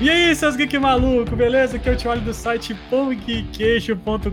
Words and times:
E 0.00 0.08
aí, 0.08 0.32
seus 0.32 0.54
geek 0.54 0.78
maluco, 0.78 1.34
beleza? 1.34 1.76
Aqui 1.76 1.88
é 1.88 1.92
o 1.92 1.96
Tioli 1.96 2.20
do 2.20 2.32
site 2.32 2.72
pongqueixo.com.br 2.88 4.30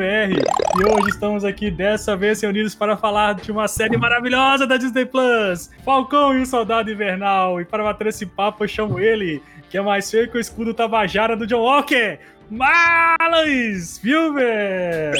e 0.00 0.84
hoje 0.84 1.08
estamos 1.10 1.44
aqui 1.44 1.70
dessa 1.70 2.16
vez 2.16 2.40
reunidos 2.40 2.74
para 2.74 2.96
falar 2.96 3.36
de 3.36 3.52
uma 3.52 3.68
série 3.68 3.96
maravilhosa 3.96 4.66
da 4.66 4.76
Disney 4.76 5.06
Plus, 5.06 5.70
Falcão 5.84 6.36
e 6.36 6.42
o 6.42 6.46
Soldado 6.46 6.90
Invernal. 6.90 7.60
E 7.60 7.64
para 7.64 7.84
bater 7.84 8.08
esse 8.08 8.26
papo 8.26 8.64
eu 8.64 8.68
chamo 8.68 8.98
ele, 8.98 9.40
que 9.70 9.78
é 9.78 9.80
mais 9.80 10.10
feio 10.10 10.28
que 10.28 10.38
o 10.38 10.40
escudo 10.40 10.74
Tabajara 10.74 11.36
do 11.36 11.46
John 11.46 11.60
Walker, 11.62 12.18
Marlon 12.50 13.78
Filmer! 14.02 15.14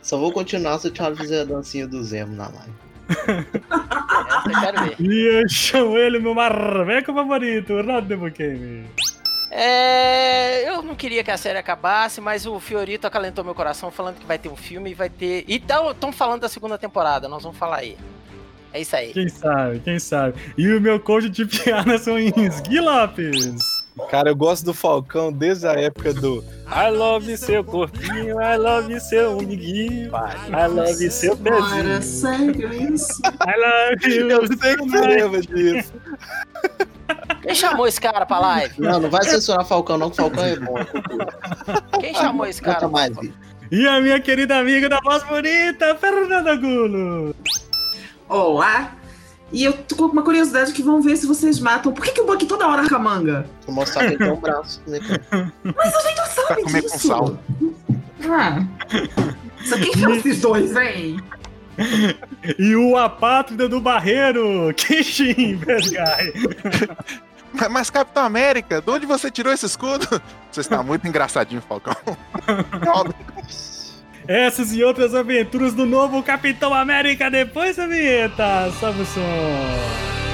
Só 0.00 0.16
vou 0.16 0.30
continuar 0.30 0.78
se 0.78 0.86
o 0.86 0.92
Thiago 0.92 1.16
fizer 1.16 1.40
a 1.40 1.44
dancinha 1.44 1.88
do 1.88 2.04
Zemo 2.04 2.36
na 2.36 2.44
live. 2.44 2.87
Essa 3.08 4.50
eu 4.50 4.60
quero 4.60 4.84
ver. 4.84 4.96
E 5.00 5.40
eu 5.40 5.48
chamo 5.48 5.96
ele, 5.96 6.18
meu 6.18 6.34
marveco 6.34 7.12
favorito, 7.12 7.74
Ronaldo 7.74 8.08
Debukemi. 8.08 8.86
É, 9.50 10.68
eu 10.68 10.82
não 10.82 10.94
queria 10.94 11.24
que 11.24 11.30
a 11.30 11.36
série 11.36 11.58
acabasse, 11.58 12.20
mas 12.20 12.44
o 12.46 12.60
Fiorito 12.60 13.06
acalentou 13.06 13.42
meu 13.42 13.54
coração 13.54 13.90
falando 13.90 14.18
que 14.18 14.26
vai 14.26 14.38
ter 14.38 14.48
um 14.48 14.56
filme 14.56 14.90
e 14.90 14.94
vai 14.94 15.08
ter. 15.08 15.44
E 15.48 15.56
estão 15.56 16.12
falando 16.12 16.42
da 16.42 16.48
segunda 16.48 16.76
temporada, 16.76 17.28
nós 17.28 17.42
vamos 17.42 17.58
falar 17.58 17.78
aí. 17.78 17.96
É 18.72 18.80
isso 18.80 18.94
aí. 18.94 19.12
Quem 19.12 19.28
sabe, 19.28 19.80
quem 19.80 19.98
sabe. 19.98 20.34
E 20.56 20.68
o 20.72 20.80
meu 20.80 21.00
coach 21.00 21.30
de 21.30 21.46
piada 21.46 21.96
são 21.96 22.18
Ins, 22.18 22.60
Gui 22.60 22.80
Lopes. 22.80 23.77
Cara, 24.10 24.30
eu 24.30 24.36
gosto 24.36 24.64
do 24.64 24.72
Falcão 24.72 25.32
desde 25.32 25.66
a 25.66 25.72
época 25.72 26.14
do 26.14 26.44
I 26.70 26.90
love 26.90 27.36
seu 27.36 27.64
corpinho, 27.64 28.40
I 28.40 28.56
love 28.56 29.00
seu 29.00 29.36
umiguinho, 29.38 30.10
I 30.12 30.66
love 30.68 31.10
seu 31.10 31.36
pezinho. 31.36 32.02
sério 32.02 32.94
isso? 32.94 33.20
I 33.22 33.58
love 33.58 34.14
you. 34.14 34.30
Eu 34.30 34.46
sei 34.46 34.76
que 34.76 34.88
você 34.88 35.00
lembra 35.00 35.40
disso. 35.40 35.92
Quem 37.42 37.54
chamou 37.54 37.86
esse 37.86 38.00
cara 38.00 38.26
pra 38.26 38.38
live? 38.38 38.74
Não, 38.78 39.00
não 39.00 39.10
vai 39.10 39.24
censurar 39.24 39.64
Falcão, 39.64 39.96
não, 39.98 40.10
que 40.10 40.16
Falcão 40.16 40.44
é 40.44 40.56
bom. 40.56 40.78
é. 40.78 42.00
Quem 42.00 42.14
chamou 42.14 42.46
esse 42.46 42.60
cara? 42.60 42.86
Mais. 42.88 43.16
E 43.70 43.86
a 43.86 44.00
minha 44.00 44.20
querida 44.20 44.56
amiga 44.58 44.88
da 44.88 44.98
voz 45.00 45.22
bonita, 45.24 45.94
Fernanda 45.96 46.54
Gulo. 46.56 47.34
Olá! 48.28 48.92
E 49.50 49.64
eu 49.64 49.72
tô 49.72 49.96
com 49.96 50.04
uma 50.04 50.22
curiosidade 50.22 50.72
que 50.72 50.82
vão 50.82 51.00
ver 51.00 51.16
se 51.16 51.26
vocês 51.26 51.58
matam. 51.58 51.92
Por 51.92 52.04
que, 52.04 52.12
que 52.12 52.20
o 52.20 52.26
Bucky 52.26 52.44
toda 52.46 52.66
hora 52.66 52.80
arranca 52.80 52.96
a 52.96 52.98
manga? 52.98 53.46
Vou 53.66 53.74
mostrar 53.74 54.00
que 54.04 54.10
ele 54.14 54.18
tem 54.18 54.30
um 54.30 54.40
braço. 54.40 54.80
Né? 54.86 54.98
Mas 55.64 55.94
a 55.94 56.00
gente 56.00 56.16
não 56.18 56.26
sabe 56.26 56.46
Pra 56.46 56.56
comer 56.56 56.82
disso. 56.82 56.92
com 56.92 56.98
sal. 56.98 57.38
Ah. 58.28 58.62
Só 59.64 59.76
quem 59.76 59.94
são 59.94 60.14
esses 60.14 60.40
dois, 60.40 60.76
hein? 60.76 61.18
E 62.58 62.74
o 62.74 62.96
apátrida 62.96 63.68
do 63.68 63.80
Barreiro, 63.80 64.74
Kishin 64.74 65.56
Besgai. 65.58 66.32
Mas, 67.52 67.68
mas, 67.70 67.90
Capitão 67.90 68.24
América, 68.24 68.82
de 68.82 68.90
onde 68.90 69.06
você 69.06 69.30
tirou 69.30 69.52
esse 69.52 69.64
escudo? 69.66 70.06
Você 70.50 70.60
está 70.60 70.82
muito 70.82 71.06
engraçadinho, 71.06 71.62
Falcão. 71.62 71.94
Essas 74.28 74.74
e 74.74 74.84
outras 74.84 75.14
aventuras 75.14 75.72
do 75.72 75.86
novo 75.86 76.22
Capitão 76.22 76.74
América 76.74 77.30
depois 77.30 77.76
da 77.76 77.86
vinheta. 77.86 78.70
Sobe 78.78 79.00
o 79.00 79.06
som. 79.06 80.27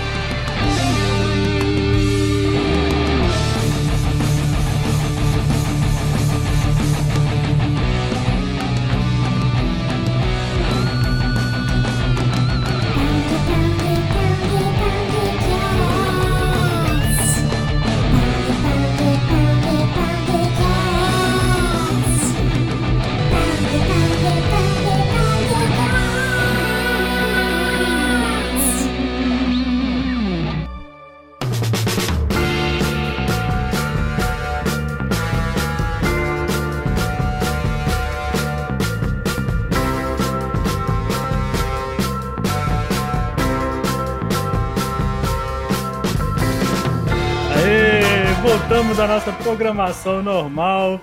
Nossa 49.24 49.42
programação 49.42 50.22
normal. 50.22 51.00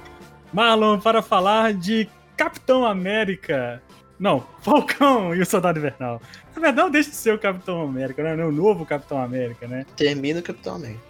Marlon, 0.54 1.00
para 1.00 1.24
falar 1.24 1.74
de 1.74 2.08
Capitão 2.38 2.86
América. 2.86 3.82
Não, 4.20 4.46
Falcão 4.62 5.34
e 5.34 5.42
o 5.42 5.46
Soldado 5.46 5.80
Invernal. 5.80 6.22
Na 6.56 6.62
verdade, 6.62 6.78
não 6.78 6.92
deixa 6.92 7.09
de 7.09 7.16
ser 7.16 7.34
o 7.34 7.40
Capitão 7.40 7.82
América, 7.82 8.22
né? 8.22 8.46
O 8.46 8.52
novo 8.52 8.86
Capitão 8.86 9.20
América, 9.20 9.68
né? 9.68 9.88
Termina 9.98 10.40
o 10.40 10.44
Capitão 10.44 10.76
América. 10.76 11.02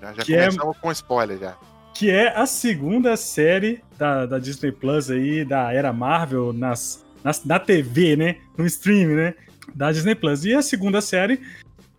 Já, 0.00 0.12
já 0.12 0.22
Que 0.22 0.36
é- 0.36 0.44
começamos 0.46 0.78
com 0.78 0.92
spoiler 0.92 1.38
já. 1.38 1.56
Que 1.92 2.08
é 2.08 2.36
a 2.36 2.46
segunda 2.46 3.16
série 3.16 3.82
da, 3.98 4.26
da 4.26 4.38
Disney 4.38 4.70
Plus 4.70 5.10
aí, 5.10 5.44
da 5.44 5.72
era 5.72 5.92
Marvel, 5.92 6.52
nas, 6.52 7.04
nas, 7.24 7.44
na 7.44 7.58
TV, 7.58 8.14
né? 8.14 8.36
No 8.56 8.64
stream, 8.64 9.08
né? 9.16 9.34
Da 9.74 9.90
Disney 9.90 10.14
Plus. 10.14 10.44
E 10.44 10.54
a 10.54 10.62
segunda 10.62 11.00
série, 11.00 11.40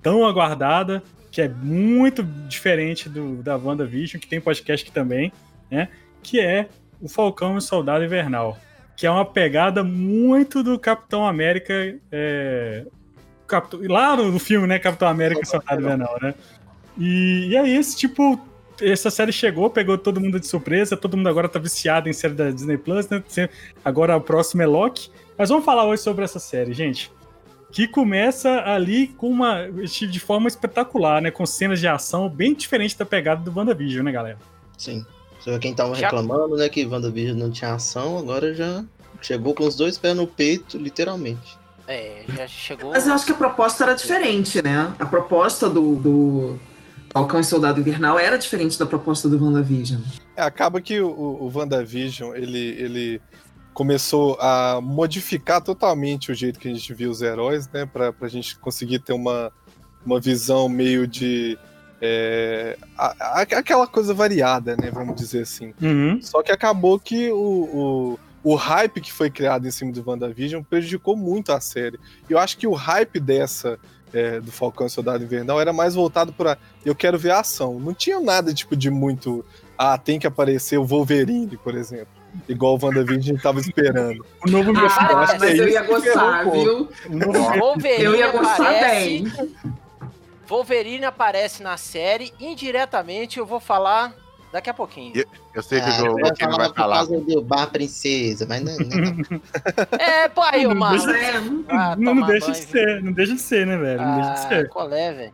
tão 0.02 0.26
aguardada, 0.26 1.03
que 1.31 1.42
é 1.42 1.47
muito 1.47 2.22
diferente 2.22 3.08
do, 3.08 3.42
da 3.42 3.56
WandaVision, 3.56 4.19
que 4.19 4.28
tem 4.28 4.42
podcast 4.42 4.86
aqui 4.86 4.94
também, 4.94 5.31
né? 5.72 5.88
Que 6.22 6.42
é 6.42 6.68
o 7.02 7.08
Falcão 7.08 7.56
e 7.56 7.58
o 7.58 7.62
Soldado 7.62 8.03
Invernal. 8.03 8.59
Que 8.97 9.08
é 9.08 9.12
uma 9.12 9.25
pegada 9.25 9.81
muito 9.84 10.62
do 10.62 10.78
Capitão 10.78 11.25
América. 11.25 11.74
É, 12.12 12.86
Capitão- 13.47 13.80
lá 13.88 14.16
no, 14.16 14.38
filme, 14.38 14.68
né? 14.68 14.78
Capitão 14.78 15.08
América 15.08 15.41
e 15.41 15.46
Soldado 15.46 15.81
Invernal, 15.81 16.18
né? 16.22 16.36
E, 16.97 17.47
e 17.50 17.58
aí, 17.58 17.75
esse 17.75 17.97
tipo. 17.97 18.40
Essa 18.81 19.12
série 19.12 19.31
chegou, 19.31 19.70
pegou 19.70 19.96
todo 19.96 20.20
mundo 20.20 20.40
de 20.40 20.47
surpresa, 20.47 20.97
todo 20.97 21.16
mundo 21.16 21.30
agora 21.30 21.47
tá 21.47 21.59
viciado 21.59 22.09
em 22.09 22.14
série 22.14 22.34
da 22.34 22.50
Disney 22.50 22.78
Plus, 22.78 23.08
né? 23.09 23.24
Agora 23.86 24.18
o 24.18 24.22
próximo 24.22 24.64
é 24.64 24.66
Loki. 24.66 25.12
Mas 25.38 25.50
vamos 25.50 25.64
falar 25.64 25.86
hoje 25.86 26.02
sobre 26.02 26.24
essa 26.24 26.40
série, 26.40 26.74
gente. 26.74 27.12
Que 27.72 27.88
começa 27.88 28.62
ali 28.66 29.08
com 29.08 29.30
uma. 29.30 29.68
de 29.70 30.20
forma 30.20 30.48
espetacular, 30.48 31.22
né? 31.22 31.32
Com 31.32 31.46
cenas 31.46 31.80
de 31.80 31.88
ação 31.88 32.30
bem 32.30 32.54
diferente 32.54 32.98
da 32.98 33.06
pegada 33.06 33.42
do 33.42 33.58
WandaVision, 33.58 34.04
né, 34.04 34.12
galera? 34.12 34.38
Sim. 34.78 35.06
Você 35.40 35.52
vê 35.52 35.59
quem 35.59 35.74
tava 35.74 35.96
Já- 35.96 36.08
reclamando, 36.08 36.56
né, 36.56 36.70
que 36.70 36.86
WandaVision 36.86 37.38
não 37.38 37.50
tinha 37.50 37.74
ação, 37.74 38.18
agora 38.20 38.54
já 38.54 38.84
chegou 39.22 39.56
com 39.56 39.66
os 39.66 39.76
dois 39.76 39.98
pés 39.98 40.16
no 40.16 40.28
peito, 40.28 40.78
literalmente. 40.78 41.58
É, 41.88 42.24
já 42.36 42.48
chegou. 42.48 42.92
Mas 42.92 43.08
eu 43.08 43.14
acho 43.14 43.26
que 43.26 43.32
a 43.32 43.36
proposta 43.36 43.84
era 43.84 43.94
diferente, 43.96 44.62
né? 44.62 44.94
A 45.00 45.06
proposta 45.06 45.68
do, 45.70 45.96
do 45.96 46.59
Falcão 47.12 47.40
e 47.40 47.44
Soldado 47.44 47.80
Invernal 47.80 48.20
era 48.20 48.38
diferente 48.38 48.78
da 48.78 48.86
proposta 48.86 49.28
do 49.28 49.44
WandaVision. 49.44 50.00
É, 50.36 50.44
acaba 50.44 50.80
que 50.80 51.00
o, 51.02 51.09
o, 51.09 51.48
o 51.48 51.52
WandaVision, 51.53 52.36
ele, 52.36 52.59
ele 52.59 53.22
começou 53.74 54.38
a 54.40 54.80
modificar 54.82 55.62
totalmente 55.62 56.32
o 56.32 56.36
jeito 56.36 56.59
que 56.59 56.68
a 56.68 56.74
gente 56.74 56.94
via 56.94 57.09
os 57.09 57.22
heróis, 57.22 57.68
né? 57.70 57.86
Pra, 57.86 58.12
pra 58.12 58.28
gente 58.28 58.58
conseguir 58.59 59.00
ter 59.00 59.14
uma, 59.14 59.52
uma 60.06 60.20
visão 60.20 60.68
meio 60.68 61.08
de... 61.08 61.58
é, 62.02 62.78
a- 62.98 63.16
a- 63.20 63.42
aquela 63.42 63.88
coisa 63.88 64.14
variada, 64.14 64.76
né? 64.76 64.90
Vamos 64.92 65.16
dizer 65.16 65.44
assim. 65.44 65.74
Uhum. 65.82 66.20
Só 66.22 66.44
que 66.44 66.52
acabou 66.52 67.00
que 67.00 67.32
o, 67.32 68.18
o, 68.44 68.52
o 68.52 68.56
hype 68.56 69.00
que 69.02 69.12
foi 69.14 69.30
criado 69.30 69.68
em 69.68 69.72
cima 69.72 69.92
do 69.92 70.03
WandaVision 70.06 70.64
prejudicou 70.64 71.16
muito 71.16 71.52
a 71.53 71.62
série. 71.62 72.00
Eu 72.29 72.38
acho 72.40 72.58
que 72.58 72.67
o 72.67 72.74
hype 72.74 73.20
dessa, 73.20 73.79
é, 74.14 74.40
do 74.41 74.52
Falcão 74.52 74.88
e 74.88 74.90
Soldado 74.90 75.24
Invernal, 75.24 75.62
era 75.62 75.72
mais 75.72 75.96
voltado 75.96 76.34
para 76.34 76.58
eu 76.85 76.94
quero 76.96 77.17
ver 77.17 77.32
a 77.32 77.40
ação. 77.40 77.79
Não 77.79 77.94
tinha 77.94 78.20
nada 78.20 78.53
tipo 78.53 78.76
de 78.76 78.90
muito. 78.90 79.46
Ah, 79.78 79.97
tem 79.97 80.20
que 80.20 80.28
aparecer 80.28 80.78
o 80.78 80.85
Wolverine, 80.85 81.56
por 81.58 81.74
exemplo. 81.76 82.21
Igual 82.47 82.78
o 82.81 82.85
WandaVision 82.85 83.17
a 83.19 83.22
gente 83.22 83.41
tava 83.41 83.59
esperando. 83.59 84.25
O 84.45 84.49
novo 84.49 84.72
Ah, 84.75 84.83
eu 84.83 85.28
que 85.28 85.37
mas 85.39 85.43
é 85.43 85.61
eu 85.61 85.69
ia 85.69 85.83
gostar, 85.83 86.43
viu? 86.49 86.89
Wolverine 87.59 88.03
Eu 88.03 88.16
ia 88.16 88.31
gostar 88.31 88.69
aparece. 88.72 89.07
bem. 89.09 89.31
Wolverine 90.47 91.05
aparece 91.05 91.63
na 91.63 91.78
série. 91.78 92.33
Indiretamente 92.39 93.39
eu 93.39 93.45
vou 93.45 93.59
falar 93.59 94.13
daqui 94.51 94.69
a 94.69 94.73
pouquinho. 94.73 95.16
E- 95.16 95.25
Eu 95.53 95.61
sei 95.61 95.81
que 95.81 95.89
Ah, 95.89 96.03
o 96.03 96.05
eu 96.07 96.19
ia 96.19 96.25
Luquinho 96.28 96.49
falar 96.51 96.57
vai 96.57 96.67
por 96.69 96.75
falar. 96.75 96.95
causa 96.97 97.19
do 97.19 97.41
Bar 97.41 97.67
Princesa, 97.72 98.45
mas 98.47 98.61
não, 98.61 98.78
não, 98.78 99.41
É, 99.99 100.29
pô, 100.29 100.41
aí, 100.41 100.66
o 100.66 100.73
Mas 100.73 101.05
mano. 101.05 101.13
é, 101.17 101.31
Ah, 101.67 101.95
não, 101.97 102.16
não 102.16 102.28
deixa 102.28 102.51
de 102.53 102.59
banho, 102.66 102.72
ser, 102.72 103.03
não 103.03 103.11
deixa 103.11 103.33
de 103.35 103.41
ser, 103.41 103.67
né, 103.67 103.78
velho? 103.78 104.05
Não 104.05 104.16
deixa 104.16 104.29
de 104.31 104.39
Ah, 104.39 104.47
ser. 104.47 104.69
qual 104.69 104.91
é, 104.93 105.11
velho? 105.13 105.33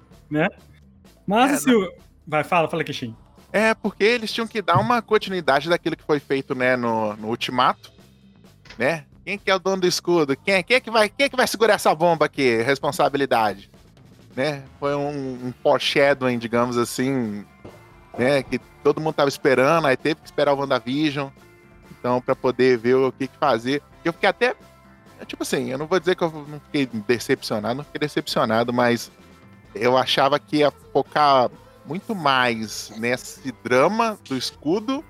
Mas 1.27 1.51
É, 1.51 1.53
assim, 1.55 1.71
o- 1.71 1.91
vai, 2.25 2.43
fala, 2.43 2.67
fala, 2.67 2.83
Kishin. 2.83 3.15
É, 3.51 3.73
porque 3.73 4.03
eles 4.03 4.31
tinham 4.31 4.47
que 4.47 4.61
dar 4.61 4.77
uma 4.77 5.01
continuidade 5.01 5.69
daquilo 5.69 5.95
que 5.95 6.03
foi 6.03 6.19
feito, 6.19 6.53
né, 6.53 6.75
no, 6.75 7.15
no 7.15 7.27
Ultimato, 7.29 7.91
né? 8.77 9.05
Quem 9.27 9.37
que 9.37 9.51
é 9.51 9.55
o 9.55 9.59
dono 9.59 9.81
do 9.81 9.87
escudo? 9.87 10.37
Quem, 10.37 10.53
é- 10.55 10.63
quem, 10.63 10.77
é 10.77 10.79
que 10.79 10.89
vai, 10.89 11.09
quem 11.09 11.25
é 11.25 11.29
que 11.29 11.35
vai 11.35 11.47
segurar 11.47 11.73
essa 11.73 11.93
bomba 11.93 12.25
aqui? 12.25 12.61
Responsabilidade. 12.61 13.69
Né? 14.35 14.63
Foi 14.79 14.95
um, 14.95 15.47
um 15.47 15.53
foreshadowing, 15.61 16.37
digamos 16.37 16.77
assim, 16.77 17.43
né? 18.17 18.41
Que 18.43 18.59
todo 18.83 19.01
mundo 19.01 19.15
tava 19.15 19.27
esperando, 19.27 19.87
aí 19.87 19.97
teve 19.97 20.15
que 20.21 20.27
esperar 20.27 20.53
o 20.53 20.59
WandaVision. 20.59 21.29
Então, 21.99 22.21
pra 22.21 22.35
poder 22.35 22.77
ver 22.77 22.95
o 22.95 23.11
que, 23.11 23.27
que 23.27 23.37
fazer. 23.37 23.81
Eu 24.05 24.13
fiquei 24.13 24.29
até. 24.29 24.55
Tipo 25.25 25.43
assim, 25.43 25.71
eu 25.71 25.77
não 25.77 25.87
vou 25.87 25.99
dizer 25.99 26.15
que 26.15 26.23
eu 26.23 26.31
não 26.47 26.59
fiquei 26.61 26.85
decepcionado, 26.85 27.75
não 27.75 27.83
fiquei 27.83 27.99
decepcionado, 27.99 28.71
mas 28.71 29.11
eu 29.75 29.97
achava 29.97 30.39
que 30.39 30.57
ia 30.57 30.71
focar 30.93 31.49
muito 31.87 32.13
mais 32.13 32.91
nesse 32.97 33.51
drama 33.63 34.17
do 34.27 34.37
escudo 34.37 35.03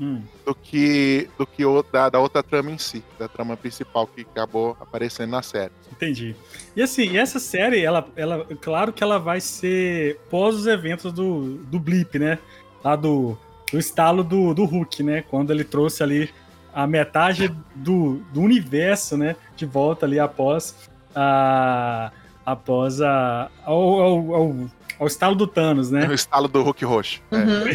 Hum. 0.00 0.22
do 0.46 0.54
que, 0.54 1.28
do 1.36 1.44
que 1.44 1.64
o, 1.64 1.82
da, 1.82 2.08
da 2.08 2.20
outra 2.20 2.40
trama 2.40 2.70
em 2.70 2.78
si, 2.78 3.02
da 3.18 3.26
trama 3.26 3.56
principal 3.56 4.06
que 4.06 4.20
acabou 4.20 4.76
aparecendo 4.78 5.30
na 5.30 5.42
série. 5.42 5.72
Entendi. 5.90 6.36
E 6.76 6.80
assim, 6.80 7.18
essa 7.18 7.40
série, 7.40 7.84
ela, 7.84 8.06
ela, 8.14 8.46
claro 8.60 8.92
que 8.92 9.02
ela 9.02 9.18
vai 9.18 9.40
ser 9.40 10.20
pós 10.30 10.54
os 10.54 10.68
eventos 10.68 11.12
do, 11.12 11.56
do 11.64 11.80
Blip, 11.80 12.16
né? 12.16 12.38
Lá 12.84 12.94
do, 12.94 13.36
do 13.72 13.78
estalo 13.78 14.22
do, 14.22 14.54
do 14.54 14.64
Hulk, 14.64 15.02
né? 15.02 15.22
Quando 15.22 15.52
ele 15.52 15.64
trouxe 15.64 16.00
ali 16.04 16.30
a 16.72 16.86
metade 16.86 17.52
do, 17.74 18.22
do 18.32 18.40
universo, 18.40 19.16
né? 19.16 19.34
De 19.56 19.66
volta 19.66 20.06
ali 20.06 20.20
após 20.20 20.88
a. 21.12 22.12
após 22.46 23.00
a. 23.02 23.50
ao, 23.64 24.00
ao, 24.00 24.34
ao, 24.34 24.56
ao 24.98 25.06
estalo 25.06 25.34
do 25.34 25.46
Thanos, 25.46 25.90
né? 25.90 26.08
O 26.08 26.12
estalo 26.12 26.48
do 26.48 26.62
Hulk 26.62 26.84
roxo. 26.84 27.22
É. 27.30 27.36
Uhum. 27.36 27.68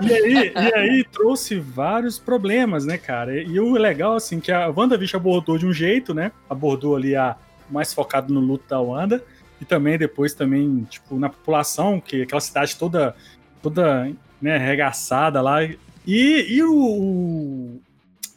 e, 0.08 0.12
aí, 0.12 0.52
e 0.54 0.74
aí 0.74 1.04
trouxe 1.10 1.58
vários 1.58 2.18
problemas, 2.18 2.84
né, 2.84 2.96
cara? 2.96 3.34
E, 3.36 3.46
e 3.46 3.60
o 3.60 3.72
legal, 3.72 4.14
assim, 4.14 4.38
que 4.38 4.52
a 4.52 4.68
WandaVision 4.68 5.20
abordou 5.20 5.58
de 5.58 5.66
um 5.66 5.72
jeito, 5.72 6.14
né? 6.14 6.30
Abordou 6.48 6.94
ali 6.94 7.16
a 7.16 7.36
mais 7.68 7.92
focado 7.92 8.32
no 8.32 8.40
luto 8.40 8.64
da 8.68 8.80
Wanda. 8.80 9.24
E 9.60 9.64
também 9.64 9.96
depois 9.96 10.34
também, 10.34 10.86
tipo, 10.90 11.18
na 11.18 11.28
população, 11.28 12.00
que 12.00 12.22
aquela 12.22 12.40
cidade 12.40 12.76
toda, 12.76 13.14
toda 13.62 14.10
né, 14.40 14.56
arregaçada 14.56 15.40
lá. 15.40 15.64
E, 15.64 15.76
e 16.06 16.62
o, 16.62 17.80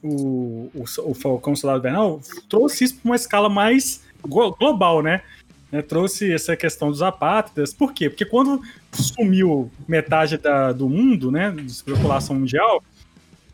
o, 0.04 0.72
o, 0.74 0.86
o, 1.04 1.14
Falcão 1.16 1.56
Soldado 1.56 1.80
Invernal 1.80 2.22
trouxe 2.48 2.84
isso 2.84 2.96
para 2.98 3.10
uma 3.10 3.16
escala 3.16 3.50
mais 3.50 4.04
glo- 4.28 4.56
global, 4.56 5.02
né? 5.02 5.22
Né, 5.76 5.82
trouxe 5.82 6.32
essa 6.32 6.56
questão 6.56 6.90
dos 6.90 7.02
apátridas. 7.02 7.74
Por 7.74 7.94
quê? 7.94 8.10
Porque 8.10 8.24
quando 8.24 8.62
sumiu 8.94 9.70
metade 9.86 10.38
da- 10.38 10.72
do 10.72 10.88
mundo, 10.88 11.30
né, 11.30 11.52
da 11.52 11.96
população 11.96 12.36
mundial, 12.38 12.82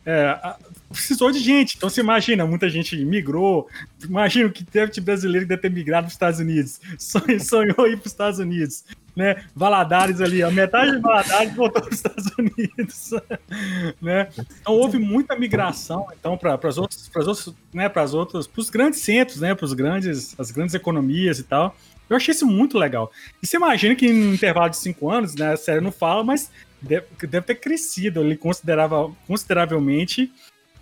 é, 0.06 0.56
precisou 0.90 1.32
de 1.32 1.40
gente. 1.40 1.78
Então 1.78 1.90
você 1.90 2.02
imagina, 2.02 2.46
muita 2.46 2.70
gente 2.70 2.96
migrou. 3.04 3.68
Imagina 4.04 4.50
que 4.50 4.64
deve 4.64 4.92
ter 4.92 5.02
brasileiro 5.02 5.46
que 5.46 5.50
deve 5.50 5.62
ter 5.62 5.72
migrado 5.72 6.06
para 6.06 6.10
os 6.10 6.14
Estados 6.14 6.40
Unidos. 6.40 6.80
Sonhou, 6.98 7.40
sonhou 7.40 7.88
ir 7.88 7.98
para 7.98 8.06
os 8.06 8.12
Estados 8.12 8.40
Unidos. 8.40 8.84
Né? 9.16 9.44
Valadares 9.54 10.22
ali, 10.22 10.42
a 10.42 10.50
metade 10.50 10.92
de 10.92 11.00
Valadares 11.00 11.54
voltou 11.54 11.82
para 11.82 11.92
os 11.92 11.98
Estados 11.98 12.32
Unidos. 12.38 13.12
né? 14.02 14.30
Então 14.62 14.74
houve 14.74 14.98
muita 14.98 15.36
migração 15.36 16.08
então 16.18 16.38
para 16.38 16.58
as 16.64 16.78
outras, 16.78 17.10
para 17.10 17.22
outros, 17.22 17.54
né, 17.74 17.90
para 17.90 18.04
as 18.04 18.14
outras, 18.14 18.48
para 18.48 18.62
os 18.62 18.70
grandes 18.70 19.02
centros, 19.02 19.42
né, 19.42 19.54
para 19.54 19.66
os 19.66 19.74
grandes, 19.74 20.34
as 20.40 20.50
grandes 20.50 20.74
economias 20.76 21.40
e 21.40 21.44
tal. 21.44 21.76
Eu 22.12 22.18
achei 22.18 22.34
isso 22.34 22.46
muito 22.46 22.78
legal. 22.78 23.10
E 23.42 23.48
você 23.48 23.56
imagina 23.58 23.96
que 23.96 24.06
em 24.06 24.13
um 24.30 24.34
intervalo 24.34 24.69
de 24.69 24.78
cinco 24.78 25.10
anos, 25.10 25.34
né, 25.34 25.54
a 25.54 25.58
série 25.58 25.80
não 25.80 25.92
fala, 25.92 26.24
mas 26.24 26.52
deve, 26.81 27.06
deve 27.22 27.46
ter 27.46 27.56
crescido 27.56 28.19
ali 28.19 28.36
considerável, 28.36 29.16
consideravelmente 29.25 30.30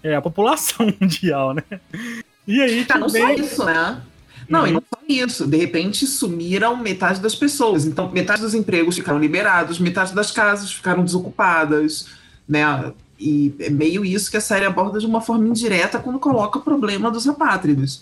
é, 0.04 0.16
a 0.16 0.22
população 0.22 0.92
mundial, 1.00 1.54
né? 1.54 1.64
E 2.48 2.60
aí 2.62 2.86
Ah, 2.90 2.98
não 2.98 3.10
só 3.10 3.20
também. 3.20 3.40
isso, 3.40 3.64
né? 3.64 4.02
Não, 4.50 4.66
e 4.66 4.72
não 4.72 4.82
só 4.82 5.00
isso. 5.08 5.46
De 5.46 5.58
repente 5.58 6.08
sumiram 6.08 6.76
metade 6.78 7.20
das 7.20 7.36
pessoas. 7.36 7.86
Então, 7.86 8.10
metade 8.10 8.42
dos 8.42 8.56
empregos 8.56 8.96
ficaram 8.96 9.20
liberados, 9.20 9.78
metade 9.78 10.16
das 10.16 10.32
casas 10.32 10.72
ficaram 10.72 11.04
desocupadas, 11.04 12.08
né? 12.48 12.92
E 13.20 13.54
é 13.60 13.70
meio 13.70 14.04
isso 14.04 14.32
que 14.32 14.38
a 14.38 14.42
série 14.42 14.66
aborda 14.66 14.98
de 15.00 15.06
uma 15.06 15.22
forma 15.22 15.48
indireta 15.48 16.00
quando 16.00 16.18
coloca 16.18 16.58
o 16.58 16.62
problema 16.64 17.12
dos 17.12 17.28
apátridas. 17.28 18.02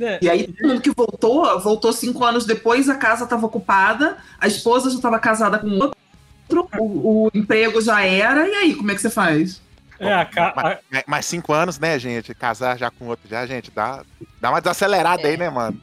É, 0.00 0.18
E 0.22 0.28
aí, 0.30 0.46
todo 0.52 0.68
mundo 0.68 0.80
que 0.80 0.90
voltou, 0.90 1.60
voltou 1.60 1.92
cinco 1.92 2.24
anos 2.24 2.46
depois, 2.46 2.88
a 2.88 2.94
casa 2.96 3.24
estava 3.24 3.44
ocupada, 3.46 4.16
a 4.40 4.46
esposa 4.46 4.88
já 4.90 4.96
estava 4.96 5.18
casada 5.18 5.58
com 5.58 5.68
outro, 5.68 6.68
o, 6.78 7.26
o 7.26 7.30
emprego 7.34 7.80
já 7.80 8.02
era, 8.02 8.48
e 8.48 8.54
aí, 8.54 8.74
como 8.74 8.90
é 8.90 8.94
que 8.94 9.00
você 9.00 9.10
faz? 9.10 9.60
é, 9.98 10.12
a, 10.14 10.24
ca- 10.24 10.54
a- 10.56 10.78
Mas, 10.90 11.04
mas 11.06 11.26
cinco 11.26 11.52
anos, 11.52 11.78
né, 11.78 11.98
gente? 11.98 12.34
Casar 12.34 12.78
já 12.78 12.90
com 12.90 13.06
outro, 13.08 13.28
já, 13.28 13.44
gente, 13.46 13.70
dá, 13.70 14.02
dá 14.40 14.50
uma 14.50 14.60
desacelerada 14.60 15.22
É. 15.22 15.26
aí, 15.32 15.36
né, 15.36 15.50
mano? 15.50 15.80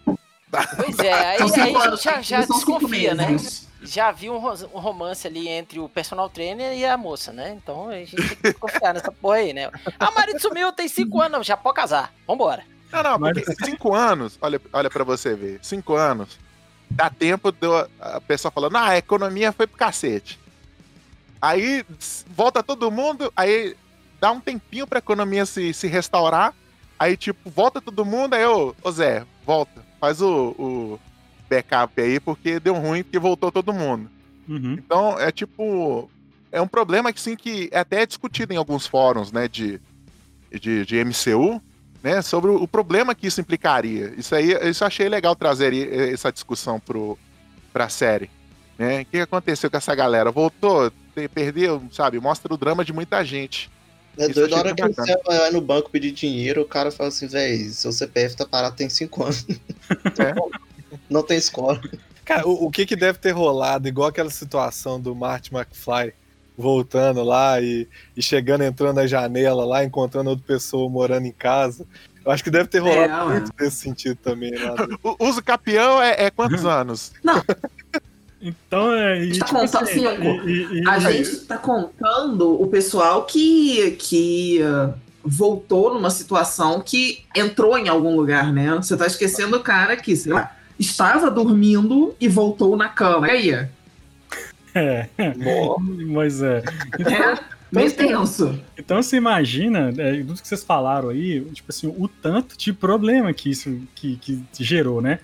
Pois 0.78 0.98
é, 1.00 1.14
aí, 1.14 1.38
aí 1.42 1.76
a 1.76 1.90
gente 1.90 2.04
já, 2.04 2.22
já 2.22 2.40
desconfia, 2.46 3.14
né? 3.14 3.36
Já 3.84 4.12
viu 4.12 4.34
um, 4.34 4.40
ro- 4.40 4.56
romance 4.74 5.28
ali 5.28 5.48
entre 5.48 5.80
o 5.80 5.88
personal 5.88 6.30
trainer 6.30 6.76
e 6.76 6.84
a 6.84 6.98
moça, 6.98 7.32
né? 7.32 7.56
Então 7.62 7.90
a 7.90 7.94
gente 7.98 8.16
tem 8.16 8.26
que 8.30 8.42
desconfiar 8.44 8.94
nessa 8.94 9.12
porra 9.12 9.36
aí, 9.36 9.54
né? 9.54 9.70
Ah, 10.00 10.10
o 10.10 10.16
marido 10.16 10.40
sumiu, 10.40 10.72
tem 10.72 10.88
cinco 10.88 11.22
anos, 11.22 11.46
já 11.46 11.56
pode 11.56 11.76
casar. 11.76 12.12
Vambora. 12.26 12.64
Não, 12.92 13.04
não, 13.04 13.20
Mas- 13.20 13.34
porque 13.44 13.66
cinco 13.66 13.94
anos, 13.94 14.38
olha, 14.42 14.62
olha 14.72 14.90
pra 14.90 15.04
você 15.04 15.36
ver, 15.36 15.60
cinco 15.62 15.96
anos, 15.96 16.40
dá 16.90 17.10
tempo 17.10 17.52
do 17.52 17.76
a 18.00 18.22
pessoa 18.22 18.52
falando, 18.52 18.76
ah, 18.78 18.90
a 18.90 18.98
economia 18.98 19.52
foi 19.52 19.68
pro 19.68 19.78
cacete. 19.78 20.40
Aí 21.42 21.86
volta 22.28 22.64
todo 22.64 22.90
mundo, 22.92 23.32
aí 23.36 23.76
dá 24.20 24.32
um 24.32 24.40
tempinho 24.40 24.88
pra 24.88 25.00
economia 25.00 25.46
se, 25.46 25.74
se 25.74 25.88
restaurar, 25.88 26.54
aí 26.98 27.16
tipo, 27.16 27.50
volta 27.50 27.80
todo 27.82 28.06
mundo, 28.06 28.34
aí 28.34 28.46
ô, 28.46 28.74
ô 28.82 28.92
Zé, 28.92 29.24
volta, 29.46 29.84
faz 30.00 30.22
o, 30.22 30.56
o 30.58 31.00
backup 31.50 32.02
aí, 32.02 32.20
porque 32.20 32.60
deu 32.60 32.74
ruim, 32.76 33.04
porque 33.04 33.20
voltou 33.20 33.52
todo 33.52 33.74
mundo. 33.74 34.10
Uhum. 34.48 34.74
Então, 34.74 35.20
é 35.20 35.32
tipo. 35.32 36.10
É 36.52 36.62
um 36.62 36.68
problema 36.68 37.12
que 37.12 37.20
sim 37.20 37.36
que 37.36 37.68
é 37.74 37.80
até 37.80 38.06
discutido 38.06 38.54
em 38.54 38.58
alguns 38.58 38.88
fóruns, 38.88 39.32
né, 39.34 39.50
de, 39.50 39.82
de, 40.50 40.86
de 40.86 40.96
MCU, 41.04 41.62
né, 42.04 42.22
sobre 42.22 42.52
o, 42.52 42.68
problema 42.68 43.16
que 43.16 43.28
isso 43.28 43.42
implicaria. 43.42 44.14
Isso 44.18 44.36
aí, 44.36 44.52
isso 44.70 44.84
eu 44.84 44.88
achei 44.88 45.10
legal 45.10 45.36
trazer 45.36 45.74
essa 46.14 46.32
discussão 46.32 46.80
pro, 46.80 47.18
pra 47.74 47.90
série. 47.90 48.30
Né? 48.78 49.02
O 49.02 49.06
que 49.06 49.20
aconteceu 49.20 49.70
com 49.70 49.78
essa 49.78 49.96
galera? 49.96 50.32
Voltou, 50.32 50.92
perdeu, 51.34 51.82
sabe? 51.92 52.20
Mostra 52.20 52.54
o 52.54 52.58
drama 52.58 52.86
de 52.86 52.94
muita 52.94 53.24
gente. 53.24 53.70
É 54.18 54.26
Isso 54.26 54.34
doido 54.34 54.52
eu 54.52 54.56
a 54.56 54.60
hora 54.60 54.76
que 54.76 54.82
bacana. 54.82 55.08
você 55.08 55.24
vai 55.24 55.52
no 55.52 55.62
banco 55.62 55.90
pedir 55.90 56.12
dinheiro, 56.12 56.62
o 56.62 56.66
cara 56.66 56.92
fala 56.92 57.10
assim, 57.10 57.28
véi, 57.28 57.70
seu 57.70 57.92
CPF 57.92 58.36
tá 58.36 58.46
parado 58.46 58.76
tem 58.76 58.90
cinco 58.90 59.24
anos. 59.24 59.46
É. 60.20 60.34
Não 61.10 61.24
tem 61.24 61.38
escola. 61.38 61.80
Cara, 62.26 62.48
o, 62.48 62.66
o 62.66 62.72
que 62.72 62.86
que 62.86 62.96
deve 62.96 63.20
ter 63.20 63.32
rolado, 63.32 63.88
igual 63.88 64.10
aquela 64.10 64.30
situação 64.30 65.00
do 65.00 65.16
Marty 65.16 65.54
McFly 65.54 66.14
voltando 66.58 67.24
lá 67.24 67.62
e, 67.62 67.88
e 68.16 68.22
chegando, 68.22 68.64
entrando 68.64 68.96
na 68.96 69.06
janela 69.08 69.64
lá, 69.66 69.84
encontrando 69.84 70.32
outra 70.32 70.44
pessoa 70.46 70.90
morando 70.90 71.26
em 71.28 71.32
casa. 71.32 71.86
Eu 72.26 72.32
acho 72.32 72.44
que 72.44 72.50
deve 72.50 72.68
ter 72.68 72.80
rolado 72.80 73.32
É, 73.32 73.40
muito 73.40 73.54
nesse 73.60 73.78
sentido 73.78 74.18
também. 74.22 74.52
Lá. 74.58 74.76
O 75.04 75.28
uso 75.30 75.42
capião 75.44 76.02
é, 76.02 76.26
é 76.26 76.30
quantos 76.32 76.66
anos? 76.66 77.14
Então, 78.42 78.94
é. 78.94 79.24
E, 79.24 79.40
Tá 79.40 79.46
tipo 79.46 79.60
contando 79.60 79.84
assim, 79.84 80.06
e- 80.06 80.50
e- 80.50 80.80
e- 80.82 80.88
A 80.90 81.00
gente 81.00 81.38
tá 81.46 81.58
contando 81.58 82.62
o 82.62 82.68
pessoal 82.68 83.24
que, 83.26 83.92
que 83.92 84.60
uh, 84.62 84.94
voltou 85.24 85.94
numa 85.94 86.10
situação 86.10 86.82
que 86.82 87.24
entrou 87.36 87.78
em 87.78 87.88
algum 87.88 88.16
lugar, 88.16 88.52
né? 88.54 88.76
Você 88.76 88.96
tá 88.96 89.08
esquecendo 89.08 89.58
o 89.58 89.62
cara 89.62 89.96
que, 89.98 90.16
sei 90.16 90.34
lá, 90.34 90.56
estava 90.78 91.32
dormindo 91.32 92.16
e 92.20 92.28
voltou 92.28 92.76
na 92.78 92.90
cama. 92.90 93.28
E 93.28 93.32
aí? 93.32 93.68
É, 95.18 95.34
mas 96.06 96.42
é. 96.42 96.64
É 97.00 97.48
meio 97.72 97.92
tenso. 97.92 98.58
Então 98.78 99.02
você 99.02 99.18
imagina, 99.18 99.94
é, 99.98 100.18
tudo 100.18 100.42
que 100.42 100.48
vocês 100.48 100.64
falaram 100.64 101.10
aí, 101.10 101.42
tipo 101.52 101.70
assim, 101.70 101.88
o 101.88 102.08
tanto 102.08 102.58
de 102.58 102.72
problema 102.72 103.34
que 103.34 103.50
isso 103.50 103.82
que, 103.96 104.16
que 104.18 104.42
gerou, 104.60 105.02
né? 105.02 105.20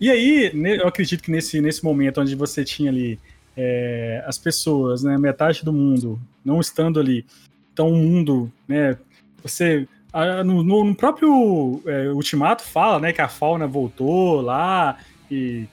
E 0.00 0.10
aí, 0.10 0.52
eu 0.54 0.86
acredito 0.86 1.22
que 1.22 1.30
nesse, 1.30 1.60
nesse 1.60 1.82
momento 1.82 2.20
onde 2.20 2.36
você 2.36 2.64
tinha 2.64 2.90
ali 2.90 3.18
é, 3.56 4.22
as 4.26 4.38
pessoas, 4.38 5.02
né, 5.02 5.18
metade 5.18 5.64
do 5.64 5.72
mundo 5.72 6.20
não 6.44 6.60
estando 6.60 7.00
ali, 7.00 7.26
então 7.72 7.90
o 7.90 7.96
mundo, 7.96 8.52
né, 8.68 8.96
você 9.42 9.88
ah, 10.12 10.44
no, 10.44 10.62
no- 10.62 10.94
próprio 10.94 11.82
é, 11.84 12.08
Ultimato 12.10 12.62
fala, 12.62 13.00
né, 13.00 13.12
que 13.12 13.20
a 13.20 13.28
fauna 13.28 13.66
voltou 13.66 14.40
lá 14.40 14.98
e 15.28 15.66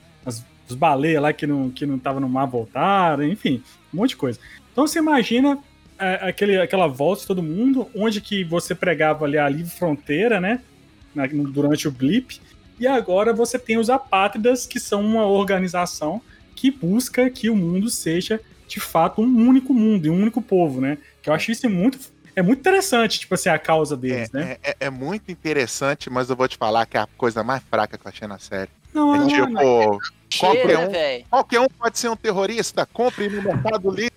os 0.68 0.74
baleias 0.74 1.22
lá 1.22 1.32
que 1.32 1.46
não 1.46 1.70
que 1.70 1.84
não 1.86 1.96
estavam 1.96 2.20
no 2.20 2.28
mar 2.28 2.46
voltaram, 2.46 3.22
enfim, 3.24 3.62
um 3.92 3.98
monte 3.98 4.10
de 4.10 4.16
coisa. 4.16 4.38
Então 4.72 4.86
você 4.86 4.98
imagina 4.98 5.58
é, 5.98 6.28
aquele, 6.28 6.60
aquela 6.60 6.86
volta 6.86 7.22
de 7.22 7.26
todo 7.26 7.42
mundo, 7.42 7.88
onde 7.94 8.20
que 8.20 8.44
você 8.44 8.74
pregava 8.74 9.24
ali 9.24 9.38
a 9.38 9.48
livre 9.48 9.70
fronteira, 9.70 10.40
né? 10.40 10.60
na- 11.14 11.26
durante 11.26 11.88
o 11.88 11.90
blip, 11.90 12.38
e 12.78 12.86
agora 12.86 13.32
você 13.32 13.58
tem 13.58 13.78
os 13.78 13.88
apátridas, 13.88 14.66
que 14.66 14.78
são 14.78 15.00
uma 15.00 15.24
organização 15.26 16.20
que 16.54 16.70
busca 16.70 17.30
que 17.30 17.48
o 17.48 17.56
mundo 17.56 17.88
seja 17.88 18.38
de 18.68 18.78
fato 18.80 19.22
um 19.22 19.48
único 19.48 19.72
mundo 19.72 20.04
e 20.06 20.10
um 20.10 20.20
único 20.20 20.42
povo, 20.42 20.78
né? 20.80 20.98
Que 21.22 21.30
eu 21.30 21.34
achei 21.34 21.52
isso 21.52 21.70
muito. 21.70 21.98
É 22.34 22.42
muito 22.42 22.58
interessante, 22.58 23.18
tipo 23.18 23.34
assim, 23.34 23.48
a 23.48 23.58
causa 23.58 23.96
deles, 23.96 24.28
É, 24.34 24.38
né? 24.38 24.56
é- 24.62 24.70
é- 24.72 24.76
é 24.80 24.90
muito 24.90 25.30
interessante, 25.32 26.10
mas 26.10 26.28
eu 26.28 26.36
vou 26.36 26.46
te 26.46 26.58
falar 26.58 26.84
que 26.84 26.98
é 26.98 27.00
a 27.00 27.08
coisa 27.16 27.42
mais 27.42 27.62
fraca 27.62 27.96
que 27.96 28.06
eu 28.06 28.10
achei 28.10 28.28
na 28.28 28.38
série. 28.38 28.70
Não, 28.96 29.14
É 29.14 29.18
não, 29.18 29.26
tipo, 29.28 29.46
não, 29.48 29.98
qualquer 30.38 30.66
Cheira, 30.78 30.80
um, 30.80 31.24
qualquer 31.28 31.60
um 31.60 31.68
pode 31.68 31.98
ser 31.98 32.08
um 32.08 32.16
terrorista, 32.16 32.86
compre 32.86 33.28
no 33.28 33.42
Mercado 33.42 33.90
Livre. 33.90 34.12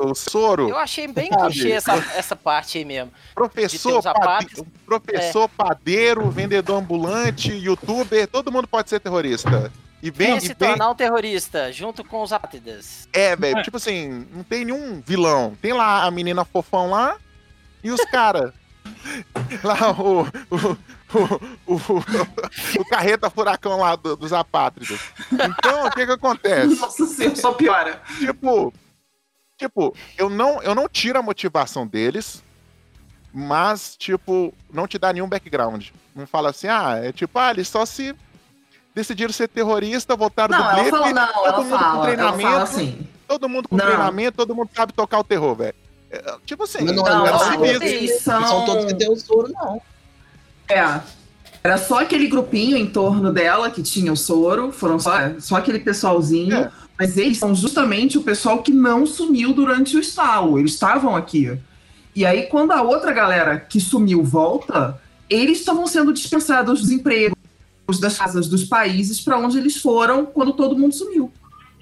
o 0.00 0.14
soro. 0.14 0.68
Eu 0.68 0.78
achei 0.78 1.06
bem 1.08 1.28
clichê 1.28 1.72
essa, 1.72 1.92
essa 2.16 2.34
parte 2.36 2.78
aí 2.78 2.84
mesmo. 2.84 3.12
Professor, 3.34 4.00
pade- 4.02 4.62
professor 4.86 5.48
padeiro, 5.48 6.30
vendedor 6.30 6.76
ambulante, 6.78 7.52
youtuber, 7.52 8.26
todo 8.28 8.50
mundo 8.50 8.66
pode 8.66 8.88
ser 8.88 9.00
terrorista. 9.00 9.70
E 10.02 10.10
bem, 10.10 10.36
e 10.36 10.40
se 10.40 10.54
bem 10.54 10.68
tornar 10.68 10.90
um 10.90 10.94
terrorista, 10.94 11.72
junto 11.72 12.04
com 12.04 12.22
os 12.22 12.32
apátridas. 12.32 13.08
é, 13.12 13.34
velho, 13.34 13.58
É. 13.58 13.62
tipo 13.62 13.76
assim, 13.76 14.26
não 14.32 14.44
tem 14.44 14.64
nenhum 14.64 15.02
vilão. 15.04 15.54
Tem 15.60 15.72
lá 15.72 16.04
a 16.04 16.10
menina 16.10 16.44
fofão 16.44 16.88
lá 16.90 17.16
e 17.82 17.90
os 17.90 18.04
caras. 18.06 18.52
lá 19.64 19.90
o 19.92 20.22
o, 20.22 20.76
o, 21.66 21.74
o, 21.74 22.80
o 22.80 22.84
carreta 22.88 23.30
furacão 23.30 23.78
lá 23.80 23.94
do- 23.96 24.16
dos 24.16 24.32
apátridas. 24.32 24.98
Então, 25.32 25.86
o 25.86 25.90
que 25.90 26.04
que 26.06 26.12
acontece? 26.12 26.74
Nossa 26.80 27.06
senhora, 27.06 27.36
só 27.36 27.52
piora. 27.52 28.02
tipo, 28.18 28.72
tipo, 29.58 29.94
eu 30.18 30.28
não, 30.28 30.62
eu 30.62 30.74
não 30.74 30.88
tiro 30.88 31.18
a 31.18 31.22
motivação 31.22 31.86
deles, 31.86 32.42
mas, 33.32 33.96
tipo, 33.96 34.52
não 34.72 34.86
te 34.86 34.98
dá 34.98 35.12
nenhum 35.12 35.28
background. 35.28 35.88
Não 36.14 36.26
fala 36.26 36.50
assim, 36.50 36.68
ah, 36.68 36.98
é 37.02 37.12
tipo, 37.12 37.38
ah, 37.38 37.50
eles 37.50 37.68
só 37.68 37.84
se 37.84 38.14
decidiram 38.94 39.32
ser 39.32 39.48
terrorista, 39.48 40.16
voltaram 40.16 40.56
Não, 40.56 40.64
do 40.84 40.90
não, 40.90 40.90
todo 40.90 41.06
ela 41.18 41.56
mundo 41.58 41.70
com 41.70 41.78
fala, 41.78 42.02
treinamento, 42.06 42.56
assim. 42.56 43.08
todo 43.28 43.48
mundo 43.48 43.68
com 43.68 43.76
Não. 43.76 43.84
treinamento, 43.84 44.36
todo 44.38 44.54
mundo 44.54 44.70
sabe 44.74 44.92
tocar 44.94 45.18
o 45.18 45.24
terror, 45.24 45.54
velho. 45.54 45.74
É, 46.10 46.36
Tipo 46.46 46.64
assim, 46.64 46.82
não, 46.84 46.94
Não, 46.94 47.02
não 47.04 47.26
não 47.26 47.38
são 47.38 48.46
são... 48.46 48.64
todos 48.64 48.84
que 48.86 48.94
tem 48.94 49.10
o 49.10 49.16
soro, 49.16 49.52
não. 49.52 49.82
É. 50.68 51.00
Era 51.62 51.78
só 51.78 52.00
aquele 52.00 52.28
grupinho 52.28 52.76
em 52.76 52.86
torno 52.86 53.32
dela 53.32 53.70
que 53.70 53.82
tinha 53.82 54.12
o 54.12 54.16
soro, 54.16 54.70
foram 54.70 54.98
só, 55.00 55.12
só 55.40 55.56
aquele 55.56 55.80
pessoalzinho, 55.80 56.54
É. 56.56 56.70
mas 56.98 57.16
eles 57.16 57.38
são 57.38 57.54
justamente 57.54 58.16
o 58.16 58.22
pessoal 58.22 58.62
que 58.62 58.70
não 58.72 59.04
sumiu 59.04 59.52
durante 59.52 59.96
o 59.96 60.00
estalo, 60.00 60.58
eles 60.58 60.72
estavam 60.74 61.16
aqui. 61.16 61.58
E 62.14 62.24
aí, 62.24 62.44
quando 62.44 62.70
a 62.70 62.82
outra 62.82 63.12
galera 63.12 63.58
que 63.58 63.80
sumiu 63.80 64.22
volta, 64.22 65.00
eles 65.28 65.58
estavam 65.58 65.86
sendo 65.86 66.12
dispensados 66.12 66.80
dos 66.80 66.90
empregos, 66.90 67.36
das 68.00 68.16
casas, 68.16 68.48
dos 68.48 68.64
países 68.64 69.20
para 69.20 69.36
onde 69.38 69.58
eles 69.58 69.76
foram 69.76 70.24
quando 70.24 70.52
todo 70.52 70.78
mundo 70.78 70.94
sumiu. 70.94 71.30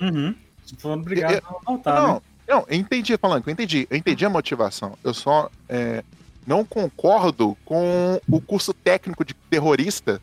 Uhum. 0.00 0.34
Foram 0.78 1.00
obrigados 1.00 1.38
a 1.46 1.64
voltar, 1.64 1.94
Não, 2.00 2.14
né? 2.14 2.20
não, 2.48 2.64
eu 2.68 2.76
entendi, 2.78 3.16
falando, 3.18 3.44
eu 3.46 3.52
entendi, 3.52 3.86
eu 3.90 3.96
entendi 3.96 4.24
a 4.24 4.30
motivação. 4.30 4.98
Eu 5.04 5.14
só 5.14 5.50
é, 5.68 6.02
não 6.46 6.64
concordo 6.64 7.56
com 7.64 8.20
o 8.30 8.40
curso 8.40 8.72
técnico 8.72 9.24
de 9.24 9.34
terrorista, 9.50 10.20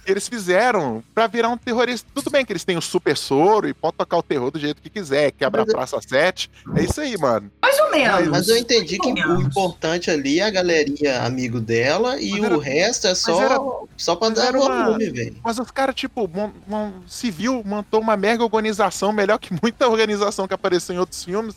que 0.04 0.12
eles 0.12 0.28
fizeram 0.28 1.04
pra 1.14 1.28
virar 1.28 1.50
um 1.50 1.58
terrorista. 1.58 2.10
Tudo 2.16 2.32
bem 2.32 2.44
que 2.44 2.52
eles 2.52 2.64
têm 2.66 2.76
o 2.78 2.82
super 2.82 3.16
soro 3.16 3.68
e 3.70 3.74
pode 3.76 3.96
tocar 3.96 4.18
o 4.18 4.24
terror 4.24 4.50
do 4.50 4.60
jeito 4.60 4.82
que 4.82 4.90
quiser, 4.90 5.32
quebra 5.32 5.62
a 5.62 5.66
Mas 5.66 5.74
Praça 5.74 6.00
7. 6.02 6.50
É 6.76 6.84
isso 6.84 7.00
aí, 7.00 7.16
mano. 7.18 7.52
Mais 7.62 7.80
ou 7.80 7.92
menos. 7.92 8.28
Mas 8.30 8.48
eu 8.48 8.58
entendi 8.58 8.98
que 8.98 9.08
o 9.08 9.42
importante 9.42 10.10
ali 10.10 10.40
é 10.40 10.46
a 10.46 10.50
galerinha 10.50 11.22
amigo 11.24 11.60
dela 11.60 12.20
e 12.20 12.44
era- 12.44 12.56
o 12.58 12.60
resto 12.60 13.06
é 13.08 13.14
só, 13.14 13.40
era- 13.42 13.60
só 13.96 14.16
pra 14.16 14.30
dar 14.30 14.56
uma- 14.56 14.86
volume, 14.86 15.10
velho. 15.12 15.36
Mas 15.44 15.60
os 15.60 15.70
caras, 15.70 15.94
tipo, 15.94 16.28
mon- 16.28 16.52
mon- 16.68 16.92
civil 17.08 17.62
montou 17.64 18.02
uma 18.02 18.18
mega 18.18 18.44
organização, 18.44 19.12
melhor 19.14 19.38
que 19.38 19.50
muita 19.62 19.88
organização 19.88 20.48
que 20.48 20.54
apareceu 20.56 20.96
em 20.96 20.98
outros 21.00 21.24
filmes. 21.24 21.56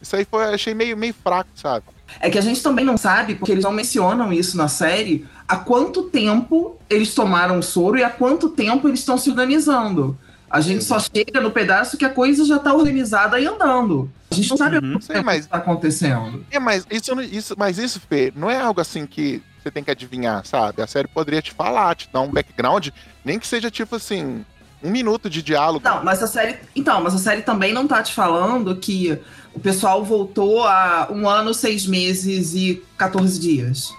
Isso 0.00 0.14
aí 0.14 0.24
foi, 0.30 0.44
achei 0.54 0.74
meio, 0.74 0.96
meio 0.96 1.14
fraco, 1.14 1.50
sabe? 1.56 1.84
É 2.20 2.30
que 2.30 2.38
a 2.38 2.40
gente 2.40 2.62
também 2.62 2.84
não 2.84 2.96
sabe, 2.96 3.34
porque 3.34 3.52
eles 3.52 3.64
não 3.64 3.72
mencionam 3.72 4.32
isso 4.32 4.56
na 4.56 4.66
série, 4.68 5.26
há 5.48 5.56
quanto 5.56 6.04
tempo 6.04 6.76
eles 6.90 7.14
tomaram 7.14 7.58
o 7.58 7.62
soro 7.62 7.96
e 7.98 8.04
há 8.04 8.10
quanto 8.10 8.50
tempo 8.50 8.86
eles 8.88 9.00
estão 9.00 9.16
se 9.16 9.30
organizando. 9.30 10.16
A 10.50 10.60
gente 10.60 10.82
só 10.84 10.98
chega 10.98 11.40
no 11.40 11.50
pedaço 11.50 11.96
que 11.98 12.04
a 12.04 12.10
coisa 12.10 12.44
já 12.44 12.56
está 12.56 12.72
organizada 12.74 13.38
e 13.40 13.46
andando. 13.46 14.10
A 14.30 14.34
gente 14.34 14.48
não 14.50 14.56
sabe 14.56 14.78
Uhum. 14.78 14.96
o 14.96 14.98
que 14.98 15.12
está 15.36 15.56
acontecendo. 15.58 16.44
É, 16.50 16.58
mas 16.58 16.86
isso, 16.90 17.14
não- 17.14 17.22
isso, 17.22 17.54
mas 17.58 17.78
isso, 17.78 18.00
Fê, 18.00 18.32
não 18.34 18.50
é 18.50 18.58
algo 18.58 18.80
assim 18.80 19.04
que 19.06 19.42
você 19.62 19.70
tem 19.70 19.82
que 19.84 19.90
adivinhar, 19.90 20.46
sabe? 20.46 20.80
A 20.82 20.86
série 20.86 21.08
poderia 21.08 21.42
te 21.42 21.52
falar, 21.52 21.94
te 21.94 22.08
dar 22.12 22.20
um 22.22 22.30
background, 22.30 22.88
nem 23.24 23.38
que 23.38 23.46
seja 23.46 23.70
tipo 23.70 23.96
assim, 23.96 24.44
um 24.82 24.90
minuto 24.90 25.28
de 25.28 25.42
diálogo. 25.42 25.84
Não, 25.84 26.02
mas 26.04 26.22
a 26.22 26.26
série. 26.26 26.56
Então, 26.74 27.02
mas 27.02 27.14
a 27.14 27.18
série 27.18 27.42
também 27.42 27.72
não 27.74 27.86
tá 27.86 28.02
te 28.02 28.14
falando 28.14 28.74
que 28.76 29.18
o 29.52 29.60
pessoal 29.60 30.02
voltou 30.04 30.62
há 30.66 31.08
um 31.10 31.28
ano, 31.28 31.52
seis 31.52 31.86
meses 31.86 32.54
e 32.54 32.82
14 32.96 33.38
dias. 33.38 33.92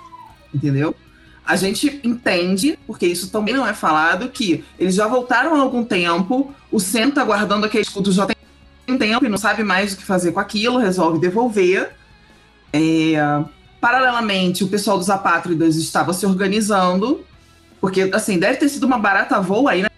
Entendeu? 0.54 0.96
A 1.50 1.56
gente 1.56 2.00
entende, 2.04 2.78
porque 2.86 3.08
isso 3.08 3.32
também 3.32 3.56
não 3.56 3.66
é 3.66 3.74
falado, 3.74 4.30
que 4.30 4.64
eles 4.78 4.94
já 4.94 5.08
voltaram 5.08 5.56
há 5.56 5.60
algum 5.60 5.84
tempo, 5.84 6.54
o 6.72 6.80
Sam 6.80 7.10
tá 7.10 7.24
guardando 7.24 7.66
aquele 7.66 7.82
escudo 7.82 8.12
já 8.12 8.28
tem 8.28 8.36
um 8.88 9.00
tempo 9.00 9.26
e 9.26 9.30
não 9.30 9.38
sabe 9.40 9.64
mais 9.64 9.94
o 9.94 9.98
que 9.98 10.04
fazer 10.04 10.32
com 10.32 10.40
aquilo, 10.40 10.78
resolve 10.78 11.18
devolver. 11.18 11.90
É, 12.72 13.16
paralelamente, 13.82 14.64
o 14.64 14.68
pessoal 14.68 15.00
dos 15.00 15.10
apátridas 15.10 15.76
estava 15.76 16.14
se 16.14 16.24
organizando, 16.24 17.26
porque, 17.82 18.12
assim, 18.14 18.38
deve 18.38 18.60
ter 18.60 18.70
sido 18.70 18.86
uma 18.86 19.00
barata 19.00 19.42
voa 19.42 19.72
aí, 19.72 19.82
né? 19.82 19.90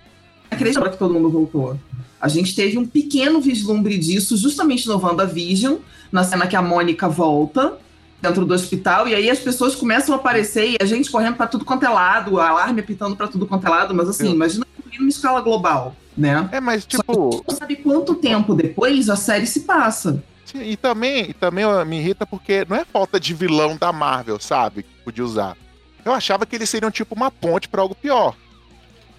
Acredito 0.49 0.89
que 0.89 0.97
todo 0.97 1.13
mundo 1.13 1.29
voltou. 1.29 1.77
A 2.21 2.29
gente 2.29 2.55
teve 2.55 2.77
um 2.77 2.85
pequeno 2.85 3.41
vislumbre 3.41 3.97
disso 3.97 4.37
justamente 4.37 4.87
no 4.87 4.97
WandaVision, 4.97 5.79
na 6.09 6.23
cena 6.23 6.47
que 6.47 6.55
a 6.55 6.61
Mônica 6.61 7.09
volta 7.09 7.77
dentro 8.21 8.45
do 8.45 8.53
hospital, 8.53 9.07
e 9.07 9.15
aí 9.15 9.29
as 9.29 9.39
pessoas 9.39 9.75
começam 9.75 10.13
a 10.13 10.17
aparecer 10.17 10.71
e 10.73 10.77
a 10.79 10.85
gente 10.85 11.09
correndo 11.09 11.35
pra 11.35 11.47
tudo 11.47 11.65
quanto 11.65 11.83
é 11.85 11.89
lado, 11.89 12.33
o 12.33 12.39
alarme 12.39 12.79
apitando 12.81 13.15
pra 13.15 13.27
tudo 13.27 13.47
quanto 13.47 13.65
é 13.65 13.69
lado, 13.69 13.93
mas 13.95 14.07
assim, 14.07 14.27
Eu- 14.27 14.33
imagina 14.33 14.65
numa 14.99 15.09
escala 15.09 15.41
global, 15.41 15.95
né? 16.15 16.47
É, 16.51 16.59
mas 16.59 16.83
Só 16.83 16.87
que 16.89 16.95
a 16.97 16.99
tipo, 16.99 17.31
gente 17.31 17.43
não 17.49 17.55
sabe 17.55 17.75
quanto 17.77 18.13
tempo 18.15 18.53
depois 18.53 19.09
a 19.09 19.15
série 19.15 19.47
se 19.47 19.61
passa. 19.61 20.23
sim, 20.45 20.61
e 20.61 20.77
também, 20.77 21.29
e 21.29 21.33
também 21.33 21.65
me 21.85 21.97
irrita 21.99 22.25
porque 22.25 22.63
não 22.69 22.77
é 22.77 22.85
falta 22.85 23.19
de 23.19 23.33
vilão 23.33 23.75
da 23.75 23.91
Marvel, 23.91 24.39
sabe? 24.39 24.83
Que 24.83 24.89
podia 25.03 25.23
usar. 25.23 25.57
Eu 26.05 26.13
achava 26.13 26.45
que 26.45 26.55
eles 26.55 26.69
seriam 26.69 26.91
tipo 26.91 27.15
uma 27.15 27.31
ponte 27.31 27.67
pra 27.69 27.81
algo 27.81 27.95
pior, 27.95 28.35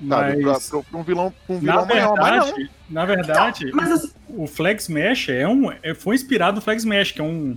sabe? 0.09 0.37
Pra, 0.43 0.53
Mas, 0.53 0.69
pra- 0.69 0.83
pra 0.83 0.99
um 0.99 1.03
vilão, 1.03 1.35
pra 1.47 1.57
um 1.57 1.61
na 1.61 1.73
vilão 1.73 1.87
maior, 1.87 2.17
mas 2.17 2.37
não. 2.37 2.45
verdade, 2.45 2.71
na 2.91 3.05
verdade, 3.05 3.71
Mas 3.73 3.91
assim, 3.93 4.11
o 4.29 4.47
Flag 4.47 4.81
Smash 4.81 5.29
é 5.31 5.49
um, 5.49 5.73
é- 5.83 5.95
foi 5.95 6.15
inspirado 6.15 6.57
no 6.57 6.61
Flag 6.61 6.79
Smash, 6.79 7.13
que 7.13 7.21
é 7.21 7.25
um, 7.25 7.57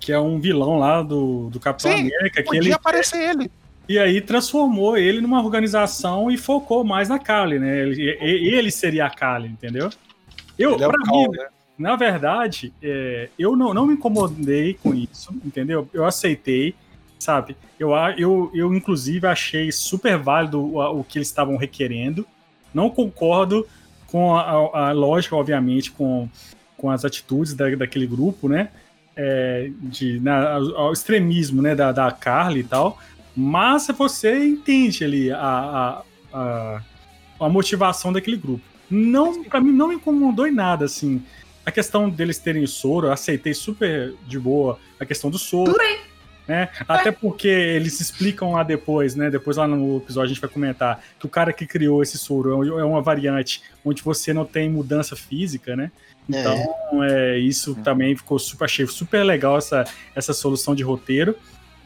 que 0.00 0.12
é 0.12 0.20
um 0.20 0.38
vilão 0.38 0.78
lá 0.78 1.02
do, 1.02 1.48
do 1.50 1.58
Capitão 1.60 1.90
Sim, 1.90 1.98
América, 2.00 2.42
que 2.42 2.44
Podia 2.44 2.60
ele 2.60 2.72
aparecer 2.72 3.18
ele. 3.30 3.50
E 3.88 3.98
aí 3.98 4.20
transformou 4.20 4.96
ele 4.96 5.20
numa 5.20 5.42
organização 5.42 6.30
e 6.30 6.36
focou 6.36 6.82
mais 6.84 7.08
na 7.08 7.18
Kali, 7.18 7.58
né? 7.58 7.80
Ele, 7.80 8.02
ele 8.20 8.70
seria 8.70 9.06
a 9.06 9.10
Kali, 9.10 9.48
entendeu? 9.48 9.90
Eu, 10.58 10.74
Ele 10.74 10.82
é 10.84 10.88
o 10.88 10.90
pra 10.90 11.00
Cal, 11.04 11.16
mim, 11.16 11.28
né? 11.36 11.46
na 11.78 11.94
verdade, 11.94 12.72
é, 12.82 13.28
eu 13.38 13.54
não, 13.54 13.72
não 13.72 13.86
me 13.86 13.94
incomodei 13.94 14.74
com 14.74 14.94
isso, 14.94 15.32
entendeu? 15.44 15.88
Eu 15.92 16.04
aceitei, 16.04 16.74
sabe? 17.18 17.56
Eu, 17.78 17.94
a- 17.94 18.12
eu, 18.18 18.50
eu 18.54 18.74
inclusive, 18.74 19.26
achei 19.26 19.70
super 19.70 20.18
válido 20.18 20.60
o, 20.60 21.00
o 21.00 21.04
que 21.04 21.18
eles 21.18 21.28
estavam 21.28 21.56
requerendo. 21.56 22.26
Não 22.74 22.90
concordo 22.90 23.66
com 24.08 24.34
a, 24.34 24.40
a- 24.42 24.88
a 24.88 24.92
lógica, 24.92 25.36
obviamente, 25.36 25.92
com, 25.92 26.28
com 26.76 26.90
as 26.90 27.04
atitudes 27.04 27.54
da, 27.54 27.68
daquele 27.76 28.06
grupo, 28.06 28.48
né? 28.48 28.70
É, 29.16 29.70
de, 29.80 30.20
na, 30.20 30.52
ao, 30.52 30.76
ao 30.76 30.92
extremismo 30.92 31.62
né, 31.62 31.74
da, 31.74 31.90
da 31.90 32.10
Carly 32.12 32.60
e 32.60 32.64
tal. 32.64 32.98
Mas 33.34 33.86
você 33.88 34.46
entende 34.46 35.04
ali 35.04 35.30
a, 35.30 35.38
a, 35.38 36.02
a, 36.32 36.82
a 37.40 37.48
motivação 37.48 38.12
daquele 38.12 38.36
grupo. 38.36 38.62
Não, 38.90 39.42
para 39.44 39.60
mim 39.60 39.72
não 39.72 39.88
me 39.88 39.96
incomodou 39.96 40.46
em 40.46 40.52
nada, 40.52 40.84
assim. 40.84 41.22
A 41.64 41.70
questão 41.70 42.08
deles 42.08 42.38
terem 42.38 42.66
soro, 42.66 43.08
eu 43.08 43.12
aceitei 43.12 43.52
super 43.52 44.14
de 44.26 44.38
boa 44.38 44.78
a 44.98 45.04
questão 45.04 45.30
do 45.30 45.38
soro. 45.38 45.72
Tudo 45.72 45.78
bem. 45.78 45.98
Né? 46.46 46.68
Até 46.86 47.10
porque 47.10 47.48
eles 47.48 48.00
explicam 48.00 48.52
lá 48.52 48.62
depois, 48.62 49.16
né? 49.16 49.28
Depois 49.28 49.56
lá 49.56 49.66
no 49.66 49.96
episódio 49.96 50.26
a 50.26 50.28
gente 50.28 50.40
vai 50.40 50.48
comentar 50.48 51.02
que 51.18 51.26
o 51.26 51.28
cara 51.28 51.52
que 51.52 51.66
criou 51.66 52.04
esse 52.04 52.16
soro 52.16 52.78
é 52.78 52.84
uma 52.84 53.02
variante 53.02 53.62
onde 53.84 54.00
você 54.00 54.32
não 54.32 54.44
tem 54.44 54.70
mudança 54.70 55.16
física, 55.16 55.74
né? 55.74 55.90
Então, 56.28 57.02
é, 57.04 57.38
isso 57.38 57.74
também 57.76 58.16
ficou 58.16 58.38
super, 58.38 58.64
achei 58.64 58.86
super 58.86 59.22
legal 59.22 59.56
essa, 59.58 59.84
essa 60.14 60.32
solução 60.32 60.74
de 60.74 60.82
roteiro. 60.82 61.36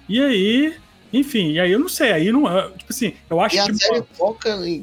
E 0.08 0.20
aí, 0.20 0.74
enfim, 1.12 1.52
e 1.52 1.60
aí 1.60 1.70
eu 1.72 1.78
não 1.78 1.88
sei, 1.88 2.12
aí 2.12 2.32
não. 2.32 2.42
Tipo 2.72 2.86
assim, 2.90 3.12
eu 3.28 3.40
acho 3.40 3.56
E 3.56 3.58
a 3.58 3.66
que. 3.66 3.74
série 3.74 4.02
foca 4.14 4.48
em, 4.66 4.80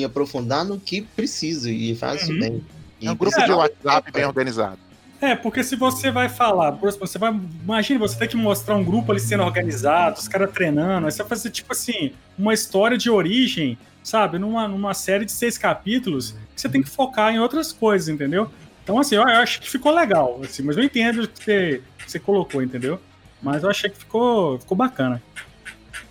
em 0.00 0.04
aprofundar 0.04 0.64
no 0.64 0.78
que 0.78 1.02
precisa 1.02 1.70
e 1.70 1.94
faz 1.96 2.22
isso 2.22 2.32
Uhum. 2.32 2.38
bem. 2.40 2.64
E 3.00 3.06
É 3.06 3.10
um 3.10 3.16
grupo 3.16 3.34
precisa- 3.34 3.46
de 3.46 3.52
WhatsApp 3.52 4.12
bem 4.12 4.24
organizado. 4.24 4.78
É, 5.22 5.34
porque 5.36 5.62
se 5.62 5.76
você 5.76 6.10
vai 6.10 6.30
falar, 6.30 6.72
por 6.72 6.88
exemplo, 6.88 7.06
você 7.06 7.18
vai. 7.18 7.30
Imagina, 7.62 7.98
você 8.00 8.16
tem 8.18 8.28
que 8.28 8.36
mostrar 8.38 8.74
um 8.76 8.84
grupo 8.84 9.10
ali 9.12 9.20
sendo 9.20 9.42
organizado, 9.42 10.18
os 10.18 10.26
caras 10.28 10.50
treinando, 10.50 11.06
aí 11.06 11.12
você 11.12 11.18
vai 11.18 11.28
fazer, 11.28 11.50
tipo 11.50 11.72
assim, 11.72 12.12
uma 12.38 12.54
história 12.54 12.96
de 12.96 13.10
origem, 13.10 13.76
sabe? 14.02 14.38
Numa, 14.38 14.66
numa 14.66 14.94
série 14.94 15.26
de 15.26 15.32
seis 15.32 15.58
capítulos, 15.58 16.34
que 16.54 16.60
você 16.60 16.70
tem 16.70 16.82
que 16.82 16.88
focar 16.88 17.34
em 17.34 17.38
outras 17.38 17.70
coisas, 17.70 18.08
entendeu? 18.08 18.50
Então, 18.82 18.98
assim, 18.98 19.16
eu, 19.16 19.22
eu 19.22 19.36
acho 19.36 19.60
que 19.60 19.70
ficou 19.70 19.94
legal, 19.94 20.40
assim, 20.42 20.62
mas 20.62 20.76
eu 20.76 20.82
entendo 20.82 21.22
o 21.22 21.28
que 21.28 21.44
você, 21.44 21.82
que 21.98 22.10
você 22.10 22.18
colocou, 22.18 22.62
entendeu? 22.62 23.00
Mas 23.42 23.62
eu 23.62 23.70
achei 23.70 23.88
que 23.88 23.98
ficou, 23.98 24.58
ficou 24.58 24.76
bacana. 24.76 25.22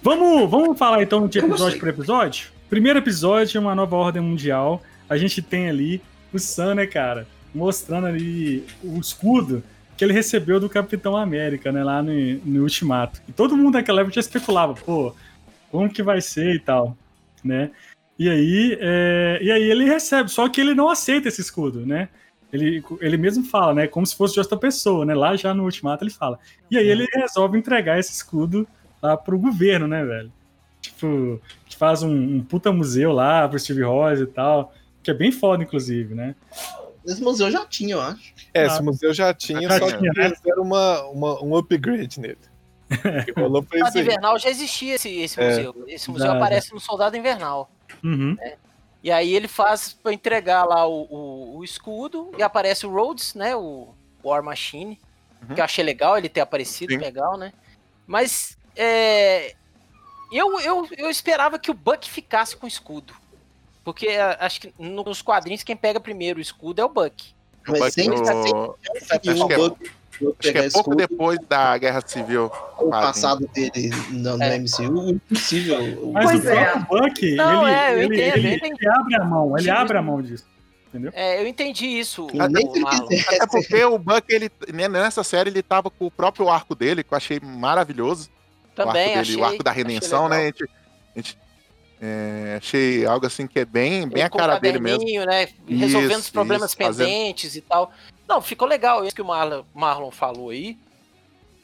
Vamos, 0.01 0.49
vamos 0.49 0.77
falar 0.77 1.03
então 1.03 1.27
de 1.27 1.39
episódio 1.39 1.79
por 1.79 1.89
episódio? 1.89 2.49
Primeiro 2.69 2.99
episódio, 2.99 3.59
uma 3.59 3.75
nova 3.75 3.95
ordem 3.95 4.21
mundial. 4.21 4.81
a 5.09 5.17
gente 5.17 5.41
tem 5.41 5.69
ali 5.69 6.01
o 6.31 6.39
Sam, 6.39 6.75
né, 6.75 6.88
cara, 6.88 7.27
mostrando 7.53 8.07
ali 8.07 8.65
o 8.83 8.99
escudo 8.99 9.63
que 9.97 10.05
ele 10.05 10.13
recebeu 10.13 10.59
do 10.59 10.69
Capitão 10.69 11.17
América, 11.17 11.71
né, 11.71 11.83
lá 11.83 12.01
no, 12.01 12.13
no 12.45 12.61
Ultimato. 12.61 13.21
E 13.27 13.33
todo 13.33 13.57
mundo 13.57 13.73
naquela 13.73 14.01
época 14.01 14.15
já 14.15 14.21
especulava, 14.21 14.73
pô, 14.73 15.13
como 15.69 15.89
que 15.89 16.01
vai 16.01 16.21
ser 16.21 16.55
e 16.55 16.59
tal, 16.59 16.97
né? 17.43 17.71
E 18.17 18.29
aí, 18.29 18.77
é, 18.79 19.39
e 19.41 19.51
aí 19.51 19.63
ele 19.63 19.85
recebe, 19.85 20.29
só 20.29 20.47
que 20.47 20.61
ele 20.61 20.73
não 20.73 20.89
aceita 20.89 21.27
esse 21.27 21.41
escudo, 21.41 21.85
né? 21.85 22.07
Ele, 22.51 22.84
ele 23.00 23.18
mesmo 23.18 23.44
fala, 23.44 23.74
né? 23.75 23.88
Como 23.88 24.06
se 24.06 24.15
fosse 24.15 24.34
de 24.34 24.39
outra 24.39 24.58
pessoa, 24.58 25.06
né? 25.06 25.13
Lá 25.13 25.36
já 25.36 25.53
no 25.53 25.63
Ultimato 25.63 26.03
ele 26.03 26.12
fala. 26.12 26.39
E 26.72 26.77
aí 26.77 26.88
ele 26.88 27.06
resolve 27.13 27.58
entregar 27.58 28.00
esse 28.00 28.12
escudo 28.12 28.68
lá 29.01 29.15
pro 29.15 29.38
governo, 29.38 29.88
né, 29.88 30.03
velho? 30.03 30.32
Tipo, 30.82 31.39
que 31.65 31.75
faz 31.77 32.01
um, 32.01 32.12
um 32.12 32.44
puta 32.44 32.72
museu 32.72 33.12
lá 33.12 33.48
pro 33.48 33.60
Steve 33.60 33.84
Rogers 33.84 34.22
e 34.22 34.32
tal. 34.32 34.74
Que 35.03 35.12
é 35.12 35.13
bem 35.13 35.32
foda, 35.32 35.63
inclusive, 35.63 36.15
né? 36.15 36.36
Esse 37.06 37.22
museu 37.22 37.50
já 37.51 37.65
tinha, 37.65 37.94
eu 37.96 38.01
acho. 38.01 38.34
É, 38.53 38.63
Ah. 38.63 38.65
esse 38.68 38.82
museu 38.84 39.13
já 39.13 39.34
tinha, 39.34 39.62
Já 39.62 39.77
só 39.79 39.88
tinha, 39.88 40.12
que 40.12 40.20
né? 40.20 40.25
eles 40.25 40.41
deram 40.41 40.63
uma, 40.63 41.03
uma- 41.06 41.44
um 41.44 41.56
upgrade 41.56 42.20
nele. 42.20 42.38
O 42.89 42.89
que 43.34 43.39
rolou 43.39 43.65
isso 43.74 43.98
aí. 43.98 44.03
Invernal 44.03 44.39
já 44.39 44.50
existia 44.50 44.96
esse, 44.96 45.10
esse 45.20 45.39
É. 45.39 45.48
museu. 45.50 45.84
Esse 45.88 46.10
museu 46.12 46.27
Já, 46.27 46.34
aparece 46.36 46.74
no 46.74 46.79
Soldado 46.79 47.15
Invernal. 47.15 47.70
Uhum. 48.03 48.36
E 49.01 49.12
aí 49.12 49.34
ele 49.34 49.48
faz 49.48 49.94
pra 49.94 50.12
entregar 50.13 50.65
lá 50.65 50.86
o, 50.86 51.03
o, 51.03 51.58
o 51.58 51.63
escudo 51.63 52.32
e 52.38 52.44
aparece 52.44 52.86
o 52.86 52.91
Rhodes, 52.91 53.34
né? 53.34 53.56
O 53.56 53.89
War 54.24 54.44
Machine. 54.44 55.00
Uhum. 55.48 55.56
Que 55.56 55.62
eu 55.62 55.65
achei 55.65 55.84
legal 55.84 56.18
ele 56.18 56.27
ter 56.27 56.41
aparecido, 56.41 56.91
Sim. 56.91 57.00
legal, 57.00 57.38
né? 57.38 57.53
Mas 58.06 58.58
é, 58.75 59.56
eu, 60.32 60.60
eu, 60.60 60.88
eu 60.98 61.10
esperava 61.10 61.58
que 61.58 61.72
o 61.72 61.74
Buck 61.74 62.10
ficasse 62.10 62.58
com 62.58 62.65
o 62.65 62.68
escudo. 62.68 63.13
Porque 63.86 64.08
é, 64.08 64.22
acho 64.41 64.60
que 64.62 64.74
nos 64.77 65.22
quadrinhos 65.22 65.63
quem 65.63 65.77
pega 65.77 66.00
primeiro 66.00 66.39
o 66.39 66.41
escudo 66.41 66.82
é 66.82 66.86
o 66.86 66.89
Buck. 66.89 67.34
Mas 67.65 67.79
Buck 67.79 67.91
sempre 67.91 68.20
no- 68.20 68.25
sempre 68.25 69.32
acho 69.32 69.48
que 69.48 69.53
é- 69.53 69.58
o 69.58 69.70
Buck 69.70 69.91
Acho 70.39 70.51
que 70.51 70.57
é 70.57 70.69
pouco 70.69 70.95
depois 70.95 71.39
da 71.47 71.77
Guerra 71.77 72.01
Civil. 72.05 72.45
o 72.45 72.49
quase. 72.89 72.89
passado 73.07 73.49
dele 73.53 73.89
no, 74.11 74.38
no 74.38 74.43
É. 74.43 74.57
MCU, 74.57 75.09
impossível. 75.11 76.11
Mas 76.13 76.25
Pois 76.25 76.45
o 76.45 76.49
é. 76.49 76.75
Buck, 76.79 77.35
Não, 77.35 77.67
ele, 77.67 77.75
é, 77.77 77.93
eu 77.93 77.97
ele, 77.99 78.15
entendo, 78.15 78.38
ele- 78.45 78.61
ele 78.79 78.89
abre 78.89 79.15
a 79.15 79.23
mão, 79.23 79.57
ele 79.57 79.69
abre 79.69 79.97
a 79.97 80.01
mão 80.01 80.21
disso. 80.21 80.45
É, 81.13 81.39
eu 81.41 81.47
entendi 81.47 81.85
isso, 81.85 82.27
Eu 82.33 82.49
nem 82.49 82.67
o 82.67 82.71
sei 82.73 82.81
Marlon. 82.81 83.07
que 83.07 83.15
é 83.15 83.19
Até 83.35 83.45
porque 83.47 83.85
o 83.85 83.99
Buck, 83.99 84.23
ele, 84.27 84.51
né, 84.73 84.88
nessa 84.88 85.23
série, 85.23 85.49
ele 85.51 85.61
tava 85.61 85.89
com 85.91 86.07
o 86.07 86.11
próprio 86.11 86.49
arco 86.49 86.73
dele, 86.73 87.03
que 87.03 87.13
eu 87.13 87.17
achei 87.17 87.39
maravilhoso. 87.39 88.27
Também 88.75 89.07
o 89.07 89.09
arco, 89.09 89.19
achei. 89.19 89.35
dele, 89.35 89.41
o 89.43 89.45
arco 89.45 89.63
da 89.63 89.69
achei 89.71 89.83
redenção, 89.83 90.27
né? 90.27 90.38
A 90.38 90.45
gente, 90.45 90.63
a 90.63 91.19
gente, 91.19 91.38
é, 92.01 92.55
achei 92.57 93.05
algo 93.05 93.25
assim 93.27 93.45
que 93.45 93.59
é 93.59 93.65
bem, 93.65 94.07
bem 94.07 94.13
Ele 94.13 94.21
a 94.23 94.29
cara 94.31 94.57
dele 94.57 94.79
mesmo. 94.79 95.03
Né, 95.03 95.49
resolvendo 95.67 96.11
os 96.19 96.23
Isso, 96.23 96.31
problemas 96.33 96.71
isso, 96.71 96.77
fazendo- 96.81 97.07
pendentes 97.07 97.55
e 97.55 97.61
tal. 97.61 97.91
Não, 98.29 98.39
ficou 98.41 98.67
legal 98.67 99.03
isso 99.03 99.15
que 99.15 99.21
o 99.21 99.25
Marlon, 99.25 99.63
Marlon 99.74 100.12
falou 100.12 100.51
aí. 100.51 100.77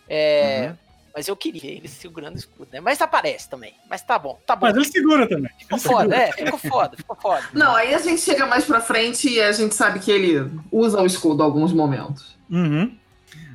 É, 0.10 0.68
Uhum. 0.70 0.78
Mas 1.18 1.30
eu 1.30 1.36
queria 1.38 1.72
ele 1.72 1.88
segurando 1.88 2.36
o 2.36 2.38
escudo, 2.38 2.68
né? 2.74 2.82
Mas 2.82 3.00
aparece 3.02 3.50
também. 3.50 3.74
Mas 3.90 4.02
tá 4.02 4.20
bom, 4.20 4.38
tá 4.46 4.54
bom. 4.54 4.66
Mas 4.68 4.76
ele 4.76 4.84
segura 4.84 5.26
também. 5.26 5.50
Ficou 5.60 5.78
Ele 5.78 5.88
foda, 5.88 6.02
segura. 6.04 6.18
é, 6.18 6.32
ficou 6.34 6.60
foda, 6.60 6.98
ficou 6.98 7.16
foda. 7.16 7.44
Não, 7.54 7.74
aí 7.74 7.94
a 7.94 8.00
gente 8.00 8.20
chega 8.20 8.46
mais 8.46 8.66
pra 8.66 8.82
frente 8.82 9.30
e 9.30 9.40
a 9.42 9.54
gente 9.54 9.74
sabe 9.74 10.00
que 10.02 10.12
ele 10.12 10.52
usa 10.70 11.02
o 11.02 11.06
escudo 11.06 11.42
em 11.42 11.46
alguns 11.46 11.72
momentos. 11.72 12.36
Uhum. 12.52 12.94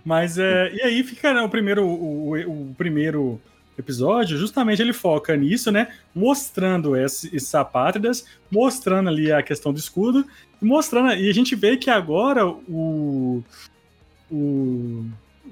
Mas 0.03 0.39
é, 0.39 0.73
e 0.73 0.81
aí 0.81 1.05
fica 1.05 1.35
né, 1.35 1.43
o 1.43 1.51
primeiro 1.51 1.85
o, 1.87 2.31
o- 2.31 2.71
o 2.71 2.75
primeiro 2.79 3.39
episódio, 3.79 4.39
justamente 4.39 4.81
ele 4.81 4.95
foca 4.95 5.37
nisso, 5.37 5.71
né? 5.71 5.89
Mostrando 6.15 6.97
esse- 6.97 7.29
esses 7.37 7.55
apátridas, 7.55 8.25
mostrando 8.51 9.11
ali 9.11 9.31
a 9.31 9.43
questão 9.43 9.71
do 9.71 9.79
escudo, 9.79 10.27
mostrando 10.61 11.13
e 11.15 11.29
a 11.29 11.35
gente 11.35 11.55
vê 11.55 11.77
que 11.77 11.91
agora 11.91 12.47
o 12.47 13.43
o, 14.31 15.05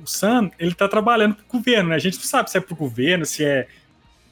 o 0.03 0.07
Sam, 0.07 0.51
ele 0.59 0.75
tá 0.75 0.87
trabalhando 0.89 1.35
pro 1.35 1.59
governo, 1.59 1.89
né? 1.91 1.97
A 1.97 1.99
gente 1.99 2.17
não 2.17 2.25
sabe 2.25 2.51
se 2.51 2.57
é 2.57 2.61
pro 2.61 2.77
governo, 2.77 3.27
se 3.27 3.45
é 3.45 3.67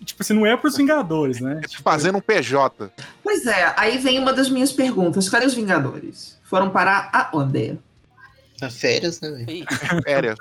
tipo 0.05 0.23
assim, 0.23 0.35
não 0.35 0.47
é 0.47 0.57
pros 0.57 0.77
Vingadores, 0.77 1.41
né? 1.41 1.61
Ele 1.65 1.73
fazendo 1.83 2.19
um 2.19 2.21
PJ. 2.21 2.93
Pois 3.23 3.47
é, 3.47 3.73
aí 3.77 3.99
vem 3.99 4.19
uma 4.21 4.33
das 4.33 4.49
minhas 4.49 4.73
perguntas. 4.73 5.29
Cadê 5.29 5.47
os 5.47 5.55
Vingadores? 5.55 6.39
Foram 6.45 6.71
parar 6.71 7.11
aonde? 7.13 7.79
É 8.63 8.71
férias, 8.71 9.21
né, 9.21 9.45
Férias. 10.03 10.39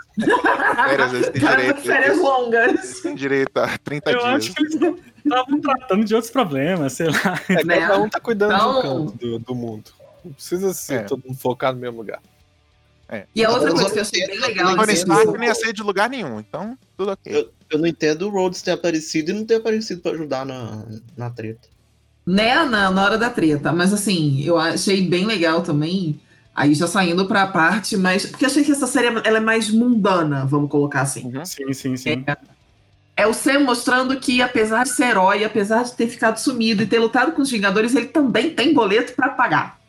Férias, 0.87 1.13
eles 1.13 1.29
têm 1.31 1.41
direito. 1.41 1.81
férias 1.81 2.09
Eles 2.11 2.21
longas. 2.21 2.99
têm 3.01 3.15
direito 3.15 3.57
a 3.57 3.77
30 3.77 4.11
Eu 4.11 4.19
dias. 4.19 4.29
acho 4.35 4.53
que 4.53 4.61
eles 4.63 4.75
estavam 5.25 5.59
tratando 5.59 6.05
de 6.05 6.15
outros 6.15 6.31
problemas, 6.31 6.93
sei 6.93 7.07
lá. 7.07 7.41
É, 7.49 7.63
Né? 7.65 7.79
cada 7.79 7.97
um 7.99 8.07
tá 8.09 8.19
cuidando 8.21 8.53
Então- 8.53 8.81
canto 8.81 9.17
do, 9.17 9.39
do 9.39 9.55
mundo. 9.55 9.91
Não 10.25 10.33
precisa 10.33 10.73
ser 10.73 10.93
É. 10.95 11.03
todo 11.03 11.23
mundo 11.25 11.37
focado 11.37 11.75
no 11.75 11.81
mesmo 11.81 11.97
lugar. 11.97 12.19
E 13.35 13.45
a 13.45 13.51
outra 13.51 13.69
coisa 13.69 13.87
eu 13.87 13.91
que 13.91 13.97
eu 13.99 14.01
achei 14.01 14.25
bem 14.27 14.39
legal 14.39 14.71
eu 14.71 14.77
Tony. 14.77 14.93
Stark 14.93 15.25
não 15.27 15.43
ia 15.43 15.53
sair 15.53 15.73
de 15.73 15.83
lugar 15.83 16.09
nenhum, 16.09 16.39
então 16.39 16.75
tudo 16.97 17.11
ok. 17.11 17.35
Eu, 17.35 17.51
eu 17.69 17.79
não 17.79 17.85
entendo 17.85 18.23
o 18.27 18.29
Rhodes 18.29 18.63
ter 18.63 18.71
aparecido 18.71 19.29
e 19.29 19.33
não 19.33 19.45
ter 19.45 19.55
aparecido 19.55 20.01
pra 20.01 20.11
ajudar 20.11 20.43
na, 20.45 20.83
na 21.15 21.29
treta. 21.29 21.67
né, 22.25 22.55
na, 22.65 22.89
na 22.89 23.03
hora 23.03 23.17
da 23.17 23.29
treta. 23.29 23.71
Mas 23.71 23.93
assim, 23.93 24.41
eu 24.43 24.57
achei 24.57 25.07
bem 25.07 25.25
legal 25.25 25.61
também. 25.61 26.19
Aí 26.55 26.73
já 26.73 26.87
saindo 26.87 27.27
pra 27.27 27.45
parte, 27.47 27.95
mas. 27.95 28.25
Porque 28.25 28.45
eu 28.45 28.49
achei 28.49 28.63
que 28.63 28.71
essa 28.71 28.87
série 28.87 29.07
ela 29.07 29.37
é 29.37 29.41
mais 29.41 29.69
mundana, 29.69 30.45
vamos 30.45 30.69
colocar 30.71 31.01
assim. 31.01 31.31
Sim, 31.45 31.73
sim, 31.73 31.97
sim. 31.97 32.25
É 33.15 33.27
o 33.27 33.33
Sam 33.33 33.59
mostrando 33.59 34.19
que, 34.19 34.41
apesar 34.41 34.83
de 34.83 34.89
ser 34.89 35.09
herói, 35.09 35.43
apesar 35.43 35.83
de 35.83 35.93
ter 35.93 36.07
ficado 36.07 36.37
sumido 36.37 36.81
e 36.81 36.87
ter 36.87 36.97
lutado 36.99 37.33
com 37.33 37.41
os 37.41 37.51
Vingadores, 37.51 37.93
ele 37.93 38.07
também 38.07 38.49
tem 38.49 38.73
boleto 38.73 39.13
pra 39.13 39.29
pagar. 39.29 39.79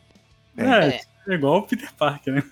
É, 0.57 0.99
é 1.27 1.33
igual 1.33 1.59
o 1.59 1.63
Peter 1.63 1.93
Parker, 1.93 2.33
né? 2.33 2.43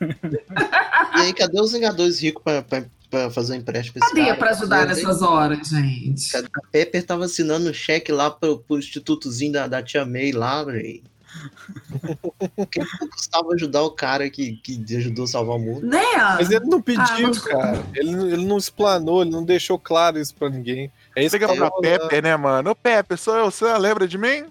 E 1.17 1.19
aí, 1.21 1.33
cadê 1.33 1.59
os 1.59 1.71
Vingadores 1.73 2.19
ricos 2.21 2.43
pra, 2.43 2.61
pra, 2.61 2.83
pra 3.09 3.29
fazer 3.31 3.53
um 3.53 3.57
empréstimo 3.57 3.99
Cadê 3.99 4.25
cara? 4.25 4.35
pra 4.37 4.49
ajudar 4.51 4.85
Cadê? 4.87 5.01
nessas 5.01 5.21
horas, 5.21 5.67
gente? 5.67 6.29
Cadê? 6.31 6.47
A 6.55 6.67
Pepper 6.71 7.05
tava 7.05 7.25
assinando 7.25 7.69
um 7.69 7.73
cheque 7.73 8.11
lá 8.11 8.29
pro, 8.29 8.59
pro 8.59 8.77
institutozinho 8.77 9.53
da, 9.53 9.67
da 9.67 9.81
tia 9.81 10.05
May 10.05 10.31
lá, 10.31 10.63
velho. 10.63 11.01
que 12.71 12.79
custava 13.09 13.53
ajudar 13.55 13.81
o 13.81 13.91
cara 13.91 14.29
que, 14.29 14.53
que 14.57 14.81
ajudou 14.95 15.25
a 15.25 15.27
salvar 15.27 15.55
o 15.57 15.59
mundo? 15.59 15.85
Né? 15.85 16.01
Mas 16.37 16.49
ele 16.49 16.65
não 16.65 16.81
pediu, 16.81 17.03
Ah, 17.03 17.21
mas- 17.21 17.39
cara. 17.39 17.83
Ele, 17.93 18.11
não- 18.11 18.27
ele 18.27 18.45
não 18.45 18.57
explanou, 18.57 19.21
ele 19.21 19.31
não 19.31 19.43
deixou 19.43 19.77
claro 19.77 20.17
isso 20.19 20.33
pra 20.33 20.49
ninguém. 20.49 20.91
É 21.15 21.23
isso 21.23 21.35
Liga 21.35 21.47
que 21.49 21.55
pra 21.57 21.67
eu- 21.67 21.81
Pepper, 21.81 22.23
né, 22.23 22.35
mano? 22.37 22.71
Ô, 22.71 22.75
Pepper, 22.75 23.17
sou 23.17 23.35
eu, 23.35 23.51
você 23.51 23.65
lembra 23.77 24.07
de 24.07 24.17
mim? 24.17 24.45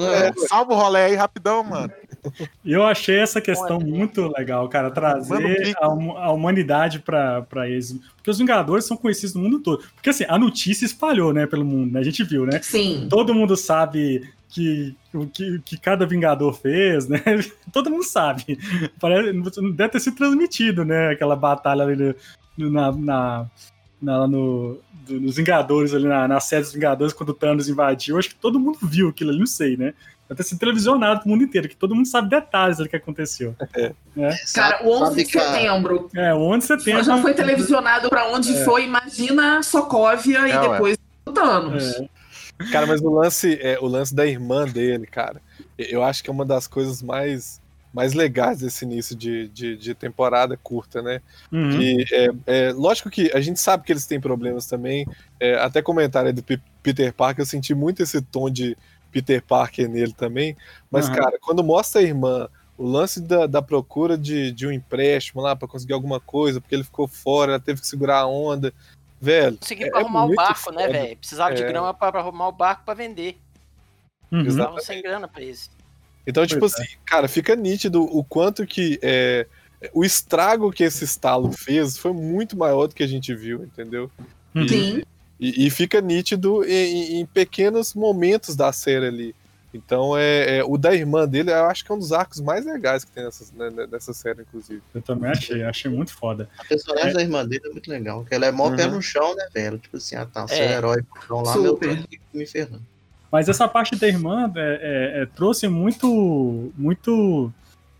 É, 0.00 0.32
Salva 0.48 0.72
o 0.72 0.76
rolê 0.76 1.00
aí 1.02 1.14
rapidão, 1.14 1.62
mano. 1.62 1.92
E 2.64 2.72
eu 2.72 2.82
achei 2.84 3.16
essa 3.18 3.40
questão 3.40 3.76
Olha. 3.78 3.86
muito 3.86 4.26
legal, 4.36 4.68
cara, 4.68 4.90
trazer 4.90 5.76
a, 5.80 5.88
hum- 5.88 6.16
a 6.16 6.30
humanidade 6.32 6.98
pra, 7.00 7.42
pra 7.42 7.68
eles. 7.68 7.98
Porque 8.16 8.30
os 8.30 8.38
Vingadores 8.38 8.84
são 8.84 8.96
conhecidos 8.96 9.34
no 9.34 9.42
mundo 9.42 9.60
todo. 9.60 9.82
Porque 9.94 10.10
assim, 10.10 10.24
a 10.28 10.38
notícia 10.38 10.84
espalhou, 10.84 11.32
né, 11.32 11.46
pelo 11.46 11.64
mundo, 11.64 11.92
né? 11.92 12.00
A 12.00 12.04
gente 12.04 12.22
viu, 12.24 12.44
né? 12.46 12.60
Sim. 12.62 13.06
Todo 13.10 13.34
mundo 13.34 13.56
sabe 13.56 14.28
que 14.48 14.94
o 15.12 15.26
que, 15.26 15.60
que 15.64 15.76
cada 15.78 16.06
Vingador 16.06 16.52
fez, 16.54 17.08
né? 17.08 17.20
Todo 17.72 17.90
mundo 17.90 18.04
sabe. 18.04 18.58
Parece, 19.00 19.32
deve 19.72 19.88
ter 19.90 20.00
sido 20.00 20.16
transmitido, 20.16 20.84
né? 20.84 21.08
Aquela 21.10 21.34
batalha 21.36 21.82
ali 21.84 22.14
no- 22.56 22.70
na, 22.70 22.92
na, 22.92 23.46
na- 24.00 24.26
no, 24.28 24.78
do- 25.06 25.20
nos 25.20 25.36
Vingadores, 25.36 25.92
ali 25.92 26.06
na, 26.06 26.26
na 26.28 26.40
série 26.40 26.62
dos 26.62 26.72
Vingadores, 26.72 27.12
quando 27.12 27.30
o 27.30 27.34
Thanos 27.34 27.68
invadiu. 27.68 28.18
Acho 28.18 28.28
que 28.30 28.34
todo 28.36 28.58
mundo 28.60 28.78
viu 28.82 29.08
aquilo 29.08 29.30
ali, 29.30 29.38
não 29.40 29.46
sei, 29.46 29.76
né? 29.76 29.92
Deve 30.28 30.36
ter 30.38 30.42
sido 30.42 30.58
televisionado 30.58 31.20
pro 31.20 31.28
mundo 31.28 31.44
inteiro, 31.44 31.68
que 31.68 31.76
todo 31.76 31.94
mundo 31.94 32.08
sabe 32.08 32.28
detalhes 32.28 32.78
do 32.78 32.88
que 32.88 32.96
aconteceu. 32.96 33.54
Cara, 34.54 34.84
o 34.84 34.90
11 34.90 35.24
de 35.24 35.30
setembro 35.30 36.10
É, 36.14 36.34
onde 36.34 36.64
você 36.64 36.76
tem. 36.76 37.02
já 37.02 37.18
foi 37.22 37.34
televisionado 37.34 38.08
pra 38.08 38.28
onde 38.28 38.52
foi, 38.64 38.84
imagina 38.84 39.62
Sokovia 39.62 40.48
e 40.48 40.50
É, 40.50 40.60
depois 40.60 40.98
o 41.24 41.32
Thanos. 41.32 41.84
É, 41.94 42.08
Cara, 42.72 42.86
mas 42.86 43.00
o 43.02 43.10
lance, 43.10 43.58
é, 43.60 43.78
o 43.80 43.86
lance 43.86 44.14
da 44.14 44.26
irmã 44.26 44.64
dele, 44.66 45.06
cara, 45.06 45.42
eu 45.78 46.02
acho 46.02 46.24
que 46.24 46.30
é 46.30 46.32
uma 46.32 46.44
das 46.44 46.66
coisas 46.66 47.02
mais, 47.02 47.60
mais 47.92 48.14
legais 48.14 48.60
desse 48.60 48.84
início 48.84 49.14
de, 49.14 49.46
de, 49.48 49.76
de 49.76 49.94
temporada 49.94 50.56
curta, 50.56 51.02
né? 51.02 51.20
uhum. 51.52 51.70
Que 51.78 52.04
é, 52.12 52.30
é, 52.46 52.72
lógico 52.72 53.10
que 53.10 53.30
a 53.34 53.40
gente 53.42 53.60
sabe 53.60 53.84
que 53.84 53.92
eles 53.92 54.06
têm 54.06 54.18
problemas 54.18 54.66
também. 54.66 55.06
É, 55.38 55.56
até 55.56 55.82
comentário 55.82 56.28
aí 56.28 56.32
do 56.32 56.42
P- 56.42 56.58
Peter 56.82 57.12
Parker, 57.12 57.42
eu 57.42 57.46
senti 57.46 57.74
muito 57.74 58.02
esse 58.02 58.22
tom 58.22 58.48
de 58.48 58.74
Peter 59.16 59.42
Parker 59.42 59.88
nele 59.88 60.12
também. 60.12 60.54
Mas, 60.90 61.06
Aham. 61.06 61.16
cara, 61.16 61.38
quando 61.40 61.64
mostra 61.64 62.00
a 62.02 62.04
irmã, 62.04 62.48
o 62.76 62.86
lance 62.86 63.18
da, 63.20 63.46
da 63.46 63.62
procura 63.62 64.18
de, 64.18 64.52
de 64.52 64.66
um 64.66 64.70
empréstimo 64.72 65.40
lá 65.40 65.56
pra 65.56 65.66
conseguir 65.66 65.94
alguma 65.94 66.20
coisa, 66.20 66.60
porque 66.60 66.74
ele 66.74 66.84
ficou 66.84 67.08
fora, 67.08 67.52
ela 67.52 67.60
teve 67.60 67.80
que 67.80 67.86
segurar 67.86 68.18
a 68.20 68.26
onda. 68.26 68.74
Velho, 69.18 69.56
Conseguiram 69.56 69.88
É- 69.88 69.90
pra 69.92 70.00
é 70.00 70.02
arrumar 70.02 70.24
o 70.24 70.26
muito 70.26 70.36
barco, 70.36 70.70
né, 70.72 70.82
foda. 70.86 70.92
velho? 70.92 71.16
Precisava 71.16 71.54
de 71.54 71.62
É. 71.62 71.66
grama 71.68 71.94
pra, 71.94 72.12
pra 72.12 72.20
arrumar 72.20 72.48
o 72.48 72.52
barco 72.52 72.82
pra 72.84 72.92
vender. 72.92 73.38
Uhum. 74.30 74.78
Sem 74.80 75.00
grana 75.00 75.26
pra 75.26 75.40
isso. 75.42 75.70
Então, 76.26 76.46
tipo 76.46 76.60
Pois 76.60 76.74
assim, 76.74 76.96
cara, 77.06 77.26
fica 77.28 77.56
nítido 77.56 78.02
o 78.02 78.22
quanto 78.22 78.66
que 78.66 78.98
é, 79.02 79.46
o 79.94 80.04
estrago 80.04 80.70
que 80.70 80.84
esse 80.84 81.04
estalo 81.04 81.50
fez 81.52 81.96
foi 81.96 82.12
muito 82.12 82.56
maior 82.58 82.88
do 82.88 82.94
que 82.94 83.02
a 83.02 83.06
gente 83.06 83.34
viu, 83.34 83.62
entendeu? 83.64 84.10
Uhum. 84.54 84.68
Sim. 84.68 84.98
E, 84.98 85.06
e 85.38 85.70
fica 85.70 86.00
nítido 86.00 86.64
em, 86.64 87.20
em 87.20 87.26
pequenos 87.26 87.94
momentos 87.94 88.56
da 88.56 88.72
série 88.72 89.06
ali. 89.06 89.34
Então, 89.74 90.16
é, 90.16 90.58
é, 90.58 90.64
o 90.64 90.78
da 90.78 90.94
irmã 90.94 91.28
dele, 91.28 91.50
eu 91.50 91.66
acho 91.66 91.84
que 91.84 91.92
é 91.92 91.94
um 91.94 91.98
dos 91.98 92.10
arcos 92.10 92.40
mais 92.40 92.64
legais 92.64 93.04
que 93.04 93.10
tem 93.10 93.22
nessa, 93.24 93.44
né, 93.54 93.68
né, 93.68 93.86
nessa 93.92 94.14
série, 94.14 94.40
inclusive. 94.40 94.80
Eu 94.94 95.02
também 95.02 95.30
achei, 95.30 95.62
achei 95.64 95.90
muito 95.90 96.14
foda. 96.14 96.48
A 96.58 96.64
personagem 96.64 97.10
É. 97.10 97.12
da 97.12 97.20
irmã 97.20 97.44
dele 97.44 97.62
é 97.66 97.70
muito 97.70 97.90
legal. 97.90 98.20
Porque 98.20 98.34
ela 98.34 98.46
é 98.46 98.50
mó 98.52 98.68
Uhum. 98.70 98.76
pé 98.76 98.86
no 98.86 99.02
chão, 99.02 99.34
né, 99.36 99.46
velho? 99.52 99.78
Tipo 99.78 99.98
assim, 99.98 100.16
ah 100.16 100.24
tá, 100.24 100.48
seu 100.48 100.56
É. 100.56 100.72
herói 100.76 101.02
então 101.24 101.42
lá, 101.42 101.56
meu 101.58 101.74
aqui 101.74 102.18
me 102.32 102.46
ferrando. 102.46 102.82
Mas 103.30 103.50
essa 103.50 103.68
parte 103.68 103.94
da 103.96 104.08
irmã 104.08 104.50
é, 104.56 104.60
é, 104.60 105.22
é, 105.22 105.26
trouxe 105.26 105.68
muito, 105.68 106.72
muito 106.78 107.52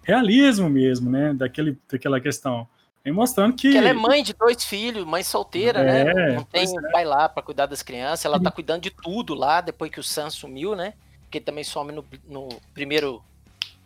realismo 0.02 0.70
mesmo, 0.70 1.10
né? 1.10 1.34
Daquele, 1.34 1.76
daquela 1.90 2.20
questão. 2.20 2.66
E 3.06 3.12
mostrando 3.12 3.54
que. 3.54 3.68
Porque 3.68 3.78
ela 3.78 3.88
é 3.88 3.92
mãe 3.92 4.20
de 4.22 4.32
dois 4.34 4.64
filhos, 4.64 5.06
mãe 5.06 5.22
solteira, 5.22 5.78
É, 5.78 6.04
né? 6.04 6.32
Não 6.34 6.42
tem 6.42 6.64
é. 6.66 6.90
pai 6.90 7.04
lá 7.04 7.28
pra 7.28 7.40
cuidar 7.42 7.66
das 7.66 7.80
crianças. 7.80 8.24
Ela 8.24 8.40
tá 8.40 8.50
cuidando 8.50 8.82
de 8.82 8.90
tudo 8.90 9.32
lá, 9.32 9.60
depois 9.60 9.90
que 9.92 10.00
o 10.00 10.02
Sam 10.02 10.28
sumiu, 10.28 10.74
né? 10.74 10.92
Porque 11.22 11.40
também 11.40 11.62
some 11.62 11.92
no, 11.92 12.04
no 12.28 12.48
primeiro 12.74 13.22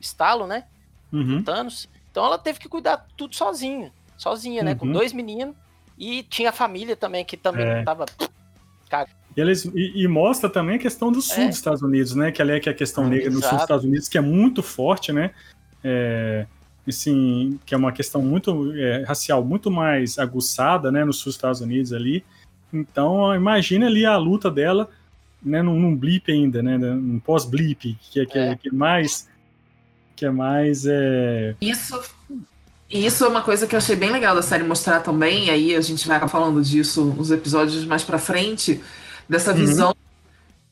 estalo, 0.00 0.46
né? 0.46 0.64
Uhum. 1.12 1.42
Thanos. 1.42 1.86
Então 2.10 2.24
ela 2.24 2.38
teve 2.38 2.58
que 2.58 2.68
cuidar 2.68 3.06
tudo 3.16 3.36
sozinha. 3.36 3.92
Sozinha, 4.16 4.62
né? 4.62 4.74
Com 4.74 4.86
Uhum. 4.86 4.92
dois 4.92 5.12
meninos. 5.12 5.54
E 5.98 6.22
tinha 6.22 6.48
a 6.48 6.52
família 6.52 6.96
também, 6.96 7.22
que 7.24 7.36
também 7.36 7.66
É. 7.66 7.82
tava. 7.82 8.06
E, 9.36 9.40
eles, 9.40 9.64
e, 9.66 10.02
e 10.02 10.08
mostra 10.08 10.48
também 10.48 10.76
a 10.76 10.78
questão 10.78 11.12
do 11.12 11.20
sul 11.20 11.44
É. 11.44 11.46
dos 11.48 11.56
Estados 11.56 11.82
Unidos, 11.82 12.14
né? 12.14 12.32
Que 12.32 12.40
ali 12.40 12.52
é 12.52 12.60
que 12.60 12.68
a 12.70 12.74
questão 12.74 13.04
Hum, 13.04 13.08
negra 13.08 13.28
no 13.30 13.40
sul 13.42 13.50
dos. 13.50 13.60
Estados 13.60 13.84
Unidos, 13.84 14.08
que 14.08 14.16
é 14.18 14.20
muito 14.22 14.62
forte, 14.62 15.12
né? 15.12 15.30
É, 15.84 16.46
assim, 16.90 17.58
que 17.64 17.74
é 17.74 17.78
uma 17.78 17.92
questão 17.92 18.20
muito 18.22 18.72
é, 18.76 19.02
racial, 19.04 19.44
muito 19.44 19.70
mais 19.70 20.18
aguçada, 20.18 20.92
né? 20.92 21.04
No 21.04 21.12
sul 21.12 21.26
dos 21.26 21.36
Estados 21.36 21.60
Unidos 21.60 21.92
ali. 21.92 22.22
Então, 22.72 23.34
imagina 23.34 23.86
ali 23.86 24.04
a 24.04 24.16
luta 24.16 24.50
dela, 24.50 24.88
né? 25.42 25.62
Num, 25.62 25.78
num 25.80 25.96
blip 25.96 26.30
ainda, 26.30 26.62
né? 26.62 26.76
Num 26.78 27.18
pós-blip, 27.18 27.96
que 28.00 28.20
é, 28.20 28.26
que, 28.26 28.38
é, 28.38 28.48
É. 28.50 28.56
que 28.56 28.68
é 28.68 28.72
mais... 28.72 29.28
Que 30.14 30.26
é 30.26 30.30
mais... 30.30 30.84
É, 30.86 31.54
Isso, 31.60 31.98
isso 32.90 33.24
é 33.24 33.28
uma 33.28 33.40
coisa 33.42 33.66
que 33.66 33.74
eu 33.74 33.78
achei 33.78 33.96
bem 33.96 34.10
legal 34.10 34.34
da 34.34 34.42
série 34.42 34.62
mostrar 34.64 35.00
também, 35.00 35.46
e 35.46 35.50
aí 35.50 35.74
a 35.74 35.80
gente 35.80 36.06
vai 36.06 36.28
falando 36.28 36.62
disso 36.62 37.04
nos 37.04 37.30
episódios 37.30 37.84
mais 37.86 38.04
pra 38.04 38.18
frente, 38.18 38.80
dessa 39.28 39.52
Uhum. 39.52 39.56
visão 39.58 39.96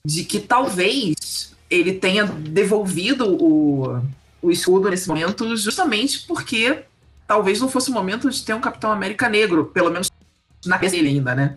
de 0.05 0.25
que 0.25 0.39
talvez 0.39 1.57
ele 1.71 1.93
tenha 1.95 2.25
devolvido 2.25 3.27
o, 3.43 4.01
o 4.41 4.51
escudo 4.51 4.89
nesse 4.89 5.09
momento 5.09 5.57
justamente 5.57 6.27
porque 6.27 6.85
talvez 7.27 7.61
não 7.61 7.69
fosse 7.69 7.91
o 7.91 7.95
momento 7.95 8.31
de 8.31 8.43
ter 8.45 8.55
um 8.55 8.61
Capitão 8.61 8.91
América 8.91 9.29
negro, 9.29 9.67
pelo 9.67 9.91
menos 9.91 10.11
na 10.65 10.77
cabeça 10.77 10.97
dele 10.97 11.09
ainda, 11.09 11.35
né? 11.35 11.57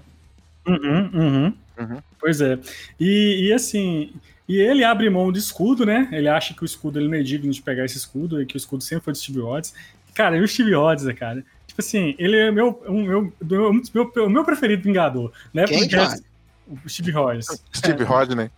Uhum, 0.67 1.09
uhum. 1.13 1.53
Uhum. 1.79 2.01
Pois 2.19 2.41
é. 2.41 2.59
E, 2.99 3.47
e 3.47 3.53
assim, 3.53 4.13
e 4.47 4.59
ele 4.59 4.83
abre 4.83 5.09
mão 5.09 5.31
do 5.31 5.39
escudo, 5.39 5.85
né? 5.85 6.09
Ele 6.11 6.27
acha 6.27 6.53
que 6.53 6.63
o 6.63 6.65
escudo 6.65 6.99
ele 6.99 7.07
não 7.07 7.17
é 7.17 7.23
digno 7.23 7.51
de 7.51 7.61
pegar 7.61 7.85
esse 7.85 7.97
escudo 7.97 8.41
e 8.41 8.45
que 8.45 8.55
o 8.55 8.57
escudo 8.57 8.83
sempre 8.83 9.05
foi 9.05 9.13
do 9.13 9.19
Steve 9.19 9.39
Rhodes. 9.39 9.73
Cara, 10.13 10.35
e 10.35 10.41
o 10.41 10.47
Steve 10.47 10.73
Rhodes, 10.73 11.05
né, 11.05 11.13
cara? 11.13 11.43
Tipo 11.65 11.81
assim, 11.81 12.15
ele 12.19 12.35
é 12.35 12.51
meu, 12.51 12.83
um, 12.87 13.03
meu, 13.03 13.33
meu, 13.41 13.81
meu, 13.93 14.25
o 14.25 14.29
meu 14.29 14.43
preferido 14.43 14.83
Vingador, 14.83 15.31
né? 15.53 15.65
Quem, 15.65 15.79
Porque 15.79 15.95
cara? 15.95 16.19
o 16.67 16.89
Steve 16.89 17.11
Rogers. 17.11 17.47
Steve 17.73 18.03
Rodney. 18.03 18.51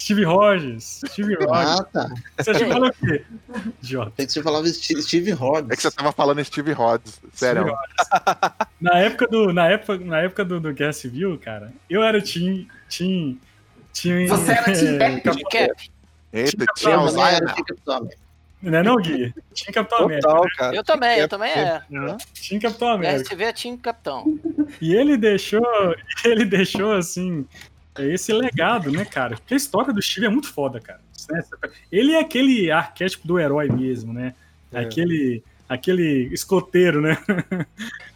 Steve 0.00 0.24
Rogers. 0.24 1.00
Steve 1.06 1.34
Rogers. 1.34 1.80
Ah, 1.80 1.84
tá. 1.84 2.08
Você 2.38 2.54
já 2.54 2.68
falou 2.68 2.88
o 2.88 2.92
quê? 2.92 3.24
Idiota. 3.82 4.12
Tem 4.16 4.26
que 4.26 4.32
você 4.32 4.42
falava 4.42 4.66
Steve, 4.68 5.32
Rhodes. 5.32 5.70
É 5.70 5.76
que 5.76 5.82
você 5.82 5.90
tava 5.90 6.12
falando 6.12 6.44
Steve 6.44 6.72
Rhodes. 6.72 7.20
Sério. 7.32 7.62
Steve 7.62 7.76
Rogers. 7.76 8.68
Na 8.80 8.98
época 8.98 9.26
do, 9.26 9.52
na 9.52 9.68
época, 9.68 9.98
na 10.04 10.20
época 10.20 10.44
do, 10.44 10.60
do 10.60 10.72
Guerra 10.72 10.92
Civil, 10.92 11.38
cara, 11.38 11.72
eu 11.90 12.02
era 12.02 12.22
Team. 12.22 12.66
Team. 12.88 13.38
team 13.92 14.26
Você 14.28 14.52
era 14.52 14.64
Team 14.64 15.02
é, 15.02 15.20
Cap? 15.20 15.36
De 15.36 15.42
cap. 15.44 15.90
Eita, 16.32 16.66
Capitão 16.66 17.08
tinha 17.08 17.26
América. 17.26 18.18
Não 18.60 18.78
é 18.78 18.82
não, 18.82 18.96
Gui? 18.96 19.32
Tinha 19.54 19.72
Capitão 19.72 20.04
América. 20.04 20.28
Total, 20.28 20.44
cara. 20.56 20.76
Eu 20.76 20.84
também, 20.84 21.18
eu 21.18 21.24
É, 21.24 21.28
também 21.28 21.50
é. 21.52 21.82
é. 21.92 22.16
Tinha 22.34 22.60
Capitão 22.60 22.88
América. 22.88 23.22
RSV 23.22 23.44
é 23.44 23.52
time 23.52 23.78
capitão. 23.78 24.38
E 24.80 24.94
ele 24.94 25.16
deixou, 25.16 25.62
ele 26.24 26.44
deixou 26.44 26.92
assim, 26.92 27.46
esse 28.06 28.32
legado, 28.32 28.90
né, 28.90 29.04
cara? 29.04 29.36
Porque 29.36 29.54
a 29.54 29.56
história 29.56 29.92
do 29.92 30.02
Steve 30.02 30.26
é 30.26 30.28
muito 30.28 30.52
foda, 30.52 30.80
cara. 30.80 31.00
Ele 31.90 32.12
é 32.12 32.20
aquele 32.20 32.70
arquétipo 32.70 33.26
do 33.26 33.38
herói 33.38 33.68
mesmo, 33.68 34.12
né? 34.12 34.34
É. 34.72 34.80
Aquele, 34.80 35.42
aquele 35.68 36.28
escoteiro, 36.32 37.00
né? 37.00 37.18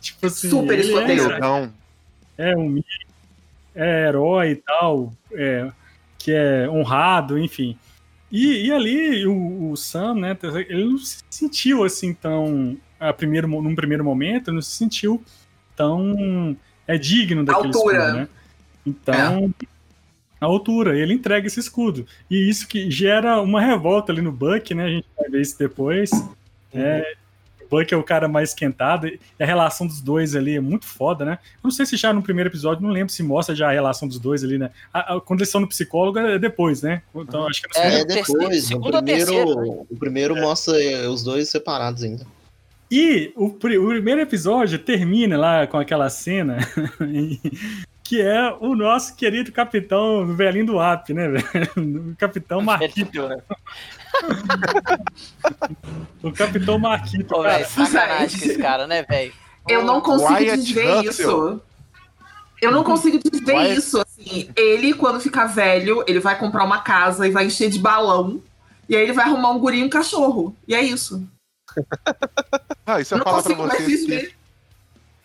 tipo 0.01 0.27
assim, 0.27 0.49
Super 0.49 0.79
ele 0.79 0.89
escoteiro. 0.89 1.33
É, 1.33 1.41
Não, 1.41 1.73
é 2.39 2.57
um 2.57 2.83
é 3.75 4.09
herói 4.09 4.51
e 4.51 4.57
tal, 4.57 5.13
é, 5.33 5.71
que 6.19 6.33
é 6.33 6.69
honrado, 6.69 7.39
enfim. 7.39 7.77
E, 8.31 8.67
e 8.67 8.73
ali 8.73 9.27
o, 9.27 9.71
o 9.71 9.77
Sam, 9.77 10.15
né, 10.15 10.39
ele 10.69 10.85
não 10.85 10.99
se 10.99 11.23
sentiu 11.31 11.85
assim 11.85 12.15
tão, 12.15 12.77
a 12.99 13.13
primeiro, 13.13 13.49
num 13.49 13.75
primeiro 13.75 14.05
momento, 14.05 14.53
não 14.53 14.63
se 14.63 14.77
sentiu 14.77 15.23
tão 15.77 16.57
é 16.87 16.99
digno 16.99 17.45
daquele 17.45 17.69
Altura. 17.69 17.99
escudo, 17.99 18.19
né? 18.19 18.29
Então, 18.85 19.55
a 20.43 20.47
altura, 20.47 20.99
ele 20.99 21.15
entrega 21.15 21.47
esse 21.47 21.61
escudo. 21.61 22.07
E 22.31 22.49
isso 22.49 22.67
que 22.67 22.91
gera 22.91 23.41
uma 23.41 23.61
revolta 23.61 24.11
ali 24.13 24.21
no 24.21 24.33
Buck, 24.33 24.75
né? 24.75 24.85
A 24.85 24.89
gente 24.91 25.07
vai 25.17 25.29
ver 25.31 25.41
isso 25.41 25.59
depois. 25.59 26.11
É, 26.75 27.15
o 27.63 27.69
Buck 27.69 27.93
é 27.93 27.97
o 27.97 28.03
cara 28.03 28.27
mais 28.29 28.51
esquentado. 28.51 29.07
E 29.07 29.19
a 29.39 29.47
relação 29.47 29.87
dos 29.87 30.01
dois 30.01 30.35
ali 30.35 30.57
é 30.57 30.61
muito 30.61 30.85
foda, 30.87 31.25
né? 31.25 31.39
Eu 31.57 31.61
não 31.65 31.71
sei 31.71 31.87
se 31.87 31.97
já 31.97 32.13
no 32.13 32.23
primeiro 32.23 32.51
episódio, 32.51 32.83
não 32.83 32.91
lembro 32.91 33.13
se 33.13 33.23
mostra 33.23 33.55
já 33.55 33.69
a 33.69 33.73
relação 33.73 34.07
dos 34.09 34.19
dois 34.19 34.43
ali, 34.45 34.59
né? 34.59 34.71
A- 34.93 35.15
a- 35.17 35.21
quando 35.21 35.41
eles 35.41 35.49
estão 35.49 35.61
no 35.61 35.69
psicólogo 35.69 36.19
é 36.19 36.39
depois, 36.39 36.83
né? 36.83 37.03
Então, 37.15 37.47
acho 37.47 37.63
que 37.63 37.79
É, 37.79 38.01
É, 38.01 38.05
depois. 38.05 38.65
segundo 38.65 38.97
o 38.97 39.03
primeiro, 39.03 39.55
né? 39.55 39.85
o 39.91 39.97
primeiro 39.97 40.37
mostra 40.37 40.83
eh, 40.83 41.07
os 41.09 41.23
dois 41.23 41.49
separados 41.49 42.03
ainda. 42.03 42.27
E 42.91 43.33
o, 43.37 43.47
o 43.47 43.51
primeiro 43.53 44.21
episódio 44.21 44.79
termina 44.79 45.39
lá 45.39 45.67
com 45.67 45.79
aquela 45.79 46.11
cena 46.11 46.59
que 48.13 48.21
é 48.21 48.55
o 48.61 48.75
nosso 48.77 49.17
querido 49.17 49.51
capitão 49.51 50.27
velhinho 50.37 50.67
do 50.67 50.79
AP, 50.79 51.09
né, 51.15 51.29
velho? 51.29 51.43
O 52.13 52.17
capitão 52.17 52.61
Marquito. 52.61 53.27
né? 53.27 53.39
O 56.23 56.31
capitão 56.31 56.79
Marquito, 56.79 57.25
Pô, 57.25 57.43
cara. 57.43 57.55
velho, 57.59 57.71
sacanagem 57.71 58.39
com 58.39 58.45
esse 58.47 58.59
cara, 58.59 58.87
né, 58.87 59.03
velho? 59.03 59.33
Eu 59.67 59.83
não 59.83 60.01
consigo 60.03 60.35
Wyatt 60.35 60.57
desver 60.59 60.97
Russell. 61.07 61.11
isso. 61.11 61.63
Eu 62.61 62.71
não 62.71 62.85
consigo 62.85 63.19
desver 63.19 63.55
Wyatt- 63.57 63.79
isso. 63.79 63.99
Assim, 64.01 64.51
ele, 64.55 64.93
quando 64.93 65.19
ficar 65.19 65.47
velho, 65.47 66.05
ele 66.07 66.21
vai 66.21 66.39
comprar 66.39 66.65
uma 66.65 66.83
casa 66.83 67.27
e 67.27 67.31
vai 67.31 67.47
encher 67.47 67.71
de 67.71 67.79
balão. 67.79 68.43
E 68.89 68.95
aí 68.95 69.03
ele 69.05 69.13
vai 69.15 69.25
arrumar 69.25 69.51
um 69.53 69.59
guri 69.59 69.79
e 69.81 69.85
um 69.85 69.89
cachorro. 69.89 70.55
E 70.69 70.75
é 70.75 70.83
isso. 70.83 71.27
Ah, 72.85 73.03
se 73.03 73.15
Eu 73.15 73.19
não 73.19 73.25
falar 73.25 73.43
pra 73.43 73.55
consigo 73.55 73.69
mais 73.69 73.85
vocês 73.85 74.05
que. 74.05 74.35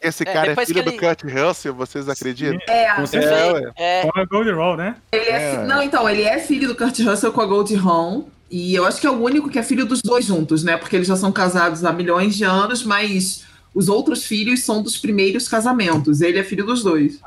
Esse 0.02 0.24
É, 0.24 0.26
cara 0.34 0.52
é 0.52 0.56
filho 0.56 0.76
que 0.76 0.82
do 0.84 0.90
ele- 0.92 0.98
Kurt 1.00 1.24
Russell, 1.24 1.74
vocês 1.74 2.08
acreditam? 2.10 2.60
É, 2.68 2.94
Com 2.96 3.04
É. 3.18 3.72
É, 3.78 4.02
Com 4.04 4.20
a 4.20 4.26
Gold 4.26 4.52
Roll, 4.52 4.78
né? 4.78 4.96
ele 5.12 5.26
é, 5.30 5.54
É. 5.56 5.66
Não, 5.66 5.82
então, 5.82 6.08
ele 6.10 6.24
é 6.24 6.40
filho 6.40 6.68
do 6.68 6.76
Kurt 6.76 7.00
Russell 7.00 7.32
com 7.32 7.42
a 7.42 7.46
Goldie 7.46 7.76
Hawn. 7.76 8.24
E 8.50 8.74
eu 8.74 8.86
acho 8.86 9.02
que 9.02 9.08
é 9.08 9.10
o 9.12 9.22
único 9.22 9.50
que 9.50 9.60
é 9.60 9.64
filho 9.64 9.86
dos 9.86 10.02
dois 10.02 10.24
juntos, 10.26 10.64
né? 10.64 10.78
Porque 10.78 10.96
eles 10.96 11.08
já 11.08 11.18
são 11.18 11.32
casados 11.34 11.84
há 11.84 11.92
milhões 11.92 12.36
de 12.38 12.46
anos, 12.46 12.82
mas 12.84 13.44
os 13.74 13.90
outros 13.90 14.24
filhos 14.24 14.64
são 14.64 14.82
dos 14.82 14.98
primeiros 14.98 15.50
casamentos. 15.50 16.22
Ele 16.22 16.40
é 16.40 16.44
filho 16.44 16.66
dos 16.66 16.82
dois. 16.82 17.20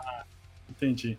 Entendi. 0.70 1.18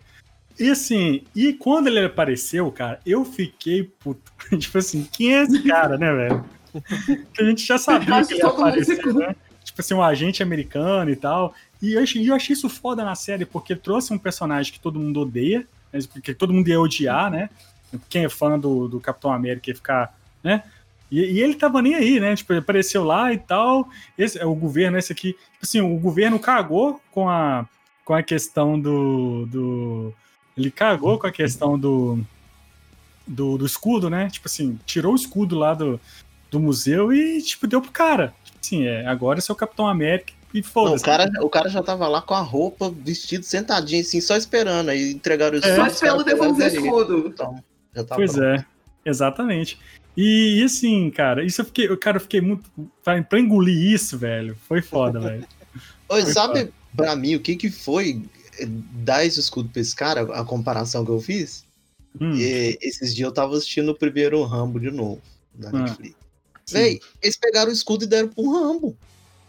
E 0.58 0.70
assim, 0.70 1.22
e 1.34 1.52
quando 1.52 1.86
ele 1.86 2.00
apareceu, 2.04 2.70
cara, 2.72 2.98
eu 3.06 3.24
fiquei 3.24 3.84
puto. 4.00 4.32
tipo 4.58 4.76
assim, 4.78 5.06
quem 5.12 5.34
é 5.36 5.42
esse 5.44 5.62
cara, 5.62 5.96
né, 5.96 6.12
velho? 6.12 6.44
Que 7.32 7.42
a 7.42 7.44
gente 7.44 7.64
já 7.64 7.78
sabia 7.78 8.24
que 8.24 8.34
ele 8.34 8.42
aparecer, 8.42 9.06
né? 9.14 9.36
Tipo 9.64 9.80
assim, 9.80 9.94
um 9.94 10.02
agente 10.02 10.42
americano 10.42 11.10
e 11.10 11.16
tal. 11.16 11.54
E 11.80 11.94
eu 11.94 12.04
eu 12.16 12.34
achei 12.34 12.52
isso 12.52 12.68
foda 12.68 13.04
na 13.04 13.14
série, 13.14 13.44
porque 13.44 13.74
trouxe 13.74 14.12
um 14.12 14.18
personagem 14.18 14.72
que 14.72 14.80
todo 14.80 14.98
mundo 14.98 15.20
odeia, 15.20 15.66
né, 15.92 16.00
que 16.22 16.34
todo 16.34 16.52
mundo 16.52 16.68
ia 16.68 16.80
odiar, 16.80 17.30
né? 17.30 17.50
Quem 18.08 18.24
é 18.24 18.28
fã 18.28 18.58
do, 18.58 18.88
do 18.88 19.00
Capitão 19.00 19.32
América 19.32 19.70
ia 19.70 19.74
ficar, 19.74 20.18
né? 20.42 20.62
E, 21.10 21.20
e 21.20 21.40
ele 21.40 21.54
tava 21.54 21.82
nem 21.82 21.94
aí, 21.94 22.18
né? 22.18 22.34
Tipo, 22.34 22.54
apareceu 22.54 23.04
lá 23.04 23.32
e 23.34 23.38
tal. 23.38 23.86
Esse 24.16 24.38
é 24.38 24.46
o 24.46 24.54
governo, 24.54 24.96
esse 24.96 25.12
aqui. 25.12 25.32
Tipo 25.34 25.58
assim, 25.62 25.80
o 25.82 25.98
governo 25.98 26.38
cagou 26.38 27.02
com 27.10 27.28
a, 27.28 27.66
com 28.02 28.14
a 28.14 28.22
questão 28.22 28.80
do, 28.80 29.44
do. 29.46 30.14
Ele 30.56 30.70
cagou 30.70 31.18
com 31.18 31.26
a 31.26 31.32
questão 31.32 31.78
do, 31.78 32.18
do, 33.26 33.58
do 33.58 33.66
escudo, 33.66 34.08
né? 34.08 34.30
Tipo 34.30 34.48
assim, 34.48 34.78
tirou 34.86 35.12
o 35.12 35.16
escudo 35.16 35.58
lá 35.58 35.74
do, 35.74 36.00
do 36.50 36.58
museu 36.58 37.12
e, 37.12 37.42
tipo, 37.42 37.66
deu 37.66 37.82
pro 37.82 37.90
cara. 37.90 38.34
Assim, 38.62 38.86
é, 38.86 39.06
agora 39.06 39.38
esse 39.38 39.50
é 39.50 39.54
o 39.54 39.56
Capitão 39.56 39.86
América 39.86 40.32
e 40.54 40.58
Não, 40.58 40.64
foda-se. 40.64 41.02
o, 41.02 41.04
cara, 41.04 41.30
o 41.40 41.50
cara 41.50 41.68
já 41.68 41.82
tava 41.82 42.06
lá 42.08 42.22
com 42.22 42.34
a 42.34 42.40
roupa, 42.40 42.90
vestido, 42.90 43.44
sentadinho, 43.44 44.02
assim, 44.02 44.20
só 44.20 44.36
esperando. 44.36 44.90
Aí 44.90 45.12
entregaram 45.12 45.58
o 45.58 45.64
É. 45.64 45.76
Só 45.76 45.86
os 45.86 45.92
esperando 45.94 46.24
devolver 46.24 46.72
escudo. 46.72 47.24
Então, 47.26 47.62
já 47.94 48.04
tá 48.04 48.14
Pois 48.14 48.32
pronto. 48.32 48.44
é, 48.46 48.64
exatamente. 49.04 49.78
E, 50.16 50.60
e 50.60 50.64
assim, 50.64 51.10
cara, 51.10 51.42
isso 51.44 51.60
eu 51.62 51.64
fiquei, 51.64 51.96
cara, 51.96 52.16
eu 52.18 52.20
fiquei 52.20 52.40
muito. 52.40 52.70
Pra, 53.02 53.20
pra 53.22 53.40
engolir 53.40 53.92
isso, 53.92 54.16
velho, 54.18 54.56
foi 54.68 54.82
foda, 54.82 55.18
velho. 55.18 55.46
Oi, 56.10 56.22
Foi 56.22 56.32
sabe 56.32 56.72
pra 56.94 57.16
mim 57.16 57.34
o 57.34 57.40
que 57.40 57.56
que 57.56 57.70
foi 57.70 58.22
eh, 58.60 58.66
dar 58.68 59.24
esse 59.24 59.40
escudo 59.40 59.70
pra 59.70 59.80
esse 59.80 59.96
cara, 59.96 60.20
a 60.38 60.44
comparação 60.44 61.04
que 61.04 61.10
eu 61.10 61.20
fiz? 61.20 61.64
Hum, 62.20 62.34
E 62.36 62.76
esses 62.82 63.14
dias 63.14 63.26
eu 63.26 63.32
tava 63.32 63.56
assistindo 63.56 63.88
o 63.90 63.94
primeiro 63.94 64.42
Rambo 64.44 64.78
de 64.78 64.90
novo 64.90 65.22
na 65.58 65.70
Ah, 65.70 65.72
Netflix. 65.72 66.14
Véi, 66.70 67.00
eles 67.22 67.36
pegaram 67.36 67.70
o 67.70 67.74
escudo 67.74 68.04
e 68.04 68.06
deram 68.06 68.28
pro 68.28 68.50
Rambo. 68.50 68.96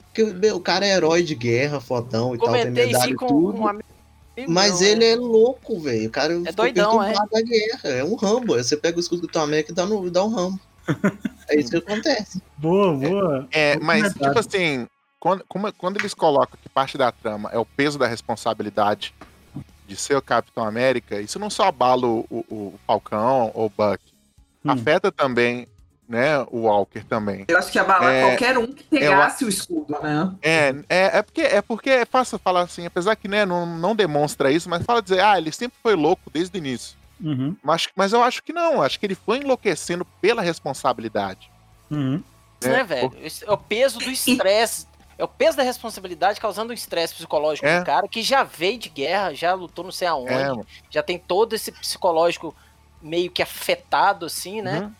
Porque 0.06 0.23
meu, 0.26 0.58
o 0.58 0.60
cara 0.62 0.86
é 0.86 0.91
herói 0.91 1.23
de 1.23 1.34
guerra, 1.36 1.80
fodão 1.80 2.36
e 2.36 2.38
tal, 2.38 2.52
tem 2.52 2.62
Comentei 2.63 2.86
medalha 2.88 3.12
e 3.12 3.15
tudo. 3.15 3.60
um 3.60 3.67
amigo. 3.67 3.86
Mas 4.47 4.80
meu, 4.82 4.89
ele 4.89 5.06
é 5.06 5.15
louco, 5.15 5.80
velho. 5.80 6.08
O 6.08 6.12
cara 6.12 6.34
ficou 6.36 6.54
doidão, 6.54 6.99
perturbado 6.99 7.30
da 7.32 7.41
guerra. 7.41 7.89
É 7.89 8.04
um 8.04 8.15
Rambo. 8.15 8.56
Você 8.56 8.76
pega 8.76 8.97
o 8.97 8.99
escudo 8.99 9.21
do 9.21 9.28
Capitão 9.28 9.43
América 9.43 9.71
e 9.71 9.76
dá, 9.76 9.86
no, 9.86 10.10
dá 10.10 10.23
um 10.23 10.30
Rambo. 10.30 10.60
é 11.49 11.60
isso 11.60 11.69
que 11.69 11.78
acontece. 11.78 12.41
Boa, 12.58 12.93
boa. 12.95 13.47
É, 13.52 13.78
Bom 13.78 13.86
mas, 13.86 14.02
comentário. 14.13 14.28
tipo 14.36 14.39
assim, 14.39 14.88
quando, 15.19 15.43
como- 15.47 15.73
quando 15.73 15.97
eles 15.99 16.13
colocam 16.13 16.58
que 16.62 16.67
parte 16.69 16.97
da 16.97 17.12
trama 17.12 17.49
é 17.54 17.58
o 17.60 17.65
peso 17.65 17.97
da 17.99 18.08
responsabilidade 18.08 19.13
de 19.88 19.95
ser 19.95 20.15
o 20.17 20.21
Capitão 20.21 20.63
América, 20.65 21.21
isso 21.21 21.38
não 21.39 21.49
só 21.49 21.63
abala 21.65 22.06
o, 22.08 22.26
o- 22.30 22.45
o 22.49 22.73
Falcão 22.88 23.52
ou 23.54 23.65
o 23.67 23.69
Buck, 23.69 23.99
Hum. 24.65 24.71
afeta 24.71 25.12
também, 25.12 25.67
né, 26.07 26.39
o 26.51 26.61
Walker 26.61 27.03
também. 27.05 27.45
Eu 27.47 27.57
acho 27.57 27.71
que 27.71 27.79
abalar 27.79 28.11
É, 28.11 28.21
qualquer 28.29 28.57
um 28.57 28.67
que 28.67 28.83
pegasse 28.83 29.45
o 29.45 29.49
escudo, 29.49 29.97
né? 30.01 30.31
É, 30.41 30.69
é, 30.89 31.17
é, 31.17 31.21
porque, 31.21 31.41
é 31.41 31.61
porque 31.61 31.89
é 31.89 32.05
fácil 32.05 32.37
falar 32.37 32.61
assim, 32.61 32.85
apesar 32.85 33.15
que 33.15 33.27
né, 33.27 33.45
não, 33.45 33.65
não 33.65 33.95
demonstra 33.95 34.51
isso, 34.51 34.69
mas 34.69 34.83
fala 34.83 35.01
dizer, 35.01 35.21
ah, 35.23 35.37
ele 35.37 35.51
sempre 35.51 35.77
foi 35.81 35.95
louco 35.95 36.29
desde 36.31 36.55
o 36.55 36.59
início. 36.59 36.97
Uhum, 37.21 37.55
Mas, 37.63 37.87
mas 37.95 38.11
eu 38.11 38.21
acho 38.21 38.43
que 38.43 38.51
não, 38.51 38.81
acho 38.81 38.99
que 38.99 39.05
ele 39.05 39.15
foi 39.15 39.37
enlouquecendo 39.37 40.03
pela 40.19 40.41
responsabilidade. 40.41 41.49
uhum. 41.89 42.21
né, 42.61 42.79
É, 42.79 42.83
velho? 42.83 43.13
Esse 43.21 43.45
É 43.47 43.51
o 43.51 43.57
peso 43.57 43.99
do 43.99 44.09
estresse. 44.11 44.87
É 45.17 45.23
o 45.23 45.27
peso 45.27 45.55
da 45.55 45.63
responsabilidade 45.63 46.41
causando 46.41 46.71
um 46.71 46.73
estresse 46.73 47.13
psicológico 47.13 47.65
É. 47.67 47.79
do 47.79 47.85
cara 47.85 48.07
que 48.07 48.21
já 48.23 48.43
veio 48.43 48.77
de 48.79 48.89
guerra, 48.89 49.33
já 49.33 49.53
lutou 49.53 49.85
não 49.85 49.91
sei 49.91 50.07
aonde, 50.07 50.33
É, 50.33 50.51
já 50.89 51.01
tem 51.03 51.17
todo 51.17 51.53
esse 51.53 51.71
psicológico 51.71 52.53
meio 53.01 53.29
que 53.31 53.41
afetado, 53.41 54.25
assim, 54.25 54.61
né? 54.61 54.79
Uhum. 54.81 54.91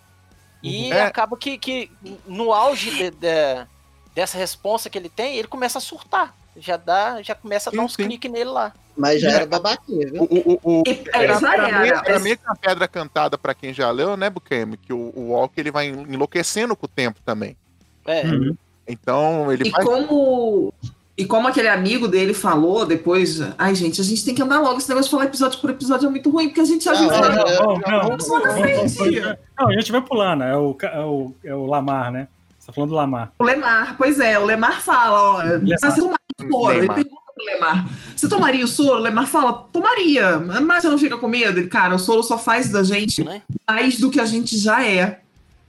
E 0.64 0.92
É. 0.92 1.02
acaba 1.04 1.36
que, 1.38 1.58
que 1.58 1.92
no 2.26 2.54
auge 2.54 2.90
de- 2.92 3.12
de- 3.12 3.68
dessa 4.16 4.38
responsa 4.38 4.90
que 4.90 4.98
ele 4.98 5.10
tem, 5.10 5.36
ele 5.36 5.48
começa 5.48 5.78
a 5.78 5.82
surtar. 5.82 6.34
Já 6.56 6.78
dá, 6.78 7.22
já 7.22 7.36
começa 7.36 7.70
a 7.70 7.74
dar 7.74 7.82
uns 7.82 7.96
cliques 7.96 8.32
nele 8.32 8.50
lá. 8.52 8.72
Mas 8.96 9.20
já 9.22 9.32
É. 9.32 9.34
era 9.38 9.46
babaquinha, 9.48 10.08
viu? 10.12 10.22
O, 10.24 10.26
o, 10.26 10.60
o, 10.64 10.80
o- 10.82 10.84
E, 10.86 11.04
é, 11.12 11.24
era. 11.24 11.40
meio, 11.40 11.94
era 11.96 12.04
Mas- 12.14 12.22
meio 12.22 12.38
que 12.38 12.46
uma 12.46 12.56
pedra 12.56 12.88
cantada 12.88 13.38
pra 13.40 13.54
quem 13.56 13.74
já 13.74 13.90
leu, 13.92 14.16
né, 14.16 14.30
Bukemi? 14.30 14.78
Que 14.78 14.94
o, 14.94 15.12
o 15.16 15.30
Walker 15.32 15.60
ele 15.60 15.72
vai 15.72 15.88
enlouquecendo 15.88 16.76
com 16.76 16.86
o 16.86 16.90
tempo 16.90 17.20
também. 17.26 17.58
É. 18.06 18.24
Uhum. 18.24 18.56
Então 18.88 19.52
ele 19.52 19.68
E 19.68 19.72
vai. 19.72 19.84
como, 19.84 20.72
e 21.16 21.26
como 21.26 21.48
aquele 21.48 21.68
amigo 21.68 22.08
dele 22.08 22.34
falou 22.34 22.86
depois, 22.86 23.40
ai 23.58 23.76
gente, 23.76 24.02
a 24.02 24.04
gente 24.04 24.26
tem 24.26 24.34
que 24.34 24.42
andar 24.42 24.60
logo, 24.60 24.80
esse 24.80 24.90
negócio 24.90 25.06
de 25.10 25.12
falar 25.12 25.26
episódio 25.26 25.60
por 25.60 25.70
episódio 25.70 26.08
é 26.08 26.10
muito 26.10 26.30
ruim, 26.30 26.48
porque 26.48 26.62
a 26.62 26.66
gente 26.66 26.84
já 26.84 26.94
Não, 26.94 27.00
viu. 27.02 27.12
é, 27.14 27.22
né? 27.22 27.28
é, 27.28 27.62
Não, 27.62 28.08
não, 28.08 29.38
Não, 29.60 29.68
a 29.70 29.74
gente 29.74 29.92
vai 29.92 30.02
pulando. 30.02 30.44
É 30.44 30.58
o, 30.58 30.76
é 30.82 31.00
o, 31.02 31.36
é 31.44 31.56
o 31.56 31.66
Lamar, 31.68 32.12
né? 32.12 32.28
Você 32.58 32.68
tá 32.68 32.74
falando 32.74 32.90
do 32.90 32.96
Lamar. 32.96 33.32
O 33.38 33.44
Lemar, 33.44 33.96
pois 33.98 34.20
é, 34.20 34.40
o 34.40 34.46
Lemar 34.46 34.82
fala, 34.82 35.22
ó, 35.22 35.38
Lemar. 35.44 35.80
você 35.80 36.02
tomaria 36.02 36.18
o 36.40 36.52
soro? 36.52 36.74
Ele 36.78 36.88
pergunta 36.88 37.22
pro 37.36 37.46
Lemar, 37.46 37.90
você 38.16 38.30
tomaria 38.30 38.66
o 38.66 38.68
soro? 38.68 39.00
O 39.00 39.04
Lemar 39.04 39.28
fala, 39.28 39.54
tomaria, 39.54 40.40
mas 40.40 40.82
você 40.82 40.90
não 40.90 40.98
fica 40.98 41.18
com 41.18 41.28
medo? 41.28 41.60
Ele, 41.60 41.68
cara, 41.68 41.94
o 41.94 42.00
soro 42.00 42.24
só 42.24 42.38
faz 42.40 42.70
da 42.70 42.82
gente 42.82 43.24
Né? 43.24 43.42
mais 43.70 44.00
do 44.00 44.10
que 44.10 44.20
a 44.20 44.26
gente 44.26 44.58
já 44.58 44.84
é. 44.84 45.20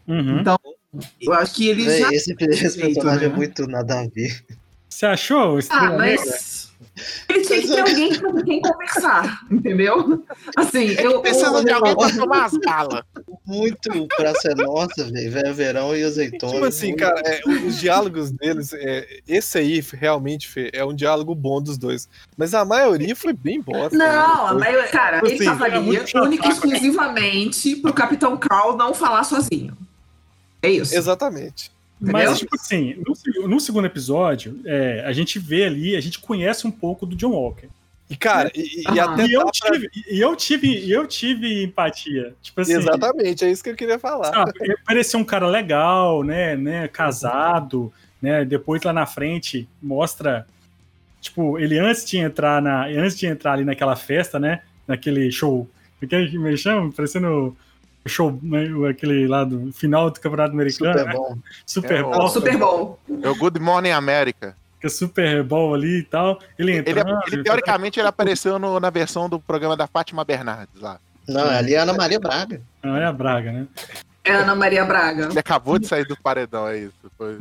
Uhum. 0.06 0.38
Então, 0.40 0.56
Eu 1.20 1.32
acho 1.34 1.54
que 1.54 1.68
ele 1.68 1.84
Véi, 1.84 2.00
já... 2.00 2.08
esse, 2.12 2.34
esse 2.38 2.78
personagem 2.80 3.28
né? 3.28 3.34
é 3.34 3.36
muito 3.36 3.66
nada 3.66 4.00
a 4.00 4.06
ver. 4.06 4.44
Você 4.94 5.06
achou 5.06 5.56
o 5.56 5.60
Ah, 5.70 5.90
mas... 5.98 6.72
Ele 7.28 7.44
tinha 7.44 7.60
que 7.60 7.66
ter 7.66 7.80
alguém 7.80 8.20
com 8.20 8.44
quem 8.44 8.60
conversar, 8.60 9.40
entendeu? 9.50 10.24
Assim, 10.54 10.90
eu... 10.92 11.20
Precisa 11.20 11.64
de 11.64 11.72
alguém 11.72 11.96
pra 11.96 12.10
tomar 12.10 12.44
as 12.44 12.56
balas. 12.58 13.02
Muito 13.44 14.06
Praça 14.16 14.52
é 14.52 14.54
Nossa, 14.54 15.04
velho. 15.10 15.52
Verão 15.52 15.96
e 15.96 16.04
azeitona. 16.04 16.52
Tipo 16.52 16.64
assim, 16.66 16.94
cara, 16.94 17.20
é, 17.26 17.40
os 17.66 17.80
diálogos 17.80 18.30
deles, 18.30 18.72
é, 18.72 19.18
esse 19.26 19.58
aí 19.58 19.84
realmente 19.94 20.46
Fê, 20.46 20.70
é 20.72 20.84
um 20.84 20.94
diálogo 20.94 21.34
bom 21.34 21.60
dos 21.60 21.76
dois. 21.76 22.08
Mas 22.36 22.54
a 22.54 22.64
maioria 22.64 23.16
foi 23.16 23.32
bem 23.32 23.60
bosta. 23.60 23.98
Não, 23.98 24.06
né? 24.06 24.50
a 24.50 24.54
maioria, 24.54 24.88
cara, 24.90 25.16
Tipo 25.16 25.26
ele 25.26 25.34
assim, 25.34 25.46
era 25.48 25.56
falaria 25.56 26.04
única 26.22 26.46
e 26.46 26.50
exclusivamente 26.52 27.76
pro 27.76 27.92
Capitão 27.92 28.36
Carl 28.36 28.76
não 28.76 28.94
falar 28.94 29.24
sozinho. 29.24 29.76
É 30.62 30.70
isso. 30.70 30.94
Exatamente. 30.94 31.73
Mas, 32.00 32.12
Entendeu? 32.24 32.36
tipo 32.36 32.54
assim, 32.56 33.02
no, 33.40 33.48
no 33.48 33.60
segundo 33.60 33.86
episódio, 33.86 34.60
é, 34.64 35.02
a 35.06 35.12
gente 35.12 35.38
vê 35.38 35.64
ali, 35.64 35.96
a 35.96 36.00
gente 36.00 36.18
conhece 36.18 36.66
um 36.66 36.70
pouco 36.70 37.06
do 37.06 37.16
John 37.16 37.30
Walker. 37.30 37.68
E, 38.10 38.16
cara, 38.16 38.50
e, 38.54 38.82
e 38.82 39.00
Aham. 39.00 39.14
até 39.14 39.26
E 39.26 39.32
eu 39.32 39.42
pra- 39.42 39.50
tive, 39.52 39.90
e 40.10 40.20
eu 40.20 40.36
tive, 40.36 40.68
e 40.68 40.90
eu 40.92 41.06
tive 41.06 41.62
empatia. 41.64 42.34
Tipo 42.42 42.60
assim, 42.60 42.74
Exatamente, 42.74 43.44
é 43.44 43.50
isso 43.50 43.64
que 43.64 43.70
eu 43.70 43.74
queria 43.76 43.98
falar. 43.98 44.24
sabe, 44.32 44.52
ele 44.60 44.76
parecia 44.84 45.18
um 45.18 45.24
cara 45.24 45.46
legal, 45.48 46.22
né, 46.22 46.54
né, 46.56 46.86
casado, 46.88 47.90
né, 48.20 48.44
depois 48.44 48.82
lá 48.82 48.92
na 48.92 49.06
frente 49.06 49.66
mostra, 49.82 50.46
tipo, 51.20 51.58
ele 51.58 51.78
antes 51.78 52.04
de 52.04 52.18
entrar 52.18 52.60
na, 52.60 52.84
antes 52.86 53.16
de 53.18 53.26
entrar 53.26 53.52
ali 53.54 53.64
naquela 53.64 53.96
festa, 53.96 54.38
né, 54.38 54.60
naquele 54.86 55.30
show, 55.32 55.66
aquele 56.02 56.28
que 56.30 56.38
me 56.38 56.54
chama, 56.58 56.92
parecendo 56.92 57.28
o 57.28 57.56
show, 58.06 58.38
né, 58.42 58.66
aquele 58.90 59.26
lá 59.26 59.44
do 59.44 59.72
final 59.72 60.10
do 60.10 60.20
Campeonato 60.20 60.52
Americano, 60.52 60.92
Super 60.92 61.06
né, 61.06 61.12
bom. 61.12 61.38
Super 61.66 61.96
É, 61.98 62.02
o- 62.02 62.10
Bowl, 62.10 62.28
Super 62.28 62.56
Bowl. 62.58 62.98
É 63.22 63.28
o 63.28 63.34
Good 63.34 63.58
Morning 63.60 63.90
America. 63.90 64.56
que 64.80 64.86
é 64.86 64.90
Super 64.90 65.42
Bowl 65.42 65.72
ali 65.74 66.00
e 66.00 66.02
tal, 66.02 66.38
ele 66.58 66.72
Ele, 66.72 66.78
entrando, 66.90 67.18
ele, 67.32 67.42
teoricamente 67.42 67.98
ele 67.98 68.06
apareceu 68.08 68.58
no- 68.58 68.78
na 68.78 68.90
versão 68.90 69.28
do 69.30 69.40
programa 69.40 69.74
da 69.76 69.86
Fátima 69.86 70.22
Bernardes 70.24 70.78
lá. 70.80 70.98
Não, 71.26 71.48
ali 71.48 71.74
é 71.74 71.78
Ana 71.78 71.94
Maria 71.94 72.20
Braga. 72.20 72.60
não 72.82 72.94
é 72.96 73.06
a 73.06 73.12
Braga, 73.12 73.50
né, 73.50 73.66
É 74.22 74.32
Ana 74.32 74.54
Maria 74.54 74.84
Braga. 74.84 75.28
Ele 75.30 75.38
acabou 75.38 75.78
de 75.78 75.86
sair 75.86 76.06
do 76.06 76.16
paredão, 76.16 76.66
é 76.68 76.78
isso. 76.78 76.92
Foi- 77.16 77.36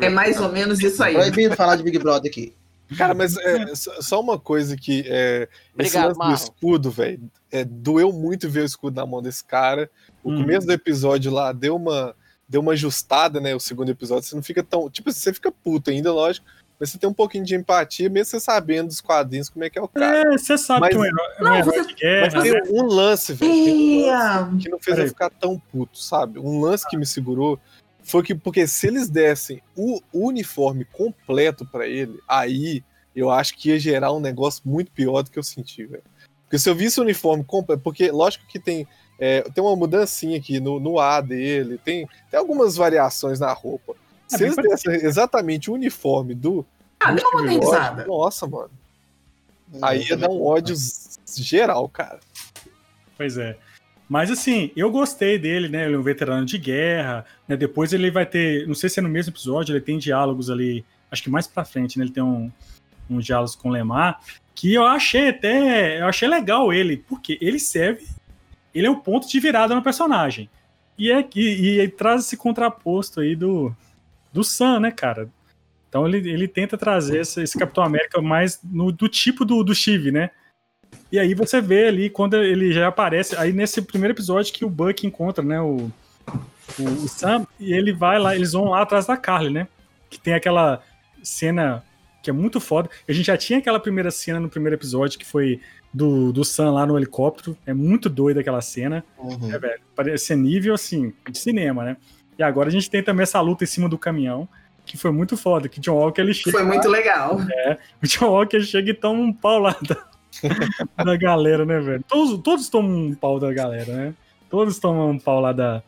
É. 0.00 0.06
É 0.06 0.08
mais 0.08 0.40
ou 0.40 0.50
menos 0.52 0.80
isso 0.80 1.02
aí. 1.02 1.14
Proibido 1.14 1.56
falar 1.56 1.74
de 1.76 1.82
Big 1.82 1.98
Brother 1.98 2.30
aqui. 2.30 2.52
Cara, 2.96 3.14
mas 3.14 3.36
é, 3.36 3.74
só 3.74 4.00
só 4.00 4.20
uma 4.20 4.38
coisa 4.38 4.76
que 4.76 5.04
é, 5.06 5.48
esse 5.78 5.96
Obrigado, 5.98 6.18
lance 6.18 6.28
do 6.28 6.34
escudo, 6.52 6.90
velho, 6.90 7.30
é, 7.52 7.64
doeu 7.64 8.12
muito 8.12 8.48
ver 8.48 8.60
o 8.62 8.64
escudo 8.66 8.96
na 8.96 9.04
mão 9.06 9.20
desse 9.22 9.44
cara. 9.44 9.90
O 10.24 10.30
Hum. 10.32 10.38
começo 10.42 10.66
do 10.66 10.72
episódio 10.72 11.30
lá 11.30 11.52
deu 11.52 11.76
uma, 11.76 12.14
deu 12.48 12.60
uma 12.60 12.72
ajustada, 12.72 13.40
né? 13.40 13.54
O 13.54 13.60
segundo 13.60 13.90
episódio, 13.90 14.24
você 14.28 14.34
não 14.34 14.42
fica 14.42 14.62
tão. 14.62 14.88
Tipo, 14.88 15.12
você 15.12 15.32
fica 15.32 15.52
puto 15.52 15.90
ainda, 15.90 16.12
lógico. 16.12 16.46
Mas 16.80 16.90
você 16.90 16.98
tem 16.98 17.10
um 17.10 17.14
pouquinho 17.14 17.44
de 17.44 17.56
empatia, 17.56 18.08
mesmo 18.08 18.26
você 18.30 18.38
sabendo 18.38 18.86
dos 18.86 19.00
quadrinhos 19.00 19.50
como 19.50 19.64
é 19.64 19.68
que 19.70 19.76
é 19.78 19.82
o 19.82 19.88
cara. 19.88 20.32
É, 20.32 20.38
você 20.38 20.56
sabe 20.56 20.80
Mas- 20.82 20.90
que 20.90 20.94
é 20.94 20.98
um 21.00 21.04
herói, 21.04 21.26
é 21.36 21.40
um 21.40 21.44
Não, 21.44 21.54
herói 21.56 21.72
você- 21.72 21.86
de 21.88 21.94
guerra, 21.94 22.30
Mas 22.34 22.42
tem 22.44 22.52
né? 22.52 22.60
um 22.70 22.82
lance, 22.86 23.32
velho. 23.32 23.52
um 23.52 24.54
É. 24.56 24.62
que 24.62 24.68
não 24.68 24.78
fez 24.78 24.94
Peraí. 24.94 25.02
eu 25.04 25.08
ficar 25.08 25.28
tão 25.30 25.58
puto, 25.58 25.98
sabe? 25.98 26.38
Um 26.38 26.60
lance 26.60 26.88
que 26.88 26.96
me 26.96 27.04
segurou 27.04 27.58
foi 28.08 28.22
que, 28.22 28.34
porque 28.34 28.66
se 28.66 28.86
eles 28.86 29.08
dessem 29.08 29.62
o 29.76 30.00
uniforme 30.12 30.84
completo 30.86 31.66
pra 31.66 31.86
ele, 31.86 32.18
aí 32.26 32.82
eu 33.14 33.30
acho 33.30 33.54
que 33.54 33.68
ia 33.68 33.78
gerar 33.78 34.12
um 34.12 34.20
negócio 34.20 34.62
muito 34.64 34.90
pior 34.90 35.22
do 35.22 35.30
que 35.30 35.38
eu 35.38 35.42
senti, 35.42 35.84
velho. 35.84 36.02
Porque 36.44 36.58
se 36.58 36.70
eu 36.70 36.74
visse 36.74 36.98
o 36.98 37.02
uniforme 37.02 37.44
completo, 37.44 37.82
porque 37.82 38.10
lógico 38.10 38.46
que 38.46 38.58
tem, 38.58 38.88
é, 39.18 39.42
tem 39.42 39.62
uma 39.62 39.76
mudancinha 39.76 40.38
aqui 40.38 40.58
no, 40.58 40.80
no 40.80 40.98
A 40.98 41.20
dele, 41.20 41.78
tem, 41.84 42.08
tem 42.30 42.40
algumas 42.40 42.76
variações 42.76 43.38
na 43.38 43.52
roupa. 43.52 43.94
É 44.32 44.38
Se 44.38 44.44
eles 44.44 44.56
dessem 44.56 44.94
exatamente 44.94 45.70
o 45.70 45.74
uniforme 45.74 46.34
do. 46.34 46.64
Ah, 46.98 47.12
deu 47.12 47.28
uma 47.28 47.42
do 47.42 47.48
modernizada. 47.48 48.06
Nossa, 48.06 48.46
mano. 48.46 48.70
Aí 49.82 50.08
ia 50.08 50.16
dar 50.16 50.30
um 50.30 50.42
ódio 50.42 50.74
geral, 51.36 51.86
cara. 51.90 52.20
Pois 53.18 53.36
é. 53.36 53.58
Mas 54.08 54.30
assim, 54.30 54.70
eu 54.74 54.90
gostei 54.90 55.38
dele, 55.38 55.68
né? 55.68 55.84
Ele 55.84 55.94
é 55.94 55.98
um 55.98 56.02
veterano 56.02 56.46
de 56.46 56.56
guerra, 56.56 57.26
né? 57.46 57.56
Depois 57.56 57.92
ele 57.92 58.10
vai 58.10 58.24
ter, 58.24 58.66
não 58.66 58.74
sei 58.74 58.88
se 58.88 59.00
é 59.00 59.02
no 59.02 59.08
mesmo 59.08 59.32
episódio, 59.32 59.74
ele 59.74 59.84
tem 59.84 59.98
diálogos 59.98 60.48
ali, 60.48 60.84
acho 61.10 61.22
que 61.22 61.30
mais 61.30 61.46
pra 61.46 61.64
frente, 61.64 61.98
né? 61.98 62.04
Ele 62.04 62.12
tem 62.12 62.22
um, 62.22 62.50
um 63.10 63.18
diálogos 63.18 63.54
com 63.54 63.68
o 63.68 63.72
Lemar, 63.72 64.20
que 64.54 64.72
eu 64.72 64.84
achei 64.84 65.28
até, 65.28 66.00
eu 66.00 66.06
achei 66.06 66.26
legal 66.26 66.72
ele, 66.72 66.96
porque 66.96 67.36
ele 67.40 67.58
serve, 67.58 68.06
ele 68.74 68.86
é 68.86 68.90
o 68.90 68.96
ponto 68.96 69.28
de 69.28 69.38
virada 69.38 69.74
no 69.74 69.82
personagem. 69.82 70.48
E 70.96 71.12
é 71.12 71.24
e, 71.36 71.80
e 71.80 71.88
traz 71.88 72.24
esse 72.24 72.36
contraposto 72.36 73.20
aí 73.20 73.36
do 73.36 73.74
do 74.32 74.44
Sam, 74.44 74.80
né, 74.80 74.90
cara? 74.90 75.28
Então 75.88 76.06
ele, 76.06 76.18
ele 76.30 76.46
tenta 76.46 76.76
trazer 76.76 77.20
esse, 77.20 77.42
esse 77.42 77.58
Capitão 77.58 77.82
América 77.82 78.20
mais 78.20 78.60
no, 78.62 78.92
do 78.92 79.08
tipo 79.08 79.44
do, 79.44 79.62
do 79.62 79.74
Steve, 79.74 80.12
né? 80.12 80.30
E 81.10 81.18
aí 81.18 81.34
você 81.34 81.60
vê 81.60 81.88
ali 81.88 82.10
quando 82.10 82.34
ele 82.36 82.72
já 82.72 82.88
aparece, 82.88 83.34
aí 83.36 83.52
nesse 83.52 83.80
primeiro 83.82 84.14
episódio 84.14 84.52
que 84.52 84.64
o 84.64 84.68
Buck 84.70 85.06
encontra, 85.06 85.42
né, 85.44 85.60
o, 85.60 85.90
o, 86.78 86.82
o 86.82 87.08
Sam, 87.08 87.46
e 87.58 87.72
ele 87.72 87.92
vai 87.92 88.18
lá, 88.18 88.34
eles 88.36 88.52
vão 88.52 88.64
lá 88.66 88.82
atrás 88.82 89.06
da 89.06 89.16
Carly, 89.16 89.50
né? 89.50 89.68
Que 90.10 90.20
tem 90.20 90.34
aquela 90.34 90.82
cena 91.22 91.82
que 92.22 92.28
é 92.30 92.32
muito 92.32 92.60
foda. 92.60 92.90
A 93.08 93.12
gente 93.12 93.26
já 93.26 93.36
tinha 93.36 93.58
aquela 93.58 93.80
primeira 93.80 94.10
cena 94.10 94.38
no 94.38 94.48
primeiro 94.50 94.76
episódio 94.76 95.18
que 95.18 95.24
foi 95.24 95.60
do, 95.94 96.30
do 96.32 96.44
Sam 96.44 96.72
lá 96.72 96.84
no 96.84 96.96
helicóptero. 96.98 97.56
É 97.64 97.72
muito 97.72 98.08
doida 98.10 98.40
aquela 98.40 98.60
cena, 98.60 99.02
Uhum. 99.18 99.48
né, 99.48 99.58
velho? 99.58 99.80
Parece 99.96 100.26
ser 100.26 100.36
nível 100.36 100.74
assim, 100.74 101.12
de 101.30 101.38
cinema, 101.38 101.84
né? 101.84 101.96
E 102.38 102.42
agora 102.42 102.68
a 102.68 102.72
gente 102.72 102.90
tem 102.90 103.02
também 103.02 103.22
essa 103.22 103.40
luta 103.40 103.64
em 103.64 103.66
cima 103.66 103.88
do 103.88 103.96
caminhão, 103.98 104.46
que 104.84 104.96
foi 104.98 105.10
muito 105.10 105.36
foda, 105.36 105.68
que 105.68 105.80
John 105.80 105.94
Walker 105.94 106.20
ele 106.20 106.34
chega 106.34 106.56
Foi 106.58 106.66
muito 106.66 106.88
legal. 106.88 107.36
o 108.02 108.06
John 108.06 108.26
Walker 108.30 108.60
chega 108.60 108.90
e 108.90 108.94
toma 108.94 109.20
um 109.20 109.32
pau 109.32 109.58
lá 109.58 109.74
da, 109.86 109.96
da 110.96 111.16
galera, 111.16 111.64
né, 111.64 111.80
velho? 111.80 112.04
Todos, 112.06 112.42
todos 112.42 112.68
tomam 112.68 113.06
um 113.06 113.14
pau 113.14 113.38
da 113.38 113.52
galera, 113.52 113.92
né? 113.92 114.14
Todos 114.50 114.78
tomam 114.78 115.10
um 115.10 115.18
pau 115.18 115.40
lá 115.40 115.52
da, 115.52 115.82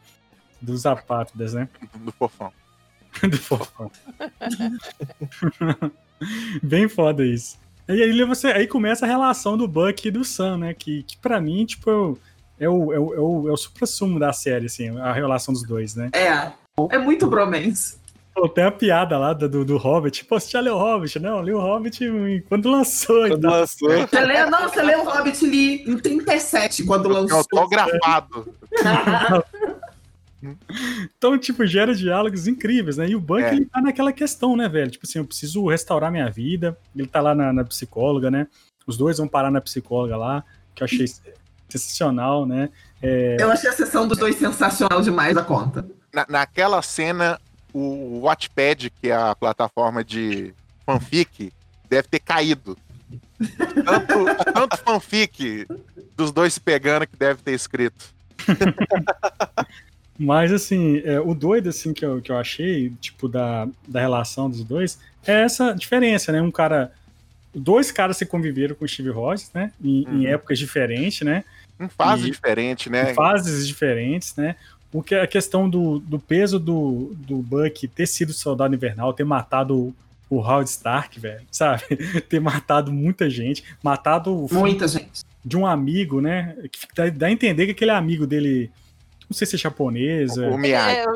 dos 0.60 0.86
apátridas, 0.86 1.54
né? 1.54 1.68
Do 1.94 2.12
fofão. 2.12 2.52
Do 3.22 3.38
fofão. 3.38 3.90
Bem 6.62 6.88
foda 6.88 7.24
isso. 7.24 7.58
E 7.88 8.02
aí, 8.02 8.24
você, 8.24 8.48
aí 8.48 8.66
começa 8.66 9.04
a 9.04 9.08
relação 9.08 9.56
do 9.56 9.66
Buck 9.66 10.06
e 10.06 10.10
do 10.10 10.24
Sam, 10.24 10.58
né? 10.58 10.74
Que, 10.74 11.02
que 11.02 11.16
pra 11.16 11.40
mim, 11.40 11.64
tipo, 11.66 12.18
é 12.58 12.68
o, 12.68 12.92
é 12.92 12.98
o, 12.98 13.14
é 13.14 13.18
o, 13.18 13.48
é 13.48 13.52
o 13.52 13.56
supra-sumo 13.56 14.18
da 14.18 14.32
série, 14.32 14.66
assim, 14.66 14.96
a 14.98 15.12
relação 15.12 15.52
dos 15.52 15.66
dois, 15.66 15.94
né? 15.96 16.10
É. 16.12 16.52
É 16.90 16.98
muito 16.98 17.26
bromance. 17.26 17.98
Pô, 18.40 18.48
tem 18.48 18.64
a 18.64 18.70
piada 18.72 19.18
lá 19.18 19.34
do, 19.34 19.64
do 19.66 19.76
Hobbit. 19.76 20.24
Pô, 20.24 20.40
você 20.40 20.50
já 20.52 20.60
leu 20.60 20.74
o 20.74 20.78
Hobbit? 20.78 21.18
Não, 21.18 21.42
li 21.42 21.52
o 21.52 21.60
Hobbit 21.60 22.42
quando 22.48 22.70
lançou. 22.70 23.20
Quando 23.28 23.36
então. 23.38 23.50
lançou. 23.50 23.90
Você 23.90 24.20
lê, 24.20 24.46
não, 24.46 24.62
você 24.66 24.80
leu 24.82 25.00
o 25.00 25.04
Hobbit 25.04 25.44
ali 25.44 25.82
em 25.82 25.98
37, 25.98 26.84
quando 26.84 27.08
lançou. 27.10 27.36
Autografado. 27.52 28.54
Então, 31.18 31.36
tipo, 31.38 31.66
gera 31.66 31.94
diálogos 31.94 32.46
incríveis, 32.46 32.96
né? 32.96 33.06
E 33.10 33.14
o 33.14 33.20
Buck, 33.20 33.42
É. 33.42 33.52
ele 33.52 33.66
tá 33.66 33.78
naquela 33.82 34.10
questão, 34.10 34.56
né, 34.56 34.70
velho? 34.70 34.90
Tipo 34.90 35.06
assim, 35.06 35.18
eu 35.18 35.24
preciso 35.26 35.66
restaurar 35.68 36.10
minha 36.10 36.30
vida. 36.30 36.78
Ele 36.96 37.06
tá 37.06 37.20
lá 37.20 37.34
na, 37.34 37.52
na 37.52 37.62
psicóloga, 37.62 38.30
né? 38.30 38.46
Os 38.86 38.96
dois 38.96 39.18
vão 39.18 39.28
parar 39.28 39.50
na 39.50 39.60
psicóloga 39.60 40.16
lá, 40.16 40.42
que 40.74 40.82
eu 40.82 40.86
achei 40.86 41.04
sensacional, 41.68 42.46
né? 42.46 42.70
É, 43.02 43.36
Eu 43.38 43.50
achei 43.52 43.68
a 43.68 43.72
sessão 43.74 44.08
dos 44.08 44.16
dois 44.16 44.34
sensacional 44.36 45.02
demais 45.02 45.34
da 45.34 45.42
conta. 45.44 45.86
Na- 46.10 46.26
naquela 46.26 46.80
cena, 46.80 47.38
o 47.72 48.20
Wattpad, 48.22 48.90
que 48.90 49.08
é 49.08 49.14
a 49.14 49.34
plataforma 49.34 50.02
de 50.04 50.52
fanfic, 50.86 51.52
deve 51.88 52.08
ter 52.08 52.20
caído. 52.20 52.76
Tanto, 53.84 54.52
tanto 54.52 54.76
fanfic 54.78 55.66
dos 56.16 56.30
dois 56.30 56.54
se 56.54 56.60
pegando 56.60 57.06
que 57.06 57.16
deve 57.16 57.42
ter 57.42 57.52
escrito. 57.52 58.12
Mas, 60.18 60.52
assim, 60.52 60.98
é, 61.04 61.18
o 61.18 61.34
doido, 61.34 61.70
assim, 61.70 61.94
que 61.94 62.04
eu, 62.04 62.20
que 62.20 62.30
eu 62.30 62.36
achei, 62.36 62.90
tipo, 63.00 63.26
da, 63.26 63.66
da 63.88 64.00
relação 64.00 64.50
dos 64.50 64.62
dois, 64.62 64.98
é 65.26 65.42
essa 65.42 65.72
diferença, 65.72 66.30
né? 66.32 66.40
Um 66.42 66.50
cara... 66.50 66.92
Dois 67.52 67.90
caras 67.90 68.16
se 68.16 68.24
conviveram 68.26 68.76
com 68.76 68.84
o 68.84 68.88
Steve 68.88 69.08
Rogers, 69.10 69.50
né? 69.52 69.72
Em, 69.82 70.02
em 70.04 70.26
Uhum. 70.26 70.26
épocas 70.28 70.56
diferentes, 70.58 71.22
né? 71.22 71.42
Em 71.80 71.88
fase 71.88 72.28
E- 72.28 72.30
diferente, 72.30 72.88
né? 72.90 73.10
em 73.10 73.14
fases 73.14 73.66
diferentes, 73.66 74.36
né? 74.36 74.54
O 74.92 75.02
que 75.02 75.14
a 75.14 75.26
questão 75.26 75.68
do, 75.70 75.98
do 76.00 76.18
peso 76.18 76.58
do, 76.58 77.12
do 77.16 77.36
Buck 77.38 77.86
ter 77.88 78.06
sido 78.06 78.32
soldado 78.32 78.74
invernal, 78.74 79.12
ter 79.12 79.24
matado 79.24 79.76
o, 79.78 79.94
o 80.28 80.36
Howard 80.38 80.68
Stark, 80.68 81.18
velho, 81.20 81.46
sabe? 81.50 81.84
ter 82.28 82.40
matado 82.40 82.92
muita 82.92 83.30
gente, 83.30 83.62
matado 83.82 84.46
Muita 84.50 84.88
gente. 84.88 85.22
de 85.44 85.56
um 85.56 85.64
amigo, 85.64 86.20
né? 86.20 86.56
Que 86.72 86.80
dá, 86.94 87.08
dá 87.08 87.26
a 87.28 87.30
entender 87.30 87.66
que 87.66 87.72
aquele 87.72 87.92
amigo 87.92 88.26
dele, 88.26 88.68
não 89.28 89.36
sei 89.36 89.46
se 89.46 89.54
é 89.54 89.58
japonês, 89.58 90.36
é- 90.36 90.48
O 90.50 90.58
Miyagi. 90.58 90.96
É, 90.96 91.06
o, 91.06 91.14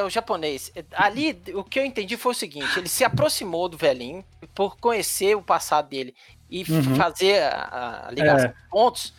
é 0.00 0.04
o 0.04 0.08
japonês. 0.10 0.72
Ali, 0.92 1.36
o 1.54 1.64
que 1.64 1.80
eu 1.80 1.84
entendi 1.84 2.16
foi 2.16 2.30
o 2.30 2.34
seguinte: 2.36 2.78
ele 2.78 2.88
se 2.88 3.02
aproximou 3.02 3.68
do 3.68 3.76
velhinho 3.76 4.24
por 4.54 4.76
conhecer 4.76 5.36
o 5.36 5.42
passado 5.42 5.88
dele 5.88 6.14
e 6.48 6.62
Uhum. 6.70 6.94
fazer 6.94 7.42
a, 7.42 8.06
a 8.06 8.10
ligação 8.12 8.46
É. 8.46 8.48
de 8.48 8.54
pontos. 8.70 9.12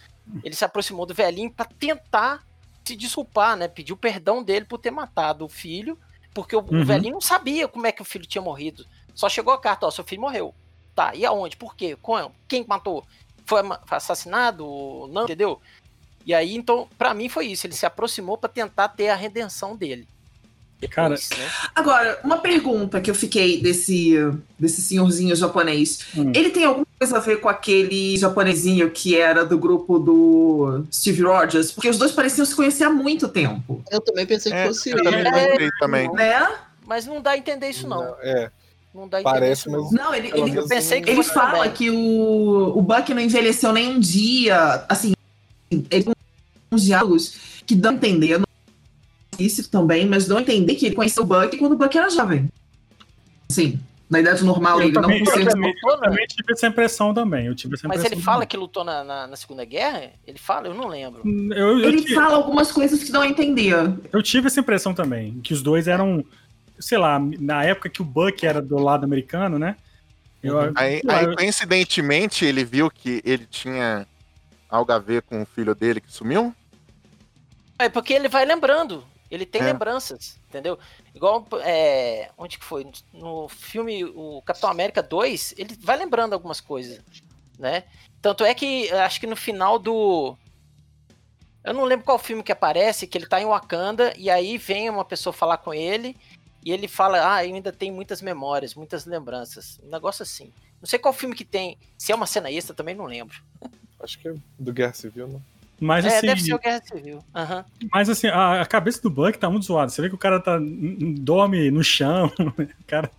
Ele 0.43 0.55
se 0.55 0.63
aproximou 0.63 1.05
do 1.05 1.13
velhinho 1.13 1.51
pra 1.51 1.65
tentar 1.65 2.47
se 2.89 2.95
desculpar, 2.95 3.55
né? 3.57 3.67
Pediu 3.67 3.95
perdão 3.97 4.43
dele 4.43 4.65
por 4.65 4.77
ter 4.77 4.91
matado 4.91 5.45
o 5.45 5.49
filho, 5.49 5.97
porque 6.33 6.55
o, 6.55 6.59
o 6.59 6.73
Uhum. 6.75 6.83
velhinho 6.85 7.13
não 7.13 7.21
sabia 7.21 7.67
como 7.67 7.87
é 7.87 7.91
que 7.91 8.01
o 8.01 8.05
filho 8.05 8.25
tinha 8.25 8.41
morrido. 8.41 8.85
Só 9.15 9.27
chegou 9.29 9.53
a 9.53 9.59
carta: 9.59 9.85
ó, 9.87 9.91
seu 9.91 10.03
filho 10.03 10.21
morreu. 10.21 10.53
Tá, 10.95 11.15
e 11.15 11.25
aonde? 11.25 11.55
Por 11.55 11.75
quê? 11.75 11.95
Com- 12.01 12.31
Quem 12.47 12.65
matou? 12.67 13.05
Foi 13.45 13.61
assassinado? 13.91 15.07
Não, 15.11 15.23
entendeu? 15.23 15.61
E 16.25 16.33
aí, 16.33 16.55
então, 16.55 16.87
pra 16.97 17.13
mim 17.13 17.29
foi 17.29 17.47
isso. 17.47 17.65
Ele 17.65 17.73
se 17.73 17.85
aproximou 17.85 18.37
pra 18.37 18.49
tentar 18.49 18.89
ter 18.89 19.09
a 19.09 19.15
redenção 19.15 19.75
dele. 19.75 20.07
Cara, 20.91 21.15
Depois, 21.15 21.29
né? 21.39 21.49
Agora, 21.75 22.19
uma 22.23 22.37
pergunta 22.37 23.01
que 23.01 23.11
eu 23.11 23.15
fiquei 23.15 23.61
desse, 23.61 24.13
desse 24.57 24.81
senhorzinho 24.81 25.35
japonês. 25.35 25.99
Hum. 26.17 26.31
Ele 26.33 26.49
tem 26.51 26.63
alguma 26.65 26.85
coisa 26.97 27.17
a 27.17 27.19
ver 27.19 27.41
com 27.41 27.49
aquele 27.49 28.15
japonesinho 28.17 28.89
que 28.89 29.17
era 29.17 29.43
do 29.45 29.57
grupo 29.57 29.99
do 29.99 30.85
Steve 30.91 31.21
Rogers? 31.23 31.71
Porque 31.71 31.89
os 31.89 31.97
dois 31.97 32.11
pareciam 32.13 32.45
se 32.45 32.55
conhecer 32.55 32.85
há 32.85 32.89
muito 32.89 33.27
tempo, 33.27 33.83
Eu 33.91 33.99
também 33.99 34.25
pensei 34.25 34.51
que 34.51 34.57
É, 34.57 34.67
fosse 34.67 34.89
eu 34.89 34.97
ele. 34.99 35.03
também 35.03 35.27
É. 35.27 35.69
também. 35.79 36.11
né? 36.13 36.47
Mas 36.87 37.05
não 37.05 37.21
dá 37.21 37.31
a 37.31 37.37
entender 37.37 37.69
isso, 37.69 37.87
não. 37.87 38.15
É, 38.21 38.49
Não 38.95 39.07
dá 39.07 39.17
a 39.17 39.21
entender 39.21 39.33
Parece, 39.39 39.61
isso, 39.61 39.69
não. 39.69 39.83
mas- 39.83 39.91
Não, 39.91 40.15
ele, 40.15 40.27
ele, 40.33 40.57
Eu 40.57 40.67
pensei 40.67 41.01
que 41.01 41.09
ele 41.09 41.17
fosse 41.17 41.33
fala 41.33 41.57
também. 41.57 41.71
que 41.73 41.91
o, 41.91 42.73
o 42.77 42.81
Buck 42.81 43.13
não 43.13 43.21
envelheceu 43.21 43.71
nem 43.71 43.89
um 43.95 43.99
dia. 43.99 44.83
Assim, 44.89 45.13
ele 45.69 45.83
tem 46.03 46.13
uns 46.71 46.83
diálogos 46.83 47.33
que 47.67 47.75
dão 47.75 47.91
a 47.91 47.95
entender. 47.95 48.41
Não 49.39 49.45
isso 49.45 49.69
também, 49.69 50.05
mas 50.05 50.27
dão 50.27 50.37
a 50.37 50.41
entender 50.41 50.75
que 50.75 50.85
ele 50.85 50.95
conheceu 50.95 51.23
o 51.23 51.25
Buck 51.25 51.57
quando 51.57 51.73
o 51.73 51.77
Buck 51.77 51.97
era 51.97 52.09
jovem. 52.09 52.49
Sim, 53.49 53.79
na 54.09 54.19
idade 54.19 54.43
normal, 54.43 54.79
Eu 54.79 54.85
ele 54.87 54.93
também- 54.93 55.19
não 55.19 55.25
por 55.25 55.39
eu 55.39 55.47
também- 55.47 55.73
eu 55.85 55.97
também 55.99 56.27
tive 56.27 56.53
essa 56.53 56.67
impressão 56.67 57.13
também. 57.13 57.45
Eu 57.47 57.55
tive 57.55 57.75
essa 57.75 57.87
Mas 57.87 58.03
ele 58.03 58.17
fala 58.21 58.37
também. 58.37 58.47
que 58.47 58.57
lutou 58.57 58.83
na, 58.83 59.03
na, 59.03 59.27
na 59.27 59.35
Segunda 59.35 59.63
Guerra? 59.65 60.11
Ele 60.27 60.37
fala? 60.37 60.67
Eu 60.67 60.73
não 60.73 60.87
lembro. 60.87 61.21
Eu, 61.25 61.79
eu, 61.79 61.89
Ele 61.89 62.01
tive, 62.01 62.15
fala 62.15 62.35
algumas 62.35 62.71
coisas 62.71 63.03
que 63.03 63.11
dão 63.11 63.21
a 63.21 63.27
entender. 63.27 63.73
eu 64.11 64.21
tive 64.21 64.47
essa 64.47 64.59
impressão 64.59 64.93
também, 64.93 65.39
que 65.41 65.53
os 65.53 65.61
dois 65.61 65.87
eram, 65.87 66.23
sei 66.79 66.97
lá, 66.97 67.19
na 67.39 67.63
época 67.63 67.89
que 67.89 68.01
o 68.01 68.05
Buck 68.05 68.45
era 68.45 68.61
do 68.61 68.77
lado 68.77 69.03
americano, 69.03 69.57
né? 69.57 69.75
Eu, 70.41 70.57
Aí, 70.75 71.01
aí, 71.07 71.35
coincidentemente, 71.35 72.45
ele 72.45 72.63
viu 72.63 72.89
que 72.89 73.21
ele 73.25 73.45
tinha 73.45 74.07
algo 74.69 74.89
a 74.91 74.97
ver 74.97 75.21
com 75.23 75.41
o 75.41 75.45
filho 75.45 75.75
dele 75.75 75.99
que 75.99 76.11
sumiu? 76.11 76.55
É 77.77 77.89
porque 77.89 78.13
ele 78.13 78.29
vai 78.29 78.45
lembrando. 78.45 79.03
Ele 79.29 79.45
tem 79.45 79.61
É. 79.61 79.65
lembranças, 79.65 80.39
entendeu? 80.47 80.77
Igual, 81.13 81.47
é, 81.61 82.31
onde 82.37 82.57
que 82.57 82.65
foi? 82.65 82.85
No 83.13 83.47
filme 83.47 84.03
o 84.03 84.41
Capitão 84.43 84.69
América 84.69 85.03
2, 85.03 85.55
ele 85.57 85.77
vai 85.79 85.97
lembrando 85.97 86.33
algumas 86.33 86.59
coisas, 86.59 86.99
né? 87.57 87.83
Tanto 88.21 88.43
é 88.43 88.53
que, 88.53 88.91
acho 88.91 89.19
que 89.19 89.27
no 89.27 89.35
final 89.35 89.77
do... 89.77 90.35
Eu 91.63 91.73
não 91.73 91.83
lembro 91.83 92.05
qual 92.05 92.17
filme 92.17 92.41
que 92.41 92.51
aparece, 92.51 93.05
que 93.05 93.17
ele 93.17 93.27
tá 93.27 93.39
em 93.39 93.45
Wakanda, 93.45 94.13
e 94.17 94.29
aí 94.29 94.57
vem 94.57 94.89
uma 94.89 95.05
pessoa 95.05 95.33
falar 95.33 95.57
com 95.57 95.73
ele, 95.73 96.15
e 96.65 96.71
ele 96.71 96.87
fala, 96.87 97.35
ah, 97.35 97.45
eu 97.45 97.53
ainda 97.53 97.71
tenho 97.71 97.93
muitas 97.93 98.21
memórias, 98.21 98.73
muitas 98.75 99.05
lembranças. 99.05 99.79
Um 99.83 99.89
negócio 99.89 100.23
assim. 100.23 100.51
Não 100.81 100.87
sei 100.87 100.97
qual 100.97 101.13
filme 101.13 101.35
que 101.35 101.45
tem. 101.45 101.77
Se 101.97 102.11
é 102.11 102.15
uma 102.15 102.25
cena 102.25 102.49
extra, 102.51 102.73
também 102.75 102.95
não 102.95 103.05
lembro. 103.05 103.41
acho 103.99 104.17
que 104.19 104.29
é 104.29 104.33
do 104.57 104.73
Guerra 104.73 104.93
Civil, 104.93 105.27
né? 105.27 105.39
Mas 105.79 106.05
é, 106.05 106.17
assim, 106.17 106.27
deve 106.27 106.41
ser 106.41 106.53
o 106.53 106.59
Guerra 106.59 106.81
Civil. 106.83 107.19
Aham. 107.35 107.65
mas 107.91 108.09
assim, 108.09 108.27
a, 108.27 108.61
a 108.61 108.65
cabeça 108.65 109.01
do 109.01 109.09
Buck 109.09 109.37
tá 109.37 109.49
muito 109.49 109.65
zoada. 109.65 109.89
Você 109.89 110.01
vê 110.01 110.09
que 110.09 110.15
o 110.15 110.19
cara 110.19 110.39
tá 110.39 110.59
dorme 111.19 111.71
no 111.71 111.83
chão, 111.83 112.31
o 112.39 112.83
cara 112.87 113.09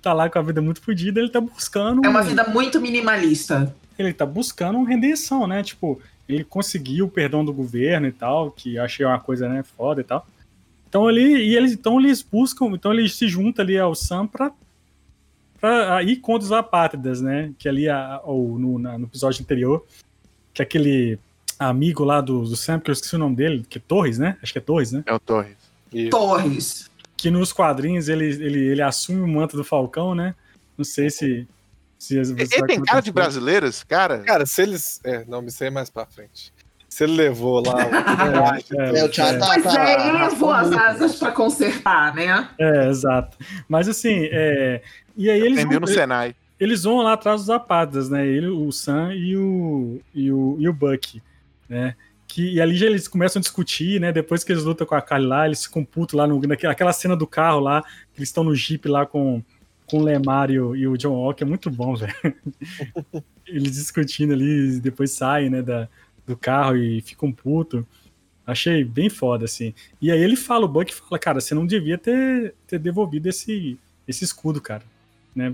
tá 0.00 0.12
lá 0.12 0.28
com 0.30 0.38
a 0.38 0.42
vida 0.42 0.62
muito 0.62 0.80
fodida, 0.80 1.20
ele 1.20 1.28
tá 1.30 1.40
buscando 1.40 2.04
É 2.04 2.08
uma 2.08 2.22
um- 2.22 2.24
vida 2.24 2.44
muito 2.44 2.80
minimalista. 2.80 3.74
ele 3.98 4.12
tá 4.12 4.24
buscando 4.24 4.78
uma 4.78 4.88
redenção, 4.88 5.46
né? 5.46 5.62
Tipo, 5.62 6.00
ele 6.28 6.44
conseguiu 6.44 7.06
o 7.06 7.10
perdão 7.10 7.44
do 7.44 7.52
governo 7.52 8.06
e 8.06 8.12
tal, 8.12 8.50
que 8.50 8.76
eu 8.76 8.82
achei 8.84 9.04
uma 9.04 9.18
coisa, 9.20 9.48
né, 9.48 9.62
foda 9.76 10.00
e 10.00 10.04
tal. 10.04 10.26
Então 10.88 11.08
ele, 11.10 11.22
e 11.22 11.56
eles, 11.56 11.72
então 11.72 12.00
eles 12.00 12.22
buscam, 12.22 12.66
então 12.72 12.92
eles 12.92 13.14
se 13.14 13.28
juntam 13.28 13.64
ali 13.64 13.78
ao 13.78 13.94
Sam 13.94 14.26
pra, 14.26 14.50
pra 15.60 16.02
ir 16.02 16.16
contra 16.16 16.44
os 16.46 16.52
apátridas, 16.52 17.20
né? 17.20 17.52
Que 17.58 17.68
ali, 17.68 17.88
a, 17.88 18.20
ou 18.24 18.58
no, 18.58 18.78
na- 18.78 18.98
no 18.98 19.04
episódio 19.06 19.42
anterior, 19.42 19.84
que 20.54 20.62
aquele 20.62 21.18
amigo 21.68 22.02
lá 22.04 22.20
do, 22.20 22.42
do 22.42 22.56
Sam, 22.56 22.80
que 22.80 22.90
eu 22.90 22.92
esqueci 22.92 23.14
o 23.14 23.18
nome 23.18 23.36
dele, 23.36 23.64
que 23.68 23.78
é 23.78 23.82
Torres, 23.86 24.18
né? 24.18 24.36
Acho 24.42 24.52
que 24.52 24.58
é 24.58 24.62
Torres, 24.62 24.92
né? 24.92 25.02
É 25.06 25.12
o 25.14 25.18
Torres. 25.20 25.56
E 25.92 26.08
Torres. 26.08 26.90
Que 27.16 27.30
nos 27.30 27.52
quadrinhos 27.52 28.08
ele, 28.08 28.24
ele, 28.26 28.58
ele 28.68 28.82
assume 28.82 29.20
o 29.20 29.28
manto 29.28 29.56
do 29.56 29.62
Falcão, 29.62 30.14
né? 30.14 30.34
Não 30.78 30.84
sei 30.84 31.10
se. 31.10 31.46
se 31.98 32.18
você 32.24 32.56
Ele 32.56 32.66
tem 32.66 32.82
cara 32.82 33.00
de 33.00 33.12
brasileiro, 33.12 33.66
esse 33.66 33.84
cara? 33.84 34.20
Cara, 34.20 34.46
se 34.46 34.62
eles. 34.62 35.00
É, 35.04 35.24
não, 35.28 35.42
me 35.42 35.50
sei 35.50 35.68
mais 35.68 35.90
pra 35.90 36.06
frente. 36.06 36.52
Se 36.88 37.04
ele 37.04 37.12
levou 37.14 37.62
lá. 37.64 37.74
o- 37.76 37.90
É, 38.96 39.04
o 39.04 39.08
Thiago 39.10 39.38
tá, 39.38 39.60
tá- 39.62 39.88
é, 39.88 40.08
ele 40.08 40.18
levou 40.24 40.50
as 40.50 40.72
asas 40.72 41.16
pra 41.16 41.30
consertar, 41.30 42.14
né? 42.14 42.48
É, 42.58 42.88
exato. 42.88 43.36
Mas 43.68 43.86
assim, 43.86 44.28
é... 44.32 44.80
e 45.16 45.28
aí 45.30 45.40
eles 45.40 45.62
vão, 45.64 45.80
no 45.80 45.86
Senai. 45.86 46.34
eles 46.58 46.82
vão 46.84 46.96
lá 47.02 47.12
atrás 47.12 47.42
dos 47.42 47.50
apátridas, 47.50 48.08
né? 48.08 48.26
Ele, 48.26 48.48
o 48.48 48.72
Sam 48.72 49.14
e 49.14 49.36
o, 49.36 50.00
e 50.14 50.32
o, 50.32 50.56
e 50.58 50.68
o 50.68 50.72
Buck, 50.72 51.22
né? 51.70 51.94
Que, 52.26 52.54
e 52.54 52.60
ali 52.60 52.84
eles 52.84 53.08
começam 53.08 53.40
a 53.40 53.42
discutir, 53.42 54.00
né? 54.00 54.12
Depois 54.12 54.44
que 54.44 54.52
eles 54.52 54.64
lutam 54.64 54.86
com 54.86 54.94
a 54.94 55.00
Kali 55.00 55.26
lá, 55.26 55.46
eles 55.46 55.64
ficam 55.64 55.84
putos 55.84 56.14
lá, 56.14 56.26
no, 56.26 56.40
naquela 56.42 56.72
aquela 56.72 56.92
cena 56.92 57.16
do 57.16 57.26
carro 57.26 57.60
lá, 57.60 57.82
que 58.12 58.18
eles 58.18 58.28
estão 58.28 58.44
no 58.44 58.54
Jeep 58.54 58.86
lá 58.88 59.06
com, 59.06 59.42
com 59.86 59.98
o 59.98 60.02
Lemar 60.02 60.50
e 60.50 60.60
o, 60.60 60.76
e 60.76 60.86
o 60.86 60.96
John 60.96 61.14
Walker, 61.14 61.44
é 61.44 61.46
muito 61.46 61.70
bom, 61.70 61.94
velho. 61.96 62.12
eles 63.46 63.72
discutindo 63.72 64.32
ali, 64.32 64.78
depois 64.80 65.12
saem, 65.12 65.50
né, 65.50 65.62
da, 65.62 65.88
do 66.26 66.36
carro 66.36 66.76
e 66.76 67.00
ficam 67.00 67.32
putos. 67.32 67.84
Achei 68.46 68.82
bem 68.82 69.08
foda, 69.08 69.44
assim. 69.44 69.72
E 70.00 70.10
aí 70.10 70.20
ele 70.20 70.36
fala, 70.36 70.64
o 70.64 70.68
Buck 70.68 70.92
fala, 70.92 71.18
cara, 71.18 71.40
você 71.40 71.54
não 71.54 71.66
devia 71.66 71.96
ter, 71.96 72.54
ter 72.66 72.78
devolvido 72.78 73.28
esse, 73.28 73.78
esse 74.08 74.24
escudo, 74.24 74.60
cara. 74.60 74.82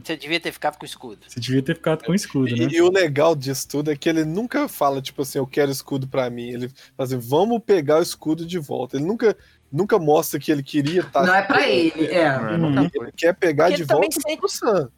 Você 0.02 0.16
devia 0.16 0.40
ter 0.40 0.52
ficado 0.52 0.76
com 0.78 0.84
o 0.84 0.86
escudo. 0.86 1.18
Você 1.28 1.38
devia 1.38 1.62
ter 1.62 1.74
ficado 1.74 2.04
com 2.04 2.12
o 2.12 2.14
escudo, 2.14 2.56
né? 2.56 2.68
E, 2.70 2.76
e 2.76 2.82
o 2.82 2.90
legal 2.90 3.34
disso 3.36 3.68
tudo 3.68 3.90
é 3.90 3.96
que 3.96 4.08
ele 4.08 4.24
nunca 4.24 4.66
fala, 4.68 5.02
tipo 5.02 5.22
assim, 5.22 5.38
eu 5.38 5.46
quero 5.46 5.70
escudo 5.70 6.08
pra 6.08 6.30
mim. 6.30 6.48
Ele 6.48 6.68
fala 6.68 7.06
assim, 7.06 7.18
vamos 7.18 7.60
pegar 7.64 7.98
o 7.98 8.02
escudo 8.02 8.46
de 8.46 8.58
volta. 8.58 8.96
Ele 8.96 9.04
nunca, 9.04 9.36
nunca 9.70 9.98
mostra 9.98 10.40
que 10.40 10.50
ele 10.50 10.62
queria 10.62 11.02
estar. 11.02 11.26
Não 11.26 11.34
é 11.34 11.42
pra 11.42 11.68
ele, 11.68 12.06
é. 12.06 12.18
É, 12.22 12.38
Uhum. 12.38 12.88
Ele 12.94 13.12
quer 13.14 13.34
pegar 13.34 13.64
Porque 13.66 13.76
de 13.76 13.82
ele 13.82 13.88
também 13.88 14.08
volta 14.10 14.20
sente- 14.28 14.38
pro 14.38 14.48
Sam. 14.48 14.90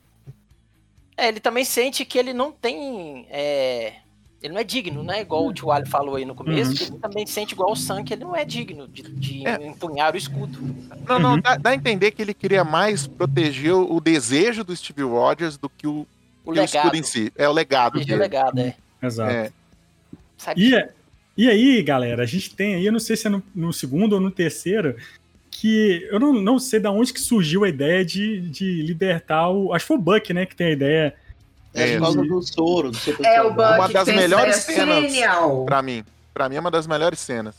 É, 1.16 1.28
ele 1.28 1.40
também 1.40 1.64
sente 1.64 2.04
que 2.04 2.16
ele 2.16 2.32
não 2.32 2.52
tem. 2.52 3.26
é, 3.30 3.94
Ele 4.42 4.52
não 4.54 4.60
é 4.60 4.64
digno, 4.64 5.02
né? 5.02 5.20
Igual 5.22 5.46
o 5.46 5.52
tio 5.52 5.70
Ali 5.72 5.88
falou 5.88 6.14
aí 6.14 6.24
no 6.24 6.34
começo, 6.34 6.70
Uhum. 6.70 6.76
que 6.76 6.84
ele 6.84 6.98
também 6.98 7.26
sente 7.26 7.54
igual 7.54 7.72
o 7.72 7.76
Sam, 7.76 8.04
que 8.04 8.14
ele 8.14 8.22
não 8.24 8.36
é 8.36 8.44
digno 8.44 8.86
de, 8.86 9.02
de 9.02 9.46
É. 9.46 9.66
empunhar 9.66 10.14
o 10.14 10.16
escudo. 10.16 10.58
Não, 11.08 11.18
não, 11.18 11.32
Uhum. 11.34 11.40
dá, 11.40 11.56
dá 11.56 11.70
a 11.70 11.74
entender 11.74 12.12
que 12.12 12.22
ele 12.22 12.32
queria 12.34 12.62
mais 12.62 13.06
proteger 13.06 13.74
o 13.74 14.00
desejo 14.00 14.62
do 14.62 14.74
Steve 14.76 15.02
Rogers 15.02 15.56
do 15.56 15.68
que 15.68 15.86
o, 15.88 16.06
O 16.44 16.52
que 16.52 16.58
o 16.58 16.62
legado. 16.62 16.74
escudo 16.76 16.96
em 16.96 17.02
si. 17.02 17.32
É 17.36 17.48
o 17.48 17.52
legado 17.52 17.92
Proteger 17.94 18.14
o 18.16 18.18
dele. 18.20 18.30
legado, 18.30 18.58
é. 18.60 18.76
Exato. 19.02 19.30
É. 19.32 19.50
Sabe? 20.36 20.60
E, 20.68 20.74
é, 20.76 20.88
e 21.36 21.48
aí, 21.50 21.82
galera, 21.82 22.22
a 22.22 22.26
gente 22.26 22.54
tem 22.54 22.76
aí, 22.76 22.86
eu 22.86 22.92
não 22.92 23.00
sei 23.00 23.16
se 23.16 23.26
é 23.26 23.30
no, 23.30 23.42
no 23.54 23.72
segundo 23.72 24.12
ou 24.12 24.20
no 24.20 24.30
terceiro, 24.30 24.94
que 25.50 26.06
eu 26.12 26.20
não, 26.20 26.32
não 26.32 26.58
sei 26.60 26.78
da 26.78 26.92
onde 26.92 27.12
que 27.12 27.20
surgiu 27.20 27.64
a 27.64 27.68
ideia 27.68 28.04
de, 28.04 28.40
de 28.48 28.82
libertar 28.82 29.50
o. 29.50 29.72
Acho 29.74 29.84
que 29.84 29.88
foi 29.88 29.96
o 29.96 30.00
Buck, 30.00 30.32
né, 30.32 30.46
que 30.46 30.54
tem 30.54 30.68
a 30.68 30.72
ideia. 30.72 31.14
É 31.74 31.92
por 31.94 32.02
causa 32.02 32.22
do 32.22 32.42
soro, 32.42 32.90
do 32.90 32.98
É 33.26 33.42
o. 33.42 33.50
Buck 33.50 33.60
Uma 33.78 33.88
das 33.88 34.08
melhores 34.08 34.56
essa 34.56 34.72
cenas 34.72 35.02
genial. 35.02 35.64
Pra 35.64 35.82
mim. 35.82 36.04
Pra 36.34 36.48
mim 36.48 36.56
é 36.56 36.60
uma 36.60 36.70
das 36.70 36.86
melhores 36.86 37.18
cenas. 37.20 37.54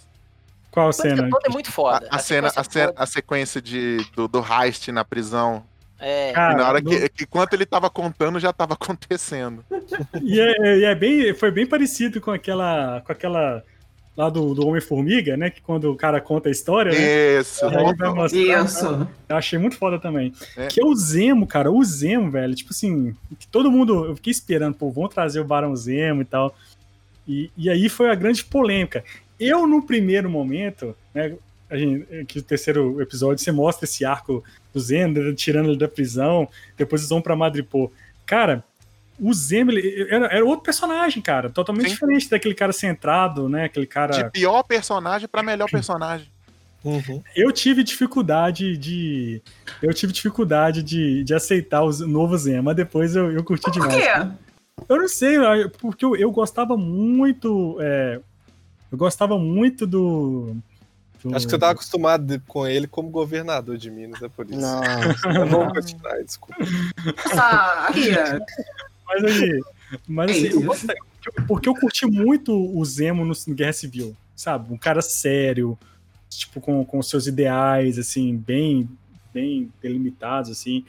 Qual 0.71 0.89
A 0.89 0.93
cena? 0.93 1.29
toda 1.29 1.47
é 1.47 1.49
muito 1.51 1.71
foda. 1.71 2.07
A, 2.11 2.17
a 2.17 2.19
cena, 2.19 2.47
a, 2.47 2.51
sequência 2.51 2.71
cena, 2.71 2.93
a 2.95 3.05
sequência 3.05 3.61
de, 3.61 3.97
do, 4.15 4.27
do 4.27 4.39
heist 4.45 4.91
na 4.91 5.03
prisão. 5.03 5.63
É, 5.99 6.31
Cara, 6.31 6.53
e 6.53 6.55
na 6.57 6.67
hora 6.69 6.79
no- 6.81 6.89
que, 6.89 7.09
que 7.09 7.23
enquanto 7.23 7.53
ele 7.53 7.65
tava 7.65 7.89
contando, 7.89 8.39
já 8.39 8.53
tava 8.53 8.73
acontecendo. 8.79 9.65
E, 10.21 10.39
é, 10.39 10.77
e 10.77 10.85
é 10.85 10.95
bem, 10.95 11.33
foi 11.33 11.51
bem 11.51 11.65
parecido 11.67 12.21
com 12.21 12.31
aquela, 12.31 13.01
com 13.05 13.11
aquela 13.11 13.63
lá 14.15 14.29
do, 14.29 14.53
do 14.53 14.67
Homem-Formiga, 14.67 15.37
né? 15.37 15.49
Que 15.49 15.61
quando 15.61 15.91
o 15.91 15.95
cara 15.95 16.19
conta 16.19 16.49
a 16.49 16.51
história, 16.51 16.91
né? 16.91 17.39
Isso. 17.39 17.65
Aí 17.65 17.95
vai 17.95 18.13
mostrar, 18.13 18.65
Isso. 18.65 19.07
Eu 19.29 19.35
achei 19.35 19.57
muito 19.57 19.77
foda 19.77 19.97
também. 19.97 20.33
É. 20.57 20.67
Que 20.67 20.81
é 20.81 20.85
o 20.85 20.93
Zemo, 20.95 21.47
cara. 21.47 21.71
O 21.71 21.83
Zemo, 21.83 22.29
velho. 22.29 22.53
Tipo 22.53 22.71
assim, 22.71 23.15
que 23.37 23.47
todo 23.47 23.71
mundo. 23.71 24.05
Eu 24.05 24.15
fiquei 24.15 24.31
esperando, 24.31 24.75
pô, 24.75 24.91
vão 24.91 25.07
trazer 25.07 25.39
o 25.39 25.45
Barão 25.45 25.75
Zemo 25.75 26.21
e 26.21 26.25
tal. 26.25 26.55
E, 27.27 27.49
e 27.57 27.69
aí 27.69 27.87
foi 27.87 28.09
a 28.09 28.15
grande 28.15 28.43
polêmica. 28.43 29.03
Eu, 29.39 29.65
no 29.65 29.81
primeiro 29.81 30.29
momento, 30.29 30.95
né? 31.13 31.35
A 31.69 31.77
gente, 31.77 32.25
que 32.25 32.39
o 32.39 32.43
terceiro 32.43 32.99
episódio 32.99 33.43
você 33.43 33.51
mostra 33.51 33.85
esse 33.85 34.03
arco 34.03 34.43
do 34.73 34.79
Zemo, 34.79 35.19
né, 35.19 35.33
tirando 35.33 35.69
ele 35.69 35.77
da 35.77 35.87
prisão, 35.87 36.49
depois 36.75 37.01
eles 37.01 37.09
vão 37.09 37.21
pra 37.21 37.35
Madripoor. 37.35 37.91
Cara, 38.25 38.63
o 39.19 39.33
Zemo 39.33 39.71
ele, 39.71 40.07
era, 40.09 40.25
era 40.27 40.45
outro 40.45 40.63
personagem, 40.63 41.21
cara. 41.21 41.49
Totalmente 41.49 41.87
Sim. 41.87 41.93
diferente 41.93 42.29
daquele 42.29 42.55
cara 42.55 42.71
centrado, 42.73 43.47
né? 43.49 43.65
Aquele 43.65 43.85
cara. 43.87 44.11
De 44.23 44.29
pior 44.31 44.63
personagem 44.63 45.27
pra 45.27 45.43
melhor 45.43 45.69
personagem. 45.69 46.27
Uhum. 46.83 47.21
Eu 47.35 47.51
tive 47.51 47.83
dificuldade 47.83 48.77
de. 48.77 49.41
Eu 49.81 49.93
tive 49.93 50.13
dificuldade 50.13 50.81
de, 50.81 51.23
de 51.25 51.33
aceitar 51.35 51.83
o 51.83 51.91
novo 52.07 52.37
Zemo, 52.37 52.63
mas 52.63 52.75
depois 52.75 53.15
eu, 53.15 53.31
eu 53.31 53.43
curti 53.43 53.63
Por 53.65 53.71
demais. 53.73 53.95
quê? 53.95 54.27
Eu 54.87 54.97
não 54.97 55.07
sei, 55.09 55.35
porque 55.81 56.05
eu, 56.05 56.15
eu 56.15 56.31
gostava 56.31 56.77
muito. 56.77 57.77
é, 57.81 58.21
eu 58.89 58.97
gostava 58.97 59.37
muito 59.37 59.85
do. 59.85 60.55
do- 61.21 61.35
Acho 61.35 61.45
que 61.45 61.51
você 61.51 61.59
tava 61.59 61.73
acostumado 61.73 62.41
com 62.47 62.65
ele 62.65 62.87
como 62.87 63.09
governador 63.09 63.77
de 63.77 63.91
Minas, 63.91 64.21
é 64.21 64.29
por 64.29 64.49
isso. 64.49 64.57
Não, 64.57 64.81
Eu 65.35 65.47
vou 65.47 65.67
continuar, 65.67 66.17
desculpa. 66.23 66.55
Ah, 67.37 67.87
aqui, 67.89 68.09
é. 68.11 68.39
Mas 69.09 69.23
aí. 69.23 69.61
Mas 70.07 70.31
assim, 70.31 70.47
eu 70.47 70.61
gostei- 70.61 70.95
porque 71.47 71.67
eu 71.67 71.73
curti 71.73 72.05
muito 72.05 72.53
o 72.53 72.85
Zemo 72.85 73.25
no, 73.25 73.33
no 73.47 73.55
Guerra 73.55 73.73
Civil, 73.73 74.15
sabe? 74.35 74.71
Um 74.71 74.77
cara 74.77 75.01
sério, 75.01 75.77
tipo, 76.29 76.61
com, 76.61 76.85
com 76.85 77.01
seus 77.01 77.27
ideais, 77.27 77.97
assim, 77.97 78.35
bem, 78.35 78.87
bem 79.33 79.71
delimitados, 79.81 80.51
assim, 80.51 80.85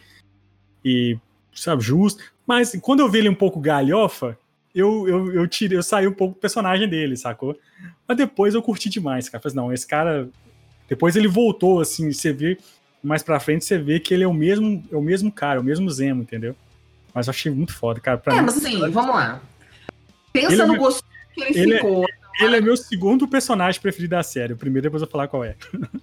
e, 0.85 1.19
sabe, 1.55 1.83
justo. 1.83 2.23
Mas 2.47 2.77
quando 2.81 3.01
eu 3.01 3.11
vi 3.11 3.19
ele 3.19 3.29
um 3.29 3.35
pouco 3.35 3.59
galhofa, 3.59 4.39
eu, 4.75 5.09
eu, 5.09 5.33
eu, 5.33 5.49
tirei, 5.49 5.79
eu 5.79 5.83
saí 5.83 6.07
um 6.07 6.13
pouco 6.13 6.35
do 6.35 6.41
personagem 6.41 6.89
dele, 6.89 7.17
sacou? 7.17 7.59
Mas 8.07 8.17
depois 8.17 8.55
eu 8.55 8.63
curti 8.63 8.89
demais, 8.89 9.29
cara. 9.29 9.43
Falei, 9.43 9.57
não, 9.57 9.73
esse 9.73 9.87
cara. 9.87 10.29
Depois 10.89 11.17
ele 11.17 11.29
voltou, 11.29 11.81
assim, 11.81 12.13
você 12.13 12.33
vê. 12.33 12.59
Mais 13.03 13.23
pra 13.23 13.41
frente 13.41 13.65
você 13.65 13.79
vê 13.79 13.99
que 13.99 14.13
ele 14.13 14.25
é 14.25 14.29
o 14.29 14.35
mesmo, 14.35 14.85
é 14.93 14.97
o 14.97 15.01
mesmo 15.01 15.33
cara, 15.33 15.59
é 15.59 15.61
o 15.61 15.65
mesmo 15.65 15.89
Zemo, 15.91 16.23
entendeu? 16.23 16.55
Mas 17.15 17.27
eu 17.27 17.31
achei 17.31 17.53
muito 17.53 17.75
foda, 17.75 18.01
cara. 18.01 18.19
Pra 18.19 18.35
É, 18.35 18.37
mim, 18.41 18.47
mas 18.47 18.57
assim, 18.59 18.79
vamos 18.91 19.15
lá. 19.15 19.41
Pensa 20.33 20.53
Ele 20.53 20.63
é 20.63 20.67
no 20.67 20.73
meu- 20.75 20.83
gosto 20.83 21.05
que 21.35 21.43
ele, 21.43 21.59
ele 21.61 21.75
é- 21.75 21.77
ficou. 21.79 22.07
Ele 22.41 22.57
é 22.57 22.61
meu 22.61 22.77
segundo 22.77 23.29
personagem 23.29 23.81
preferido 23.81 24.13
da 24.13 24.23
série. 24.23 24.53
O 24.53 24.57
primeiro 24.57 24.85
depois 24.85 25.03
eu 25.03 25.07
vou 25.07 25.13
falar 25.13 25.29
qual 25.29 25.45
é. 25.45 25.57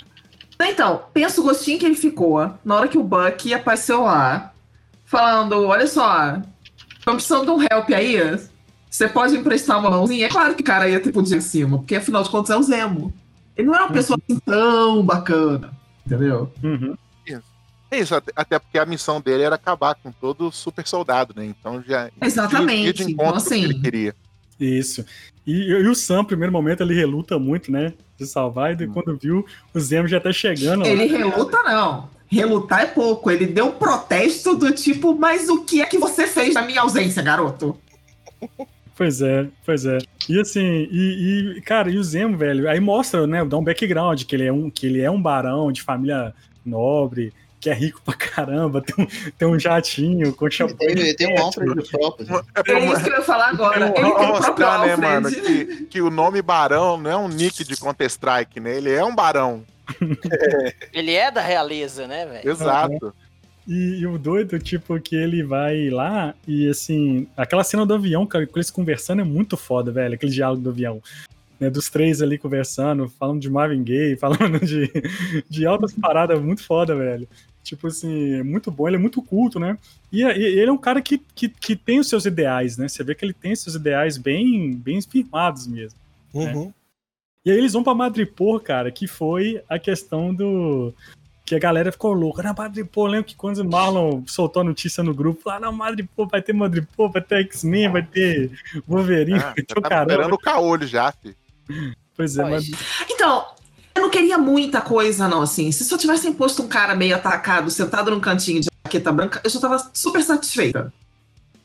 Então, 0.60 1.04
pensa 1.14 1.40
o 1.40 1.44
gostinho 1.44 1.78
que 1.80 1.86
ele 1.86 1.96
ficou 1.96 2.52
na 2.66 2.76
hora 2.76 2.88
que 2.88 2.98
o 2.98 3.04
Buck 3.04 3.54
apareceu 3.54 4.02
lá, 4.04 4.52
falando: 5.06 5.66
olha 5.68 5.86
só, 5.88 6.42
tô 7.06 7.14
precisando 7.14 7.46
de 7.46 7.52
um 7.52 7.62
help 7.62 7.90
aí. 7.92 8.18
Você 8.90 9.08
pode 9.08 9.36
emprestar 9.36 9.80
uma 9.80 9.90
mãozinha? 9.92 10.26
É 10.26 10.30
claro 10.30 10.56
que 10.56 10.62
o 10.62 10.66
cara 10.66 10.90
ia 10.90 11.00
ter 11.00 11.12
por 11.12 11.24
em 11.24 11.42
cima, 11.42 11.78
porque 11.78 11.96
afinal 11.96 12.24
de 12.24 12.30
contas 12.30 12.50
é 12.50 12.58
o 12.58 12.64
Zemo. 12.64 13.14
Ele 13.56 13.68
não 13.68 13.76
é 13.76 13.82
uma 13.82 13.92
pessoa 13.92 14.18
assim 14.28 14.40
tão 14.40 15.04
bacana, 15.04 15.72
entendeu? 16.06 16.52
Uhum. 16.64 16.96
É 17.90 18.00
isso, 18.00 18.14
até, 18.16 18.32
até 18.36 18.60
porque 18.60 18.78
a 18.78 18.86
missão 18.86 19.22
dele 19.22 19.44
era 19.44 19.56
acabar 19.56 19.96
com 19.96 20.12
todo 20.12 20.52
super 20.52 20.86
soldado, 20.86 21.34
né? 21.36 21.46
Então 21.46 21.82
já 21.82 22.10
Exatamente. 22.22 22.94
de 23.06 23.12
Então, 23.12 23.26
encontro 23.26 23.36
ao 23.42 23.48
que 23.48 23.54
ele 23.54 23.66
assim, 23.74 23.82
queria. 23.82 24.16
Isso. 24.60 25.06
E, 25.46 25.54
e 25.70 25.88
o 25.88 25.96
Sam, 25.96 26.18
no 26.18 26.26
primeiro 26.26 26.52
momento, 26.52 26.82
ele 26.82 26.94
reluta 26.94 27.40
muito, 27.40 27.72
né? 27.72 27.94
De 28.20 28.26
salvar, 28.26 28.74
e 28.74 28.76
daí, 28.76 28.88
quando 28.88 29.18
viu, 29.18 29.46
o 29.74 29.80
Zemo 29.80 30.08
já 30.08 30.20
tá 30.20 30.32
chegando. 30.34 30.82
lá. 30.82 30.88
ele 30.88 31.06
reluta, 31.06 31.62
não. 31.64 32.10
Relutar 32.28 32.82
é 32.82 32.86
pouco. 32.88 33.32
Ele 33.32 33.46
deu 33.46 33.68
um 33.68 33.72
protesto 33.72 34.56
do 34.56 34.72
tipo, 34.72 35.16
mas 35.16 35.48
o 35.48 35.64
que 35.64 35.82
é 35.82 35.86
que 35.86 35.98
você 35.98 36.28
fez 36.28 36.56
na 36.56 36.64
minha 36.64 36.82
ausência, 36.82 37.22
garoto? 37.24 37.78
Pois 38.96 39.22
é, 39.22 39.48
pois 39.66 39.86
é. 39.86 40.00
E 40.28 40.40
assim, 40.42 40.88
e, 40.92 41.56
e, 41.58 41.62
cara, 41.62 41.90
e 41.90 41.98
o 41.98 42.04
Zemo, 42.04 42.36
velho, 42.36 42.68
aí 42.68 42.80
mostra, 42.80 43.26
né? 43.28 43.46
Dá 43.46 43.56
um 43.58 43.64
background 43.64 44.24
que 44.24 44.36
ele 44.36 44.46
é 44.46 44.52
um, 44.52 44.70
que 44.70 44.88
ele 44.88 45.02
é 45.02 45.10
um 45.10 45.22
barão 45.22 45.72
de 45.72 45.84
família 45.84 46.34
nobre, 46.66 47.32
que 47.60 47.70
é 47.70 47.74
rico 47.74 48.02
pra 48.04 48.14
caramba, 48.14 48.82
tem 48.82 49.04
um, 49.04 49.08
tem 49.38 49.48
um 49.48 49.60
jatinho 49.60 50.34
com 50.34 50.50
champanhe. 50.50 50.96
tem, 50.96 51.16
tem 51.16 51.34
um 51.34 51.42
Alfred 51.42 51.90
próprio. 51.90 52.46
É 52.56 52.64
pra, 52.64 52.80
É 52.80 52.86
isso 52.86 53.04
que 53.04 53.10
eu 53.10 53.14
ia 53.14 53.22
falar 53.22 53.50
agora. 53.50 53.92
Próprio 53.92 54.28
mostrar, 54.28 54.86
né, 54.86 54.96
mano, 54.96 55.30
que, 55.30 55.86
que 55.86 56.02
o 56.02 56.10
nome 56.10 56.42
Barão 56.42 56.98
não 56.98 57.12
é 57.12 57.18
um 57.18 57.28
nick 57.28 57.64
de 57.64 57.76
Counter-Strike, 57.76 58.60
né? 58.60 58.78
Ele 58.78 58.92
é 58.92 59.04
um 59.04 59.16
barão. 59.16 59.64
Ele 60.94 61.14
é 61.14 61.32
da 61.32 61.42
realeza, 61.42 62.08
né, 62.08 62.26
velho? 62.26 62.50
Exato. 62.50 63.14
E, 63.68 64.00
e 64.00 64.08
o 64.08 64.18
doido, 64.18 64.58
tipo, 64.60 65.00
que 65.00 65.16
ele 65.16 65.44
vai 65.44 65.90
lá 65.90 66.34
e, 66.48 66.70
assim, 66.70 67.28
aquela 67.36 67.66
cena 67.66 67.86
do 67.86 67.94
avião, 67.94 68.26
cara, 68.26 68.48
com 68.48 68.58
eles 68.58 68.72
conversando 68.72 69.22
é 69.22 69.26
muito 69.26 69.58
foda, 69.58 69.92
velho, 69.92 70.16
aquele 70.16 70.32
diálogo 70.32 70.62
do 70.62 70.70
avião. 70.70 71.02
Né, 71.60 71.72
dos 71.72 71.90
três 71.90 72.22
ali 72.22 72.38
conversando, 72.38 73.10
falando 73.10 73.42
de 73.42 73.50
Marvin 73.50 73.84
Gaye, 73.84 74.16
falando 74.20 74.60
de, 74.60 74.92
de 75.50 75.66
altas 75.66 75.92
paradas, 75.94 76.40
muito 76.40 76.64
foda, 76.64 76.96
velho. 76.96 77.28
Tipo 77.68 77.88
assim, 77.88 78.36
é 78.36 78.44
muito 78.44 78.72
bom, 78.72 78.88
ele 78.88 78.96
é 78.96 79.00
muito 79.00 79.22
culto, 79.22 79.60
né? 79.60 79.78
E, 80.12 80.22
e 80.24 80.26
ele 80.26 80.70
é 80.70 80.72
um 80.72 80.78
cara 80.78 81.02
que, 81.02 81.18
que, 81.36 81.50
que 81.50 81.76
tem 81.76 82.00
os 82.00 82.08
seus 82.08 82.26
ideais, 82.26 82.78
né? 82.78 82.88
Você 82.88 83.04
vê 83.04 83.14
que 83.14 83.26
ele 83.26 83.34
tem 83.34 83.54
seus 83.56 83.76
ideais 83.76 84.18
bem, 84.18 84.74
bem 84.74 85.02
firmados 85.02 85.68
mesmo. 85.68 86.00
Uhum. 86.34 86.72
E 87.44 87.52
aí 87.52 87.58
eles 87.58 87.74
vão 87.74 87.84
pra 87.84 87.94
Madripoor, 87.94 88.62
cara, 88.62 88.90
que 88.90 89.06
foi 89.06 89.62
a 89.70 89.78
questão 89.78 90.34
do. 90.34 90.94
Que 91.46 91.56
a 91.56 91.60
galera 91.60 91.92
ficou 91.92 92.14
louca. 92.14 92.42
Na 92.44 92.54
Madripoor, 92.54 93.08
lembro 93.08 93.28
que 93.28 93.36
quando 93.36 93.58
o 93.60 93.70
Marlon 93.70 94.24
soltou 94.26 94.62
a 94.62 94.66
notícia 94.66 95.02
no 95.04 95.14
grupo, 95.14 95.48
lá 95.50 95.60
na 95.60 95.72
Madripoor 95.72 96.28
vai 96.30 96.42
ter 96.42 96.54
Madripoor, 96.54 97.10
vai 97.12 97.22
ter 97.22 97.40
X-Men, 97.46 97.90
vai 97.92 98.04
ter 98.04 98.52
Wolverine, 98.88 99.40
Ah, 99.40 99.54
vai 99.56 99.64
ter 99.64 99.74
já 99.74 99.80
o 99.80 99.82
tava 99.82 99.90
caramba. 99.90 100.12
esperando 100.14 100.34
o 100.34 100.40
caolho 100.40 100.88
já, 100.88 101.12
fi. 101.12 101.36
Pois 102.16 102.38
é, 102.38 102.44
mas 102.44 102.70
Então, 103.10 103.46
não 104.08 104.12
queria 104.12 104.38
muita 104.38 104.80
coisa, 104.82 105.28
não, 105.28 105.42
assim. 105.42 105.72
Se 105.72 105.84
só 105.84 105.98
tivessem 105.98 106.34
posto 106.34 106.64
um 106.64 106.68
cara 106.68 106.96
meio 106.96 107.16
atacado, 107.16 107.70
sentado 107.70 108.10
num 108.10 108.22
cantinho 108.22 108.62
de 108.62 108.70
jaqueta 108.86 109.12
branca, 109.12 109.42
eu 109.44 109.50
já 109.50 109.60
tava 109.60 109.92
super 109.94 110.24
satisfeita. 110.24 110.92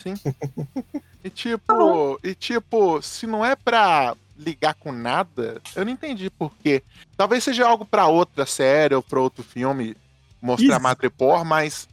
E 1.24 1.30
tipo, 1.30 2.18
e 2.24 2.34
tipo, 2.34 3.00
se 3.00 3.28
não 3.28 3.46
é 3.46 3.54
pra 3.54 4.16
ligar 4.36 4.74
com 4.74 4.90
nada, 4.90 5.62
eu 5.76 5.84
não 5.84 5.92
entendi 5.92 6.28
por 6.28 6.52
quê. 6.60 6.82
Talvez 7.16 7.44
seja 7.44 7.64
algo 7.64 7.84
pra 7.84 8.08
outra 8.08 8.44
série 8.44 8.96
ou 8.96 9.00
pra 9.00 9.20
outro 9.20 9.44
filme 9.44 9.96
mostrar 10.40 10.66
Isso. 10.66 10.74
a 10.74 10.80
Madripoor, 10.80 11.44
mas 11.44 11.88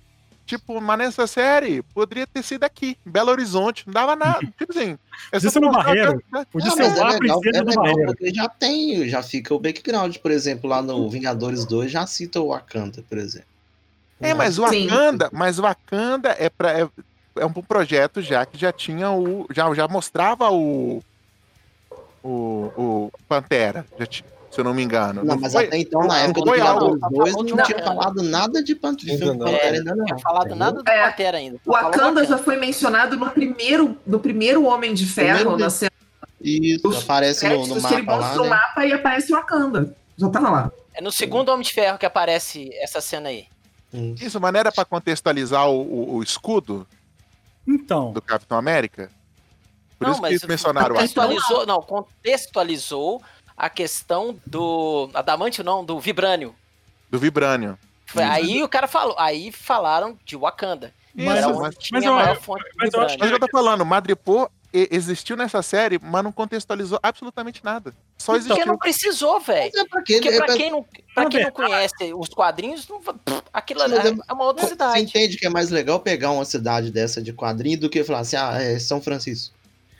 tipo, 0.49 0.81
mas 0.81 0.97
nessa 0.97 1.27
série 1.27 1.83
poderia 1.93 2.25
ter 2.25 2.41
sido 2.43 2.63
aqui, 2.63 2.97
em 3.05 3.11
Belo 3.11 3.29
Horizonte, 3.31 3.83
não 3.85 3.93
dava 3.93 4.15
nada. 4.15 4.39
Tipo 4.57 4.71
assim, 4.71 4.97
é 5.31 5.37
Podia 5.37 5.49
ser 5.51 5.59
no 5.59 5.71
Barreiro. 5.71 6.17
que- 6.17 6.45
podia 6.51 6.69
Não, 6.69 6.75
ser 6.75 6.83
o 6.83 6.85
é 6.85 7.01
a 7.01 7.07
legal, 7.07 7.39
princesa 7.39 7.57
é 7.57 7.61
do 7.61 7.69
legal 7.69 7.83
Barreiro. 7.83 8.05
porque 8.07 8.33
já 8.33 8.49
tem, 8.49 9.07
já 9.07 9.21
fica 9.21 9.53
o 9.53 9.59
background, 9.59 10.17
por 10.17 10.31
exemplo, 10.31 10.69
lá 10.69 10.81
no 10.81 11.07
Vingadores 11.09 11.65
2 11.65 11.91
já 11.91 12.05
cita 12.07 12.41
o 12.41 12.47
Wakanda, 12.49 13.03
por 13.07 13.17
exemplo. 13.17 13.47
É, 14.21 14.33
mas 14.33 14.57
o 14.59 14.67
Sim. 14.67 14.87
Wakanda, 14.87 15.29
mas 15.31 15.59
o 15.59 15.61
Wakanda 15.61 16.35
é 16.37 16.49
para 16.49 16.79
é, 16.79 16.89
é 17.37 17.45
um 17.45 17.53
projeto 17.53 18.21
já 18.21 18.45
que 18.45 18.57
já 18.57 18.71
tinha 18.73 19.11
o 19.11 19.45
já 19.53 19.73
já 19.73 19.87
mostrava 19.87 20.49
o 20.51 21.01
o, 22.21 22.71
o 22.75 23.11
Pantera, 23.29 23.85
já 23.97 24.05
ti- 24.05 24.25
se 24.51 24.59
eu 24.59 24.63
não 24.63 24.73
me 24.73 24.83
engano. 24.83 25.23
Não, 25.23 25.37
mas 25.37 25.53
foi- 25.53 25.65
até 25.67 25.77
então, 25.77 26.01
na 26.01 26.07
não 26.07 26.15
época 26.15 26.41
do 26.41 26.51
Vingadores 26.51 26.99
2, 26.99 27.31
Falou 27.31 27.45
de 27.45 27.53
não 27.53 27.63
tinha 27.63 27.77
Wakanda. 27.77 27.83
falado 28.01 28.23
nada 28.23 28.63
de 28.63 28.71
Ainda 28.73 29.25
não. 29.25 29.37
Pantera, 29.37 29.57
É, 29.57 29.69
ainda 29.77 29.91
não. 29.91 29.97
Não 29.97 30.05
tinha 30.05 30.19
falado 30.19 30.55
nada 30.55 30.83
do 30.83 30.89
É. 30.89 31.09
Pantera 31.09 31.37
ainda. 31.37 31.57
O 31.65 31.71
Wakanda 31.71 32.25
já 32.25 32.37
foi 32.37 32.55
mencionado 32.57 33.15
no 33.17 33.29
primeiro, 33.29 33.97
no 34.07 34.19
primeiro 34.19 34.65
Homem 34.65 34.93
de 34.93 35.05
Ferro, 35.05 35.35
Primeiro 35.39 35.57
na 35.57 35.69
cena 35.69 35.91
Isso, 36.41 36.87
Os 36.87 37.03
aparece 37.03 37.47
no, 37.49 37.67
no 37.67 37.81
que 37.81 37.93
ele 37.93 38.01
mapa 38.03 38.15
lá, 38.15 38.21
mostra 38.21 38.41
o 38.41 38.43
né? 38.45 38.49
mapa 38.49 38.85
e 38.85 38.93
aparece 38.93 39.31
o 39.33 39.35
Wakanda. 39.35 39.95
Já 40.17 40.29
tava 40.29 40.49
lá. 40.49 40.71
É 40.93 41.01
no 41.01 41.11
segundo 41.11 41.49
Homem 41.49 41.63
de 41.63 41.73
Ferro 41.73 41.97
que 41.97 42.05
aparece 42.05 42.69
essa 42.81 43.01
cena 43.01 43.29
aí. 43.29 43.45
Isso, 44.21 44.39
mas 44.39 44.53
não 44.53 44.59
era 44.59 44.71
pra 44.71 44.85
contextualizar 44.85 45.69
o, 45.69 45.81
o- 45.81 46.15
o 46.15 46.23
escudo 46.23 46.87
Então, 47.67 48.11
do 48.13 48.21
Capitão 48.21 48.57
América? 48.57 49.09
Por 49.97 50.05
não, 50.05 50.11
isso 50.13 50.21
que 50.21 50.27
mas 50.27 50.31
eles 50.31 50.45
mencionaram 50.45 50.95
contextualizou, 50.95 51.65
não, 51.65 51.81
contextualizou 51.81 53.21
a 53.60 53.70
questão 53.70 54.39
do 54.45 55.10
adamantio 55.14 55.64
não, 55.64 55.84
do 55.84 55.99
vibrânio. 55.99 56.55
do 57.12 57.20
Vibranium. 57.20 57.76
Foi 58.05 58.24
aí 58.24 58.64
o 58.64 58.70
cara 58.70 58.88
falou, 58.88 59.16
aí 59.20 59.51
falaram 59.51 60.18
de 60.26 60.36
Wakanda. 60.38 60.93
Mas- 61.14 61.28
era 61.28 61.39
Isso, 61.39 61.49
onde 61.49 61.60
mas- 61.62 61.76
tinha 61.78 61.99
mas 61.99 62.03
a 62.03 62.07
eu- 62.07 62.14
maior 62.16 62.36
fonte 62.39 62.64
de 62.64 62.70
mas 62.78 62.93
eu 62.93 62.99
acho 63.01 63.03
Mas 63.03 63.12
vibrânio. 63.14 63.36
eu 63.36 63.39
tô 63.39 63.47
falando, 63.51 63.86
Madripoor 63.86 64.49
existiu 64.72 65.36
nessa 65.36 65.62
série, 65.64 65.99
mas 66.01 66.24
não 66.24 66.32
contextualizou 66.32 66.99
absolutamente 67.01 67.66
nada. 67.66 67.93
Só 68.18 68.34
Porque 68.34 68.45
existiu. 68.45 68.66
não 68.68 68.78
precisou, 68.78 69.39
velho. 69.39 69.72
Mas 69.74 69.84
é 69.84 69.88
pra 69.88 70.01
quê? 70.03 70.14
Porque 70.22 70.30
pra 70.30 70.36
É 70.36 70.45
pra- 70.47 70.55
quem 70.57 70.72
não, 70.72 70.84
pra 70.84 71.26
quem 71.26 71.39
não 71.43 71.51
verdade- 71.51 71.51
conhece 71.51 72.14
os 72.14 72.30
quadrinhos, 72.30 72.88
não, 72.88 73.01
pff, 73.01 73.41
aquilo 73.51 73.80
Mas 73.82 73.91
é, 73.91 74.10
é- 74.10 74.16
é 74.28 74.34
uma 74.34 74.43
outra 74.45 74.64
Você 74.64 74.70
cidade. 74.70 75.01
entende 75.01 75.38
que 75.38 75.45
é 75.47 75.49
mais 75.49 75.70
legal 75.72 75.99
pegar 75.99 76.30
uma 76.32 76.45
cidade 76.45 76.91
dessa 76.91 77.22
de 77.22 77.34
quadrinho 77.34 77.80
do 77.80 77.89
que 77.89 78.03
falar 78.03 78.20
assim, 78.20 78.36
ah, 78.38 78.62
é 78.62 78.78
São 78.78 79.01
Francisco. 79.01 79.55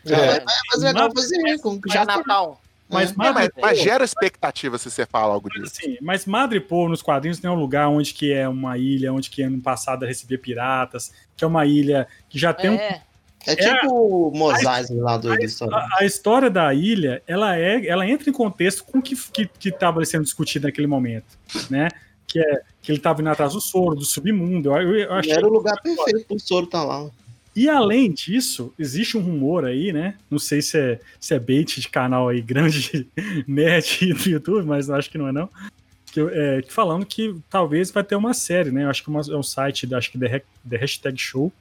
É. 0.06 0.14
É 0.14 0.44
mais 0.72 0.84
legal 0.84 1.10
Mas- 1.14 1.24
fazer 1.24 1.58
com 1.60 1.80
Já 1.88 2.06
Natal. 2.06 2.62
Mas, 2.90 3.12
É. 3.12 3.14
É, 3.14 3.16
mas, 3.16 3.34
Madripoor, 3.34 3.62
mas 3.62 3.80
gera 3.80 4.04
expectativa 4.04 4.78
se 4.78 4.90
você 4.90 5.06
fala 5.06 5.34
algo 5.34 5.50
disso. 5.50 5.66
assim, 5.66 5.98
mas 6.02 6.26
Madripoor 6.26 6.90
nos 6.90 7.02
quadrinhos 7.02 7.40
tem 7.40 7.50
um 7.50 7.56
lugar 7.56 7.88
onde 7.88 8.14
que 8.14 8.34
é 8.34 8.48
uma 8.48 8.78
ilha, 8.78 9.14
onde 9.14 9.30
que 9.30 9.46
no 9.48 9.62
passado 9.62 10.06
recebia 10.06 10.38
piratas, 10.38 11.12
que 11.38 11.44
é 11.44 11.48
uma 11.48 11.66
ilha 11.66 12.08
que 12.28 12.40
já 12.40 12.54
tem 12.54 12.72
um 12.72 12.76
É, 12.76 13.02
É 13.46 13.56
tipo 13.56 13.94
o 13.94 14.32
Mosaic 14.36 14.94
lá 14.96 15.18
do, 15.18 15.30
do 15.36 15.44
história. 15.44 15.78
A, 15.78 15.88
a 16.00 16.06
história 16.06 16.50
da 16.50 16.74
ilha, 16.74 17.22
ela 17.28 17.56
é, 17.58 17.86
ela 17.86 18.08
entra 18.08 18.30
em 18.30 18.34
contexto 18.34 18.84
com 18.84 18.98
o 18.98 19.02
que 19.02 19.16
que 19.16 19.48
que 19.48 19.70
estava 19.70 20.04
sendo 20.04 20.24
discutido 20.24 20.68
naquele 20.68 20.88
momento, 20.88 21.38
né? 21.70 21.90
Que 22.28 22.40
é 22.40 22.62
que 22.82 22.92
ele 22.92 22.98
estava 22.98 23.22
indo 23.22 23.30
atrás 23.30 23.54
do 23.54 23.62
soro, 23.62 23.96
do 23.96 24.06
submundo. 24.06 24.76
Eu, 24.76 24.96
eu 24.96 25.14
achei. 25.14 25.34
Era 25.34 25.48
o 25.48 25.52
lugar 25.52 25.82
perfeito 25.82 26.26
pro 26.28 26.40
soro 26.40 26.68
tá 26.68 26.84
lá. 26.84 27.10
E 27.56 27.68
além 27.68 28.12
disso, 28.12 28.74
existe 28.78 29.18
um 29.18 29.22
rumor 29.22 29.66
aí, 29.66 29.92
né? 29.92 30.16
Não 30.30 30.40
sei 30.40 30.62
se 30.62 30.78
é, 30.78 31.00
se 31.20 31.34
é 31.34 31.40
bait 31.40 31.80
de 31.82 31.90
canal 31.90 32.30
aí 32.30 32.42
grande 32.42 33.08
net 33.48 34.06
do 34.14 34.30
YouTube, 34.30 34.66
mas 34.66 34.90
acho 34.90 35.10
que 35.10 35.18
não 35.18 35.28
é 35.28 35.32
não. 35.32 35.50
Que, 36.12 36.22
é, 36.22 36.64
falando 36.70 37.06
que 37.06 37.36
talvez 37.50 37.92
vai 37.92 38.04
ter 38.04 38.16
uma 38.16 38.34
série, 38.34 38.72
né? 38.72 38.84
Eu 38.86 38.90
acho 38.90 39.04
que 39.04 39.10
uma- 39.10 39.22
é 39.22 39.36
um 39.36 39.44
site, 39.44 39.94
acho 39.94 40.12
que 40.12 40.18
The, 40.18 40.42
Hashtag 40.78 41.18
Show, 41.20 41.52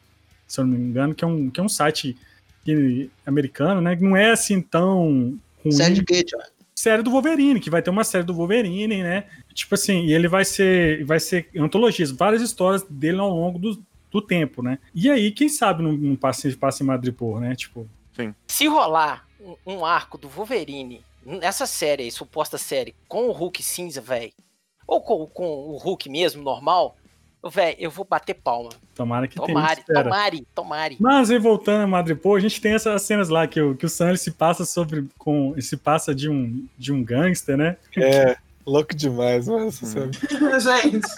se 0.46 0.60
eu 0.60 0.64
não 0.66 0.78
me 0.78 0.84
engano, 0.88 1.14
que 1.14 1.24
é 1.24 1.26
um, 1.26 1.50
que 1.50 1.60
é 1.60 1.62
um 1.62 1.68
site 1.68 2.16
que- 2.64 3.10
americano, 3.26 3.80
né? 3.80 3.96
Que 3.96 4.02
não 4.04 4.16
é 4.16 4.30
assim 4.30 4.60
tão 4.60 5.38
ruim. 5.64 5.72
Série 5.72 5.94
de 5.94 6.04
quê, 6.04 6.24
série 6.74 7.02
do 7.02 7.10
Wolverine, 7.10 7.58
que 7.60 7.70
vai 7.70 7.82
ter 7.82 7.90
uma 7.90 8.04
série 8.04 8.24
do 8.24 8.32
Wolverine, 8.34 9.02
né? 9.02 9.24
Tipo 9.52 9.74
assim, 9.74 10.04
e 10.06 10.12
ele 10.12 10.28
vai 10.28 10.44
ser, 10.44 11.04
vai 11.04 11.18
ser 11.18 11.48
antologias, 11.56 12.10
várias 12.12 12.40
histórias 12.40 12.84
dele 12.88 13.18
ao 13.18 13.28
longo 13.30 13.58
do, 13.58 13.82
do 14.10 14.22
tempo, 14.22 14.62
né? 14.62 14.78
E 14.94 15.10
aí, 15.10 15.30
quem 15.30 15.48
sabe 15.48 15.82
não, 15.82 15.92
não 15.92 16.16
passa, 16.16 16.48
passa 16.58 16.82
em 16.82 16.86
Madripoor, 16.86 17.40
né? 17.40 17.54
Tipo, 17.54 17.88
se 18.46 18.66
rolar 18.66 19.26
um, 19.40 19.74
um 19.74 19.84
arco 19.84 20.18
do 20.18 20.28
Wolverine 20.28 21.02
nessa 21.24 21.66
série, 21.66 22.04
aí, 22.04 22.10
suposta 22.10 22.58
série, 22.58 22.94
com 23.06 23.28
o 23.28 23.32
Hulk 23.32 23.62
cinza, 23.62 24.00
velho, 24.00 24.32
ou 24.86 25.00
com, 25.00 25.26
com 25.26 25.46
o 25.46 25.76
Hulk 25.76 26.08
mesmo, 26.08 26.42
normal, 26.42 26.96
velho, 27.50 27.76
eu 27.78 27.90
vou 27.90 28.04
bater 28.04 28.34
palma. 28.34 28.70
tomara 28.94 29.28
que 29.28 29.36
Tomare, 29.36 29.54
tenha. 29.54 29.72
espera. 29.80 30.02
tomare, 30.04 30.46
tomare. 30.54 30.96
Mas 30.98 31.30
aí 31.30 31.38
voltando 31.38 31.82
a 31.82 31.86
Madripoor, 31.86 32.38
a 32.38 32.40
gente 32.40 32.60
tem 32.60 32.72
essas 32.72 33.02
cenas 33.02 33.28
lá 33.28 33.46
que 33.46 33.60
o, 33.60 33.76
que 33.76 33.86
o 33.86 33.88
Sam 33.88 34.16
se 34.16 34.30
passa 34.30 34.64
sobre 34.64 35.06
com 35.18 35.54
se 35.60 35.76
passa 35.76 36.14
de 36.14 36.28
um 36.28 36.66
de 36.76 36.92
um 36.92 37.04
gangster, 37.04 37.56
né? 37.56 37.76
É, 37.96 38.36
louco 38.66 38.94
demais, 38.94 39.46
mano. 39.46 39.66
Hum. 39.68 40.10
Gente, 40.58 41.08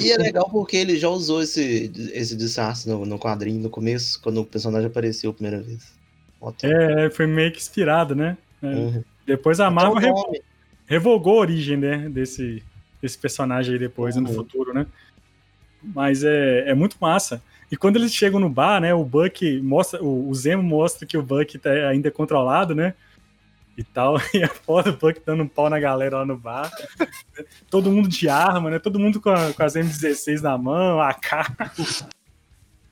E 0.00 0.10
é 0.10 0.16
legal 0.16 0.48
porque 0.50 0.76
ele 0.76 0.98
já 0.98 1.08
usou 1.08 1.42
esse, 1.42 1.90
esse 2.12 2.36
disfarce 2.36 2.88
no, 2.88 3.04
no 3.06 3.18
quadrinho 3.18 3.60
no 3.60 3.70
começo, 3.70 4.20
quando 4.20 4.40
o 4.40 4.44
personagem 4.44 4.86
apareceu 4.86 5.30
a 5.30 5.34
primeira 5.34 5.60
vez. 5.62 5.92
Ótimo. 6.40 6.72
É, 6.72 7.10
foi 7.10 7.26
meio 7.26 7.50
que 7.52 7.58
inspirado, 7.58 8.14
né? 8.14 8.36
É. 8.62 8.66
Uhum. 8.66 9.04
Depois 9.26 9.60
a 9.60 9.70
Marvel 9.70 9.98
Então, 9.98 10.14
revo- 10.14 10.42
revogou 10.86 11.38
a 11.38 11.40
origem, 11.40 11.76
né, 11.76 12.08
desse, 12.08 12.62
desse 13.02 13.18
personagem 13.18 13.74
aí 13.74 13.78
depois, 13.78 14.16
no 14.16 14.28
Uhum. 14.28 14.34
futuro, 14.34 14.72
né? 14.72 14.86
Mas 15.82 16.24
é, 16.24 16.70
é 16.70 16.74
muito 16.74 16.96
massa. 17.00 17.42
E 17.70 17.76
quando 17.76 17.96
eles 17.96 18.14
chegam 18.14 18.40
no 18.40 18.48
bar, 18.48 18.80
né, 18.80 18.94
o 18.94 19.04
Buck 19.04 19.60
mostra, 19.60 20.02
o, 20.02 20.28
o 20.28 20.34
Zemo 20.34 20.62
mostra 20.62 21.06
que 21.06 21.16
o 21.18 21.22
Buck 21.22 21.58
tá 21.58 21.70
ainda 21.88 22.10
controlado, 22.10 22.74
né? 22.74 22.94
E 23.78 23.84
tal, 23.84 24.16
e 24.34 24.42
a 24.42 24.48
foto 24.48 24.90
do 24.90 24.98
Buck 24.98 25.20
dando 25.24 25.44
um 25.44 25.48
pau 25.48 25.70
na 25.70 25.78
galera 25.78 26.18
lá 26.18 26.26
no 26.26 26.36
bar. 26.36 26.68
Todo 27.70 27.92
mundo 27.92 28.08
de 28.08 28.28
arma, 28.28 28.68
né? 28.70 28.78
Todo 28.80 28.98
mundo 28.98 29.20
com, 29.20 29.30
a- 29.30 29.52
com 29.52 29.62
as 29.62 29.74
M16 29.74 30.40
na 30.42 30.58
mão, 30.58 31.00
AK 31.00 31.54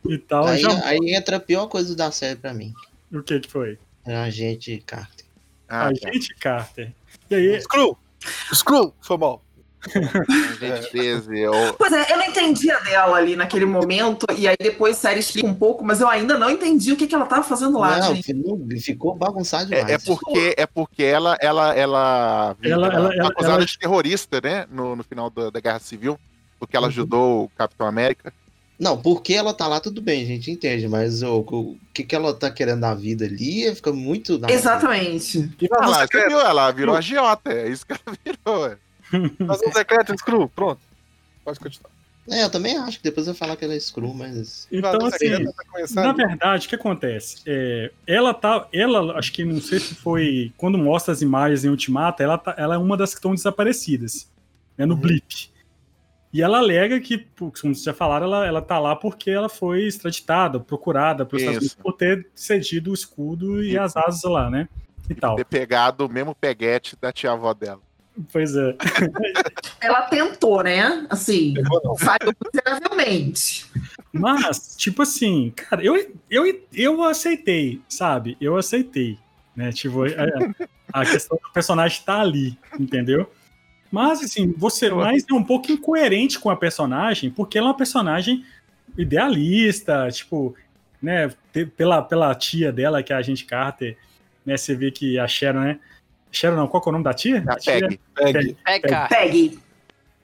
e 0.09 0.17
tal. 0.17 0.47
aí, 0.47 0.61
Já- 0.61 0.87
aí 0.87 0.99
entra 1.15 1.39
a 1.39 1.41
pior 1.41 1.67
coisa 1.67 1.97
da 1.97 2.13
série 2.13 2.39
pra 2.39 2.55
mim. 2.55 2.73
O 3.13 3.21
que 3.21 3.41
que 3.41 3.51
foi? 3.51 3.79
É 4.07 4.15
a 4.15 4.31
gente 4.31 4.79
Carter. 4.87 5.27
Ah, 5.69 5.91
tá. 5.93 6.09
Agente 6.09 6.33
Carter. 6.37 6.93
E 7.29 7.35
aí, 7.35 7.61
Screw! 7.61 7.99
Screw! 8.55 8.95
Foi 9.01 9.17
mal. 9.19 9.43
Gente 10.61 10.91
13, 10.91 11.39
eu- 11.39 11.75
pois 11.79 11.93
é, 11.93 12.13
eu 12.13 12.17
não 12.19 12.25
entendia 12.27 12.79
dela 12.81 13.17
ali 13.17 13.37
naquele 13.37 13.65
momento, 13.65 14.27
e 14.37 14.47
aí 14.49 14.57
depois 14.59 14.97
a 14.97 15.01
série 15.01 15.21
explica 15.21 15.47
um 15.49 15.55
pouco, 15.55 15.85
mas 15.85 16.01
eu 16.01 16.09
ainda 16.09 16.39
não 16.39 16.51
entendi 16.51 16.93
o 16.93 16.97
que, 16.97 17.07
que 17.07 17.15
ela 17.15 17.27
tava 17.27 17.43
fazendo 17.43 17.79
lá, 17.79 17.99
Não, 17.99 18.15
gente. 18.15 18.25
fi- 18.35 18.81
ficou 18.81 19.15
bagunçado 19.15 19.67
demais. 19.67 19.89
É, 19.89 19.93
é 19.95 19.99
porque, 19.99 20.55
é 20.57 20.67
porque 20.67 21.03
ela, 21.03 21.37
ela, 21.41 21.75
ela, 21.75 22.57
Ela- 22.63 22.87
ela- 22.89 23.15
ela- 23.15 23.29
acusada 23.29 23.55
ela- 23.57 23.65
de 23.67 23.79
terrorista, 23.79 24.41
né? 24.43 24.67
No, 24.71 24.97
no 24.97 25.03
final 25.05 25.31
da, 25.31 25.51
da 25.51 25.61
Guerra 25.61 25.79
Civil, 25.79 26.19
porque 26.59 26.77
ela 26.77 26.87
Uhum. 26.87 26.91
ajudou 26.93 27.45
o 27.45 27.49
Capitão 27.57 27.87
América. 27.87 28.33
Não, 28.79 28.95
porque 29.01 29.33
ela 29.33 29.55
tá 29.55 29.67
lá, 29.67 29.81
tudo 29.81 30.03
bem, 30.03 30.23
a 30.23 30.27
gente 30.27 30.51
entende, 30.51 30.87
mas 30.87 31.23
o, 31.23 31.39
o 31.39 31.77
que, 31.95 32.03
que 32.05 32.15
ela 32.15 32.35
tá 32.35 32.51
querendo 32.51 32.81
da 32.81 32.95
vida 32.95 33.25
ali 33.25 33.75
fica 33.75 33.91
muito. 33.91 34.39
Exatamente. 34.47 35.51
Invasão 35.61 35.91
lá, 35.91 36.07
você 36.07 36.29
viu? 36.29 36.39
Ela 36.41 36.71
virou 36.73 36.95
agiota, 36.95 37.53
é 37.55 37.71
isso 37.71 37.87
que 37.87 37.95
ela 37.95 38.17
virou. 38.23 38.77
É. 39.13 39.43
Invasão 39.43 39.73
secreta, 39.73 40.17
Screw. 40.17 40.49
Pronto. 40.49 40.81
Pode 41.45 41.61
continuar. 41.61 41.91
É, 42.29 42.43
eu 42.43 42.51
também 42.51 42.77
acho 42.77 42.99
que 42.99 43.05
depois 43.05 43.29
eu 43.29 43.35
falar 43.35 43.57
que 43.57 43.65
ela 43.65 43.75
é 43.75 43.79
screw, 43.79 44.13
mas. 44.13 44.67
então 44.71 45.07
assim, 45.07 45.45
tá. 45.95 46.03
Na 46.03 46.13
verdade, 46.13 46.67
o 46.67 46.69
que 46.69 46.75
acontece? 46.75 47.41
É, 47.47 47.93
ela 48.05 48.35
tá. 48.35 48.67
Ela, 48.73 49.17
acho 49.17 49.33
que 49.33 49.45
não 49.45 49.61
sei 49.61 49.79
se 49.79 49.95
foi. 49.95 50.53
Quando 50.57 50.77
mostra 50.77 51.13
as 51.13 51.23
imagens 51.23 51.65
em 51.65 51.69
Ultimata, 51.69 52.25
ela, 52.25 52.37
tá, 52.37 52.55
ela 52.59 52.75
é 52.75 52.79
uma 52.79 52.97
das 52.97 53.11
que 53.11 53.19
estão 53.19 53.33
desaparecidas. 53.35 54.29
Né, 54.77 54.85
no 54.85 54.95
Uhum. 54.95 55.01
blip. 55.01 55.51
E 56.33 56.43
ela 56.43 56.59
alega 56.59 57.01
que, 57.01 57.19
como 57.39 57.53
vocês 57.55 57.83
já 57.85 57.95
falaram, 57.95 58.27
ela, 58.27 58.45
ela 58.47 58.61
tá 58.61 58.79
lá 58.79 58.95
porque 58.95 59.31
ela 59.31 59.49
foi 59.49 59.85
extraditada, 59.87 60.61
procurada 60.61 61.25
pelos 61.25 61.43
Estados 61.43 61.59
Unidos 61.61 61.75
por 61.77 61.93
ter 61.93 62.29
cedido 62.35 62.91
o 62.91 62.95
escudo 62.95 63.63
e 63.63 63.71
Isso. 63.71 63.81
as 63.81 63.97
asas 63.97 64.23
lá, 64.25 64.51
né? 64.51 64.69
E 65.09 65.15
tal. 65.15 65.37
Ter 65.37 65.47
pegado 65.47 66.05
o 66.05 66.09
mesmo 66.11 66.35
peguete 66.35 66.97
da 67.01 67.13
tia-avó 67.13 67.55
dela. 67.55 67.81
Pois 68.33 68.57
é. 68.57 68.75
Ela 69.81 70.03
tentou, 70.03 70.63
né? 70.63 71.07
Assim, 71.11 71.55
falhou 71.99 72.35
miseravelmente. 72.53 73.67
Mas, 74.13 74.75
tipo 74.77 75.03
assim, 75.03 75.53
cara, 75.55 75.85
eu, 75.85 76.17
eu, 76.31 76.67
eu 76.73 77.03
aceitei, 77.05 77.81
sabe? 77.89 78.37
Eu 78.41 78.57
aceitei, 78.57 79.19
né? 79.55 79.71
Tipo, 79.73 80.05
a, 80.05 81.01
a 81.01 81.05
questão 81.05 81.39
do 81.43 81.53
personagem 81.53 82.03
tá 82.05 82.21
ali, 82.21 82.59
entendeu? 82.79 83.31
Mas, 83.91 84.23
assim, 84.23 84.53
você 84.57 84.91
mais 84.91 85.25
é 85.29 85.35
um 85.35 85.45
pouco 85.45 85.71
incoerente 85.71 86.39
com 86.39 86.51
a 86.51 86.57
personagem, 86.57 87.31
porque 87.31 87.59
ela 87.59 87.69
é 87.69 87.71
uma 87.71 87.77
personagem 87.77 88.45
idealista, 88.97 90.09
tipo, 90.11 90.57
né? 91.01 91.31
Pela, 91.77 92.03
pela 92.03 92.35
tia 92.35 92.73
dela, 92.73 93.03
que 93.03 93.13
é 93.13 93.17
a 93.17 93.19
agente 93.19 93.45
Carter, 93.45 93.97
né? 94.45 94.57
Você 94.57 94.75
vê 94.75 94.91
que 94.91 95.19
a 95.19 95.29
Sharon, 95.29 95.61
né? 95.61 95.79
Sharon 96.37 96.57
não, 96.57 96.67
qual 96.69 96.83
que 96.83 96.89
é 96.89 96.91
o 96.91 96.93
nome 96.93 97.05
da 97.05 97.15
tia? 97.15 97.45
A 97.49 97.57
tia- 97.57 97.81
Peg. 97.81 98.01
Pegue. 98.15 98.57
É, 98.67 98.79
cara. 98.81 99.09
Pegue. 99.09 99.59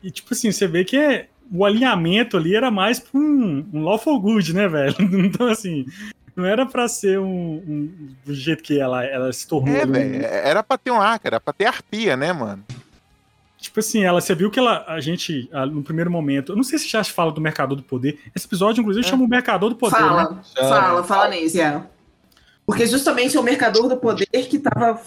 e, 0.03 0.11
tipo 0.11 0.35
assim, 0.35 0.51
você 0.53 0.67
vê 0.67 0.85
que 0.85 0.97
é, 0.97 1.29
o 1.53 1.65
alinhamento 1.65 2.37
ali 2.37 2.55
era 2.55 2.71
mais 2.71 2.99
pra 2.99 3.19
um, 3.21 3.67
um 3.73 3.83
lawful 3.83 4.19
good, 4.21 4.53
né, 4.55 4.69
velho? 4.69 4.95
Então, 5.25 5.47
assim, 5.49 5.87
não 6.37 6.45
era 6.45 6.65
pra 6.67 6.89
ser 6.89 7.19
um, 7.19 7.27
um- 7.67 8.09
do 8.25 8.35
jeito 8.35 8.63
que 8.63 8.79
ela, 8.81 9.05
ela 9.05 9.33
se 9.33 9.47
tornou. 9.47 9.75
É, 9.75 9.87
velho. 9.87 10.19
né? 10.21 10.49
Era 10.49 10.63
pra 10.63 10.77
ter 10.79 10.91
um 10.91 11.01
arco, 11.01 11.27
era 11.27 11.41
pra 11.41 11.53
ter 11.53 11.67
arpia, 11.67 12.17
né, 12.17 12.33
mano? 12.33 12.65
Tipo 13.59 13.79
assim, 13.79 14.03
ela, 14.03 14.21
você 14.21 14.35
viu 14.35 14.51
que 14.51 14.59
ela, 14.59 14.85
a 14.89 14.99
gente, 15.01 15.49
no 15.71 15.85
primeiro 15.85 16.11
momento, 16.11 16.51
eu 16.53 16.57
não 16.57 16.65
sei 16.65 16.79
se 16.81 16.89
já 16.89 17.03
se 17.05 17.13
fala 17.13 17.31
do 17.31 17.41
Mercador 17.41 17.77
do 17.77 17.83
Poder. 17.85 18.19
Esse 18.35 18.45
episódio, 18.47 18.81
inclusive, 18.81 19.07
chama 19.07 19.23
o 19.25 19.29
Mercador 19.29 19.71
do 19.71 19.77
Poder. 19.77 20.01
né? 20.01 20.09
Fala, 20.09 20.43
fala, 20.69 21.05
fala 21.05 21.29
nesse, 21.29 21.61
é. 21.61 21.81
Porque 22.67 22.87
justamente 22.87 23.37
é 23.37 23.41
o 23.41 23.43
mercador 23.43 23.89
do 23.89 23.97
poder 23.97 24.27
que 24.49 24.57
estava 24.57 25.01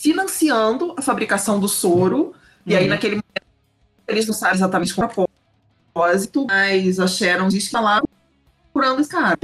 financiando 0.00 0.94
a 0.96 1.02
fabricação 1.02 1.58
do 1.58 1.68
soro. 1.68 2.32
E 2.64 2.76
aí, 2.76 2.84
Uhum. 2.84 2.90
naquele 2.90 3.14
momento, 3.16 3.42
eles 4.06 4.26
não 4.26 4.34
sabem 4.34 4.54
exatamente 4.56 4.94
qual 4.94 5.08
é 5.08 5.12
o 5.12 5.28
propósito, 5.92 6.46
mas 6.46 7.00
a 7.00 7.06
Sharon 7.08 7.48
diz 7.48 7.66
que 7.66 7.72
tá 7.72 7.80
lá 7.80 8.00
procurando 8.72 9.00
esse 9.00 9.10
cara. 9.10 9.38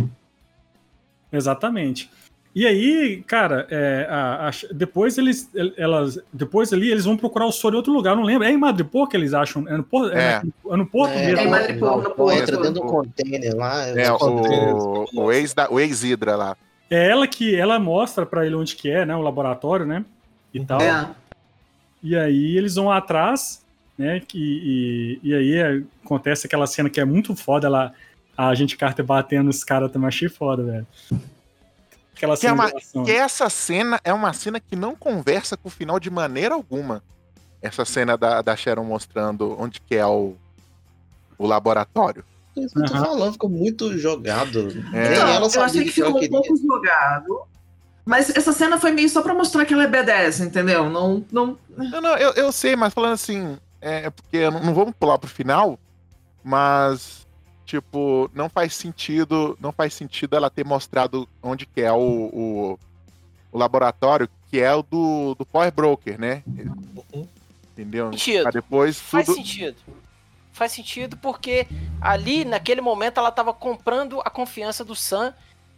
Exatamente. 1.33 2.09
E 2.55 2.65
aí, 2.69 3.21
cara, 3.27 3.67
é, 3.69 4.07
a- 4.09 4.49
a- 4.49 4.53
depois 4.73 5.19
eles, 5.19 5.51
elas, 5.77 6.21
depois 6.33 6.73
ali 6.73 6.89
eles 6.89 7.05
vão 7.05 7.17
procurar 7.17 7.47
o 7.47 7.51
soro 7.53 7.75
em 7.75 7.79
outro 7.79 7.93
lugar, 7.93 8.15
não 8.15 8.23
lembro. 8.23 8.47
É 8.47 8.53
em 8.53 8.57
Madripoor 8.57 9.09
que 9.09 9.17
eles 9.17 9.35
acham? 9.35 9.67
É 9.69 9.77
no 9.77 9.83
Porto, 9.83 10.13
é. 10.15 10.35
É. 10.35 10.43
no- 10.65 10.73
é 10.73 10.77
no 10.77 10.87
Porto 10.87 11.13
É, 11.15 11.27
mesmo. 11.27 11.41
em 11.41 11.51
Madripoor, 11.51 12.01
no 12.03 12.11
Porto. 12.13 12.39
Entra 12.39 12.57
dentro 12.59 12.75
do 12.75 12.83
container 12.83 13.57
lá. 13.57 13.85
É, 13.89 14.13
o, 14.13 15.05
o, 15.15 15.33
ex 15.33 15.53
da, 15.53 15.69
o 15.69 15.81
ex-Hydra 15.81 16.37
lá. 16.37 16.57
É 16.89 17.11
ela 17.11 17.27
que 17.27 17.57
ela 17.57 17.81
mostra 17.81 18.25
pra 18.25 18.47
ele 18.47 18.55
onde 18.55 18.77
que 18.77 18.89
é, 18.89 19.05
né, 19.05 19.17
o 19.17 19.21
laboratório, 19.23 19.85
né, 19.85 20.05
e 20.55 20.65
tal. 20.65 20.81
É. 20.81 21.11
E 22.03 22.17
aí 22.17 22.57
eles 22.57 22.75
vão 22.77 22.91
atrás, 22.91 23.63
né, 23.99 24.21
que, 24.21 24.39
e, 24.39 25.29
e 25.29 25.35
aí 25.35 25.55
é- 25.57 25.83
acontece 26.05 26.47
aquela 26.47 26.67
cena 26.67 26.89
que 26.89 27.01
é 27.01 27.05
muito 27.05 27.35
foda, 27.35 27.67
ela, 27.67 27.93
a 28.37 28.55
gente 28.55 28.77
Carter 28.77 29.05
batendo 29.05 29.47
nos 29.47 29.65
caras 29.65 29.91
também 29.91 30.09
achei 30.09 30.29
foda, 30.29 30.63
velho. 30.63 30.87
Aquela 32.17 32.37
Que 32.37 32.47
é 32.47 32.51
cena 32.51 32.55
uma- 32.55 32.71
de 32.71 32.77
ação. 32.77 33.05
Que 33.05 33.11
essa 33.13 33.51
cena 33.51 34.01
é 34.05 34.13
uma 34.13 34.33
cena 34.33 34.61
que 34.61 34.77
não 34.77 34.95
conversa 34.95 35.57
com 35.57 35.69
o 35.69 35.71
final 35.73 35.99
de 35.99 36.11
maneira 36.11 36.55
alguma. 36.55 37.03
Essa 37.61 37.85
cena 37.85 38.17
da, 38.17 38.43
da 38.43 38.55
Sharon 38.55 38.85
mostrando 38.85 39.57
onde 39.59 39.81
que 39.81 39.97
é 39.97 40.07
o, 40.07 40.37
o 41.39 41.47
laboratório. 41.47 42.25
É 42.57 42.61
isso 42.61 42.75
que 42.75 42.81
eu 42.83 42.85
tô 42.85 42.95
Aham. 42.95 43.05
falando, 43.05 43.33
ficou 43.33 43.51
muito 43.51 43.99
jogado. 43.99 44.69
É. 44.93 45.17
Não, 45.19 45.29
ela 45.29 45.49
eu 45.53 45.63
achei 45.63 45.83
que 45.85 45.91
ficou 45.91 46.11
ela 46.11 46.21
um 46.21 46.29
pouco 46.29 46.57
jogado. 46.57 47.43
Mas 48.05 48.29
essa 48.31 48.53
cena 48.53 48.79
foi 48.79 48.91
meio 48.91 49.09
só 49.09 49.23
pra 49.23 49.33
mostrar 49.35 49.65
que 49.65 49.73
ela 49.73 49.85
é 49.85 49.89
B10, 49.91 50.45
entendeu? 50.47 50.91
Não, 50.91 51.25
não... 51.33 51.59
Não, 51.71 52.01
não, 52.01 52.17
eu, 52.17 52.33
eu 52.33 52.53
sei, 52.53 52.77
mas 52.77 52.93
falando 52.93 53.15
assim, 53.15 53.59
é 53.81 54.07
é 54.07 54.11
porque 54.11 54.51
não, 54.51 54.63
não 54.63 54.75
vamos 54.75 54.95
pular 54.95 55.19
pro 55.19 55.29
final, 55.29 55.79
mas 56.43 57.25
tipo, 57.65 58.31
não 58.35 58.49
faz 58.49 58.75
sentido, 58.75 59.57
não 59.61 59.73
faz 59.73 59.95
sentido 59.95 60.37
ela 60.37 60.51
ter 60.51 60.65
mostrado 60.65 61.29
onde 61.43 61.67
que 61.67 61.81
é 61.81 61.93
o, 61.93 61.97
o, 61.97 62.79
o 63.51 63.59
laboratório, 63.59 64.29
que 64.51 64.61
é 64.61 64.75
o 64.75 64.83
do, 64.83 65.35
do 65.35 65.47
Power 65.47 65.73
Broker, 65.73 66.21
né? 66.21 66.43
Entendeu? 67.73 68.11
Sentido. 68.13 68.43
Pra 68.43 68.53
depois 68.53 69.01
Faz 69.01 69.27
tudo. 69.27 69.37
sentido. 69.37 69.77
Faz 70.53 70.73
sentido 70.73 71.17
porque 71.17 71.67
ali, 72.01 72.45
naquele 72.45 72.81
momento, 72.81 73.19
ela 73.19 73.33
tava 73.33 73.53
comprando 73.53 74.21
a 74.21 74.31
confiança 74.31 74.85
do 74.85 74.95
Sam 74.95 75.35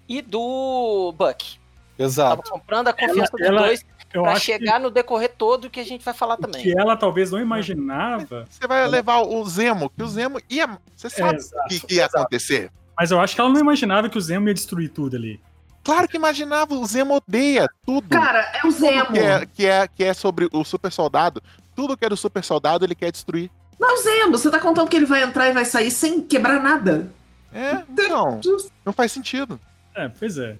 e 0.09 0.20
do 0.20 1.14
Buck. 1.16 1.59
Tava 1.97 2.09
Exato. 2.09 2.51
comprando 2.51 2.88
a 2.88 2.92
confiança 2.92 3.32
Ela- 3.40 3.51
dos 3.59 3.66
dois 3.68 3.86
Eu 4.12 4.22
pra 4.22 4.32
acho 4.32 4.40
que- 4.47 4.53
chegar 4.53 4.78
no 4.80 4.90
decorrer 4.90 5.32
todo 5.36 5.68
que 5.70 5.80
a 5.80 5.84
gente 5.84 6.05
vai 6.05 6.14
falar 6.14 6.36
também. 6.36 6.62
que 6.62 6.78
ela 6.78 6.97
talvez 6.97 7.30
não 7.30 7.40
imaginava, 7.40 8.47
Você 8.49 8.66
vai 8.66 8.86
levar 8.88 9.20
o 9.22 9.44
Zemo, 9.47 9.90
que 9.90 10.03
o 10.03 10.09
Zemo 10.09 10.40
ia. 10.49 10.78
Você 10.94 11.09
sabe 11.11 11.38
o 11.38 11.68
que, 11.68 11.80
que 11.80 11.94
ia 11.94 12.03
exato. 12.05 12.18
acontecer? 12.18 12.70
mas 12.99 13.11
eu 13.11 13.20
acho 13.20 13.34
que 13.34 13.40
ela 13.42 13.51
não 13.51 13.61
imaginava 13.61 14.09
que 14.09 14.16
o 14.16 14.20
Zemo 14.20 14.49
ia 14.49 14.55
destruir 14.55 14.88
tudo 14.88 15.16
ali. 15.16 15.38
Claro 15.84 16.09
que 16.09 16.16
imaginava, 16.16 16.74
o 16.74 16.86
Zemo 16.86 17.14
odeia 17.16 17.68
tudo. 17.84 18.09
Cara, 18.09 18.40
é 18.62 18.66
o 18.66 18.70
Zemo. 18.70 19.12
que 19.12 19.18
é, 19.18 19.47
que, 19.47 19.66
é, 19.66 19.86
que 19.88 20.03
é 20.05 20.14
sobre 20.14 20.49
o 20.51 20.64
super 20.64 20.90
soldado. 20.90 21.42
Tudo 21.74 21.97
que 21.97 22.05
é 22.05 22.09
do 22.09 22.16
super 22.16 22.42
soldado 22.42 22.84
ele 22.86 22.94
quer 22.94 23.12
destruir. 23.12 23.51
Não, 23.78 23.90
é 23.90 23.92
o 23.92 23.97
Zemo. 24.03 24.30
Você 24.38 24.51
tá 24.51 24.59
contando 24.59 24.88
que 24.88 24.97
ele 24.97 25.05
vai 25.07 25.22
entrar 25.22 25.47
e 25.49 25.53
vai 25.53 25.64
sair 25.66 25.90
sem 25.90 26.22
quebrar 26.22 26.61
nada. 26.62 27.12
É, 27.53 27.82
não. 28.09 28.40
Não 28.84 28.92
faz 28.94 29.12
sentido. 29.12 29.61
É, 29.94 30.09
pois 30.09 30.38
é. 30.38 30.57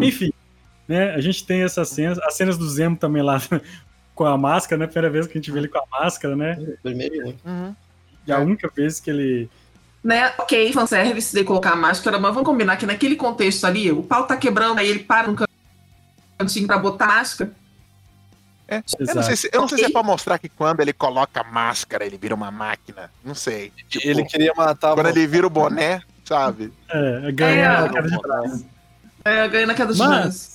Enfim, 0.00 0.32
né, 0.88 1.14
a 1.14 1.20
gente 1.20 1.44
tem 1.46 1.62
essas 1.62 1.88
cenas, 1.88 2.18
as 2.20 2.34
cenas 2.34 2.58
do 2.58 2.68
Zemo 2.68 2.96
também 2.96 3.22
lá 3.22 3.40
com 4.14 4.24
a 4.24 4.36
máscara, 4.38 4.78
né? 4.78 4.86
Primeira 4.86 5.10
vez 5.10 5.26
que 5.26 5.32
a 5.32 5.40
gente 5.40 5.50
vê 5.50 5.58
ele 5.60 5.68
com 5.68 5.78
a 5.78 5.84
máscara, 6.00 6.36
né? 6.36 6.56
Primeiro 6.82 7.14
e 7.14 7.20
único. 7.22 7.48
Uhum. 7.48 7.74
E 8.26 8.32
a 8.32 8.38
única 8.38 8.70
vez 8.74 9.00
que 9.00 9.10
ele. 9.10 9.50
Né? 10.02 10.32
Ok, 10.38 10.72
fanservice 10.72 11.34
de 11.34 11.44
colocar 11.44 11.72
a 11.72 11.76
máscara, 11.76 12.18
mas 12.18 12.32
vamos 12.34 12.46
combinar 12.46 12.76
que 12.76 12.86
naquele 12.86 13.16
contexto 13.16 13.64
ali, 13.64 13.90
o 13.90 14.02
pau 14.02 14.26
tá 14.26 14.36
quebrando, 14.36 14.78
aí 14.78 14.88
ele 14.88 15.00
para 15.00 15.26
num 15.28 15.36
cantinho 16.38 16.66
pra 16.66 16.78
botar 16.78 17.04
a 17.06 17.08
máscara. 17.08 17.50
Eu 18.66 19.14
não 19.14 19.22
sei, 19.22 19.36
se, 19.36 19.50
eu 19.52 19.60
não 19.60 19.68
sei 19.68 19.78
se 19.78 19.84
é 19.84 19.90
pra 19.90 20.02
mostrar 20.02 20.38
que 20.38 20.48
quando 20.48 20.80
ele 20.80 20.92
coloca 20.92 21.40
a 21.40 21.44
máscara, 21.44 22.04
ele 22.04 22.16
vira 22.16 22.34
uma 22.34 22.50
máquina. 22.50 23.10
Não 23.22 23.34
sei. 23.34 23.70
Tipo, 23.88 24.06
Ele 24.06 24.24
queria 24.24 24.52
matar 24.56 24.94
quando 24.94 25.06
ele 25.08 25.26
vira 25.26 25.46
o 25.46 25.50
boné, 25.50 26.02
sabe? 26.24 26.72
É, 26.88 27.30
ganha 27.32 27.64
É. 27.64 27.66
a 27.66 27.88
queda 27.88 28.08
de 28.08 28.18
braço. 28.18 28.66
É, 29.24 29.48
ganha 29.48 29.66
na 29.66 29.74
queda 29.74 29.92
de 29.92 29.98
braço. 29.98 30.53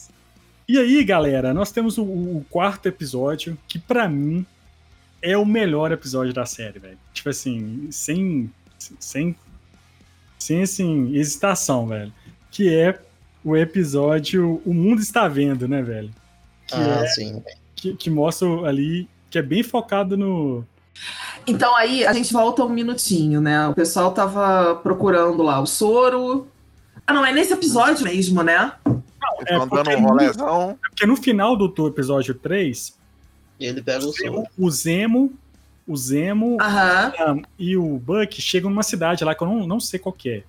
E 0.70 0.78
aí, 0.78 1.04
galera, 1.04 1.52
nós 1.52 1.72
temos 1.72 1.98
o, 1.98 2.04
o 2.04 2.46
quarto 2.48 2.86
episódio, 2.88 3.58
que 3.68 3.80
pra 3.80 4.08
mim 4.08 4.46
é 5.20 5.36
o 5.36 5.44
melhor 5.44 5.92
episódio 5.92 6.32
da 6.32 6.46
série, 6.46 6.78
velho. 6.78 6.98
Tipo 7.12 7.30
assim, 7.30 7.88
sem. 7.92 8.52
Sem. 9.00 9.36
Sem, 10.38 10.62
assim, 10.62 11.16
hesitação, 11.16 11.88
velho. 11.88 12.14
Que 12.52 12.72
é 12.74 13.00
o 13.44 13.58
episódio 13.58 14.62
O 14.64 14.72
Mundo 14.74 15.02
Está 15.02 15.28
Vendo, 15.28 15.68
né, 15.68 15.82
velho? 15.82 16.12
Que, 16.68 16.76
Ah, 16.76 17.02
é- 17.04 17.08
sim. 17.08 17.44
que, 17.76 17.96
que 17.96 18.10
mostra 18.12 18.48
ali. 18.68 19.10
Que 19.32 19.40
é 19.40 19.42
bem 19.42 19.64
focado 19.64 20.16
no. 20.16 20.64
Então 21.48 21.76
aí 21.76 22.06
a 22.06 22.14
gente 22.14 22.32
volta 22.32 22.64
um 22.64 22.70
minutinho, 22.70 23.42
né? 23.42 23.68
O 23.68 23.74
pessoal 23.74 24.12
tava 24.14 24.76
procurando 24.76 25.42
lá 25.42 25.60
o 25.60 25.66
soro. 25.66 26.48
Ah, 27.08 27.14
não, 27.14 27.26
é 27.26 27.34
nesse 27.34 27.54
episódio 27.54 28.04
mesmo, 28.04 28.44
né? 28.44 28.74
Estão 29.42 29.68
dando 29.68 29.84
porque 29.84 29.96
um 29.96 30.02
rolezão. 30.08 30.80
Porque 30.82 31.06
no 31.06 31.16
final 31.18 31.56
do, 31.56 31.88
episódio 31.88 32.34
3, 32.36 32.98
E 33.60 33.66
ele 33.66 33.82
pega 33.82 34.06
o 34.06 34.12
som. 34.14 34.46
o 34.58 34.72
Zemo. 34.72 35.34
O 35.88 35.98
Zemo. 35.98 36.58
Ah, 36.62 37.12
e 37.58 37.76
o 37.76 37.98
Buck 37.98 38.40
chegam 38.42 38.70
numa 38.70 38.84
cidade 38.84 39.24
lá 39.24 39.34
que 39.34 39.42
eu 39.44 39.48
não, 39.48 39.66
não 39.66 39.80
sei 39.80 40.00
qual 40.00 40.14
que 40.14 40.30
é. 40.30 40.44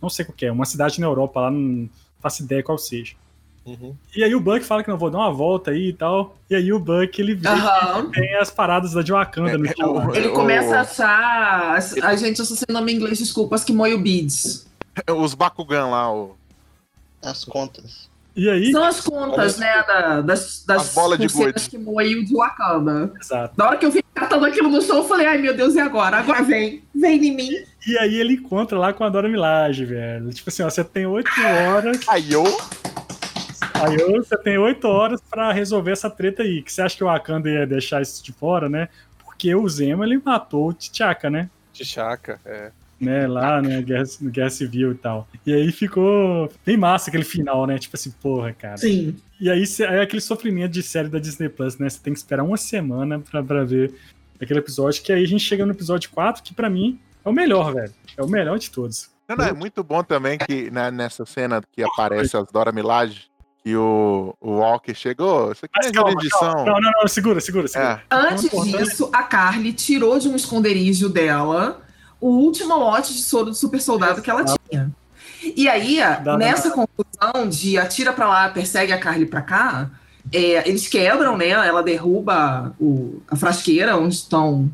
Não 0.00 0.08
sei 0.08 0.24
qual 0.24 0.34
que 0.36 0.46
é. 0.46 0.52
Uma 0.52 0.64
cidade 0.64 1.00
na 1.00 1.06
Europa 1.06 1.40
lá, 1.40 1.50
não 1.50 1.88
faço 2.20 2.42
ideia 2.42 2.62
qual 2.62 2.78
seja. 2.78 3.14
Uhum. 3.66 3.94
E 4.16 4.24
aí 4.24 4.34
o 4.34 4.40
Buck 4.40 4.64
fala 4.64 4.82
que 4.82 4.88
não 4.88 4.96
vou 4.96 5.10
dar 5.10 5.18
uma 5.18 5.30
volta 5.32 5.70
aí 5.72 5.88
e 5.88 5.92
tal. 5.92 6.34
E 6.48 6.54
aí 6.54 6.72
o 6.72 6.78
Buck 6.78 7.20
ele 7.20 7.34
vê 7.34 7.48
que 7.48 8.12
tem 8.20 8.34
as 8.36 8.50
paradas 8.50 8.92
da 8.92 9.02
de 9.02 9.12
Wakanda 9.12 9.58
no 9.58 9.66
É, 9.66 9.74
chão 9.76 10.08
o- 10.08 10.14
Ele 10.16 10.28
o- 10.28 10.32
começa 10.32 10.78
a 10.78 10.80
achar. 10.80 12.04
A 12.04 12.16
gente, 12.16 12.38
eu 12.38 12.44
só 12.46 12.54
sei 12.54 12.66
o 12.70 12.72
nome 12.72 12.92
em 12.92 12.96
inglês, 12.96 13.18
desculpas, 13.18 13.62
que 13.62 13.72
moio 13.72 14.00
beads. 14.00 14.66
Os 15.14 15.34
Bakugan 15.34 15.86
lá, 15.88 16.12
o, 16.12 16.36
As 17.22 17.44
contas. 17.44 18.08
E 18.36 18.48
aí, 18.48 18.70
São 18.72 18.84
as 18.84 19.00
contas, 19.00 19.58
né? 19.58 19.82
da- 19.86 20.20
das, 20.20 20.64
das 20.64 20.82
As 20.88 20.94
bolas 20.94 21.18
de 21.18 21.26
pulseiras 21.28 21.66
que 21.68 21.76
moiu 21.76 22.24
de 22.24 22.34
Wakanda. 22.34 23.12
exato. 23.20 23.54
Na 23.58 23.66
hora 23.68 23.76
que 23.76 23.84
eu 23.84 23.90
vi 23.90 24.02
catando 24.14 24.46
aquilo 24.46 24.68
no 24.70 24.80
chão, 24.80 24.98
eu 24.98 25.04
falei, 25.04 25.26
ai 25.26 25.38
meu 25.38 25.54
Deus, 25.56 25.74
e 25.74 25.80
agora? 25.80 26.18
Agora 26.18 26.42
vem. 26.42 26.82
Vem 26.94 27.26
em 27.26 27.34
mim. 27.34 27.50
E 27.86 27.98
aí 27.98 28.14
ele 28.14 28.34
encontra 28.34 28.78
lá 28.78 28.92
com 28.92 29.02
a 29.04 29.08
Dora 29.08 29.28
Milaje, 29.28 29.84
velho. 29.84 30.30
Tipo 30.30 30.48
assim, 30.50 30.62
ó, 30.62 30.70
você 30.70 30.84
tem 30.84 31.06
oito 31.06 31.30
horas. 31.40 32.00
Aí 32.08 32.34
ô, 32.36 32.44
você 34.22 34.36
tem 34.36 34.58
oito 34.58 34.86
horas 34.86 35.20
pra 35.30 35.52
resolver 35.52 35.92
essa 35.92 36.10
treta 36.10 36.42
aí. 36.42 36.62
Que 36.62 36.72
você 36.72 36.82
acha 36.82 36.96
que 36.96 37.02
o 37.04 37.06
Wakanda 37.06 37.48
ia 37.50 37.66
deixar 37.66 38.02
isso 38.02 38.22
de 38.22 38.32
fora, 38.32 38.68
né? 38.68 38.88
Porque 39.24 39.54
o 39.54 39.66
Zemo 39.68 40.04
ele 40.04 40.20
matou 40.24 40.68
o 40.68 40.74
T'Chaka, 40.74 41.30
né? 41.30 41.48
T'Chaka, 41.72 42.38
é. 42.44 42.70
Né, 43.00 43.26
lá 43.26 43.62
na 43.62 43.80
Guerra, 43.80 44.04
no 44.20 44.30
Guerra 44.30 44.50
Civil 44.50 44.92
e 44.92 44.94
tal. 44.94 45.26
E 45.46 45.54
aí 45.54 45.72
ficou 45.72 46.52
bem 46.64 46.76
massa 46.76 47.08
aquele 47.08 47.24
final, 47.24 47.66
né? 47.66 47.78
Tipo 47.78 47.96
assim, 47.96 48.10
porra, 48.10 48.52
cara. 48.52 48.76
Sim. 48.76 49.16
E 49.40 49.50
aí 49.50 49.64
é 49.80 50.02
aquele 50.02 50.20
sofrimento 50.20 50.72
de 50.72 50.82
série 50.82 51.08
da 51.08 51.18
Disney 51.18 51.48
Plus, 51.48 51.78
né? 51.78 51.88
Você 51.88 51.98
tem 52.00 52.12
que 52.12 52.18
esperar 52.18 52.44
uma 52.44 52.58
semana 52.58 53.18
pra, 53.18 53.42
pra 53.42 53.64
ver 53.64 53.94
aquele 54.40 54.58
episódio, 54.58 55.02
que 55.02 55.12
aí 55.12 55.22
a 55.22 55.26
gente 55.26 55.44
chega 55.44 55.64
no 55.64 55.72
episódio 55.72 56.10
4, 56.10 56.42
que 56.42 56.54
pra 56.54 56.68
mim 56.68 56.98
é 57.24 57.28
o 57.28 57.32
melhor, 57.32 57.74
velho. 57.74 57.92
É 58.16 58.22
o 58.22 58.28
melhor 58.28 58.58
de 58.58 58.70
todos. 58.70 59.10
Não, 59.28 59.36
não, 59.36 59.44
é 59.44 59.52
muito 59.52 59.84
bom 59.84 60.02
também 60.02 60.38
que 60.38 60.70
né, 60.70 60.90
nessa 60.90 61.24
cena 61.24 61.62
que 61.72 61.82
aparece 61.82 62.36
as 62.36 62.50
Dora 62.50 62.72
Milaje, 62.72 63.30
que 63.62 63.76
o, 63.76 64.34
o 64.40 64.52
Walker 64.52 64.94
chegou. 64.94 65.52
Isso 65.52 65.64
aqui 65.64 65.74
Mas 65.76 65.86
é 65.86 65.92
calma, 65.92 66.12
edição. 66.12 66.64
Não, 66.64 66.80
não, 66.80 66.90
não, 67.00 67.08
segura, 67.08 67.40
segura, 67.40 67.68
segura. 67.68 68.02
É. 68.10 68.14
Antes 68.14 68.50
disso, 68.50 69.10
a 69.12 69.22
Carly 69.22 69.72
tirou 69.72 70.18
de 70.18 70.28
um 70.28 70.34
esconderijo 70.34 71.08
dela 71.08 71.79
o 72.20 72.28
último 72.28 72.76
lote 72.76 73.12
de 73.14 73.22
soro 73.22 73.46
do 73.46 73.54
super 73.54 73.80
soldado 73.80 74.20
que 74.22 74.30
ela 74.30 74.44
tinha. 74.44 74.90
E 75.56 75.68
aí, 75.68 75.98
nessa 76.38 76.70
confusão 76.70 77.48
de 77.48 77.78
atira 77.78 78.12
pra 78.12 78.28
lá, 78.28 78.48
persegue 78.50 78.92
a 78.92 78.98
Carly 78.98 79.24
pra 79.26 79.40
cá, 79.40 79.90
é, 80.32 80.68
eles 80.68 80.86
quebram, 80.86 81.36
né? 81.36 81.48
Ela 81.48 81.82
derruba 81.82 82.74
o- 82.78 83.22
a 83.26 83.34
frasqueira 83.36 83.96
onde 83.96 84.14
estão 84.16 84.70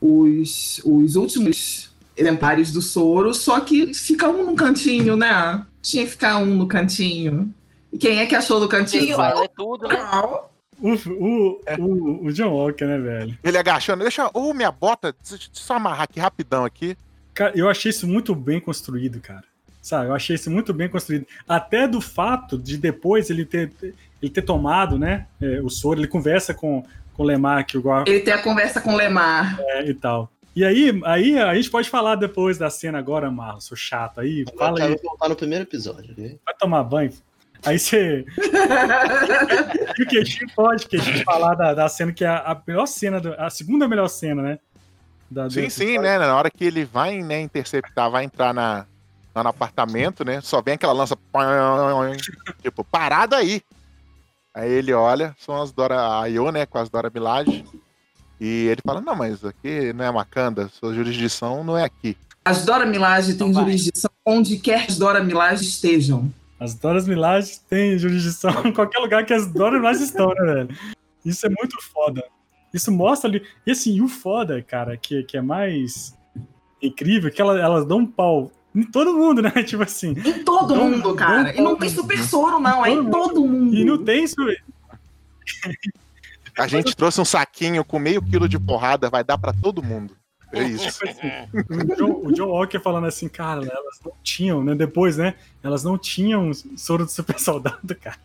os, 0.00 0.80
os 0.84 1.16
últimos 1.16 1.90
elementares 2.16 2.72
do 2.72 2.80
soro, 2.80 3.34
só 3.34 3.60
que 3.60 3.92
fica 3.92 4.28
um 4.28 4.46
no 4.46 4.54
cantinho, 4.54 5.16
né? 5.16 5.64
Tinha 5.82 6.04
que 6.04 6.10
ficar 6.12 6.38
um 6.38 6.46
no 6.46 6.66
cantinho. 6.68 7.52
E 7.92 7.98
quem 7.98 8.18
é 8.20 8.26
que 8.26 8.34
achou 8.34 8.60
no 8.60 8.68
cantinho? 8.68 9.16
vai 9.16 9.34
ler 9.34 9.50
tudo, 9.56 9.88
né? 9.88 9.96
O, 10.80 10.92
o, 10.92 11.60
o, 11.78 12.26
o 12.26 12.32
John 12.32 12.50
Walker, 12.50 12.84
né, 12.84 12.98
velho? 12.98 13.38
Ele 13.42 13.58
agachando, 13.58 14.02
deixa. 14.02 14.30
Ô, 14.34 14.52
minha 14.52 14.70
bota, 14.70 15.14
deixa 15.28 15.46
eu 15.46 15.50
só 15.52 15.74
amarrar 15.74 16.02
aqui 16.02 16.20
rapidão 16.20 16.64
aqui. 16.64 16.96
Cara, 17.32 17.52
eu 17.54 17.68
achei 17.68 17.90
isso 17.90 18.06
muito 18.06 18.34
bem 18.34 18.60
construído, 18.60 19.20
cara. 19.20 19.44
Sabe, 19.82 20.08
eu 20.08 20.14
achei 20.14 20.34
isso 20.34 20.50
muito 20.50 20.74
bem 20.74 20.88
construído. 20.88 21.26
Até 21.48 21.86
do 21.86 22.00
fato 22.00 22.58
de 22.58 22.76
depois 22.76 23.30
ele 23.30 23.44
ter, 23.44 23.70
ele 24.20 24.32
ter 24.32 24.42
tomado, 24.42 24.98
né, 24.98 25.26
é, 25.40 25.60
o 25.60 25.70
soro, 25.70 26.00
ele 26.00 26.08
conversa 26.08 26.52
com, 26.52 26.84
com 27.14 27.22
o 27.22 27.26
Lemar, 27.26 27.64
que 27.64 27.78
o 27.78 27.82
Gor 27.82 28.02
Ele 28.06 28.20
tem 28.20 28.34
a 28.34 28.42
conversa 28.42 28.80
com 28.80 28.94
o 28.94 28.96
Lemar. 28.96 29.56
é, 29.60 29.88
e 29.88 29.94
tal. 29.94 30.30
E 30.56 30.64
aí, 30.64 31.00
aí 31.04 31.38
a 31.38 31.54
gente 31.54 31.70
pode 31.70 31.90
falar 31.90 32.16
depois 32.16 32.56
da 32.56 32.70
cena 32.70 32.98
agora, 32.98 33.30
Marlon, 33.30 33.60
sou 33.60 33.76
chato 33.76 34.20
aí. 34.20 34.40
Eu 34.48 34.58
Fala 34.58 34.80
aí, 34.80 34.88
quero 34.88 35.02
voltar 35.04 35.28
no 35.28 35.36
primeiro 35.36 35.64
episódio. 35.64 36.14
Né? 36.16 36.36
vai 36.44 36.54
tomar 36.58 36.82
banho. 36.82 37.12
Aí 37.66 37.78
você. 37.78 38.24
E 39.98 40.02
o 40.02 40.06
Queixinho 40.06 40.50
pode, 40.54 40.86
Queixinho, 40.86 41.24
falar 41.24 41.54
da, 41.54 41.72
da 41.74 41.88
cena 41.88 42.12
que 42.12 42.22
é 42.24 42.28
a, 42.28 42.38
a 42.52 42.62
melhor 42.66 42.86
cena, 42.86 43.18
do- 43.20 43.32
a 43.34 43.48
segunda 43.50 43.88
melhor 43.88 44.08
cena, 44.08 44.42
né? 44.42 44.58
Da- 45.30 45.48
Sim, 45.50 45.68
sim, 45.70 45.98
né? 45.98 46.18
Na 46.18 46.36
hora 46.36 46.50
que 46.50 46.64
ele 46.64 46.84
vai, 46.84 47.22
né, 47.22 47.40
interceptar, 47.40 48.10
vai 48.10 48.24
entrar 48.24 48.52
na, 48.52 48.84
lá 49.34 49.42
no 49.42 49.48
apartamento, 49.48 50.22
né? 50.24 50.40
Só 50.42 50.60
vem 50.60 50.74
aquela 50.74 50.92
lança. 50.92 51.16
Tipo, 52.62 52.84
parado 52.84 53.34
aí. 53.34 53.62
Aí 54.54 54.70
ele 54.70 54.92
olha, 54.92 55.34
são 55.38 55.60
as 55.60 55.72
Dora 55.72 56.20
a 56.20 56.26
Io, 56.28 56.50
né? 56.50 56.66
Com 56.66 56.78
as 56.78 56.88
Dora 56.88 57.10
Milaje. 57.12 57.64
E 58.40 58.66
ele 58.68 58.80
fala: 58.84 59.00
Não, 59.00 59.14
mas 59.16 59.44
aqui 59.44 59.92
não 59.94 60.04
é 60.04 60.12
Wakanda, 60.12 60.68
sua 60.68 60.92
jurisdição 60.94 61.64
não 61.64 61.76
é 61.76 61.84
aqui. 61.84 62.16
As 62.44 62.64
Dora 62.64 62.86
Milaje 62.86 63.34
têm 63.34 63.48
Então 63.48 63.62
jurisdição 63.62 64.10
onde 64.24 64.58
quer 64.58 64.84
que 64.86 64.92
as 64.92 64.98
Dora 64.98 65.22
Milaje 65.24 65.64
estejam. 65.64 66.30
As 66.58 66.74
Doras 66.74 67.06
Milaje 67.06 67.60
têm 67.68 67.98
jurisdição 67.98 68.50
em 68.66 68.72
qualquer 68.72 68.98
lugar 68.98 69.24
que 69.26 69.34
as 69.34 69.46
Doras 69.46 69.78
Milaje 69.80 70.04
estão, 70.04 70.28
né, 70.28 70.54
velho? 70.54 70.78
Isso 71.24 71.46
é 71.46 71.50
muito 71.50 71.80
foda. 71.82 72.24
Isso 72.72 72.90
mostra 72.92 73.28
ali. 73.30 73.42
E 73.66 73.70
assim, 73.70 74.00
o 74.00 74.08
foda, 74.08 74.62
cara, 74.62 74.96
que, 74.96 75.22
que 75.24 75.36
é 75.36 75.42
mais 75.42 76.16
incrível, 76.82 77.28
é 77.28 77.32
que 77.32 77.40
elas, 77.40 77.58
elas 77.60 77.86
dão 77.86 77.98
um 77.98 78.06
pau 78.06 78.50
em 78.74 78.82
todo 78.82 79.14
mundo, 79.14 79.42
né? 79.42 79.50
Tipo 79.64 79.82
assim. 79.82 80.10
Em 80.12 80.44
todo 80.44 80.74
Não- 80.74 80.90
mundo, 80.90 81.14
cara. 81.14 81.54
E 81.56 81.60
não 81.60 81.76
tem 81.76 81.88
super 81.88 82.18
soro, 82.22 82.60
não. 82.60 82.84
É 82.84 82.90
em 82.90 83.10
todo 83.10 83.40
mundo. 83.46 83.74
E 83.74 83.84
não 83.84 84.02
tem 84.02 84.24
isso. 84.24 84.36
A 86.58 86.66
gente 86.66 86.94
trouxe 86.96 87.20
um 87.20 87.24
saquinho 87.24 87.84
com 87.84 87.98
meio 87.98 88.22
quilo 88.22 88.48
de 88.48 88.58
porrada, 88.58 89.10
vai 89.10 89.22
dar 89.24 89.38
pra 89.38 89.52
todo 89.52 89.82
mundo. 89.82 90.16
É 90.56 90.64
isso. 90.68 90.98
O 91.70 91.96
John, 91.96 92.20
o 92.28 92.32
John 92.32 92.48
Walker 92.48 92.78
falando 92.80 93.06
assim, 93.06 93.28
cara, 93.28 93.60
elas 93.62 94.00
não 94.04 94.12
tinham, 94.22 94.62
né? 94.64 94.74
Depois, 94.74 95.16
né? 95.16 95.34
Elas 95.62 95.84
não 95.84 95.96
tinham 95.98 96.50
soro 96.76 97.04
de 97.06 97.12
super 97.12 97.38
soldado, 97.38 97.94
cara. 98.00 98.16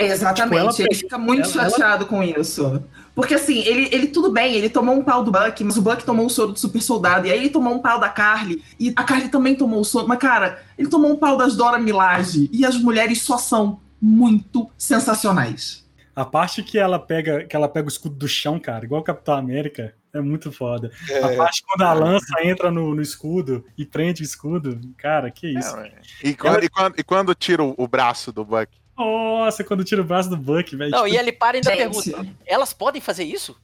Exatamente, 0.00 0.44
Tipo, 0.44 0.56
ela 0.56 0.74
ele 0.90 0.94
fica 0.94 1.18
muito 1.18 1.42
ela- 1.50 1.62
ela- 1.62 1.70
chateado 1.70 2.06
com 2.06 2.22
isso. 2.22 2.80
Porque 3.16 3.34
assim, 3.34 3.58
ele, 3.62 3.88
ele 3.90 4.06
tudo 4.06 4.30
bem, 4.30 4.54
ele 4.54 4.70
tomou 4.70 4.94
um 4.94 5.02
pau 5.02 5.24
do 5.24 5.32
Buck, 5.32 5.64
mas 5.64 5.76
o 5.76 5.82
Buck 5.82 6.04
tomou 6.04 6.24
um 6.24 6.28
soro 6.28 6.52
do 6.52 6.58
super 6.58 6.80
soldado, 6.80 7.26
e 7.26 7.32
aí 7.32 7.38
ele 7.38 7.48
tomou 7.48 7.74
um 7.74 7.80
pau 7.80 7.98
da 7.98 8.08
Carly, 8.08 8.62
e 8.78 8.92
a 8.94 9.02
Carly 9.02 9.28
também 9.28 9.56
tomou 9.56 9.80
o 9.80 9.84
soro, 9.84 10.06
mas 10.06 10.18
cara, 10.20 10.62
ele 10.78 10.88
tomou 10.88 11.10
um 11.10 11.16
pau 11.16 11.36
das 11.36 11.56
Dora 11.56 11.78
Milaje, 11.80 12.48
e 12.52 12.64
as 12.64 12.76
mulheres 12.76 13.22
só 13.22 13.36
são 13.38 13.80
muito 14.00 14.70
sensacionais. 14.78 15.84
A 16.18 16.24
parte 16.24 16.64
que 16.64 16.76
ela 16.76 16.98
pega, 16.98 17.44
que 17.44 17.54
ela 17.54 17.68
pega 17.68 17.86
o 17.86 17.88
escudo 17.88 18.16
do 18.16 18.26
chão, 18.26 18.58
cara, 18.58 18.84
igual 18.84 19.00
o 19.00 19.04
Capitão 19.04 19.34
América, 19.34 19.94
é 20.12 20.20
muito 20.20 20.50
foda. 20.50 20.90
A 21.22 21.30
É, 21.30 21.36
parte 21.36 21.62
quando 21.62 21.82
a 21.82 21.92
lança 21.92 22.42
entra 22.42 22.72
no, 22.72 22.92
no 22.92 23.00
escudo 23.00 23.64
e 23.76 23.86
prende 23.86 24.22
o 24.22 24.24
escudo, 24.24 24.80
cara, 24.96 25.30
que 25.30 25.46
isso. 25.46 25.76
É, 25.76 25.92
e, 26.24 26.34
quando, 26.34 26.64
e, 26.64 26.68
quando, 26.68 26.98
e 26.98 27.04
quando 27.04 27.34
tira 27.36 27.62
o, 27.62 27.72
o 27.78 27.86
braço 27.86 28.32
do 28.32 28.44
Buck? 28.44 28.66
Nossa, 28.96 29.62
quando 29.62 29.84
tira 29.84 30.02
o 30.02 30.04
braço 30.04 30.28
do 30.28 30.36
Buck, 30.36 30.74
velho. 30.74 30.90
Não, 30.90 31.04
tipo, 31.04 31.14
e 31.14 31.16
ele 31.16 31.30
para 31.30 31.56
e 31.56 31.58
ainda 31.58 31.70
Gente. 31.70 32.02
pergunta: 32.02 32.36
elas 32.44 32.72
podem 32.72 33.00
fazer 33.00 33.22
isso? 33.22 33.56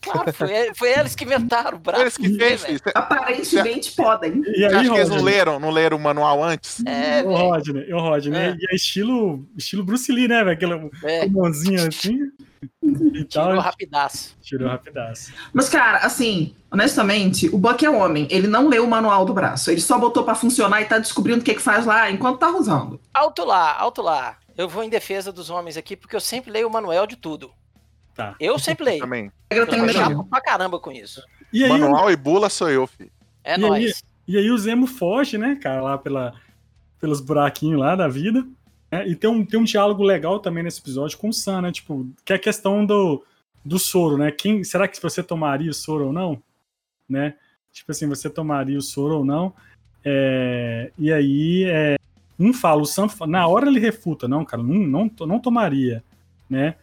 Claro, 0.00 0.32
foi, 0.32 0.72
foi 0.74 0.90
eles 0.98 1.14
que 1.14 1.24
inventaram 1.24 1.76
o 1.76 1.80
braço. 1.80 2.02
Eles 2.02 2.16
que 2.16 2.34
fez 2.34 2.68
isso. 2.68 2.82
Aparentemente 2.94 3.92
podem. 3.92 4.42
E 4.46 4.64
aí, 4.64 4.74
acha 4.74 4.90
que 4.90 4.96
eles 4.96 5.08
não 5.08 5.22
leram, 5.22 5.58
não 5.58 5.70
leram 5.70 5.96
o 5.96 6.00
manual 6.00 6.42
antes? 6.42 6.84
É, 6.86 7.22
O. 7.22 7.34
Rodney, 7.34 7.92
o 7.92 7.98
Rodney. 8.00 8.38
É. 8.40 8.56
E 8.58 8.72
é 8.72 8.76
estilo, 8.76 9.44
estilo 9.56 9.84
Bruce 9.84 10.10
Lee, 10.12 10.28
né, 10.28 10.38
velho? 10.44 10.50
Aquela 10.52 10.90
É, 11.04 11.26
mãozinha 11.28 11.88
assim. 11.88 12.30
E 12.82 13.24
tal. 13.24 13.48
tirou 13.48 13.60
rapidaço. 13.60 14.36
Tirou 14.40 14.68
rapidaço. 14.68 15.32
Mas, 15.52 15.68
cara, 15.68 15.98
assim, 15.98 16.54
honestamente, 16.72 17.48
o 17.48 17.58
Buck 17.58 17.84
é 17.84 17.90
homem. 17.90 18.26
Ele 18.30 18.46
não 18.46 18.68
leu 18.68 18.84
o 18.84 18.88
manual 18.88 19.24
do 19.24 19.34
braço. 19.34 19.70
Ele 19.70 19.80
só 19.80 19.98
botou 19.98 20.24
pra 20.24 20.34
funcionar 20.34 20.80
e 20.80 20.86
tá 20.86 20.98
descobrindo 20.98 21.40
o 21.40 21.44
que, 21.44 21.54
que 21.54 21.60
faz 21.62 21.84
lá 21.86 22.10
enquanto 22.10 22.38
tá 22.38 22.50
usando. 22.50 23.00
Alto 23.12 23.44
lá, 23.44 23.76
alto 23.78 24.00
lá. 24.02 24.36
Eu 24.56 24.68
vou 24.68 24.82
em 24.82 24.88
defesa 24.88 25.30
dos 25.32 25.50
homens 25.50 25.76
aqui, 25.76 25.96
porque 25.96 26.16
eu 26.16 26.20
sempre 26.20 26.50
leio 26.50 26.66
o 26.66 26.72
manual 26.72 27.06
de 27.06 27.14
tudo. 27.16 27.50
Tá. 28.18 28.34
Eu 28.40 28.58
sempre 28.58 28.84
leio. 28.84 28.98
Também. 29.06 29.30
Eu 29.48 29.64
tenho 29.64 29.88
chato 29.90 30.24
pra 30.24 30.40
caramba 30.40 30.80
com 30.80 30.90
isso. 30.90 31.22
E 31.52 31.62
aí, 31.62 31.70
Manual 31.70 32.10
e 32.10 32.16
bula 32.16 32.50
sou 32.50 32.68
eu, 32.68 32.84
filho. 32.84 33.12
É 33.44 33.54
E 33.54 33.58
nóis. 33.58 34.02
E 34.26 34.36
aí 34.36 34.50
o 34.50 34.58
Zemo 34.58 34.88
foge, 34.88 35.38
né, 35.38 35.54
cara, 35.54 35.80
lá 35.80 35.96
pela, 35.96 36.34
pelos 37.00 37.20
buraquinhos 37.20 37.78
lá 37.78 37.94
da 37.94 38.08
vida. 38.08 38.44
né? 38.90 39.06
E 39.06 39.14
tem 39.14 39.30
um, 39.30 39.46
tem 39.46 39.60
um 39.60 39.64
diálogo 39.64 40.02
legal 40.02 40.40
também 40.40 40.64
nesse 40.64 40.80
episódio 40.80 41.16
com 41.16 41.28
o 41.28 41.32
Sam, 41.32 41.62
né? 41.62 41.70
Tipo, 41.70 42.08
que 42.24 42.32
é 42.32 42.36
a 42.36 42.40
questão 42.40 42.84
do, 42.84 43.24
do 43.64 43.78
soro, 43.78 44.18
né? 44.18 44.32
Quem, 44.32 44.64
será 44.64 44.88
que 44.88 45.00
você 45.00 45.22
tomaria 45.22 45.70
o 45.70 45.74
soro 45.74 46.08
ou 46.08 46.12
não? 46.12 46.42
Né? 47.08 47.36
Tipo 47.72 47.92
assim, 47.92 48.08
você 48.08 48.28
tomaria 48.28 48.76
o 48.76 48.82
soro 48.82 49.18
ou 49.18 49.24
não? 49.24 49.54
É, 50.04 50.90
e 50.98 51.12
aí, 51.12 51.64
é, 51.64 51.96
um 52.36 52.52
fala, 52.52 52.82
o 52.82 52.84
Sam, 52.84 53.06
na 53.28 53.46
hora 53.46 53.68
ele 53.68 53.78
refuta, 53.78 54.26
não, 54.26 54.44
cara, 54.44 54.62
não, 54.62 54.74
não, 54.74 55.10
não 55.20 55.38
tomaria, 55.38 56.02
né? 56.50 56.74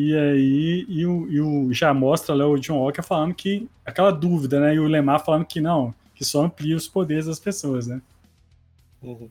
E 0.00 0.16
aí, 0.16 0.86
e 0.88 1.04
o, 1.04 1.28
e 1.28 1.40
o- 1.40 1.72
já 1.72 1.92
mostra 1.92 2.32
lá 2.32 2.46
o 2.46 2.56
John 2.56 2.78
Walker 2.78 3.02
falando 3.02 3.34
que 3.34 3.68
aquela 3.84 4.12
dúvida, 4.12 4.60
né? 4.60 4.76
E 4.76 4.78
o 4.78 4.86
Lemar 4.86 5.24
falando 5.24 5.44
que 5.44 5.60
não, 5.60 5.92
que 6.14 6.24
só 6.24 6.44
amplia 6.44 6.76
os 6.76 6.86
poderes 6.86 7.26
das 7.26 7.40
pessoas, 7.40 7.88
né? 7.88 8.00
uhum. 9.02 9.28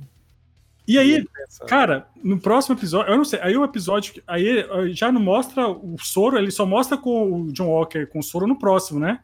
E 0.86 0.98
aí, 0.98 1.26
cara, 1.68 2.08
no 2.24 2.38
próximo 2.40 2.76
episódio, 2.76 3.12
eu 3.12 3.18
não 3.18 3.26
sei, 3.26 3.40
aí 3.42 3.56
o 3.58 3.64
episódio, 3.64 4.22
aí 4.28 4.66
já 4.94 5.10
não 5.12 5.20
mostra 5.22 5.68
o 5.70 5.98
soro, 6.00 6.38
ele 6.38 6.50
só 6.52 6.66
mostra 6.66 6.98
com 6.98 7.32
o 7.44 7.52
John 7.54 7.68
Walker 7.68 8.06
com 8.06 8.20
o 8.20 8.24
soro 8.24 8.46
no 8.48 8.58
próximo, 8.58 8.98
né? 9.00 9.20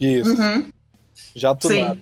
Isso, 0.00 0.30
Uhum. 0.30 0.70
já 1.34 1.54
tunado. 1.54 2.00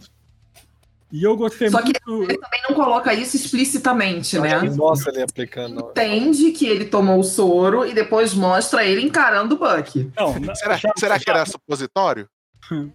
E 1.13 1.23
eu 1.23 1.37
gostei 1.37 1.71
Só 1.71 1.81
que 1.83 1.93
muito. 2.07 2.31
Ele 2.31 2.39
também 2.39 2.61
não 2.69 2.75
coloca 2.75 3.15
isso 3.15 3.37
explicitamente, 3.37 4.39
né? 4.41 4.61
Mostra 4.71 5.13
ele 5.13 5.23
aplicando. 5.23 5.79
Entende 5.91 6.51
que 6.51 6.67
ele 6.67 6.85
tomou 6.87 7.21
o 7.21 7.25
soro 7.25 7.87
e 7.87 7.95
depois 7.95 8.35
mostra 8.35 8.85
ele 8.85 9.03
encarando 9.03 9.55
o 9.55 9.59
Buck. 9.59 10.11
Não, 10.17 10.55
Será, 10.57 10.77
já- 10.77 10.93
será 10.99 11.19
que 11.19 11.25
já- 11.27 11.33
era 11.35 11.47
supositório? 11.47 12.29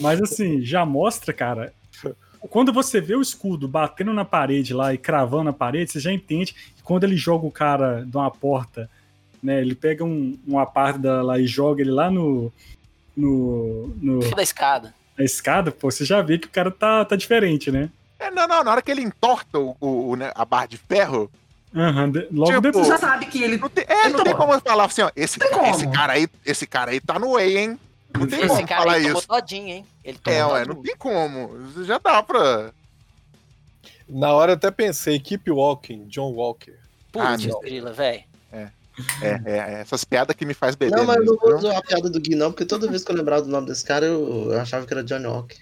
Mas 0.00 0.20
assim, 0.22 0.62
já 0.62 0.84
mostra, 0.86 1.32
cara. 1.32 1.72
Quando 2.48 2.72
você 2.72 3.00
vê 3.02 3.14
o 3.14 3.20
escudo 3.20 3.68
batendo 3.68 4.12
na 4.14 4.24
parede 4.24 4.72
lá 4.72 4.94
e 4.94 4.98
cravando 4.98 5.44
na 5.44 5.52
parede, 5.52 5.92
você 5.92 6.00
já 6.00 6.10
entende 6.12 6.54
que 6.54 6.82
quando 6.82 7.04
ele 7.04 7.16
joga 7.16 7.46
o 7.46 7.50
cara 7.50 8.02
de 8.06 8.16
uma 8.16 8.30
porta, 8.30 8.88
né? 9.42 9.60
Ele 9.60 9.74
pega 9.74 10.04
um, 10.04 10.38
uma 10.46 10.64
parte 10.64 10.98
da- 11.00 11.20
lá 11.22 11.38
e 11.38 11.46
joga 11.46 11.82
ele 11.82 11.90
lá 11.90 12.10
no. 12.10 12.50
no, 13.14 13.88
no 14.00 14.34
da 14.34 14.42
escada. 14.42 14.94
Na 15.20 15.24
escada, 15.24 15.70
pô, 15.70 15.90
você 15.90 16.04
já 16.04 16.22
vê 16.22 16.38
que 16.38 16.46
o 16.46 16.50
cara 16.50 16.70
tá, 16.70 17.04
tá 17.04 17.14
diferente, 17.14 17.70
né? 17.70 17.90
É, 18.18 18.30
não, 18.30 18.48
não, 18.48 18.64
na 18.64 18.70
hora 18.72 18.82
que 18.82 18.90
ele 18.90 19.02
entorta 19.02 19.58
o, 19.58 19.76
o- 19.80 20.10
o, 20.10 20.16
né, 20.16 20.32
a 20.34 20.44
barra 20.44 20.66
de 20.66 20.76
ferro, 20.78 21.30
Aham, 21.74 22.10
de- 22.10 22.26
logo 22.32 22.50
Tipo, 22.50 22.60
depois. 22.62 22.86
Você 22.86 22.92
já 22.92 22.98
sabe 22.98 23.26
que 23.26 23.42
ele. 23.42 23.56
não 23.58 23.68
tem, 23.68 23.84
é, 23.86 24.08
não 24.08 24.24
tem 24.24 24.34
como 24.34 24.52
eu 24.54 24.60
falar 24.60 24.84
assim, 24.86 25.02
ó, 25.02 25.10
esse, 25.14 25.38
esse 25.70 25.86
cara 25.92 26.14
aí, 26.14 26.28
esse 26.44 26.66
cara 26.66 26.90
aí 26.90 27.00
tá 27.00 27.18
no 27.18 27.34
way, 27.34 27.58
hein? 27.58 27.78
Não 28.12 28.26
tem 28.26 28.40
Esse 28.40 28.48
como 28.48 28.66
cara 28.66 28.80
falar 28.82 28.94
aí 28.94 29.02
tomou 29.04 29.18
isso. 29.18 29.28
todinho, 29.28 29.68
hein? 29.68 29.86
Ele 30.04 30.18
tomou 30.18 30.38
É, 30.38 30.46
ué, 30.46 30.64
não 30.64 30.82
tem 30.82 30.96
como. 30.96 31.84
Já 31.84 31.98
dá 31.98 32.20
pra. 32.24 32.72
Na 34.08 34.32
hora 34.32 34.52
eu 34.52 34.56
até 34.56 34.70
pensei, 34.72 35.20
keep 35.20 35.48
walking, 35.48 36.06
John 36.08 36.32
Walker. 36.32 36.74
Ah, 37.16 37.30
Putz, 37.36 37.46
não. 37.46 37.60
grila, 37.60 37.92
velho. 37.92 38.24
É, 38.52 38.66
é, 39.22 39.40
é, 39.44 39.80
essas 39.80 40.04
piadas 40.04 40.34
que 40.36 40.44
me 40.44 40.54
faz 40.54 40.74
beber. 40.74 40.96
Não, 40.96 41.06
mas 41.06 41.16
eu 41.16 41.24
não 41.24 41.36
vou 41.36 41.54
usar 41.56 41.78
a 41.78 41.82
piada 41.82 42.10
do 42.10 42.20
Gui, 42.20 42.34
não, 42.34 42.50
porque 42.50 42.64
toda 42.64 42.88
vez 42.88 43.04
que 43.04 43.10
eu 43.10 43.16
lembrava 43.16 43.42
do 43.42 43.48
nome 43.48 43.66
desse 43.66 43.84
cara, 43.84 44.06
eu, 44.06 44.52
eu 44.52 44.60
achava 44.60 44.86
que 44.86 44.92
era 44.92 45.04
Johnny 45.04 45.26
Walker. 45.26 45.56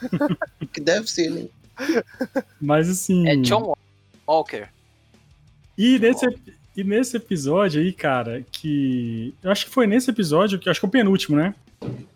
que 0.72 0.80
deve 0.80 1.10
ser, 1.10 1.30
né? 1.30 1.46
Mas 2.60 2.88
assim. 2.88 3.28
É 3.28 3.36
John 3.36 3.74
Walker. 4.26 4.68
E 5.76 5.98
nesse, 5.98 6.26
e 6.76 6.84
nesse 6.84 7.16
episódio 7.16 7.80
aí, 7.80 7.92
cara, 7.92 8.44
que. 8.50 9.34
Eu 9.42 9.50
acho 9.50 9.66
que 9.66 9.72
foi 9.72 9.86
nesse 9.86 10.10
episódio, 10.10 10.58
que 10.58 10.68
eu 10.68 10.70
acho 10.70 10.80
que 10.80 10.86
é 10.86 10.88
o 10.88 10.92
penúltimo, 10.92 11.36
né? 11.36 11.54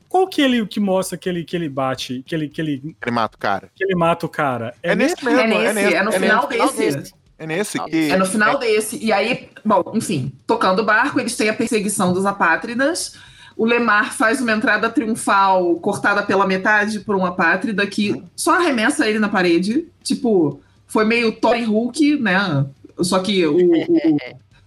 Qual 0.09 0.29
que 0.29 0.41
ele 0.41 0.65
que 0.67 0.79
mostra 0.79 1.19
que 1.19 1.29
ele, 1.29 1.45
que 1.45 1.57
ele 1.57 1.69
bate, 1.69 2.23
que 2.25 2.35
ele, 2.35 2.49
que, 2.49 2.61
ele, 2.61 2.97
Ele 3.03 3.11
mata 3.11 3.37
o 3.37 3.39
cara. 3.39 3.69
que 3.75 3.83
ele 3.83 3.97
mata 3.97 4.27
o 4.27 4.29
cara? 4.29 4.75
É, 4.83 4.95
nesse 4.95 5.25
mesmo, 5.25 5.41
É 5.41 5.47
nesse, 5.47 5.75
nesse, 5.75 5.95
é 5.95 6.03
no 6.03 6.11
é 6.11 6.21
final 6.21 6.49
nesse, 6.49 6.77
desse. 6.77 7.15
É 7.39 7.47
nesse 7.47 7.81
É 7.81 7.85
que. 7.85 8.11
É 8.11 8.17
no 8.17 8.27
final 8.27 8.59
desse. 8.59 9.03
E 9.03 9.13
aí, 9.13 9.49
bom, 9.65 9.83
enfim, 9.95 10.33
tocando 10.47 10.81
o 10.81 10.85
barco, 10.85 11.19
eles 11.21 11.37
têm 11.37 11.49
a 11.49 11.55
perseguição 11.55 12.13
dos 12.13 12.27
apátridas. 12.27 13.17
O 13.57 13.65
Lemar 13.65 14.13
faz 14.13 14.41
uma 14.41 14.53
entrada 14.53 14.91
triunfal 14.91 15.77
cortada 15.77 16.23
pela 16.25 16.47
metade 16.47 17.01
por 17.01 17.15
um 17.15 17.25
apátrida 17.25 17.87
que 17.87 18.21
só 18.35 18.57
arremessa 18.57 19.09
ele 19.09 19.19
na 19.21 19.29
parede. 19.29 19.87
Tipo, 20.03 20.61
foi 20.87 21.05
meio 21.05 21.33
Thor 21.33 21.57
e 21.57 21.65
Hulk, 21.65 22.19
né? 22.19 22.67
Só 23.01 23.21
que 23.21 23.47
o, 23.47 23.57
o, 23.57 24.17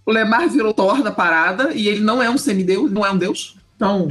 o 0.05 0.11
Lemar 0.11 0.47
virou 0.47 0.74
Thor 0.74 1.03
da 1.03 1.11
parada 1.11 1.74
e 1.74 1.88
ele 1.88 1.99
não 1.99 2.24
é 2.24 2.30
um 2.30 2.38
semideus, 2.38 2.89
não 2.91 3.05
é 3.05 3.11
um 3.11 3.18
deus. 3.18 3.57
Então, 3.76 4.07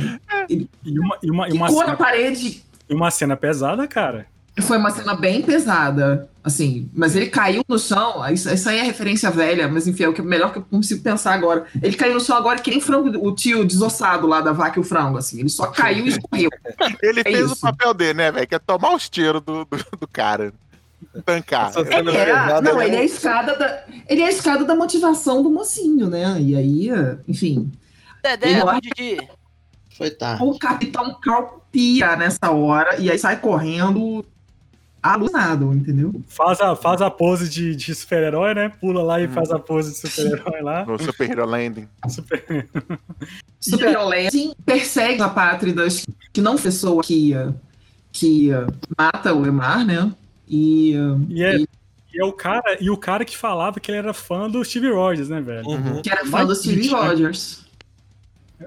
E 0.48 0.68
uma, 0.98 1.18
e 1.22 1.30
uma, 1.30 1.48
e 1.48 1.52
uma 1.52 1.66
ficou 1.68 1.80
na 1.80 1.86
cena, 1.86 1.96
parede. 1.96 2.62
e 2.88 2.94
uma 2.94 3.10
cena 3.10 3.36
pesada, 3.36 3.88
cara. 3.88 4.26
Foi 4.62 4.78
uma 4.78 4.90
cena 4.90 5.14
bem 5.14 5.42
pesada, 5.42 6.30
assim, 6.42 6.88
mas 6.94 7.14
ele 7.14 7.26
caiu 7.26 7.62
no 7.68 7.78
chão. 7.78 8.26
Isso, 8.32 8.48
isso 8.52 8.68
aí 8.68 8.78
é 8.78 8.82
referência 8.82 9.30
velha, 9.30 9.68
mas 9.68 9.86
enfim, 9.86 10.04
é 10.04 10.08
o 10.08 10.14
que, 10.14 10.22
melhor 10.22 10.50
que 10.52 10.58
eu 10.58 10.62
consigo 10.62 11.02
pensar 11.02 11.34
agora. 11.34 11.66
Ele 11.82 11.94
caiu 11.94 12.14
no 12.14 12.20
chão 12.20 12.36
agora 12.36 12.58
que 12.58 12.70
nem 12.70 12.80
frango, 12.80 13.10
o 13.26 13.34
tio 13.34 13.64
desossado 13.66 14.26
lá 14.26 14.40
da 14.40 14.52
vaca 14.52 14.78
e 14.78 14.80
o 14.80 14.84
frango, 14.84 15.18
assim. 15.18 15.40
Ele 15.40 15.50
só 15.50 15.66
caiu 15.66 16.06
e 16.06 16.08
escorreu. 16.08 16.48
Ele 17.02 17.20
É 17.20 17.24
fez 17.24 17.50
o 17.50 17.52
isso. 17.52 17.60
papel 17.60 17.92
dele, 17.92 18.14
né, 18.14 18.32
velho? 18.32 18.46
Que 18.48 18.54
é 18.54 18.58
tomar 18.58 18.94
os 18.94 19.08
tiros 19.10 19.42
do, 19.42 19.64
do, 19.66 19.76
do 20.00 20.08
cara. 20.08 20.52
Tancar. 21.24 21.72
É, 21.76 22.02
pesada, 22.02 22.60
não, 22.62 22.78
né? 22.78 22.86
ele 22.86 22.96
é 22.96 23.00
a 23.00 23.04
escada 23.04 23.54
da, 23.56 23.84
ele 24.08 24.22
é 24.22 24.26
a 24.26 24.30
escada 24.30 24.64
da 24.64 24.74
motivação 24.74 25.42
do 25.42 25.50
mocinho, 25.50 26.08
né? 26.08 26.40
E 26.40 26.56
aí, 26.56 26.88
enfim, 27.28 27.70
Dedé 28.22 28.52
é 28.52 28.58
rude 28.60 28.90
de. 28.96 29.18
Foi 29.96 30.10
tarde. 30.10 30.42
o 30.42 30.58
capitão 30.58 31.18
calpia 31.20 32.16
nessa 32.16 32.50
hora 32.50 32.96
e 32.98 33.10
aí 33.10 33.18
sai 33.18 33.38
correndo 33.38 34.24
alucinado, 35.14 35.72
entendeu? 35.72 36.14
Faz 36.28 36.60
a, 36.60 36.76
faz 36.76 37.00
a 37.02 37.10
pose 37.10 37.48
de, 37.48 37.74
de 37.74 37.94
super-herói, 37.94 38.54
né? 38.54 38.68
Pula 38.80 39.02
lá 39.02 39.20
e 39.20 39.28
faz 39.28 39.50
a 39.50 39.58
pose 39.58 39.92
de 39.92 40.08
super-herói 40.08 40.60
lá. 40.62 40.84
No 40.84 41.02
Super 41.02 41.30
Hero 41.30 41.46
Landing. 41.46 41.88
Super... 42.08 42.68
Super 43.60 44.30
Sim, 44.30 44.54
persegue 44.64 45.22
a 45.22 45.28
Pátridas, 45.28 46.04
que 46.32 46.40
não 46.40 46.56
pessoa 46.56 47.02
que, 47.02 47.32
que 48.12 48.50
mata 48.96 49.34
o 49.34 49.46
Emar, 49.46 49.84
né? 49.84 50.12
E, 50.48 50.94
E 51.28 51.42
é, 51.42 51.56
e 51.56 51.68
e 52.16 52.20
é 52.20 52.24
o 52.24 52.32
cara, 52.32 52.78
e 52.80 52.88
o 52.88 52.96
cara 52.96 53.26
que 53.26 53.36
falava 53.36 53.78
que 53.78 53.90
ele 53.90 53.98
era 53.98 54.14
fã 54.14 54.48
do 54.48 54.64
Steve 54.64 54.90
Rogers, 54.90 55.28
né, 55.28 55.38
velho? 55.38 55.68
Uhum. 55.68 56.00
que 56.00 56.10
era 56.10 56.24
fã 56.24 56.30
Mais 56.30 56.48
do 56.48 56.54
Steve 56.54 56.90
né? 56.90 56.98
Rogers. 56.98 57.65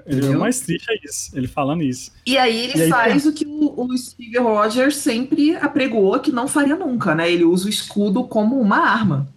Ele, 0.06 0.16
o 0.16 0.18
Entendeu? 0.18 0.40
mais 0.40 0.60
triste 0.60 0.86
é 0.90 0.98
isso, 1.04 1.36
ele 1.36 1.48
falando 1.48 1.82
isso. 1.82 2.12
E 2.24 2.38
aí 2.38 2.64
ele 2.64 2.78
E 2.78 2.82
aí 2.82 2.88
faz 2.88 3.26
o 3.26 3.32
que 3.32 3.44
o, 3.44 3.84
o 3.84 3.98
Steve 3.98 4.38
Rogers 4.38 4.96
sempre 4.96 5.56
apregou 5.56 6.18
que 6.20 6.30
não 6.30 6.46
faria 6.46 6.76
nunca, 6.76 7.14
né? 7.14 7.30
Ele 7.30 7.44
usa 7.44 7.66
o 7.66 7.70
escudo 7.70 8.24
como 8.24 8.60
uma 8.60 8.78
arma. 8.78 9.28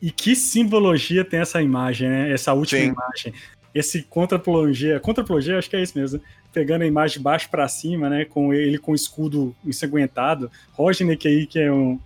E 0.00 0.12
que 0.12 0.36
simbologia 0.36 1.24
tem 1.24 1.40
essa 1.40 1.60
imagem, 1.60 2.08
né? 2.08 2.32
Essa 2.32 2.52
última 2.52 2.80
Sim. 2.80 2.88
imagem. 2.88 3.34
Esse 3.74 4.02
contrapologia, 4.02 5.00
contrapologia, 5.00 5.58
acho 5.58 5.68
que 5.68 5.76
é 5.76 5.82
isso 5.82 5.98
mesmo, 5.98 6.18
né? 6.18 6.24
pegando 6.52 6.82
a 6.82 6.86
imagem 6.86 7.18
de 7.18 7.22
baixo 7.22 7.48
pra 7.50 7.68
cima, 7.68 8.08
né, 8.08 8.24
com 8.24 8.52
ele 8.52 8.78
com 8.78 8.92
o 8.92 8.94
escudo 8.94 9.54
ensanguentado. 9.64 10.50
Rodney 10.72 11.18
aí 11.24 11.46
que 11.46 11.58
é 11.58 11.72
um 11.72 11.98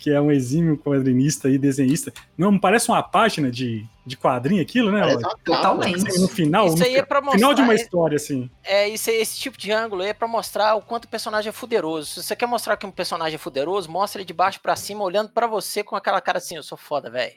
que 0.00 0.10
é 0.10 0.18
um 0.18 0.32
exímio 0.32 0.78
quadrinista 0.78 1.50
e 1.50 1.58
desenhista. 1.58 2.10
Não 2.38 2.58
parece 2.58 2.88
uma 2.88 3.02
página 3.02 3.50
de, 3.50 3.86
de 4.06 4.16
quadrinho 4.16 4.62
aquilo, 4.62 4.90
né? 4.90 5.02
Totalmente. 5.44 6.08
Assim, 6.08 6.22
no 6.22 6.26
final, 6.26 6.68
Isso 6.68 6.78
no 6.78 6.84
aí 6.84 6.96
é 6.96 7.02
pra 7.02 7.20
final 7.32 7.52
de 7.52 7.60
uma 7.60 7.66
mostrar- 7.66 7.74
história 7.84 8.16
assim. 8.16 8.50
É, 8.64 8.88
isso, 8.88 9.10
esse 9.10 9.38
tipo 9.38 9.58
de 9.58 9.70
ângulo 9.70 10.00
aí 10.02 10.08
é 10.08 10.14
pra 10.14 10.26
mostrar 10.26 10.74
o 10.74 10.80
quanto 10.80 11.04
o 11.04 11.08
personagem 11.08 11.50
é 11.50 11.52
fuderoso. 11.52 12.06
Se 12.14 12.22
você 12.22 12.34
quer 12.34 12.46
mostrar 12.46 12.78
que 12.78 12.86
um 12.86 12.90
personagem 12.90 13.34
é 13.34 13.38
fuderoso, 13.38 13.90
mostra 13.90 14.22
ele 14.22 14.26
de 14.26 14.32
baixo 14.32 14.58
pra 14.60 14.74
cima, 14.74 15.04
olhando 15.04 15.28
pra 15.28 15.46
você 15.46 15.84
com 15.84 15.94
aquela 15.94 16.20
cara 16.22 16.38
assim, 16.38 16.56
eu 16.56 16.62
sou 16.62 16.78
foda, 16.78 17.10
velho. 17.10 17.34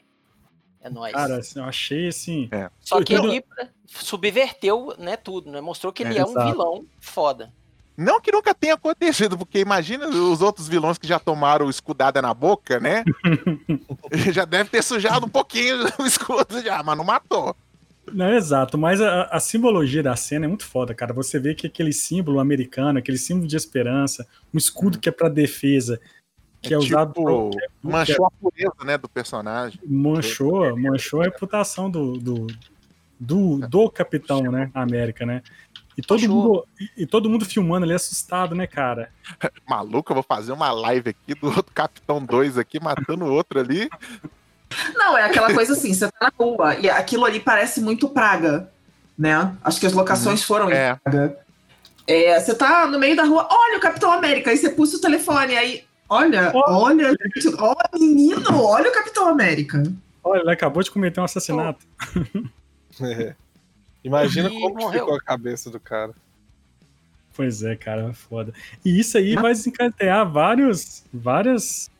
É 0.80 0.88
nóis. 0.88 1.12
Cara, 1.12 1.38
assim, 1.38 1.58
eu 1.58 1.64
achei 1.66 2.08
assim. 2.08 2.48
Só 2.80 3.02
que 3.04 3.12
ele 3.14 3.44
subverteu, 3.86 4.94
né, 4.98 5.16
tudo, 5.16 5.50
né? 5.50 5.60
Mostrou 5.60 5.92
que 5.92 6.02
ele 6.02 6.14
É, 6.16 6.18
é, 6.20 6.24
um 6.24 6.30
exato. 6.30 6.50
vilão 6.50 6.86
foda. 7.00 7.52
Não 7.96 8.20
que 8.20 8.32
nunca 8.32 8.52
tenha 8.52 8.74
acontecido, 8.74 9.38
porque 9.38 9.60
imagina 9.60 10.08
os 10.08 10.42
outros 10.42 10.68
vilões 10.68 10.98
que 10.98 11.06
já 11.06 11.18
tomaram 11.18 11.70
escudada 11.70 12.20
na 12.20 12.34
boca, 12.34 12.80
né? 12.80 13.04
já 14.32 14.44
deve 14.44 14.68
ter 14.70 14.82
sujado 14.82 15.26
um 15.26 15.28
pouquinho 15.28 15.76
o 15.98 16.06
escudo 16.06 16.60
já, 16.60 16.82
mas 16.82 16.96
não 16.96 17.04
matou. 17.04 17.56
Não, 18.12 18.34
exato, 18.34 18.76
mas 18.76 19.00
a, 19.00 19.24
a 19.24 19.40
simbologia 19.40 20.02
da 20.02 20.14
cena 20.16 20.44
é 20.44 20.48
muito 20.48 20.66
foda, 20.66 20.94
cara. 20.94 21.12
Você 21.14 21.38
vê 21.38 21.54
que 21.54 21.66
aquele 21.66 21.92
símbolo 21.92 22.38
americano, 22.38 22.98
aquele 22.98 23.16
símbolo 23.16 23.46
de 23.46 23.56
esperança, 23.56 24.26
um 24.52 24.58
escudo 24.58 24.98
que 24.98 25.08
é 25.08 25.12
pra 25.12 25.28
defesa, 25.28 25.98
que 26.60 26.74
é, 26.74 26.78
usado 26.78 27.12
tipo, 27.12 27.24
por, 27.24 27.50
que 27.50 27.64
é- 27.64 27.68
manchou 27.82 28.26
a 28.26 28.30
pureza, 28.30 28.84
né, 28.84 28.98
do 28.98 29.08
personagem. 29.08 29.80
manchou, 29.86 30.76
manchou 30.76 31.22
a 31.22 31.24
reputação 31.24 31.90
do, 31.90 32.18
do, 32.18 32.46
do, 33.18 33.66
do 33.68 33.90
Capitão, 33.90 34.42
né, 34.50 34.70
América, 34.74 35.24
né? 35.24 35.42
E 35.96 36.02
todo, 36.02 36.28
mundo, 36.28 36.66
e, 36.80 37.02
e 37.02 37.06
todo 37.06 37.30
mundo 37.30 37.44
filmando 37.44 37.84
ali 37.84 37.94
assustado, 37.94 38.54
né, 38.54 38.66
cara? 38.66 39.10
Maluco, 39.68 40.10
eu 40.10 40.14
vou 40.14 40.24
fazer 40.24 40.52
uma 40.52 40.72
live 40.72 41.10
aqui 41.10 41.34
do 41.34 41.46
outro 41.46 41.72
Capitão 41.72 42.24
2 42.24 42.58
aqui, 42.58 42.80
matando 42.80 43.24
o 43.24 43.32
outro 43.32 43.60
ali. 43.60 43.88
Não, 44.94 45.16
é 45.16 45.24
aquela 45.24 45.52
coisa 45.54 45.74
assim, 45.74 45.94
você 45.94 46.10
tá 46.10 46.16
na 46.20 46.32
rua 46.36 46.74
e 46.76 46.90
aquilo 46.90 47.24
ali 47.24 47.38
parece 47.38 47.80
muito 47.80 48.08
Praga, 48.08 48.68
né? 49.16 49.54
Acho 49.62 49.78
que 49.78 49.86
as 49.86 49.92
locações 49.92 50.42
foram 50.42 50.68
em 50.68 50.74
É. 50.74 50.96
Praga. 50.96 51.38
É, 52.06 52.38
você 52.38 52.54
tá 52.54 52.86
no 52.86 52.98
meio 52.98 53.16
da 53.16 53.24
rua, 53.24 53.48
olha 53.50 53.78
o 53.78 53.80
Capitão 53.80 54.12
América, 54.12 54.50
aí 54.50 54.56
você 54.56 54.68
puxa 54.68 54.96
o 54.96 55.00
telefone, 55.00 55.56
aí, 55.56 55.84
olha, 56.08 56.52
Ó. 56.54 56.84
olha, 56.84 57.08
gente, 57.08 57.54
ó, 57.58 57.74
menino, 57.98 58.62
olha 58.62 58.90
o 58.90 58.92
Capitão 58.92 59.28
América. 59.28 59.82
Olha, 60.22 60.40
ele 60.40 60.50
acabou 60.50 60.82
de 60.82 60.90
cometer 60.90 61.20
um 61.20 61.24
assassinato. 61.24 61.86
É. 63.00 63.34
Imagina 64.04 64.48
Ih, 64.50 64.60
como 64.60 64.74
morreu. 64.76 65.00
ficou 65.00 65.16
a 65.16 65.20
cabeça 65.20 65.70
do 65.70 65.80
cara. 65.80 66.12
Pois 67.36 67.62
é, 67.64 67.74
cara, 67.74 68.12
foda. 68.12 68.52
E 68.84 69.00
isso 69.00 69.18
aí 69.18 69.34
vai 69.34 69.52
desencadear 69.52 70.30
vários, 70.30 71.02
várias, 71.12 71.90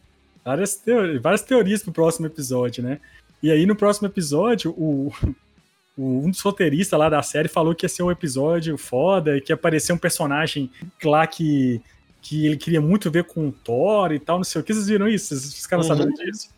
várias, 0.44 0.76
teori 0.76 1.18
várias 1.18 1.42
teorias 1.42 1.82
pro 1.82 1.92
próximo 1.92 2.26
episódio, 2.26 2.84
né? 2.84 3.00
E 3.42 3.50
aí 3.50 3.66
no 3.66 3.74
próximo 3.74 4.06
episódio, 4.06 4.70
o, 4.72 5.12
o- 5.98 6.24
um 6.24 6.30
dos 6.30 6.40
roteiristas 6.40 6.98
lá 6.98 7.08
da 7.08 7.22
série 7.22 7.48
falou 7.48 7.74
que 7.74 7.84
ia 7.84 7.88
ser 7.88 8.02
um 8.04 8.10
episódio 8.12 8.76
foda, 8.78 9.40
que 9.40 9.50
ia 9.50 9.54
aparecer 9.54 9.92
um 9.92 9.98
personagem 9.98 10.70
lá 11.02 11.26
que, 11.26 11.80
que 12.26 12.46
ele 12.46 12.56
queria 12.56 12.80
muito 12.80 13.10
ver 13.10 13.24
com 13.24 13.48
o 13.48 13.52
Thor 13.52 14.10
e 14.10 14.18
tal, 14.18 14.38
não 14.38 14.44
sei 14.44 14.58
o 14.58 14.64
que. 14.64 14.72
Vocês 14.72 14.86
viram 14.86 15.06
isso? 15.06 15.36
Vocês 15.36 15.62
ficaram 15.62 15.82
Uhum. 15.82 15.88
sabendo 15.88 16.14
disso? 16.14 16.48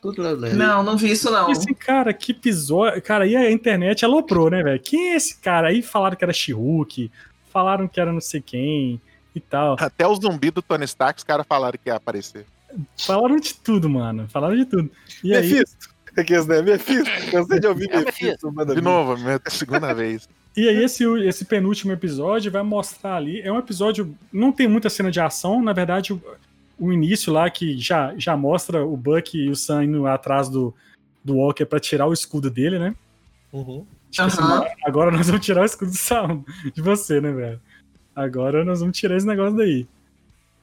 Não, 0.57 0.85
não 0.85 0.97
vi 0.97 1.11
isso 1.11 1.29
não. 1.29 1.49
E 1.49 1.53
assim, 1.53 1.75
cara, 1.75 2.13
que 2.15 2.31
episódio. 2.31 3.03
Cara, 3.03 3.25
aí 3.25 3.35
a 3.35 3.51
internet 3.51 4.05
aloprou, 4.05 4.49
né, 4.49 4.63
velho? 4.63 4.79
Quem 4.81 5.11
é 5.11 5.17
esse 5.17 5.37
cara? 5.39 5.69
Aí 5.69 5.83
falaram 5.83 6.17
que 6.17 6.23
era 6.25 6.33
She-Hulk, 6.33 7.11
falaram 7.53 7.89
que 7.89 8.01
era 8.01 8.13
não 8.13 8.21
sei 8.21 8.41
quem 8.41 9.01
e 9.35 9.41
tal. 9.41 9.75
Até 9.81 10.07
o 10.07 10.15
zumbi 10.15 10.53
do 10.53 10.63
Tony 10.63 10.85
Stark, 10.85 11.19
os 11.19 11.25
caras 11.25 11.45
falaram 11.49 11.77
que 11.83 11.91
ia 11.91 11.97
aparecer. 11.97 12.47
Falaram 12.97 13.37
de 13.37 13.53
tudo, 13.55 13.91
mano. 13.91 14.29
Falaram 14.29 14.55
de 14.55 14.67
tudo. 14.67 14.89
E 15.25 15.35
aí, 15.35 15.51
Mephisto. 15.53 15.89
Aqui, 16.17 16.33
né? 16.47 16.63
Mephisto. 16.63 17.11
Cansei 17.33 17.59
de 17.59 17.67
ouvir 17.67 17.91
É 17.91 18.05
Mephisto. 18.05 18.53
De 18.73 18.81
novo, 18.81 19.17
minha 19.19 19.41
segunda 19.49 19.93
vez. 19.93 20.29
E 20.57 20.69
aí 20.69 20.83
esse, 20.85 21.05
esse 21.23 21.45
penúltimo 21.45 21.93
episódio 21.93 22.51
vai 22.51 22.63
mostrar 22.63 23.17
ali. 23.17 23.41
É 23.43 23.53
um 23.53 23.59
episódio. 23.59 24.17
Não 24.33 24.51
tem 24.53 24.67
muita 24.67 24.89
cena 24.89 25.11
de 25.11 25.21
ação. 25.21 25.63
Na 25.63 25.73
verdade, 25.73 26.13
o, 26.13 26.23
o 26.79 26.93
início 26.93 27.33
lá 27.33 27.49
que 27.51 27.77
já, 27.79 28.15
já 28.17 28.37
mostra 28.37 28.85
o 28.85 28.97
Buck 28.97 29.37
e 29.37 29.51
o 29.51 29.57
Sam 29.57 29.85
indo 29.85 30.07
atrás 30.07 30.49
do, 30.49 30.75
do 31.23 31.37
Walker 31.37 31.65
pra 31.67 31.79
tirar 31.81 32.07
o 32.07 32.13
escudo 32.13 32.51
dele, 32.51 32.79
né? 32.79 32.95
Uhum. 33.53 33.85
Tipo 34.11 34.27
assim, 34.29 34.41
Aham. 34.43 34.65
agora 34.85 35.11
nós 35.11 35.27
vamos 35.27 35.45
tirar 35.45 35.63
o 35.63 35.65
escudo 35.65 35.91
do 35.91 35.97
Sam, 35.97 36.43
de 36.75 36.81
você, 36.81 37.21
né, 37.21 37.31
velho? 37.33 37.61
Agora 38.15 38.65
nós 38.65 38.81
vamos 38.81 38.97
tirar 38.97 39.17
esse 39.17 39.27
negócio 39.27 39.57
daí. 39.57 39.87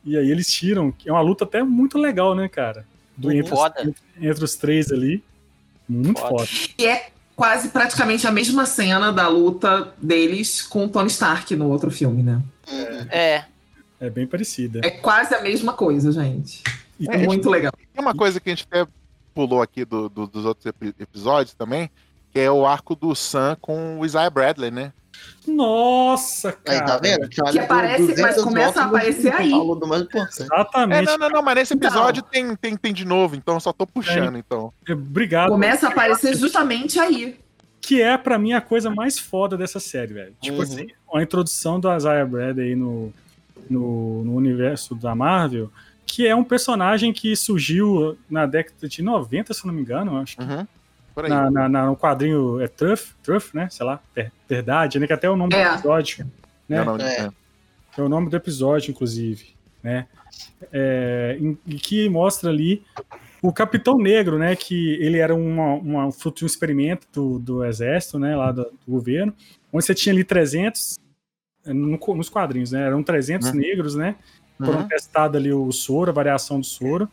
E 0.04 0.18
aí 0.18 0.30
eles 0.32 0.52
tiram, 0.52 0.92
que 0.92 1.08
é 1.08 1.12
uma 1.12 1.22
luta 1.22 1.44
até 1.44 1.62
muito 1.64 1.98
legal, 2.00 2.34
né, 2.36 2.48
cara? 2.50 2.86
Do, 3.16 3.28
Uhum. 3.28 3.34
entre, 3.36 3.54
os, 3.54 3.60
Foda. 3.60 3.76
entre- 3.82 4.02
entre 4.30 4.44
os 4.44 4.56
três 4.56 4.92
ali. 4.92 5.24
Muito 5.88 6.20
Foda. 6.20 6.46
foda. 6.46 6.50
E 6.80 6.86
é 6.88 7.10
quase 7.36 7.70
praticamente 7.70 8.26
a 8.28 8.32
mesma 8.32 8.66
cena 8.66 9.12
da 9.12 9.28
luta 9.28 9.94
deles 10.02 10.62
com 10.62 10.86
o 10.86 10.90
Tony 10.90 11.10
Stark 11.10 11.56
no 11.56 11.68
outro 11.70 11.90
filme, 11.92 12.22
né? 12.24 12.42
É. 13.10 13.46
É 14.00 14.10
bem 14.10 14.28
parecida. 14.28 14.82
É 14.84 14.90
quase 14.90 15.34
a 15.34 15.42
mesma 15.42 15.74
coisa, 15.74 16.12
gente. 16.12 16.62
E 17.00 17.08
É 17.10 17.18
muito 17.26 17.50
legal. 17.50 17.72
Tem 17.94 18.04
uma 18.04 18.14
coisa 18.14 18.40
que 18.40 18.50
a 18.50 18.56
gente 18.56 18.68
até 18.70 18.86
pulou 19.34 19.62
aqui 19.62 19.84
do- 19.86 20.10
do- 20.10 20.28
dos 20.28 20.46
outros 20.46 20.66
epi- 20.66 20.94
episódios 21.00 21.54
também, 21.56 21.90
que 22.32 22.40
é 22.40 22.52
o 22.52 22.66
arco 22.66 22.96
do 22.96 23.16
Sam 23.16 23.58
com 23.62 24.00
o 24.00 24.06
Isaiah 24.06 24.30
Bradley, 24.30 24.72
né? 24.72 24.92
Nossa, 25.48 26.50
Aí, 26.50 26.56
cara. 26.80 26.86
tá 26.86 26.98
vendo? 26.98 27.28
Tinha 27.30 27.52
Que 27.52 27.60
aparece, 27.60 28.00
200 28.02 28.22
mas 28.22 28.42
começa 28.42 28.82
a 28.82 28.86
aparecer 28.86 29.34
aí. 29.34 29.50
Mais 29.52 30.02
importante. 30.02 30.42
É, 30.42 30.44
Exatamente. 30.44 31.06
não, 31.06 31.18
não, 31.18 31.30
não, 31.30 31.42
mas 31.44 31.56
nesse 31.56 31.74
Então. 31.74 31.90
episódio 31.90 32.24
tem, 32.24 32.56
tem, 32.56 32.78
tem 32.78 32.94
de 32.94 33.06
novo, 33.06 33.36
então 33.36 33.56
eu 33.56 33.60
só 33.60 33.74
tô 33.74 33.86
puxando, 33.86 34.38
então. 34.38 34.74
Obrigado. 34.90 35.50
Começa 35.50 35.88
a 35.88 35.90
aparecer 35.90 36.36
justamente 36.38 37.00
aí. 37.00 37.38
Que 37.82 38.02
é, 38.02 38.18
pra 38.18 38.40
mim, 38.40 38.54
a 38.54 38.62
coisa 38.62 38.90
mais 38.90 39.20
foda 39.20 39.58
dessa 39.58 39.80
série, 39.80 40.14
velho. 40.14 40.36
Tipo 40.42 40.58
Uhum. 40.58 40.64
assim, 40.64 40.88
a 41.14 41.22
introdução 41.22 41.80
do 41.80 41.94
Isaiah 41.94 42.26
Bradley 42.26 42.70
aí 42.70 42.76
no, 42.76 43.14
no, 43.70 44.24
no 44.24 44.36
universo 44.36 44.96
da 44.96 45.14
Marvel, 45.14 45.70
que 46.06 46.26
é 46.26 46.34
um 46.36 46.44
personagem 46.44 47.12
que 47.12 47.36
surgiu 47.36 48.18
na 48.30 48.46
década 48.46 48.88
de 48.88 49.02
90, 49.02 49.54
se 49.54 49.68
não 49.68 49.74
me 49.74 49.82
engano, 49.82 50.18
acho 50.18 50.38
que 50.38 50.44
Uhum. 50.44 50.66
Por 51.14 51.26
aí. 51.26 51.30
na, 51.30 51.50
na- 51.52 51.70
na- 51.70 51.86
no 51.88 51.96
quadrinho 51.98 52.60
é 52.62 52.68
Truff, 52.68 53.14
Truff, 53.24 53.56
né? 53.56 53.68
Sei 53.70 53.86
lá, 53.86 54.00
Ver- 54.16 54.32
Verdade, 54.50 55.00
né? 55.00 55.08
Que 55.08 55.14
até 55.14 55.28
é 55.28 55.30
o 55.30 55.36
nome 55.36 55.54
É. 55.56 55.64
do 55.70 55.74
episódio. 55.76 56.26
Né? 56.68 56.84
Não, 56.84 56.98
não, 56.98 57.06
É. 57.06 57.18
é. 57.28 57.30
É 57.98 58.02
o 58.02 58.10
nome 58.10 58.30
do 58.30 58.36
episódio, 58.36 58.90
inclusive, 58.92 59.54
né? 59.84 60.08
É, 60.72 61.38
em- 61.40 61.58
e 61.68 61.76
que 61.76 62.10
mostra 62.10 62.50
ali 62.50 62.84
o 63.42 63.52
Capitão 63.54 63.98
Negro, 63.98 64.40
né, 64.40 64.56
que 64.56 64.94
ele 65.02 65.18
era 65.20 65.36
uma, 65.36 65.74
uma 65.76 66.12
fruto 66.12 66.40
de 66.40 66.46
um 66.46 66.48
experimento 66.48 67.06
do, 67.14 67.38
do 67.40 67.66
exército, 67.66 68.18
né, 68.18 68.36
lá 68.36 68.52
do, 68.52 68.64
do 68.64 68.72
governo, 68.88 69.34
onde 69.72 69.86
você 69.86 69.94
tinha 69.94 70.14
ali 70.14 70.24
300, 70.24 70.98
no, 71.66 72.00
nos 72.16 72.30
quadrinhos, 72.30 72.72
né, 72.72 72.86
eram 72.88 73.04
300 73.04 73.50
Uhum. 73.50 73.56
negros, 73.56 73.96
né, 73.96 74.16
foram 74.58 74.80
Uhum. 74.82 74.88
testados 74.88 75.36
ali 75.38 75.52
o 75.54 75.72
soro, 75.74 76.10
a 76.10 76.14
variação 76.14 76.60
do 76.60 76.66
soro, 76.66 77.08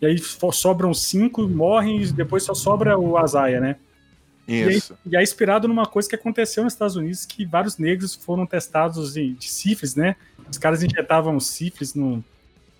e 0.00 0.06
aí 0.06 0.18
sobram 0.52 0.92
cinco, 0.92 1.48
morrem, 1.48 2.02
e 2.02 2.12
depois 2.12 2.42
só 2.44 2.54
sobra 2.54 2.98
o 2.98 3.16
Azaia, 3.16 3.60
né. 3.60 3.76
Isso. 4.48 4.96
E 5.04 5.16
é 5.16 5.22
inspirado 5.22 5.66
numa 5.66 5.86
coisa 5.86 6.08
que 6.08 6.14
aconteceu 6.14 6.62
nos 6.62 6.72
Estados 6.72 6.94
Unidos, 6.94 7.26
que 7.26 7.44
vários 7.44 7.78
negros 7.78 8.14
foram 8.14 8.46
testados 8.46 9.14
de, 9.14 9.32
de 9.34 9.48
sífilis, 9.48 9.96
né? 9.96 10.14
Os 10.48 10.56
caras 10.56 10.82
injetavam 10.84 11.40
sífilis 11.40 11.94
no- 11.94 12.24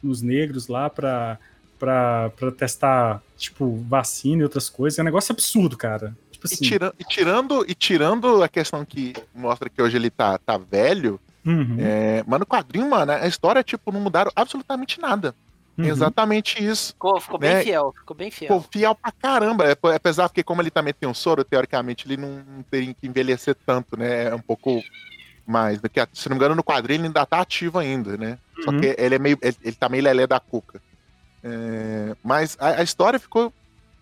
nos 0.01 0.23
negros 0.23 0.69
lá 0.69 0.89
pra, 0.89 1.39
pra, 1.77 2.31
pra 2.37 2.53
testar, 2.53 3.21
tipo, 3.37 3.83
vacina 3.89 4.43
e 4.43 4.45
outras 4.45 4.69
coisas. 4.69 4.97
É 4.99 5.03
um 5.03 5.07
negócio 5.07 5.33
absurdo, 5.33 5.77
cara. 5.77 6.17
Tipo 6.31 6.47
E, 6.47 6.55
assim. 6.55 6.65
tira- 6.65 6.95
e 7.01 7.03
tirando, 7.05 7.65
e 7.67 7.75
tirando 7.75 8.43
a 8.45 8.49
questão 8.49 8.85
que 8.85 9.13
mostra 9.35 9.69
que 9.69 9.83
hoje 9.83 9.97
ele 9.97 10.11
tá, 10.11 10.39
tá 10.39 10.57
velho, 10.57 11.19
Uhum, 11.45 11.77
é, 11.79 12.25
mas 12.27 12.41
no 12.41 12.47
quadrinho, 12.47 12.91
mano, 12.91 13.13
a 13.13 13.27
história, 13.29 13.63
tipo, 13.63 13.93
não 13.93 14.01
mudaram 14.01 14.33
absolutamente 14.35 15.01
nada. 15.01 15.33
Uhum. 15.79 15.85
Exatamente 15.85 16.63
isso. 16.65 16.93
Ficou, 16.93 17.21
ficou 17.21 17.39
bem 17.39 17.55
Né? 17.55 17.63
fiel, 17.63 17.93
ficou 17.99 18.17
bem 18.17 18.31
fiel. 18.31 18.49
Pô, 18.49 18.65
fiel 18.71 18.95
pra 18.95 19.13
caramba. 19.13 19.65
É, 19.65 19.75
pô, 19.75 19.89
Apesar 19.91 20.29
que, 20.31 20.43
como 20.43 20.63
ele 20.63 20.71
também 20.71 20.95
tem 20.95 21.09
um 21.09 21.15
soro, 21.15 21.45
teoricamente 21.45 22.07
ele 22.07 22.17
não, 22.17 22.43
não 22.47 22.63
teria 22.63 22.93
que 22.95 23.07
envelhecer 23.07 23.55
tanto, 23.67 23.97
né? 23.97 24.27
É 24.29 24.35
um 24.35 24.41
pouco 24.41 24.83
mais. 25.47 25.81
Daqui 25.81 26.01
a, 26.01 26.09
se 26.13 26.29
não 26.29 26.35
me 26.37 26.39
engano, 26.39 26.55
no 26.55 26.65
quadrinho 26.65 26.99
ele 27.01 27.07
ainda 27.09 27.25
tá 27.27 27.41
ativo 27.41 27.79
ainda, 27.79 28.17
né? 28.17 28.39
Só 28.65 28.71
Uhum. 28.71 28.81
que 28.81 28.95
ele 28.99 29.15
é 29.15 29.19
meio. 29.19 29.39
Ele, 29.43 29.57
ele 29.63 29.77
tá 29.77 29.89
meio 29.89 30.03
lelé 30.03 30.27
da 30.27 30.41
cuca. 30.41 30.81
É, 31.45 32.17
mas 32.25 32.57
a, 32.61 32.81
a 32.81 32.83
história 32.83 33.19
ficou 33.19 33.53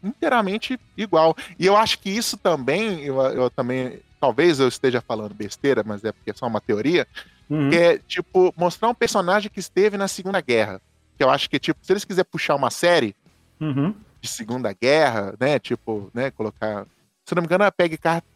inteiramente 0.03 0.79
igual. 0.97 1.37
E 1.59 1.67
eu 1.67 1.77
acho 1.77 1.99
que 1.99 2.11
isso 2.11 2.37
também, 2.37 3.01
eu, 3.03 3.21
eu 3.21 3.51
também. 3.51 4.01
Talvez 4.21 4.59
eu 4.59 4.69
esteja 4.69 5.03
falando 5.03 5.35
besteira, 5.35 5.83
mas 5.85 6.03
é 6.05 6.11
porque 6.13 6.31
é 6.31 6.35
só 6.35 6.47
uma 6.47 6.61
teoria. 6.61 7.07
Uhum. 7.51 7.69
Que 7.69 7.77
é, 7.77 7.99
tipo, 7.99 8.55
mostrar 8.57 8.89
um 8.89 8.95
personagem 8.95 9.51
que 9.51 9.61
esteve 9.61 9.99
na 9.99 10.09
Segunda 10.09 10.41
Guerra. 10.41 10.81
Que 11.17 11.23
eu 11.25 11.31
acho 11.31 11.49
que, 11.49 11.59
tipo, 11.59 11.79
se 11.83 11.93
eles 11.93 12.05
quiserem 12.05 12.29
puxar 12.31 12.55
uma 12.55 12.71
série 12.71 13.15
Uhum. 13.61 13.95
de 14.21 14.29
Segunda 14.29 14.73
Guerra, 14.73 15.35
né? 15.39 15.59
Tipo, 15.59 16.11
né? 16.15 16.31
Colocar. 16.31 16.87
Se 17.25 17.33
eu 17.33 17.37
não 17.37 17.43
me 17.43 17.47
engano, 17.47 17.65
a 17.65 17.71
Peggy 17.73 17.97
Carter, 17.97 18.29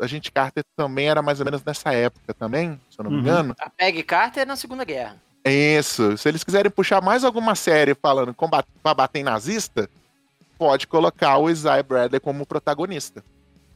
a 0.00 0.06
gente 0.06 0.30
Carter 0.32 0.64
também 0.76 1.08
era 1.08 1.22
mais 1.22 1.38
ou 1.40 1.44
menos 1.44 1.62
nessa 1.64 1.92
época 1.92 2.32
também, 2.34 2.80
se 2.90 2.98
eu 2.98 3.04
não 3.04 3.10
me 3.10 3.16
Uhum. 3.18 3.22
engano. 3.22 3.56
A 3.58 3.70
Peggy 3.70 4.02
Carter 4.02 4.46
na 4.46 4.56
Segunda 4.56 4.84
Guerra. 4.84 5.16
Isso. 5.44 6.16
Se 6.16 6.28
eles 6.28 6.42
quiserem 6.42 6.70
puxar 6.70 7.02
mais 7.02 7.22
alguma 7.24 7.54
série 7.54 7.94
falando 7.94 8.32
combat- 8.34 8.66
pra 8.82 8.94
bater 8.94 9.18
em 9.20 9.24
nazista, 9.24 9.88
pode 10.58 10.86
colocar 10.86 11.36
o 11.38 11.50
Isaiah 11.50 11.82
Bradley 11.82 12.18
como 12.20 12.46
protagonista. 12.46 13.22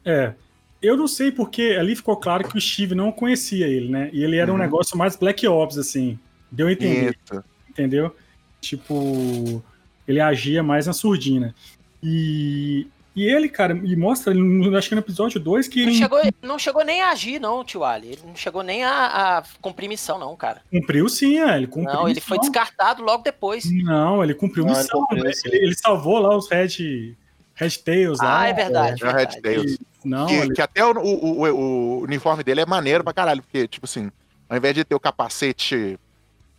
É. 0.05 0.32
Eu 0.80 0.96
não 0.96 1.07
sei 1.09 1.30
porque 1.32 1.76
ali 1.78 1.94
ficou 1.96 2.16
claro 2.16 2.49
que 2.49 2.57
o 2.57 2.61
Steve 2.61 2.94
não 2.94 3.11
conhecia 3.12 3.66
ele, 3.66 3.88
né? 3.90 4.09
E 4.12 4.22
ele 4.24 4.36
era 4.36 4.51
um 4.51 4.55
Uhum. 4.55 4.61
negócio 4.61 4.96
mais 4.96 5.16
Black 5.16 5.46
Ops, 5.46 5.76
assim. 5.76 6.18
Deu 6.51 6.68
a 6.68 6.72
entender. 6.72 7.18
Isso. 7.30 7.44
entendeu? 7.68 8.14
Tipo, 8.61 9.63
ele 10.07 10.21
agia 10.21 10.63
mais 10.63 10.87
na 10.87 10.93
surdina. 10.93 11.55
E, 12.03 12.87
e 13.15 13.25
ele, 13.25 13.49
cara, 13.49 13.73
e 13.85 13.97
mostra, 13.97 14.33
no- 14.35 14.77
acho 14.77 14.89
que 14.89 14.95
no 14.95 15.01
episódio 15.01 15.41
2, 15.41 15.69
que 15.69 15.81
Não 15.83 15.89
ele 15.89 15.99
chegou, 15.99 16.21
não 16.43 16.59
chegou 16.59 16.85
nem 16.85 17.01
a 17.03 17.11
agir, 17.11 17.41
não, 17.41 17.65
tio 17.65 17.85
Ali. 17.85 18.09
Ele 18.13 18.23
não 18.27 18.37
chegou 18.37 18.63
nem 18.63 18.85
a, 18.85 19.39
a 19.39 19.43
cumprir 19.61 19.89
missão, 19.89 20.19
não, 20.19 20.35
cara. 20.37 20.63
cumpriu 20.71 21.09
sim, 21.09 21.39
é, 21.39 21.57
ele 21.57 21.67
cumpriu 21.67 21.95
Não, 21.95 22.05
ele 22.07 22.15
missão. 22.17 22.29
foi 22.29 22.39
descartado 22.39 23.03
logo 23.03 23.23
depois. 23.23 23.65
Não, 23.83 24.23
ele 24.23 24.35
cumpriu 24.35 24.65
Não, 24.65 24.73
ele 24.73 24.83
missão. 24.83 25.01
cumpriu, 25.01 25.25
né? 25.25 25.33
sim. 25.33 25.49
ele, 25.49 25.57
ele 25.67 25.75
salvou 25.77 26.19
lá 26.19 26.37
os 26.37 26.49
Red, 26.49 27.15
Red 27.55 27.71
Tails 27.85 28.19
lá. 28.21 28.41
Ah, 28.43 28.49
é 28.49 28.53
verdade. 28.53 29.05
É 29.05 29.09
o 29.09 29.13
Red. 29.13 29.41
Tails. 29.43 29.79
Não, 30.05 30.27
Que, 30.27 30.35
ele, 30.35 30.55
que 30.55 30.63
até 30.63 30.85
o, 30.85 30.93
o- 30.93 31.43
o- 31.43 31.51
o 31.99 32.03
uniforme 32.03 32.45
dele 32.45 32.61
é 32.61 32.67
maneiro 32.67 33.03
pra 33.03 33.13
caralho, 33.13 33.43
porque, 33.43 33.67
tipo 33.67 33.85
assim, 33.85 34.11
ao 34.49 34.57
invés 34.57 34.75
de 34.75 34.85
ter 34.85 34.95
o 34.95 35.01
capacete 35.01 35.99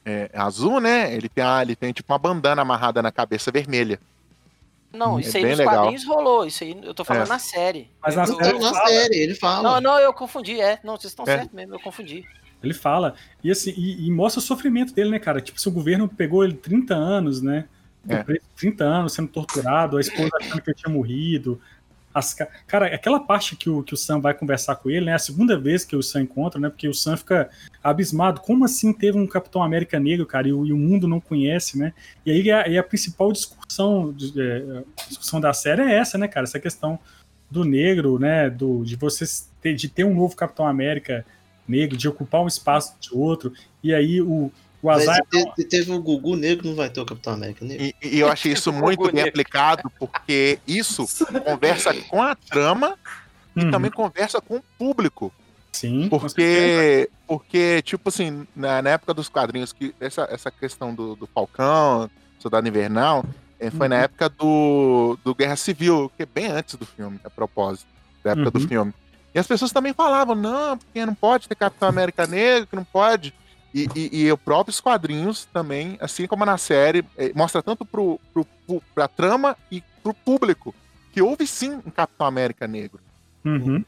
é, 0.09 0.29
azul, 0.33 0.79
né? 0.79 1.13
Ele 1.13 1.29
tem, 1.29 1.43
a- 1.43 1.61
ele 1.61 1.75
tem 1.75 1.91
tipo 1.93 2.11
uma 2.11 2.17
bandana 2.19 2.61
amarrada 2.61 3.01
na 3.01 3.11
cabeça 3.11 3.51
vermelha. 3.51 3.99
Não, 4.91 5.19
É 5.19 5.21
isso 5.21 5.37
aí 5.37 5.43
bem 5.43 5.51
nos 5.51 5.59
legal. 5.59 5.75
quadrinhos 5.75 6.05
rolou. 6.05 6.45
Isso 6.47 6.63
aí 6.63 6.79
eu 6.83 6.93
tô 6.93 7.03
falando 7.05 7.25
É. 7.27 7.29
na 7.29 7.37
série. 7.39 7.91
Mas 8.01 8.15
na 8.15 8.23
Eu- 8.23 8.27
série- 8.35 8.49
Ele 8.49 8.59
na 8.59 8.73
fala. 8.73 8.87
série, 8.87 9.15
ele 9.17 9.35
fala. 9.35 9.61
Não, 9.63 9.81
não, 9.81 9.99
eu 9.99 10.11
confundi, 10.13 10.59
é. 10.59 10.79
Não, 10.83 10.97
vocês 10.97 11.11
estão 11.11 11.23
É. 11.27 11.37
certos 11.37 11.53
mesmo, 11.53 11.75
eu 11.75 11.79
confundi. 11.79 12.25
ele 12.61 12.73
fala. 12.73 13.13
E 13.43 13.49
assim, 13.51 13.73
e, 13.77 14.05
e 14.07 14.11
mostra 14.11 14.39
o 14.39 14.43
sofrimento 14.43 14.93
dele, 14.93 15.11
né, 15.11 15.19
cara? 15.19 15.39
Tipo, 15.39 15.61
se 15.61 15.67
o 15.69 15.71
governo 15.71 16.09
pegou 16.09 16.43
ele 16.43 16.55
30 16.55 16.93
anos, 16.93 17.41
né? 17.41 17.65
É. 18.07 18.23
30 18.57 18.83
anos 18.83 19.13
sendo 19.13 19.27
torturado, 19.29 19.95
a 19.97 20.01
esposa 20.01 20.29
achando 20.41 20.61
que 20.61 20.69
ele 20.71 20.75
tinha 20.77 20.91
morrido. 20.93 21.61
As 22.13 22.33
ca- 22.33 22.47
cara, 22.65 22.87
aquela 22.87 23.19
parte 23.19 23.55
que 23.55 23.69
o, 23.69 23.83
que 23.83 23.93
o 23.93 23.97
Sam 23.97 24.19
vai 24.19 24.33
conversar 24.33 24.75
com 24.77 24.89
ele, 24.89 25.05
né? 25.05 25.13
A 25.13 25.19
segunda 25.19 25.57
vez 25.59 25.85
que 25.85 25.95
o 25.95 26.01
Sam 26.01 26.21
encontra, 26.23 26.59
né? 26.59 26.67
Porque 26.69 26.87
o 26.87 26.93
Sam 26.93 27.15
fica 27.15 27.49
abismado. 27.83 28.41
Como 28.41 28.65
assim 28.65 28.91
teve 28.91 29.17
um 29.17 29.27
Capitão 29.27 29.61
América 29.61 29.99
negro, 29.99 30.25
cara, 30.25 30.47
e 30.47 30.53
o, 30.53 30.65
e 30.65 30.73
o 30.73 30.77
mundo 30.77 31.07
não 31.07 31.19
conhece, 31.19 31.77
né? 31.77 31.93
E 32.25 32.31
aí 32.31 32.51
a, 32.51 32.67
e 32.67 32.77
a 32.77 32.83
principal 32.83 33.31
discussão, 33.31 34.15
é, 34.37 34.83
discussão 35.07 35.39
da 35.39 35.53
série 35.53 35.83
é 35.83 35.93
essa, 35.95 36.17
né, 36.17 36.27
cara? 36.27 36.45
Essa 36.45 36.59
questão 36.59 36.99
do 37.49 37.63
negro, 37.63 38.17
né? 38.17 38.49
Do, 38.49 38.83
de 38.83 38.95
você 38.95 39.25
ter, 39.61 39.75
de 39.75 39.87
ter 39.87 40.03
um 40.03 40.15
novo 40.15 40.35
Capitão 40.35 40.65
América 40.65 41.23
negro, 41.67 41.95
de 41.95 42.07
ocupar 42.07 42.41
um 42.41 42.47
espaço 42.47 42.95
de 42.99 43.13
outro. 43.13 43.53
E 43.83 43.93
aí 43.93 44.19
o, 44.19 44.51
o 44.81 44.89
Azar. 44.89 45.19
se 45.55 45.63
teve 45.65 45.91
o 45.91 46.01
Gugu 46.01 46.35
negro, 46.35 46.67
não 46.67 46.75
vai 46.75 46.89
ter 46.89 47.01
o 47.01 47.05
Capitão 47.05 47.33
América 47.33 47.65
negro. 47.65 47.83
E, 47.83 47.95
e 48.01 48.19
eu 48.19 48.29
achei 48.29 48.51
isso 48.53 48.71
muito 48.71 49.03
bem 49.03 49.11
Bonito. 49.11 49.27
aplicado, 49.29 49.91
porque 49.99 50.59
isso 50.67 51.05
conversa 51.43 51.93
com 52.09 52.21
a 52.21 52.35
trama 52.35 52.97
e 53.55 53.63
Uhum. 53.63 53.71
também 53.71 53.91
conversa 53.91 54.39
com 54.39 54.57
o 54.57 54.63
público. 54.77 55.33
Sim. 55.71 56.07
Porque, 56.09 57.09
porque 57.27 57.81
tipo 57.83 58.09
assim, 58.09 58.47
na, 58.55 58.81
na 58.81 58.91
época 58.91 59.13
dos 59.13 59.27
quadrinhos, 59.29 59.71
que 59.73 59.93
essa, 59.99 60.27
essa 60.31 60.49
questão 60.51 60.93
do, 60.95 61.15
do 61.15 61.27
Falcão, 61.27 62.09
Soldado 62.39 62.67
Invernal, 62.67 63.23
eh, 63.59 63.69
foi 63.69 63.87
na 63.87 63.97
Uhum. 63.97 64.01
época 64.03 64.29
do, 64.29 65.17
do 65.23 65.35
Guerra 65.35 65.55
Civil, 65.55 66.11
que 66.15 66.23
é 66.23 66.25
bem 66.25 66.47
antes 66.47 66.75
do 66.75 66.85
filme, 66.85 67.19
a 67.23 67.29
propósito, 67.29 67.87
da 68.23 68.31
época 68.31 68.51
do 68.51 68.59
Uhum. 68.61 68.67
filme. 68.67 68.93
E 69.35 69.37
as 69.39 69.45
pessoas 69.45 69.71
também 69.71 69.93
falavam, 69.93 70.33
não, 70.35 70.77
porque 70.77 71.05
não 71.05 71.13
pode 71.13 71.47
ter 71.47 71.55
Capitão 71.55 71.87
América 71.89 72.25
Negro, 72.25 72.67
que 72.67 72.75
não 72.75 72.83
pode. 72.85 73.33
E, 73.73 73.87
e, 73.95 74.21
e 74.23 74.31
os 74.31 74.39
próprios 74.39 74.79
quadrinhos 74.79 75.45
também, 75.45 75.97
assim 76.01 76.25
como 76.25 76.45
na 76.45 76.57
série, 76.57 77.05
eh, 77.17 77.31
mostra 77.35 77.61
tanto 77.61 77.85
pro, 77.85 78.19
pro, 78.33 78.45
pro, 78.65 78.83
pra 78.95 79.07
trama 79.07 79.55
e 79.71 79.83
pro 80.01 80.13
público, 80.13 80.73
que 81.11 81.21
houve 81.21 81.45
sim 81.45 81.73
um 81.85 81.91
Capitão 81.91 82.25
América 82.25 82.67
Negro. 82.67 82.99
Uhum. 83.45 83.83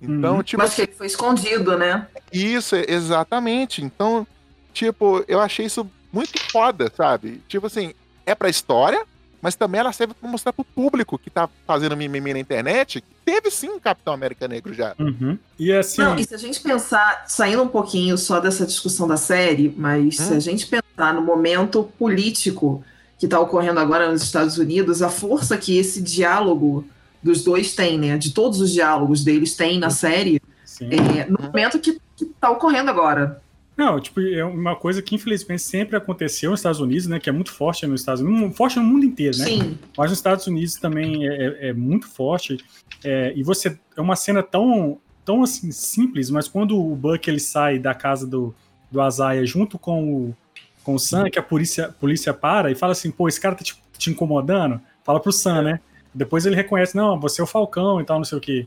Então, 0.00 0.36
Uhum. 0.36 0.42
tipo 0.42 0.62
Mas 0.62 0.74
que 0.74 0.82
ele 0.82 0.92
foi 0.92 1.06
escondido, 1.06 1.76
né? 1.78 2.08
isso, 2.32 2.74
exatamente. 2.74 3.82
Então, 3.84 4.26
tipo, 4.72 5.24
eu 5.28 5.40
achei 5.40 5.66
isso 5.66 5.88
muito 6.12 6.38
foda, 6.50 6.90
sabe? 6.96 7.40
Tipo 7.48 7.66
assim, 7.66 7.94
é 8.26 8.34
pra 8.34 8.48
história, 8.48 9.04
mas 9.42 9.56
também 9.56 9.80
ela 9.80 9.92
serve 9.92 10.14
pra 10.14 10.30
mostrar 10.30 10.52
pro 10.52 10.64
público 10.64 11.18
que 11.18 11.28
tá 11.28 11.48
fazendo 11.66 11.96
mimimi 11.96 12.32
na 12.32 12.38
internet 12.38 13.00
que 13.00 13.06
teve 13.24 13.50
sim 13.50 13.68
um 13.68 13.80
Capitão 13.80 14.14
América 14.14 14.46
Negro 14.46 14.72
já. 14.72 14.94
Uhum. 14.98 15.36
E 15.58 15.72
assim, 15.72 16.00
Não, 16.00 16.16
e 16.16 16.24
se 16.24 16.32
a 16.32 16.38
gente 16.38 16.60
pensar, 16.60 17.24
saindo 17.26 17.62
um 17.62 17.68
pouquinho 17.68 18.16
só 18.16 18.38
dessa 18.38 18.64
discussão 18.64 19.08
da 19.08 19.16
série, 19.16 19.74
mas 19.76 20.16
se 20.16 20.32
Hum. 20.32 20.36
a 20.36 20.40
gente 20.40 20.66
pensar 20.66 21.12
no 21.12 21.22
momento 21.22 21.90
político 21.98 22.84
que 23.18 23.26
está 23.26 23.40
ocorrendo 23.40 23.80
agora 23.80 24.10
nos 24.10 24.22
Estados 24.22 24.58
Unidos, 24.58 25.02
a 25.02 25.08
força 25.08 25.58
que 25.58 25.76
esse 25.76 26.00
diálogo 26.00 26.86
dos 27.22 27.42
dois 27.42 27.74
tem, 27.74 27.98
né? 27.98 28.16
De 28.16 28.32
todos 28.32 28.60
os 28.60 28.70
diálogos 28.70 29.24
deles 29.24 29.54
tem 29.56 29.78
na 29.78 29.90
série, 29.90 30.40
é, 30.80 31.26
no 31.28 31.40
momento 31.40 31.78
que, 31.78 32.00
está 32.20 32.50
ocorrendo 32.50 32.90
agora. 32.90 33.41
Não, 33.76 33.98
tipo, 33.98 34.20
é 34.20 34.44
uma 34.44 34.76
coisa 34.76 35.00
que 35.00 35.14
infelizmente 35.14 35.62
sempre 35.62 35.96
aconteceu 35.96 36.50
nos 36.50 36.60
Estados 36.60 36.78
Unidos, 36.80 37.06
né? 37.06 37.18
Que 37.18 37.30
é 37.30 37.32
muito 37.32 37.50
forte 37.52 37.86
nos 37.86 38.00
Estados 38.00 38.20
Unidos, 38.22 38.56
forte 38.56 38.78
no 38.78 38.84
mundo 38.84 39.04
inteiro, 39.06 39.36
né? 39.38 39.44
Sim, 39.46 39.78
Mas 39.96 40.10
nos 40.10 40.18
Estados 40.18 40.46
Unidos 40.46 40.74
também 40.74 41.26
é, 41.26 41.34
é- 41.34 41.68
é 41.68 41.72
muito 41.72 42.06
forte. 42.08 42.58
é, 43.04 43.32
e 43.34 43.42
você 43.42 43.76
é 43.96 44.00
uma 44.00 44.14
cena 44.14 44.42
tão, 44.42 44.98
tão 45.24 45.42
assim 45.42 45.72
simples, 45.72 46.30
mas 46.30 46.46
quando 46.48 46.78
o 46.78 46.94
Buck 46.94 47.28
ele 47.28 47.40
sai 47.40 47.78
da 47.78 47.94
casa 47.94 48.26
do, 48.26 48.54
do 48.90 49.00
Azaia 49.00 49.44
junto 49.46 49.78
com 49.78 50.04
o, 50.28 50.36
com 50.84 50.94
o 50.94 50.98
Sam, 50.98 51.28
que 51.30 51.38
a 51.38 51.42
polícia, 51.42 51.86
a 51.86 51.92
polícia 51.92 52.32
para 52.34 52.70
e 52.70 52.74
fala 52.74 52.92
assim, 52.92 53.10
pô, 53.10 53.26
esse 53.26 53.40
cara 53.40 53.54
tá 53.54 53.64
te, 53.64 53.74
te 53.98 54.10
incomodando, 54.10 54.80
fala 55.02 55.18
pro 55.18 55.32
Sam, 55.32 55.62
né? 55.62 55.80
Depois 56.14 56.44
ele 56.44 56.54
reconhece, 56.54 56.94
não, 56.96 57.18
você 57.18 57.40
é 57.40 57.44
o 57.44 57.46
Falcão 57.46 58.00
e 58.00 58.04
tal, 58.04 58.18
não 58.18 58.24
sei 58.24 58.36
o 58.38 58.40
quê. 58.40 58.66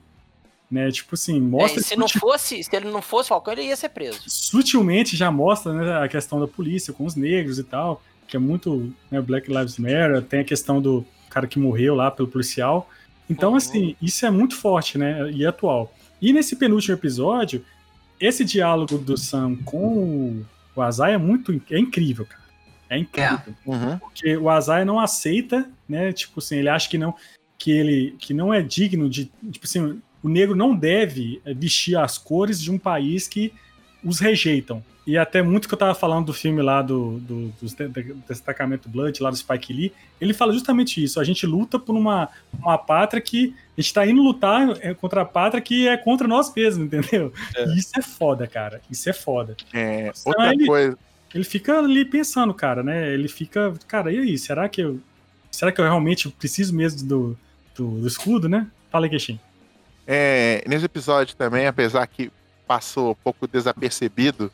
Né? 0.69 0.89
Tipo 0.91 1.13
assim, 1.15 1.37
É, 1.37 1.39
mostra 1.39 1.79
e 1.79 1.83
se 1.83 1.95
não 1.95 2.07
fosse, 2.09 2.63
se 2.63 2.75
ele 2.75 2.89
não 2.89 3.01
fosse 3.01 3.29
Falcão, 3.29 3.53
ele 3.53 3.63
ia 3.63 3.75
ser 3.75 3.89
preso. 3.89 4.19
sutilmente 4.27 5.15
já 5.15 5.29
mostra 5.31 5.71
né, 5.73 6.03
a 6.03 6.07
questão 6.07 6.39
da 6.39 6.47
polícia 6.47 6.91
com 6.91 7.05
os 7.05 7.15
negros 7.15 7.59
e 7.59 7.63
tal, 7.63 8.01
que 8.27 8.35
é 8.35 8.39
muito 8.39 8.91
né, 9.11 9.21
Black 9.21 9.47
Lives 9.51 9.77
Matter, 9.77 10.21
tem 10.23 10.39
a 10.39 10.43
questão 10.43 10.81
do 10.81 11.05
cara 11.29 11.45
que 11.47 11.59
morreu 11.59 11.93
lá 11.95 12.09
pelo 12.09 12.27
policial. 12.27 12.89
Então, 13.29 13.51
Uhum. 13.51 13.57
assim, 13.57 13.95
isso 14.01 14.25
é 14.25 14.31
muito 14.31 14.55
forte, 14.55 14.97
né? 14.97 15.31
E 15.31 15.45
atual. 15.45 15.93
E 16.21 16.31
nesse 16.33 16.55
penúltimo 16.55 16.95
episódio, 16.95 17.63
esse 18.19 18.43
diálogo 18.43 18.97
do 18.97 19.17
Sam 19.17 19.55
com 19.65 20.43
o 20.75 20.81
Azai 20.81 21.13
é 21.13 21.17
muito 21.17 21.51
é 21.69 21.77
incrível, 21.77 22.25
cara. 22.25 22.41
É 22.89 22.97
incrível. 22.97 23.39
Uhum. 23.65 23.97
Porque 23.99 24.37
o 24.37 24.49
Azaia 24.49 24.85
não 24.85 24.99
aceita, 24.99 25.69
né? 25.89 26.11
Tipo 26.13 26.39
assim, 26.39 26.57
ele 26.57 26.69
acha 26.69 26.87
que 26.89 26.97
não 26.97 27.13
que 27.57 27.71
ele 27.71 28.15
que 28.19 28.33
não 28.33 28.53
é 28.53 28.61
digno 28.61 29.09
de, 29.09 29.25
tipo 29.51 29.65
assim, 29.65 30.01
o 30.25 30.29
negro 30.29 30.55
não 30.55 30.75
deve 30.75 31.39
vestir 31.55 31.95
as 31.95 32.17
cores 32.17 32.59
de 32.59 32.71
um 32.71 32.79
país 32.79 33.27
que 33.27 33.53
os 34.03 34.19
rejeitam. 34.19 34.83
E 35.05 35.19
até 35.19 35.39
muito 35.43 35.67
que 35.67 35.73
eu 35.75 35.77
tava 35.77 35.93
falando 35.93 36.25
do 36.25 36.33
filme 36.33 36.63
lá 36.63 36.81
do, 36.81 37.19
do, 37.19 37.47
do 37.61 38.15
destacamento 38.27 38.89
Blood, 38.89 39.21
lá 39.21 39.29
do 39.29 39.35
Spike 39.35 39.71
Lee, 39.71 39.93
ele 40.19 40.33
fala 40.33 40.51
justamente 40.51 41.03
isso. 41.03 41.19
A 41.19 41.23
gente 41.23 41.45
luta 41.45 41.77
por 41.77 41.95
uma, 41.95 42.29
uma 42.57 42.75
pátria 42.75 43.21
que. 43.21 43.53
A 43.77 43.81
gente 43.81 43.93
tá 43.93 44.07
indo 44.07 44.23
lutar 44.23 44.75
é, 44.81 44.95
contra 44.95 45.21
a 45.21 45.25
pátria 45.25 45.61
que 45.61 45.87
é 45.87 45.95
contra 45.95 46.27
nós 46.27 46.51
mesmos, 46.55 46.87
entendeu? 46.87 47.31
É. 47.55 47.65
E 47.65 47.77
isso 47.77 47.91
é 47.95 48.01
foda, 48.01 48.47
cara. 48.47 48.81
Isso 48.89 49.07
é 49.07 49.13
foda. 49.13 49.55
É, 49.71 50.07
Então, 50.07 50.13
outra 50.25 50.53
ele- 50.53 50.65
coisa. 50.65 50.97
Ele 51.35 51.43
fica 51.43 51.77
ali 51.77 52.03
pensando, 52.05 52.51
cara, 52.53 52.81
né? 52.81 53.13
Ele 53.13 53.27
fica. 53.27 53.73
Cara, 53.87 54.11
e 54.11 54.17
aí? 54.17 54.37
Será 54.39 54.67
que 54.67 54.81
eu. 54.81 54.99
Será 55.51 55.71
que 55.71 55.79
eu 55.79 55.85
realmente 55.85 56.29
preciso 56.29 56.73
mesmo 56.73 57.07
do, 57.07 57.37
do, 57.75 57.99
do 58.01 58.07
escudo, 58.07 58.49
né? 58.49 58.65
Fala 58.89 59.05
aí, 59.05 59.09
Queixinho. 59.09 59.39
É, 60.07 60.63
nesse 60.67 60.85
episódio 60.85 61.35
também, 61.35 61.65
apesar 61.67 62.05
que 62.07 62.31
passou 62.67 63.11
um 63.11 63.15
pouco 63.23 63.47
desapercebido, 63.47 64.51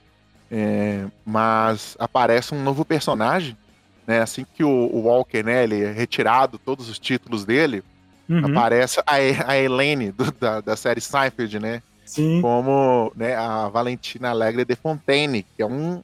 é, 0.50 1.06
mas 1.26 1.96
aparece 2.00 2.54
um 2.54 2.62
novo 2.64 2.84
personagem, 2.86 3.58
né? 4.06 4.22
Assim 4.22 4.46
que 4.46 4.64
o, 4.64 4.70
o 4.70 5.02
Walker, 5.04 5.44
né, 5.44 5.64
ele 5.64 5.84
é 5.84 5.92
retirado 5.92 6.58
todos 6.58 6.90
os 6.90 7.00
títulos 7.00 7.46
dele, 7.46 7.84
Uhum, 8.30 8.46
aparece 8.46 9.02
a, 9.06 9.16
a 9.52 9.58
Elaine 9.58 10.10
do- 10.12 10.32
da, 10.32 10.62
da 10.62 10.78
série 10.78 11.02
Seinfeld, 11.02 11.60
né? 11.60 11.82
Sim, 12.06 12.42
Como 12.42 13.12
né, 13.14 13.36
a 13.36 13.68
Valentina 13.68 14.30
Alegre 14.30 14.64
de 14.64 14.74
Fontaine, 14.76 15.44
que 15.44 15.62
é 15.62 15.66
um 15.66 16.02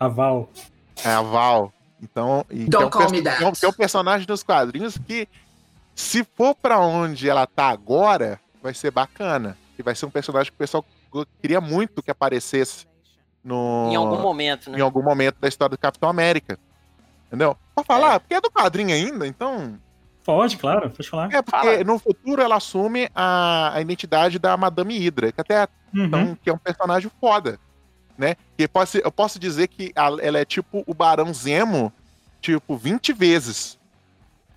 a 0.00 0.08
Val. 0.08 0.50
é 1.04 1.10
a 1.10 1.22
Val. 1.22 1.72
Então, 2.02 2.44
e 2.50 2.56
que 2.56 2.62
é, 2.64 2.68
Don't 2.68 2.98
um, 2.98 3.10
me 3.10 3.22
that. 3.22 3.38
que 3.38 3.44
é 3.44 3.46
um- 3.48 3.52
é 3.62 3.68
um 3.68 3.72
personagem 3.72 4.26
dos 4.26 4.42
quadrinhos 4.42 4.98
que, 4.98 5.28
se 5.94 6.24
for 6.36 6.52
pra 6.56 6.80
onde 6.80 7.28
ela 7.28 7.46
tá 7.46 7.68
agora, 7.68 8.40
vai 8.62 8.74
ser 8.74 8.90
bacana. 8.90 9.56
E 9.78 9.82
vai 9.82 9.94
ser 9.94 10.06
um 10.06 10.10
personagem 10.10 10.50
que 10.50 10.56
o 10.56 10.58
pessoal 10.58 10.84
queria 11.40 11.60
muito 11.60 12.02
que 12.02 12.10
aparecesse 12.10 12.86
no, 13.44 13.88
Em 13.90 13.96
algum 13.96 14.20
momento, 14.20 14.70
né? 14.70 14.78
em 14.78 14.80
algum 14.80 15.02
momento 15.02 15.36
da 15.40 15.48
história 15.48 15.70
do 15.70 15.78
Capitão 15.78 16.08
América. 16.08 16.58
Entendeu? 17.28 17.56
Pode 17.74 17.86
falar, 17.86 18.20
porque 18.20 18.34
é 18.34 18.40
do 18.40 18.50
quadrinho 18.50 18.92
ainda, 18.94 19.26
então. 19.26 19.78
Pode, 20.24 20.56
claro, 20.56 20.90
pode 20.90 21.08
falar. 21.08 21.32
É, 21.32 21.40
porque 21.40 21.56
Fala. 21.56 21.84
no 21.84 21.98
futuro 21.98 22.42
ela 22.42 22.56
assume 22.56 23.08
a, 23.14 23.72
a 23.74 23.80
identidade 23.80 24.38
da 24.38 24.56
Madame 24.56 24.98
Hydra, 24.98 25.32
que 25.32 25.40
até 25.40 25.68
Uhum. 25.94 26.04
então, 26.04 26.38
que 26.42 26.50
é 26.50 26.52
um 26.52 26.58
personagem 26.58 27.10
foda, 27.18 27.58
né? 28.18 28.36
Que 28.58 28.68
pode 28.68 28.90
ser- 28.90 29.02
eu 29.06 29.10
posso 29.12 29.38
dizer 29.38 29.68
que 29.68 29.90
ela 29.94 30.20
é 30.38 30.44
tipo 30.44 30.82
o 30.86 30.92
Barão 30.92 31.32
Zemo, 31.32 31.90
tipo, 32.42 32.76
20 32.76 33.12
vezes, 33.14 33.77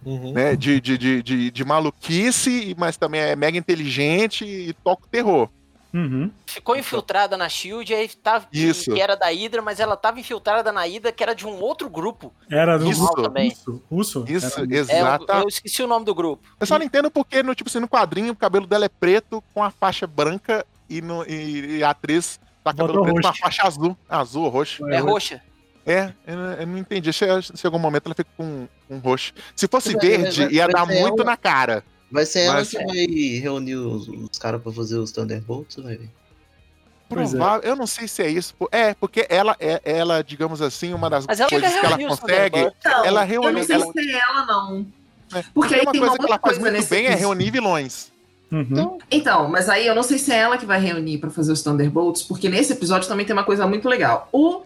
Uhum. 0.05 0.33
né? 0.33 0.55
De, 0.55 0.81
de, 0.81 0.97
de, 0.97 1.23
de, 1.23 1.51
de 1.51 1.65
maluquice, 1.65 2.75
mas 2.77 2.97
também 2.97 3.21
é 3.21 3.35
mega 3.35 3.57
inteligente 3.57 4.45
e 4.45 4.73
toca 4.73 5.05
o 5.05 5.09
terror. 5.09 5.49
Uhum. 5.93 6.31
Ficou 6.45 6.77
infiltrada 6.77 7.35
na 7.35 7.49
Shield, 7.49 7.93
aí 7.93 8.07
tava, 8.07 8.45
que- 8.49 8.57
Isso. 8.57 8.93
que 8.93 9.01
era 9.01 9.15
da 9.17 9.27
Hydra, 9.27 9.61
mas 9.61 9.77
ela 9.79 9.97
tava 9.97 10.19
infiltrada 10.21 10.71
na 10.71 10.83
Hydra, 10.85 11.11
que 11.11 11.21
era 11.21 11.35
de 11.35 11.45
um 11.45 11.59
outro 11.59 11.89
grupo. 11.89 12.33
Era 12.49 12.79
do 12.79 12.89
Isso. 12.89 13.05
também. 13.15 13.49
russo. 13.49 13.83
russo. 13.91 14.25
Isso, 14.27 14.61
Era- 14.89 15.19
É, 15.29 15.35
eu, 15.37 15.41
eu 15.41 15.47
esqueci 15.49 15.83
o 15.83 15.87
nome 15.87 16.05
do 16.05 16.15
grupo. 16.15 16.41
Eu 16.59 16.65
só 16.65 16.79
não 16.79 16.85
entendo 16.85 17.11
porque, 17.11 17.43
no, 17.43 17.53
tipo 17.53 17.69
assim, 17.69 17.79
no 17.81 17.89
quadrinho, 17.89 18.31
o 18.31 18.35
cabelo 18.35 18.65
dela 18.65 18.85
é 18.85 18.89
preto 18.89 19.43
com 19.53 19.61
a 19.61 19.69
faixa 19.69 20.07
branca 20.07 20.65
e, 20.89 21.01
no, 21.01 21.25
e, 21.29 21.79
e 21.79 21.83
a 21.83 21.89
atriz 21.89 22.39
tá 22.63 22.71
com 22.71 22.77
cabelo 22.77 22.99
Botou 22.99 23.13
preto 23.13 23.21
com 23.23 23.27
a 23.29 23.33
faixa 23.33 23.63
azul. 23.67 23.97
Azul 24.07 24.43
ou 24.45 24.49
roxo. 24.49 24.87
É 24.89 24.97
roxa. 24.99 25.41
É, 25.86 26.11
eu, 26.27 26.36
não- 26.38 26.53
eu 26.53 26.67
não 26.67 26.77
entendi. 26.77 27.11
Se, 27.11 27.25
algum 27.65 27.79
momento 27.79 28.05
ela 28.05 28.15
fica 28.15 28.29
com 28.38 28.67
um 28.89 28.97
roxo. 28.99 29.34
Se 29.55 29.67
fosse 29.67 29.93
Vai- 29.93 30.01
verde, 30.07 30.43
vai- 30.45 30.53
ia 30.53 30.65
vai 30.65 30.73
dar 30.73 30.86
muito 30.86 31.21
ela- 31.21 31.32
na 31.32 31.38
cara. 31.38 31.84
Vai 32.11 32.25
ser 32.25 32.41
ela 32.41 32.55
Mas- 32.55 32.69
que 32.69 32.77
vai 32.77 33.39
reunir 33.41 33.75
os, 33.75 34.07
os 34.07 34.38
caras 34.38 34.61
pra 34.61 34.71
fazer 34.71 34.97
os 34.97 35.11
Thunderbolts, 35.11 35.77
vai 35.77 35.95
ver. 35.97 36.05
É. 36.05 37.13
Provável, 37.13 37.69
eu 37.69 37.75
não 37.75 37.86
sei 37.88 38.07
se 38.07 38.21
é 38.23 38.29
isso. 38.29 38.53
É, 38.71 38.93
porque 38.93 39.25
ela 39.29 39.55
é, 39.59 39.82
ela, 39.84 40.23
digamos 40.23 40.61
assim, 40.61 40.93
uma 40.93 41.09
das 41.09 41.25
Mas 41.27 41.39
ela 41.41 41.49
coisas 41.49 41.69
que 41.73 41.77
ela 41.79 41.88
reuniu 41.97 42.07
consegue. 42.09 42.59
Então, 42.59 43.05
Ela 43.05 43.23
eu 43.23 43.27
reúne- 43.27 43.51
não 43.59 43.63
sei 43.63 43.75
ela- 43.75 43.91
se 43.91 43.99
é 43.99 44.19
ela, 44.19 44.45
não. 44.45 44.86
É, 45.34 45.43
Porque 45.53 45.75
aí 45.75 45.82
uma 45.82 45.91
tem 45.91 46.01
uma 46.01 46.07
coisa 46.09 46.19
que 46.19 46.32
ela 46.32 46.39
faz 46.39 46.57
muito 46.57 46.86
bem 46.89 47.05
é 47.07 47.15
reunir 47.15 47.51
vilões. 47.51 48.11
Uhum. 48.51 48.97
Então, 49.09 49.47
mas 49.49 49.67
aí 49.69 49.88
eu 49.88 49.95
não 49.95 50.03
sei 50.03 50.17
se 50.17 50.32
é 50.32 50.38
ela 50.38 50.57
que 50.57 50.65
vai 50.65 50.79
reunir 50.79 51.17
pra 51.17 51.29
fazer 51.29 51.51
os 51.53 51.61
Thunderbolts, 51.63 52.23
porque 52.23 52.49
nesse 52.49 52.73
episódio 52.73 53.07
também 53.07 53.25
tem 53.25 53.34
uma 53.34 53.45
coisa 53.45 53.65
muito 53.67 53.88
legal. 53.89 54.27
O, 54.32 54.61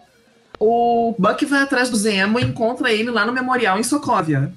o 0.58 1.14
Buck 1.18 1.44
vai 1.44 1.62
atrás 1.62 1.90
do 1.90 1.96
Zemo 1.96 2.38
e 2.38 2.44
encontra 2.44 2.92
ele 2.92 3.10
lá 3.10 3.24
no 3.26 3.32
memorial 3.32 3.78
em 3.78 3.82
Sokovia. 3.82 4.52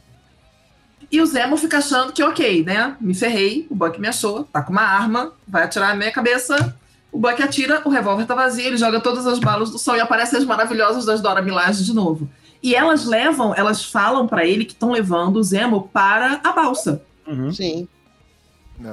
E 1.11 1.19
o 1.21 1.25
Zemo 1.25 1.57
fica 1.57 1.79
achando 1.79 2.13
que, 2.13 2.23
ok, 2.23 2.63
né? 2.63 2.95
Me 3.01 3.15
ferrei, 3.15 3.65
o 3.69 3.75
Buck 3.75 3.99
me 3.99 4.07
achou, 4.07 4.43
tá 4.43 4.61
com 4.61 4.71
uma 4.71 4.83
arma, 4.83 5.33
vai 5.47 5.63
atirar 5.63 5.89
na 5.89 5.95
minha 5.95 6.11
cabeça. 6.11 6.75
O 7.11 7.17
Buck 7.17 7.41
atira, 7.41 7.81
o 7.85 7.89
revólver 7.89 8.25
tá 8.25 8.35
vazio, 8.35 8.67
ele 8.67 8.77
joga 8.77 8.99
todas 8.99 9.25
as 9.25 9.39
balas 9.39 9.71
do 9.71 9.79
sol 9.79 9.95
e 9.95 9.99
aparecem 9.99 10.37
as 10.37 10.45
maravilhosas 10.45 11.05
das 11.05 11.21
Dora 11.21 11.41
Milaje 11.41 11.83
de 11.83 11.93
novo. 11.93 12.29
E 12.61 12.75
elas 12.75 13.05
levam, 13.05 13.55
elas 13.55 13.83
falam 13.83 14.27
pra 14.27 14.45
ele 14.45 14.65
que 14.65 14.73
estão 14.73 14.91
levando 14.91 15.37
o 15.37 15.43
Zemo 15.43 15.89
para 15.91 16.39
a 16.43 16.51
balsa 16.51 17.01
Uhum. 17.29 17.53
Sim. 17.53 17.87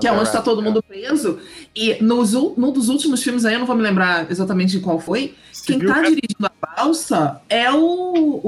Que 0.00 0.06
é 0.06 0.12
onde 0.12 0.24
está 0.24 0.40
todo 0.42 0.62
mundo 0.62 0.82
preso. 0.82 1.38
E 1.74 2.02
nos, 2.02 2.32
num 2.32 2.72
dos 2.72 2.88
últimos 2.88 3.22
filmes 3.22 3.44
aí, 3.44 3.54
eu 3.54 3.60
não 3.60 3.66
vou 3.66 3.76
me 3.76 3.82
lembrar 3.82 4.30
exatamente 4.30 4.72
de 4.72 4.80
qual 4.80 4.98
foi, 5.00 5.34
quem 5.64 5.76
Civil 5.78 5.88
tá 5.88 6.00
dirigindo 6.02 6.46
a 6.46 6.76
balsa 6.76 7.40
é 7.48 7.70
o, 7.72 8.40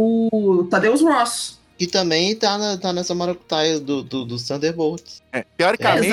o 0.61 0.65
Tadeusz 0.71 1.03
Ross. 1.03 1.59
Que 1.79 1.87
também 1.87 2.35
tá, 2.35 2.59
na- 2.59 2.77
tá 2.77 2.93
nessa 2.93 3.15
maracutaia 3.15 3.79
do, 3.79 4.03
do, 4.03 4.25
dos 4.25 4.43
Thunderbolts. 4.49 5.23
É, 5.33 5.45
teoricamente. 5.57 6.09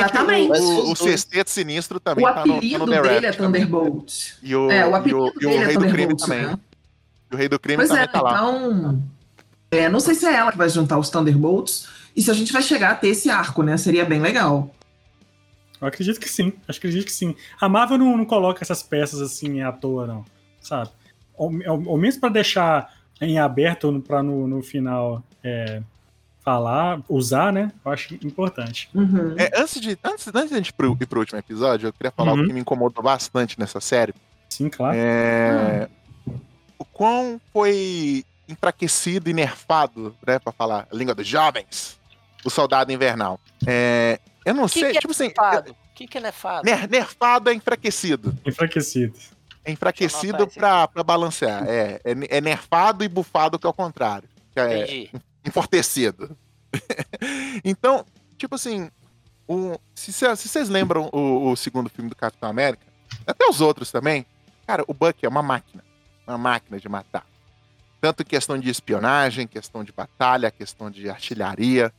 Mas 0.48 0.62
o, 0.62 0.70
o, 0.70 0.92
o 0.92 0.96
Sexteto 0.96 1.50
Sinistro 1.50 2.00
também 2.00 2.24
o 2.24 2.28
tá 2.28 2.46
no, 2.46 2.54
tá 2.54 2.58
apelido 2.60 2.86
no 2.86 3.02
dele 3.02 3.26
é 3.26 3.32
também. 3.32 3.64
Thunderbolt. 3.66 4.14
E 4.44 4.56
o, 4.56 4.70
É, 4.70 4.86
o 4.86 4.92
e 4.92 4.94
apelido 4.94 5.20
o, 5.24 5.28
e 5.28 5.46
o 5.46 5.50
dele 5.50 5.56
é 5.56 5.66
Rei 5.66 5.74
do 5.76 5.80
Crime 5.80 5.92
Thunderbolt, 6.16 6.20
também. 6.22 6.46
né? 6.46 6.60
E 7.32 7.36
o 7.36 7.38
Rei 7.40 7.50
do 7.50 7.60
Crime 7.60 7.78
Pois 7.78 7.90
também 7.90 8.04
é, 8.04 8.08
tá 8.08 8.22
lá. 8.22 8.32
então... 8.34 9.02
é, 9.72 9.90
não 9.90 10.00
sei 10.00 10.14
se 10.14 10.28
é 10.28 10.36
ela 10.36 10.52
que 10.52 10.58
vai 10.60 10.70
juntar 10.70 11.00
os 11.00 11.10
Thunderbolts 11.10 11.88
e 12.16 12.22
se 12.22 12.30
a 12.30 12.34
gente 12.36 12.54
vai 12.54 12.62
chegar 12.62 12.92
a 12.92 12.96
ter 12.96 13.08
esse 13.08 13.32
arco, 13.32 13.64
né? 13.64 13.76
Seria 13.76 14.06
bem 14.06 14.22
legal. 14.22 14.72
Eu 15.86 15.90
acredito 15.90 16.20
que 16.20 16.28
sim. 16.30 16.52
Acho 16.68 16.80
que 16.82 16.88
acredito 16.88 17.06
que 17.08 17.12
sim. 17.14 17.36
A 17.62 17.70
Marvel 17.70 17.98
não, 17.98 18.18
não 18.18 18.26
coloca 18.26 18.64
essas 18.64 18.82
peças 18.84 19.22
assim 19.22 19.62
à 19.62 19.72
toa, 19.72 20.08
não. 20.08 20.26
Sabe? 20.60 20.90
Ou, 21.38 21.52
ou, 21.68 21.88
ou 21.90 21.98
mesmo 21.98 22.20
pra 22.22 22.30
deixar 22.30 22.94
em 23.22 23.38
aberto 23.40 24.04
pra 24.08 24.24
no, 24.24 24.48
no 24.48 24.62
final 24.64 25.24
é, 25.44 25.82
falar, 26.44 27.02
usar, 27.08 27.52
né? 27.54 27.72
Eu 27.86 27.92
acho 27.92 28.14
importante. 28.16 28.90
Uhum. 28.94 29.36
É, 29.38 29.52
antes, 29.62 29.80
de, 29.80 29.98
antes, 30.04 30.28
antes 30.28 30.50
de 30.50 30.54
a 30.54 30.58
gente 30.58 30.70
ir 30.70 30.74
pro, 30.74 30.98
ir 31.00 31.06
pro 31.06 31.20
último 31.20 31.40
episódio, 31.40 31.88
eu 31.88 31.94
queria 31.94 32.12
falar 32.12 32.34
Uhum. 32.34 32.44
o 32.44 32.48
que 32.48 32.54
me 32.54 32.60
incomodou 32.60 33.04
bastante 33.04 33.60
nessa 33.60 33.80
série. 33.80 34.14
Sim, 34.50 34.70
claro. 34.70 34.96
É, 34.98 35.88
O 36.80 36.86
quão 36.86 37.40
foi 37.54 38.24
enfraquecido 38.48 39.30
e 39.30 39.34
nerfado, 39.34 40.16
né, 40.26 40.38
pra 40.40 40.52
falar 40.52 40.88
a 40.92 40.96
língua 40.96 41.16
dos 41.16 41.28
jovens, 41.28 42.00
o 42.44 42.50
Soldado 42.50 42.92
Invernal. 42.92 43.40
É, 43.66 44.20
eu 44.46 44.54
não 44.54 44.66
O 44.66 44.70
que, 44.70 44.80
sei, 44.80 44.92
que 44.92 44.98
é 44.98 45.02
tipo 45.02 45.12
assim, 45.12 45.28
nefado? 45.28 45.72
O 45.72 45.96
que, 45.96 46.08
que 46.08 46.18
é 46.18 46.22
nefado? 46.22 46.64
ner- 46.66 46.90
nerfado 46.90 47.50
é 47.50 47.54
enfraquecido. 47.54 48.38
Enfraquecido. 48.46 49.18
É 49.64 49.72
enfraquecido 49.72 50.48
pra, 50.48 50.88
pra 50.88 51.04
balancear. 51.04 51.68
É, 51.68 52.00
é, 52.04 52.38
é 52.38 52.42
nerfado 52.42 53.04
e 53.04 53.08
bufado 53.10 53.58
que 53.58 53.66
é 53.66 53.70
o 53.70 53.74
contrário. 53.74 54.30
Que 54.54 54.60
é 54.60 54.84
Entendi. 54.84 55.12
enfortecido. 55.44 56.38
então, 57.64 58.06
tipo 58.38 58.56
assim, 58.56 58.90
o- 59.48 59.78
se 59.94 60.12
se 60.14 60.26
vocês 60.36 60.70
lembram 60.70 61.10
o, 61.12 61.52
o 61.52 61.56
segundo 61.56 61.90
filme 61.90 62.10
do 62.10 62.16
Capitão 62.16 62.50
América, 62.50 62.86
até 63.26 63.46
os 63.48 63.62
outros 63.62 63.92
também, 63.92 64.26
cara, 64.68 64.84
o 64.88 64.94
Bucky 64.94 65.26
é 65.26 65.30
uma 65.30 65.42
máquina. 65.44 65.84
Uma 66.28 66.38
máquina 66.38 66.80
de 66.80 66.90
matar. 66.90 67.26
Tanto 68.02 68.22
em 68.22 68.26
questão 68.26 68.58
de 68.58 68.70
espionagem, 68.70 69.48
questão 69.48 69.84
de 69.84 69.92
batalha, 69.92 70.52
questão 70.52 70.92
de 70.92 71.10
artilharia. 71.10 71.92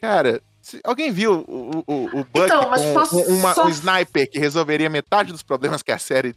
Cara, 0.00 0.40
alguém 0.84 1.10
viu 1.12 1.44
o, 1.48 1.84
o, 1.86 2.04
o 2.06 2.24
Bucky 2.24 2.46
Então, 2.46 2.64
com, 2.70 2.94
posso 2.94 3.18
uma- 3.22 3.54
só- 3.54 3.66
um 3.66 3.68
sniper 3.70 4.30
que 4.30 4.38
resolveria 4.38 4.88
metade 4.90 5.32
dos 5.32 5.42
problemas 5.42 5.82
que 5.82 5.92
a 5.92 5.98
série 5.98 6.34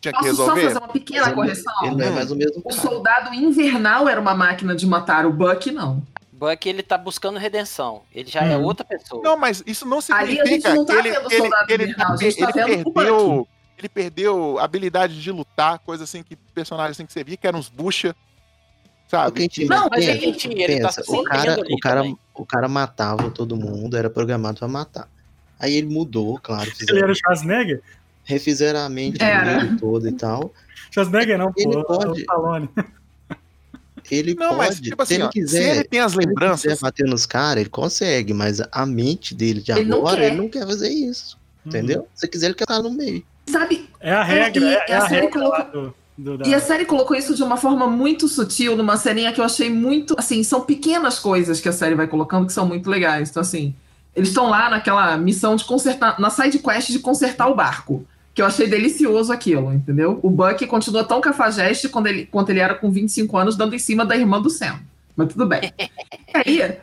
tinha 0.00 0.12
que 0.12 0.18
Posso 0.18 0.34
só 0.36 0.42
resolver? 0.54 0.62
fazer 0.68 0.78
uma 0.78 0.88
pequena 0.88 1.26
Mas 1.26 1.34
correção? 1.34 1.72
Ele 1.84 1.94
não 1.96 2.04
é 2.06 2.10
mais 2.10 2.30
o 2.30 2.36
mesmo 2.36 2.60
O 2.64 2.68
cara. 2.68 2.80
soldado 2.80 3.34
invernal 3.34 4.08
era 4.08 4.20
uma 4.20 4.34
máquina 4.34 4.74
de 4.74 4.86
matar, 4.86 5.24
o 5.26 5.32
Buck 5.32 5.70
não. 5.70 6.02
Buck, 6.32 6.68
ele 6.68 6.82
tá 6.82 6.98
buscando 6.98 7.38
redenção. 7.38 8.02
Ele 8.12 8.28
já 8.28 8.40
é 8.42 8.56
Hum. 8.56 8.64
outra 8.64 8.84
pessoa. 8.84 9.22
Não, 9.22 9.36
mas 9.36 9.62
isso 9.64 9.86
não 9.86 9.98
Ali 10.10 10.40
a 10.40 10.44
gente 10.44 10.62
significa 10.62 10.74
não 10.74 10.84
tá 10.84 10.92
que 10.94 10.98
ele, 10.98 11.10
vendo 11.12 11.28
que 11.28 11.34
ele, 11.34 11.42
soldado 11.42 11.72
ele, 11.72 11.82
invernal, 11.84 12.06
a 12.06 12.10
tá- 12.10 12.16
gente 12.16 12.36
tá 12.36 12.44
ele 12.44 12.52
vendo 12.76 12.88
o 12.88 12.92
perdeu. 12.92 13.48
Ele 13.78 13.88
perdeu 13.88 14.58
a 14.58 14.64
habilidade 14.64 15.20
de 15.22 15.30
lutar, 15.32 15.78
coisa 15.80 16.02
assim 16.04 16.22
que 16.22 16.34
personagens 16.34 16.96
assim 16.96 17.06
que 17.06 17.12
você 17.12 17.22
via, 17.24 17.36
que 17.36 17.46
eram 17.46 17.58
uns 17.60 17.68
bucha. 17.68 18.14
Sabe? 19.12 19.48
Não, 19.68 19.88
mas 19.90 20.06
pensa, 20.06 20.10
ele 20.24 20.32
tinha, 20.32 20.64
ele 20.64 20.80
tá 20.80 20.88
pensa, 20.88 21.02
se 21.02 21.10
o 21.12 21.22
cara, 21.22 21.58
o, 21.70 21.78
cara, 21.78 21.96
também. 22.00 22.18
o 22.34 22.46
cara 22.46 22.66
matava 22.68 23.30
todo 23.30 23.54
mundo, 23.56 23.94
era 23.94 24.08
programado 24.08 24.58
pra 24.58 24.66
matar. 24.66 25.06
Aí 25.60 25.74
ele 25.74 25.86
mudou, 25.86 26.38
claro, 26.42 26.72
Ele 26.88 26.98
era 26.98 27.12
o 27.12 27.14
Schwarzenegger? 27.14 27.82
refizeram 28.24 28.80
a 28.80 28.88
mente 28.88 29.22
Era. 29.22 29.58
dele 29.60 29.76
toda 29.78 30.08
e 30.08 30.12
tal. 30.12 30.52
Schwarzenegger 30.90 31.36
não, 31.36 31.52
pô. 31.52 31.60
Ele 31.60 31.74
é 31.74 31.78
o 31.78 31.84
pode-. 31.84 32.24
Ele 34.10 34.34
Não, 34.34 34.48
pode, 34.48 34.58
mas 34.58 34.80
tipo 34.80 34.96
se 34.96 35.02
assim, 35.02 35.14
ele 35.14 35.22
ó, 35.24 35.28
quiser, 35.28 35.62
se 35.62 35.68
ele 35.78 35.84
tem 35.84 36.00
as 36.00 36.12
se 36.12 36.18
ele 36.18 36.26
quiser 36.26 36.40
lembranças, 36.40 36.80
bater 36.80 37.06
nos 37.06 37.26
caras, 37.26 37.60
ele 37.60 37.70
consegue, 37.70 38.32
mas 38.34 38.60
a 38.72 38.84
mente 38.86 39.34
dele 39.34 39.60
de 39.60 39.72
Ele 39.72 39.84
não 39.84 39.98
agora, 39.98 40.16
quer. 40.16 40.26
ele 40.28 40.36
não 40.36 40.48
quer 40.48 40.66
fazer 40.66 40.88
isso. 40.88 41.38
Entendeu? 41.64 42.08
Se 42.14 42.26
quiser, 42.26 42.46
ele 42.46 42.54
quer 42.54 42.64
estar 42.64 42.82
no 42.82 42.90
meio. 42.90 43.22
Sabe, 43.48 43.88
É 44.00 44.10
a 44.12 44.22
regra, 44.22 44.64
e 44.64 44.74
é, 44.74 44.84
é 44.88 44.94
a 44.94 45.02
a 45.02 45.06
regra 45.06 45.30
colocou- 45.30 45.70
do, 45.70 45.94
E 46.46 46.54
a 46.54 46.60
série 46.60 46.84
colocou 46.84 47.16
isso 47.16 47.34
de 47.34 47.42
uma 47.42 47.56
forma 47.56 47.86
muito 47.86 48.28
sutil, 48.28 48.76
numa 48.76 48.96
ceninha 48.96 49.32
que 49.32 49.40
eu 49.40 49.44
achei 49.44 49.70
muito. 49.70 50.14
Assim, 50.18 50.42
são 50.42 50.60
pequenas 50.60 51.18
coisas 51.18 51.60
que 51.60 51.68
a 51.68 51.72
série 51.72 51.94
vai 51.94 52.06
colocando 52.06 52.46
que 52.46 52.52
são 52.52 52.66
muito 52.66 52.88
legais. 52.90 53.30
Então, 53.30 53.40
assim, 53.40 53.74
eles 54.14 54.28
estão 54.28 54.48
lá 54.48 54.68
naquela 54.68 55.16
missão 55.16 55.56
de 55.56 55.64
consertar, 55.64 56.20
na 56.20 56.28
side 56.28 56.58
quest 56.58 56.90
de 56.90 56.98
consertar 56.98 57.48
o 57.48 57.54
barco. 57.54 58.06
Que 58.34 58.40
eu 58.40 58.46
achei 58.46 58.66
delicioso 58.66 59.32
aquilo, 59.32 59.72
entendeu? 59.72 60.18
O 60.22 60.30
Buck 60.30 60.66
continua 60.66 61.04
tão 61.04 61.20
cafajeste 61.20 61.88
quando 61.88 62.06
ele, 62.06 62.24
quanto 62.26 62.48
ele 62.48 62.60
era 62.60 62.74
com 62.74 62.90
25 62.90 63.36
anos, 63.36 63.56
dando 63.56 63.74
em 63.74 63.78
cima 63.78 64.06
da 64.06 64.16
irmã 64.16 64.40
do 64.40 64.48
Sam. 64.48 64.80
Mas 65.16 65.32
tudo 65.32 65.46
bem. 65.46 65.72
E 66.46 66.62
aí, 66.62 66.76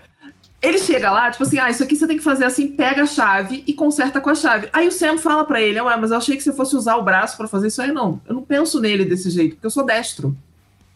ele 0.62 0.78
chega 0.78 1.10
lá, 1.10 1.32
tipo 1.32 1.44
assim, 1.44 1.58
ah, 1.58 1.70
isso 1.70 1.84
aqui 1.84 1.96
você 1.96 2.06
tem 2.06 2.18
que 2.18 2.24
fazer 2.24 2.44
assim, 2.44 2.68
pega 2.68 3.04
a 3.04 3.06
chave 3.06 3.64
e 3.66 3.74
conserta 3.74 4.20
com 4.20 4.30
a 4.30 4.36
chave. 4.36 4.70
Aí 4.74 4.88
o 4.88 4.92
Sam 4.92 5.18
fala 5.18 5.46
pra 5.46 5.62
ele, 5.62 5.80
ué, 5.80 5.96
mas 5.96 6.12
eu 6.12 6.18
achei 6.18 6.36
que 6.36 6.44
você 6.44 6.52
fosse 6.52 6.76
usar 6.76 6.98
o 6.98 7.04
braço 7.04 7.38
pra 7.38 7.48
fazer 7.48 7.68
isso 7.68 7.82
aí. 7.82 7.92
Não, 7.92 8.20
eu 8.28 8.36
não 8.36 8.42
penso 8.42 8.82
nele 8.82 9.06
desse 9.06 9.30
jeito, 9.30 9.56
porque 9.56 9.68
eu 9.68 9.72
sou 9.72 9.86
destro. 9.86 10.36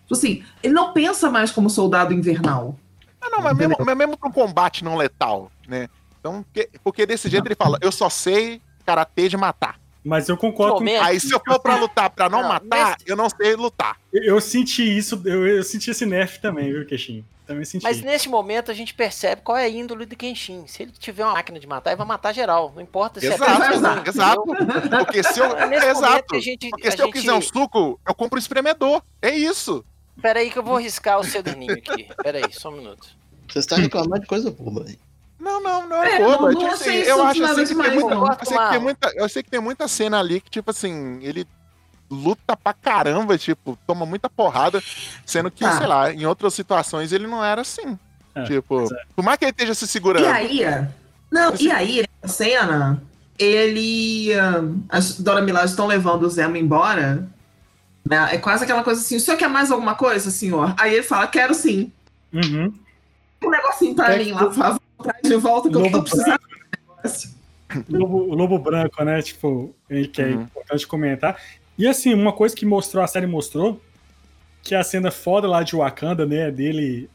Tipo 0.04 0.16
assim, 0.16 0.44
ele 0.62 0.74
não 0.74 0.92
pensa 0.92 1.30
mais 1.30 1.50
como 1.50 1.70
soldado 1.70 2.14
invernal. 2.14 2.78
Ah, 3.22 3.30
não, 3.30 3.42
mas 3.42 3.56
mesmo, 3.56 3.78
mas 3.80 3.98
mesmo 3.98 4.18
pra 4.18 4.28
um 4.28 4.34
combate 4.34 4.84
não 4.84 4.98
letal, 4.98 5.50
né? 5.66 5.88
Então, 6.20 6.44
porque, 6.44 6.70
porque 6.84 7.06
desse 7.06 7.30
jeito 7.30 7.46
ele 7.48 7.56
fala, 7.56 7.78
eu 7.82 7.92
só 7.92 8.10
sei 8.10 8.62
karatê 8.86 9.30
de 9.30 9.38
matar. 9.38 9.80
Mas 10.04 10.28
eu 10.28 10.36
concordo 10.36 10.78
com. 10.78 11.02
Aí 11.02 11.20
se 11.20 11.32
eu 11.32 11.40
for 11.46 11.60
pra 11.60 11.76
lutar 11.78 12.10
pra 12.10 12.28
não, 12.30 12.42
Não, 12.42 12.50
matar, 12.50 12.98
eu 13.06 13.16
não 13.16 13.30
sei 13.30 13.56
lutar. 13.56 13.98
Eu, 14.12 14.24
eu 14.24 14.42
senti 14.42 14.84
isso, 14.98 15.22
eu, 15.26 15.48
eu 15.48 15.64
senti 15.64 15.92
esse 15.92 16.06
nerf 16.06 16.40
também, 16.40 16.72
viu, 16.74 16.86
Queixinho? 16.86 17.24
Também 17.46 17.66
senti. 17.66 17.84
Mas 17.84 18.02
nesse 18.02 18.30
momento 18.30 18.72
a 18.72 18.74
gente 18.74 18.94
percebe 18.94 19.42
qual 19.42 19.58
é 19.58 19.64
a 19.64 19.70
índole 19.70 20.06
do 20.06 20.16
Kenshin. 20.16 20.66
Se 20.68 20.84
ele 20.84 20.92
tiver 20.92 21.24
uma 21.26 21.34
máquina 21.34 21.60
de 21.60 21.68
matar, 21.68 21.92
ele 21.92 21.98
vai 21.98 22.08
matar 22.08 22.34
geral. 22.34 22.72
Não 22.74 22.82
importa 22.82 23.20
se 23.20 23.28
Exato, 23.28 23.62
é 23.64 23.76
exato. 24.10 24.52
entendeu? 24.52 25.06
Porque 25.06 25.24
se 25.24 25.40
eu. 25.40 25.50
Momento 25.60 25.84
exato. 25.84 26.36
a 26.36 26.40
gente. 26.40 26.70
Porque 26.70 26.92
se 26.92 27.02
eu 27.02 27.06
gente- 27.06 27.14
quiser 27.14 27.34
um 27.34 27.42
suco, 27.42 28.00
eu 28.08 28.16
compro 28.16 28.38
um 28.38 28.40
espremedor. 28.40 29.02
É 29.22 29.32
isso. 29.36 29.84
Pera 30.22 30.40
aí 30.40 30.52
que 30.52 30.60
eu 30.60 30.64
vou 30.64 30.78
riscar 30.78 31.20
o 31.20 31.22
pseudoninho 31.22 31.74
aqui. 31.74 32.08
Pera 32.22 32.46
aí, 32.46 32.54
só 32.54 32.70
um 32.70 32.78
minuto. 32.78 33.08
Você 33.50 33.60
está 33.60 33.76
reclamando 33.76 34.22
de 34.22 34.28
coisa 34.28 34.50
boba 34.50 34.86
aí. 34.88 34.98
Não, 35.40 35.62
não, 35.62 35.88
não 35.90 36.04
é, 36.04 36.16
É, 36.16 36.20
bobo. 36.20 36.44
não- 36.44 36.50
é 36.50 36.54
não 36.54 36.60
tipo 36.62 36.74
assim, 36.74 36.92
eu 36.96 37.24
acho 37.24 37.44
assim 37.44 37.66
que 37.66 37.76
tem 37.76 37.92
muita, 38.00 38.16
não. 38.16 38.28
eu 38.28 38.46
sei 38.46 38.58
que 38.58 38.70
tem 38.72 38.80
muita. 38.80 39.12
Eu 39.16 39.30
sei 39.30 39.44
que 39.44 39.50
tem 39.50 39.60
muita 39.60 39.88
cena 39.88 40.20
ali 40.20 40.40
que, 40.40 40.50
tipo 40.50 40.70
assim, 40.72 41.20
ele 41.22 41.46
luta 42.10 42.56
pra 42.56 42.74
caramba, 42.74 43.38
tipo, 43.38 43.78
toma 43.88 44.06
muita 44.06 44.30
porrada, 44.30 44.82
sendo 45.26 45.50
que, 45.52 45.64
Tá. 45.64 45.78
sei 45.78 45.88
lá, 45.88 46.14
em 46.14 46.26
outras 46.26 46.54
situações 46.54 47.12
ele 47.12 47.28
não 47.28 47.44
era 47.44 47.62
assim. 47.62 47.98
É, 48.36 48.44
tipo, 48.44 48.84
é. 48.84 49.04
por 49.16 49.24
mais 49.24 49.38
que 49.38 49.46
ele 49.46 49.52
esteja 49.52 49.74
se 49.74 49.88
segurando. 49.88 50.24
E 50.26 50.28
aí, 50.28 50.62
não, 51.32 51.54
e 51.60 51.70
aí, 51.72 52.04
nessa 52.22 52.36
cena, 52.36 53.02
ele. 53.38 54.30
ah, 54.34 54.64
As 54.90 55.20
Dora 55.20 55.42
Milaje 55.42 55.72
estão 55.72 55.88
levando 55.88 56.24
o 56.24 56.30
Zemo 56.30 56.56
embora. 56.58 57.28
Né? 58.08 58.36
É 58.36 58.38
quase 58.38 58.64
aquela 58.64 58.84
coisa 58.84 59.02
assim: 59.02 59.16
o 59.16 59.20
senhor 59.20 59.38
quer 59.38 59.50
mais 59.50 59.72
alguma 59.72 59.96
coisa, 59.96 60.30
senhor? 60.32 60.74
Aí 60.78 60.94
ele 60.94 61.04
fala: 61.04 61.28
quero 61.28 61.54
sim. 61.54 61.92
Uhum. 62.34 62.74
Um 63.44 63.50
negocinho 63.50 63.96
pra 63.96 64.08
Quer 64.08 64.18
mim 64.20 64.26
que- 64.26 64.32
lá, 64.32 64.40
por 64.46 64.54
favor, 64.54 64.82
traz 65.04 65.22
de 65.24 65.36
volta 65.36 65.70
que 65.70 65.76
eu 65.76 65.82
tô 65.84 65.88
Lobo 65.90 66.04
precisando. 66.04 66.40
O 67.90 67.98
lobo, 67.98 68.18
o 68.18 68.36
lobo 68.36 68.60
branco, 68.60 69.04
né? 69.04 69.22
Tipo, 69.22 69.74
que 70.12 70.22
é 70.22 70.26
Uhum. 70.28 70.42
importante 70.44 70.88
comentar. 70.88 71.38
E 71.78 71.88
assim, 71.88 72.14
uma 72.14 72.32
coisa 72.32 72.56
que 72.56 72.66
mostrou, 72.66 73.04
a 73.04 73.08
série 73.08 73.26
mostrou, 73.28 73.82
que 74.62 74.76
a 74.76 74.84
cena 74.84 75.10
foda 75.12 75.48
lá 75.48 75.64
de 75.64 75.76
Wakanda, 75.76 76.26
né? 76.26 76.50
Dele 76.52 77.10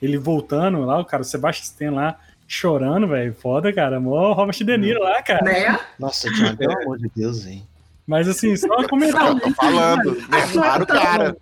ele 0.00 0.16
voltando 0.16 0.80
lá, 0.84 1.00
o 1.00 1.04
cara, 1.04 1.22
o 1.22 1.24
Sebastian 1.24 1.64
Stan 1.64 1.90
lá, 1.90 2.18
chorando, 2.46 3.08
velho. 3.08 3.34
Foda, 3.34 3.72
cara. 3.72 3.98
Mó 3.98 4.32
Robert 4.32 4.56
De 4.56 4.78
Niro 4.78 5.02
lá, 5.02 5.20
cara. 5.22 5.44
Né? 5.44 5.78
Nossa, 5.98 6.28
Thiago, 6.32 6.56
pelo 6.56 6.80
amor 6.82 6.98
de 6.98 7.10
Deus, 7.16 7.44
hein? 7.46 7.66
Mas 8.06 8.28
assim, 8.28 8.56
só 8.56 8.86
comentar. 8.88 9.28
Eu 9.28 9.40
tô 9.40 9.50
falando, 9.54 10.16
nerfaram 10.30 10.84
o 10.84 10.86
cara. 10.86 11.36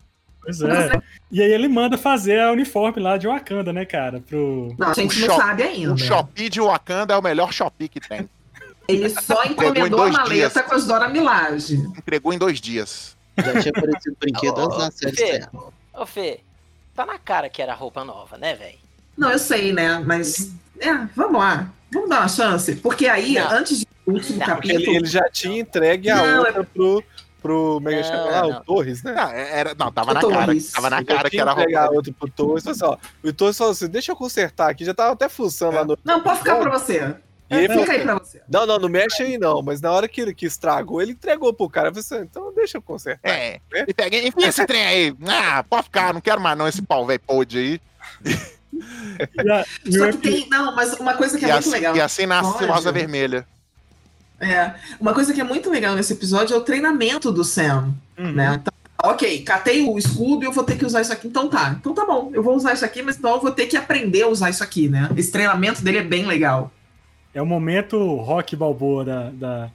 Pois 0.47 0.61
é. 0.63 1.03
E 1.31 1.43
aí 1.43 1.53
ele 1.53 1.67
manda 1.69 1.99
fazer 1.99 2.41
a 2.41 2.53
uniforme 2.53 3.03
lá 3.03 3.17
de 3.17 3.27
Wakanda, 3.27 3.73
né, 3.73 3.85
cara? 3.85 4.21
Pro. 4.21 4.75
Não, 4.79 4.89
a 4.91 4.95
gente 4.95 5.17
O 5.17 5.21
não 5.21 5.27
shop- 5.35 5.41
sabe 5.43 5.63
ainda. 5.65 5.93
O 5.95 5.99
Shopee 5.99 6.49
de 6.49 6.61
Wakanda 6.61 7.15
é 7.15 7.17
o 7.17 7.23
melhor 7.23 7.53
Shopee 7.53 7.89
que 7.89 8.01
tem. 8.01 8.29
Ele 8.89 9.09
só 9.11 9.45
encomendou 9.45 10.03
a 10.05 10.09
maleta 10.13 10.33
dias. 10.33 10.53
com 10.63 10.75
as 10.77 10.87
Dora 10.87 11.09
Milaje. 11.09 11.75
Entregou 11.99 12.33
em 12.33 12.39
dois 12.39 12.61
dias. 12.61 13.17
Já 13.37 13.61
tinha 13.61 13.73
aparecido 13.77 14.17
brinquedo 14.21 14.59
antes 14.61 14.79
da 14.79 14.91
série 14.93 15.17
Fê. 15.17 15.47
Ô, 15.93 16.07
Fê, 16.07 16.41
tá 16.95 17.05
na 17.05 17.19
cara 17.19 17.49
que 17.51 17.61
era 17.61 17.75
roupa 17.75 18.05
nova, 18.05 18.39
né, 18.39 18.55
velho? 18.55 18.79
Não, 19.19 19.31
eu 19.33 19.39
sei, 19.41 19.73
né? 19.73 19.99
Mas. 20.07 20.53
É, 20.79 20.93
vamos 21.17 21.41
lá. 21.41 21.69
Vamos 21.93 22.09
dar 22.09 22.21
uma 22.21 22.29
chance. 22.29 22.77
Porque 22.77 23.09
aí, 23.09 23.35
Não. 23.35 23.51
antes 23.51 23.81
do 23.81 24.13
último 24.13 24.39
Não, 24.39 24.47
capítulo. 24.47 24.83
Ele, 24.83 24.97
ele 24.99 25.07
já 25.07 25.29
tinha 25.31 25.61
entregue 25.61 26.09
a 26.11 26.17
Não, 26.17 26.39
outra 26.39 26.63
pro, 26.65 27.03
pro 27.47 27.81
Mega 27.81 27.97
Não, 27.97 28.05
Chama 28.05 28.25
lá, 28.31 28.43
não. 28.43 28.51
o 28.51 28.65
Torres, 28.65 29.03
né? 29.03 29.13
Não, 29.15 29.31
era, 29.31 29.75
não 29.75 29.93
tava 29.93 30.11
O 30.11 30.15
na 30.15 30.21
cara. 30.21 30.53
Tava 30.73 30.91
na 30.91 31.05
cara 31.05 31.31
que 31.31 31.41
era 31.41 31.51
a 31.51 31.55
roupa. 31.55 31.91
outra 31.95 32.13
pro 32.19 32.31
Torres. 32.31 32.65
Falou 32.65 32.75
assim, 32.75 32.99
ó, 33.25 33.29
o 33.29 33.33
Torres 33.33 33.57
falou 33.59 33.73
assim, 33.73 33.89
deixa 33.89 34.13
eu 34.13 34.17
consertar 34.17 34.71
aqui. 34.71 34.85
Já 34.85 34.93
tava 34.95 35.13
até 35.13 35.29
fuçando 35.29 35.77
lá 35.77 35.85
no... 35.85 35.99
Não, 36.05 36.21
pode 36.23 36.39
ficar 36.39 36.57
pra 36.57 36.71
você. 36.71 37.15
E 37.49 37.55
ele 37.55 37.69
falou 37.69 37.83
Fica 37.85 37.93
aí 37.93 37.99
assim, 37.99 38.07
pra 38.07 38.19
você. 38.19 38.43
não, 38.49 38.67
não, 38.67 38.79
não 38.81 38.89
mexe 38.89 39.23
aí 39.23 39.39
não. 39.39 39.63
Mas 39.63 39.81
na 39.81 39.93
hora 39.93 40.09
que 40.09 40.21
ele 40.21 40.35
que 40.35 40.47
estragou, 40.47 41.01
ele 41.01 41.13
entregou 41.13 41.53
pro 41.55 41.71
cara. 41.71 41.91
Falei 41.91 42.01
assim, 42.01 42.19
então 42.29 42.53
deixa 42.53 42.79
eu 42.79 42.83
consertar. 42.83 43.31
É, 43.31 43.61
e 43.87 43.95
pega, 43.95 44.17
enfia 44.19 44.49
esse 44.49 44.67
trem 44.67 44.85
aí. 44.85 45.15
Ah, 45.29 45.63
pode 45.63 45.85
ficar, 45.85 46.13
não 46.13 46.21
quero 46.21 46.41
mais 46.41 46.59
não 46.59 46.67
esse 46.67 46.83
pau 46.83 47.07
velho 47.07 47.21
pôde 47.25 47.57
aí. 47.59 47.81
E, 48.25 49.51
a- 49.51 49.65
e 49.85 49.93
Só 49.97 50.11
que 50.11 50.19
tem. 50.19 50.49
Não, 50.51 50.75
mas 50.75 50.93
uma 50.95 51.15
coisa 51.15 51.39
que 51.39 51.45
é 51.45 51.49
E 51.49 51.53
muito 51.53 51.61
assim, 51.65 51.71
legal. 51.71 51.97
e 51.97 52.01
assim 52.01 52.27
nasce 52.27 52.65
Olha. 52.65 52.73
Rosa 52.73 52.91
Vermelha. 52.93 53.47
É, 54.41 54.75
uma 55.01 55.15
coisa 55.15 55.33
que 55.33 55.41
é 55.41 55.45
muito 55.45 55.71
legal 55.71 55.95
nesse 55.95 56.13
episódio 56.13 56.55
é 56.55 56.59
o 56.59 56.63
treinamento 56.63 57.33
do 57.33 57.43
Sam. 57.43 57.95
Uhum. 58.19 58.33
Né? 58.33 58.61
Então, 58.61 58.73
ok, 59.13 59.43
catei 59.43 59.83
o 59.83 59.99
escudo 59.99 60.45
e 60.45 60.47
eu 60.47 60.53
vou 60.53 60.65
ter 60.65 60.77
que 60.77 60.85
usar 60.85 61.01
isso 61.01 61.13
aqui. 61.13 61.27
Então 61.27 61.49
tá. 61.49 61.77
Então 61.79 61.95
tá 61.95 62.05
bom, 62.05 62.31
eu 62.35 62.43
vou 62.43 62.55
usar 62.55 62.75
isso 62.75 62.85
aqui, 62.85 63.03
mas 63.03 63.17
então 63.17 63.35
eu 63.35 63.41
vou 63.41 63.51
ter 63.51 63.67
que 63.67 63.77
aprender 63.77 64.23
a 64.23 64.29
usar 64.29 64.51
isso 64.51 64.63
aqui, 64.63 64.89
né? 64.89 65.09
Esse 65.17 65.33
treinamento 65.33 65.83
dele 65.83 65.99
é 65.99 66.03
bem 66.03 66.27
legal. 66.27 66.71
É 67.33 67.41
o 67.41 67.47
momento 67.47 68.17
rock 68.17 68.57
balboa 68.57 69.05
da, 69.05 69.31
da, 69.31 69.71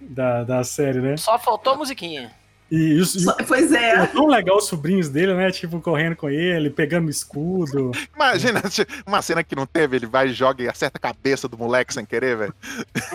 da, 0.00 0.44
da 0.44 0.64
série, 0.64 1.00
né? 1.00 1.16
Só 1.16 1.38
faltou 1.38 1.74
a 1.74 1.76
musiquinha. 1.76 2.32
E, 2.70 2.98
e 2.98 3.04
Só- 3.04 3.36
pois 3.46 3.70
é. 3.72 3.90
é 3.90 4.06
tão 4.06 4.26
legal 4.26 4.56
os 4.56 4.66
sobrinhos 4.66 5.08
dele, 5.08 5.34
né? 5.34 5.50
Tipo, 5.52 5.80
correndo 5.80 6.16
com 6.16 6.28
ele, 6.28 6.68
pegando 6.68 7.08
escudo. 7.08 7.92
Imagina 8.14 8.60
uma 9.06 9.22
cena 9.22 9.44
que 9.44 9.54
não 9.54 9.66
teve, 9.66 9.96
ele 9.96 10.06
vai, 10.06 10.28
joga 10.28 10.62
e 10.62 10.68
acerta 10.68 10.98
a 10.98 11.00
cabeça 11.00 11.48
do 11.48 11.56
moleque 11.56 11.94
sem 11.94 12.04
querer, 12.04 12.36
velho. 12.36 12.54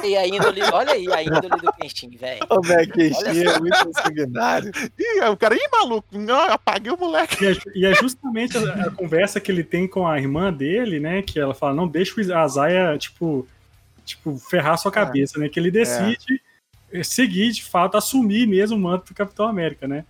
E 0.03 0.15
a 0.15 0.26
índole, 0.26 0.61
olha 0.72 0.94
aí 0.94 1.11
a 1.11 1.22
índole 1.22 1.49
do 1.49 1.73
Kenshin, 1.73 2.15
velho. 2.15 2.41
O 2.49 2.61
Mega 2.65 2.94
Olha 3.18 3.49
é 3.49 3.60
muito 3.60 4.02
sanguinário. 4.02 4.72
Ih, 4.98 5.22
aí 5.22 5.30
o 5.30 5.38
cara, 5.38 5.56
ih, 5.56 5.69
maluco, 5.72 6.07
não, 6.11 6.45
eu 6.45 6.53
apaguei 6.53 6.91
o 6.91 6.98
moleque. 6.98 7.44
E 7.44 7.48
é, 7.48 7.56
e 7.76 7.86
é 7.86 7.94
justamente 7.95 8.57
a, 8.57 8.61
a 8.61 8.91
conversa 8.91 9.40
que 9.40 9.52
ele 9.52 9.64
tem 9.64 9.88
com 9.88 10.07
a 10.07 10.18
irmã 10.18 10.52
dele, 10.52 10.99
né? 10.99 11.22
Que 11.22 11.40
ela 11.40 11.53
fala, 11.53 11.73
não 11.73 11.88
deixa 11.88 12.14
o 12.19 12.34
Azaia, 12.36 12.98
tipo, 12.98 13.48
tipo, 14.06 14.38
ferrar 14.38 14.78
sua 14.78 14.91
cabeça, 14.91 15.38
né? 15.40 15.49
Que 15.49 15.60
ele 15.60 15.72
decide 15.72 16.41
seguir, 17.03 17.51
de 17.51 17.63
fato, 17.63 17.97
assumir 17.97 18.47
mesmo 18.47 18.77
o 18.77 18.80
manto 18.80 19.07
do 19.07 19.13
Capitão 19.15 19.47
América, 19.47 19.88
né? 19.88 20.03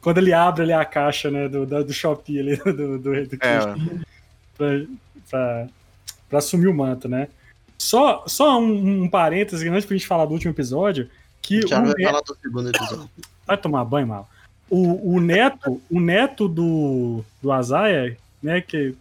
Quando 0.00 0.18
ele 0.18 0.32
abre 0.32 0.62
ali 0.62 0.72
a 0.72 0.84
caixa, 0.84 1.30
né, 1.30 1.48
do, 1.48 1.66
da- 1.66 1.82
do 1.82 1.92
Shopee 1.92 2.38
ali, 2.40 2.56
do, 2.64 2.72
do, 2.72 2.98
do 2.98 3.14
É, 3.40 3.58
pra, 4.56 4.82
pra, 5.28 5.66
pra 6.28 6.38
assumir 6.38 6.68
o 6.68 6.74
manto, 6.74 7.08
né? 7.08 7.28
Só, 7.78 8.24
só 8.26 8.58
um, 8.60 9.02
um 9.04 9.08
parêntese, 9.08 9.68
antes 9.68 9.84
pra 9.84 9.96
gente 9.96 10.06
falar 10.06 10.24
do 10.26 10.32
último 10.32 10.52
episódio, 10.52 11.08
que 11.42 11.66
Já 11.66 11.78
o 11.80 11.84
vai 11.86 11.94
Neto- 11.94 12.02
falar 12.04 12.20
do 12.22 12.36
segundo 12.40 12.68
episódio. 12.70 13.10
vai 13.46 13.56
tomar 13.58 13.84
banho, 13.84 14.06
mal. 14.06 14.28
O, 14.68 15.14
o 15.16 15.20
neto, 15.20 15.80
o 15.90 16.00
neto 16.00 16.48
do, 16.48 17.22
do 17.42 17.52
Azaia, 17.52 18.16
né, 18.42 18.60
que 18.60 18.94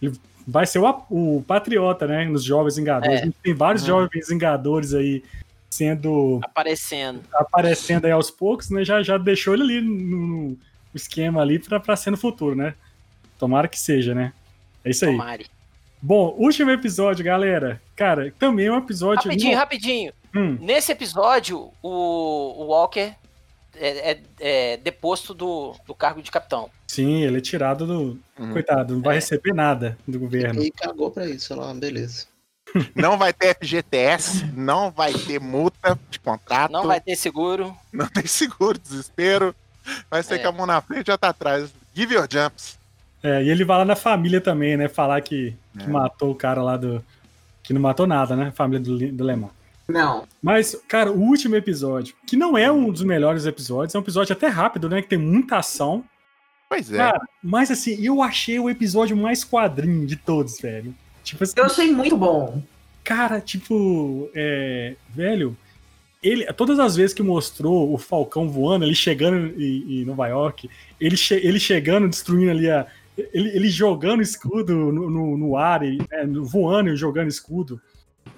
ele 0.00 0.12
vai 0.46 0.66
ser 0.66 0.78
o, 0.80 0.88
o 1.10 1.44
patriota, 1.46 2.06
né, 2.06 2.24
nos 2.24 2.42
Jovens 2.42 2.76
Vingadores. 2.76 3.18
É. 3.18 3.22
A 3.22 3.24
gente 3.26 3.36
tem 3.42 3.54
vários 3.54 3.82
Uhum. 3.82 3.88
Jovens 3.88 4.28
Vingadores 4.28 4.94
aí 4.94 5.22
sendo 5.72 6.38
Aparecendo. 6.44 7.22
aparecendo 7.32 8.04
aí 8.04 8.10
aos 8.10 8.30
poucos, 8.30 8.68
né? 8.68 8.84
Já, 8.84 9.02
já 9.02 9.16
deixou 9.16 9.54
ele 9.54 9.62
ali 9.62 9.80
no, 9.80 10.48
no 10.50 10.58
esquema 10.94 11.40
ali 11.40 11.58
pra, 11.58 11.80
pra 11.80 11.96
ser 11.96 12.10
no 12.10 12.18
futuro, 12.18 12.54
né? 12.54 12.74
Tomara 13.38 13.66
que 13.66 13.78
seja, 13.80 14.14
né? 14.14 14.34
É 14.84 14.90
isso 14.90 15.06
aí. 15.06 15.12
Tomare. 15.12 15.46
Bom, 16.02 16.34
último 16.38 16.70
episódio, 16.70 17.24
galera. 17.24 17.80
Cara, 17.96 18.30
também 18.38 18.66
é 18.66 18.72
um 18.72 18.76
episódio. 18.78 19.24
Rapidinho, 19.24 19.56
rapidinho. 19.56 20.12
Hum, 20.34 20.58
Nesse 20.60 20.92
episódio, 20.92 21.70
o, 21.82 21.88
o 21.88 22.64
Walker 22.66 23.14
é, 23.74 24.10
é- 24.12 24.20
é 24.40 24.76
deposto 24.76 25.32
do, 25.32 25.74
do 25.86 25.94
cargo 25.94 26.20
de 26.20 26.30
capitão. 26.30 26.68
sim, 26.86 27.22
ele 27.22 27.38
é 27.38 27.40
tirado 27.40 27.86
do. 27.86 28.18
Uhum. 28.38 28.52
Coitado, 28.52 28.94
não 28.94 29.02
vai 29.02 29.14
É. 29.14 29.18
receber 29.20 29.54
nada 29.54 29.96
do 30.06 30.18
governo. 30.18 30.62
E 30.62 30.70
cagou 30.70 31.10
pra 31.10 31.26
isso, 31.26 31.46
sei 31.46 31.56
lá, 31.56 31.72
beleza. 31.72 32.26
Não 32.94 33.18
vai 33.18 33.32
ter 33.32 33.54
FGTS, 33.60 34.46
não 34.54 34.90
vai 34.90 35.12
ter 35.12 35.38
multa 35.40 35.98
de 36.10 36.18
contrato, 36.18 36.70
Não 36.72 36.86
vai 36.86 37.00
ter 37.00 37.16
seguro. 37.16 37.76
não 37.92 38.06
tem 38.06 38.26
seguro, 38.26 38.78
desespero. 38.78 39.54
Vai 40.10 40.22
ser 40.22 40.36
É. 40.36 40.38
com 40.38 40.48
a 40.48 40.52
mão 40.52 40.66
na 40.66 40.80
frente 40.80 41.08
e 41.08 41.10
outra 41.10 41.30
atrás. 41.30 41.70
Give 41.94 42.14
your 42.14 42.26
jumps. 42.30 42.78
É, 43.22 43.42
e 43.42 43.50
ele 43.50 43.64
vai 43.64 43.78
lá 43.78 43.84
na 43.84 43.96
família 43.96 44.40
também, 44.40 44.76
né? 44.76 44.88
Falar 44.88 45.20
que, 45.20 45.54
que 45.78 45.84
É. 45.84 45.88
matou 45.88 46.30
o 46.30 46.34
cara 46.34 46.62
lá 46.62 46.76
do. 46.76 47.04
Que 47.62 47.72
não 47.72 47.80
matou 47.80 48.06
nada, 48.06 48.34
né? 48.34 48.48
A 48.48 48.52
família 48.52 48.80
do, 48.84 48.98
do 49.12 49.24
Lemar. 49.24 49.50
Não. 49.88 50.26
Mas, 50.40 50.76
cara, 50.88 51.10
o 51.12 51.20
último 51.20 51.54
episódio, 51.56 52.14
que 52.26 52.36
não 52.36 52.56
é 52.56 52.70
um 52.72 52.90
dos 52.90 53.02
melhores 53.02 53.44
episódios, 53.46 53.94
é 53.94 53.98
um 53.98 54.02
episódio 54.02 54.32
até 54.32 54.46
rápido, 54.48 54.88
né? 54.88 55.02
Que 55.02 55.08
tem 55.08 55.18
muita 55.18 55.58
ação. 55.58 56.04
Pois 56.68 56.90
é. 56.92 56.96
Cara, 56.96 57.20
mas 57.42 57.70
assim, 57.70 58.02
eu 58.02 58.22
achei 58.22 58.58
o 58.58 58.70
episódio 58.70 59.16
mais 59.16 59.44
quadrinho 59.44 60.06
de 60.06 60.16
todos, 60.16 60.58
velho. 60.60 60.94
Tipo 61.24 61.44
assim, 61.44 61.54
Eu 61.56 61.64
achei 61.64 61.92
muito 61.92 62.16
bom. 62.16 62.62
cara, 63.04 63.40
tipo, 63.40 64.28
é, 64.34 64.94
velho, 65.10 65.56
ele, 66.22 66.44
todas 66.52 66.78
as 66.78 66.94
vezes 66.96 67.12
que 67.14 67.22
mostrou 67.22 67.92
o 67.92 67.98
Falcão 67.98 68.48
voando, 68.48 68.84
ele 68.84 68.94
chegando 68.94 69.60
em, 69.60 70.00
em 70.02 70.04
Nova 70.04 70.26
York, 70.28 70.68
ele, 71.00 71.16
che- 71.16 71.40
ele 71.42 71.58
chegando, 71.60 72.08
destruindo 72.08 72.50
ali 72.50 72.70
a. 72.70 72.86
Ele, 73.32 73.50
ele 73.54 73.68
jogando 73.68 74.22
escudo 74.22 74.74
no, 74.74 75.10
no, 75.10 75.36
no 75.36 75.56
ar, 75.56 75.82
e, 75.82 75.98
é, 76.10 76.24
no- 76.24 76.44
voando 76.44 76.90
e 76.90 76.96
jogando 76.96 77.28
escudo. 77.28 77.80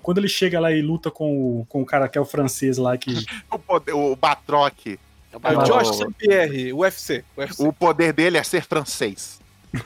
Quando 0.02 0.18
ele 0.18 0.28
chega 0.28 0.58
lá 0.60 0.72
e 0.72 0.82
luta 0.82 1.10
com 1.10 1.60
o, 1.60 1.66
com 1.66 1.82
o 1.82 1.86
cara 1.86 2.08
que 2.08 2.18
é 2.18 2.20
o 2.20 2.24
francês 2.24 2.76
lá, 2.78 2.96
que. 2.98 3.14
O, 3.50 3.58
poder- 3.58 3.92
o 3.94 4.16
Batroc, 4.16 4.86
É 4.86 4.98
o 5.36 5.38
o. 5.38 5.64
Josh 5.64 5.96
St. 5.96 6.06
Pierre, 6.18 6.72
UFC. 6.72 7.24
UFC. 7.36 7.62
o 7.66 7.72
poder 7.72 8.12
dele 8.12 8.36
é 8.38 8.42
ser 8.42 8.62
francês. 8.64 9.40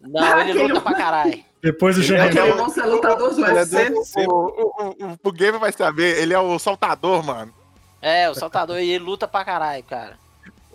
Não, 0.00 0.40
ele 0.40 0.52
luta 0.64 0.80
pra 0.80 0.94
caralho. 0.94 1.44
Depois 1.62 1.96
o 1.96 2.00
Ele 2.00 2.06
Jean 2.08 2.24
é 2.24 2.48
irmão 2.48 2.68
ser 2.68 2.84
lutador 2.86 3.34
do 3.34 3.44
é 3.46 3.52
UFC. 3.52 3.90
do 3.90 3.98
UFC. 3.98 4.26
O, 4.26 4.32
o, 4.32 4.88
o, 4.90 5.18
o 5.22 5.32
Game 5.32 5.58
vai 5.58 5.70
saber, 5.72 6.18
ele 6.18 6.34
é 6.34 6.38
o 6.38 6.58
saltador, 6.58 7.22
mano. 7.24 7.52
É, 8.00 8.28
o 8.28 8.34
saltador, 8.34 8.80
e 8.80 8.90
ele 8.90 9.04
luta 9.04 9.28
pra 9.28 9.44
caralho, 9.44 9.84
cara. 9.84 10.18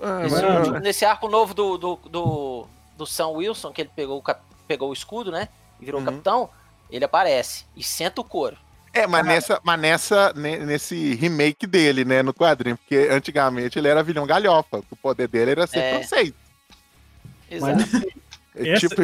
Ah, 0.01 0.25
Esse- 0.25 0.79
nesse 0.79 1.03
arco 1.03 1.27
novo 1.27 1.53
do, 1.53 1.77
do, 1.77 1.95
do, 2.09 2.67
do 2.97 3.05
Sam 3.05 3.29
Wilson, 3.29 3.71
que 3.73 3.81
ele 3.81 3.91
pegou 3.93 4.17
o, 4.17 4.21
cap- 4.21 4.41
pegou 4.65 4.89
o 4.89 4.93
escudo, 4.93 5.29
né? 5.31 5.49
E 5.81 5.85
virou 5.85 5.99
Uhum. 5.99 6.05
capitão, 6.05 6.49
ele 6.89 7.03
aparece 7.03 7.65
e 7.75 7.83
senta 7.83 8.21
o 8.21 8.23
couro. 8.23 8.55
É, 8.93 9.05
mas 9.05 9.25
nessa, 9.25 9.59
mas 9.63 9.79
nessa, 9.79 10.31
ne- 10.33 10.59
nesse 10.59 11.13
remake 11.15 11.67
dele, 11.67 12.05
né, 12.05 12.23
no 12.23 12.33
quadrinho, 12.33 12.77
porque 12.77 13.09
antigamente 13.11 13.77
ele 13.77 13.89
era 13.89 14.01
vilão 14.01 14.25
galhofa, 14.25 14.81
o 14.89 14.95
poder 14.95 15.27
dele 15.27 15.51
era 15.51 15.67
ser 15.67 15.79
É. 15.79 15.93
francês. 15.95 16.33
Exato. 17.51 17.83
É 18.55 18.69
Essa- 18.69 18.87
tipo, 18.87 19.01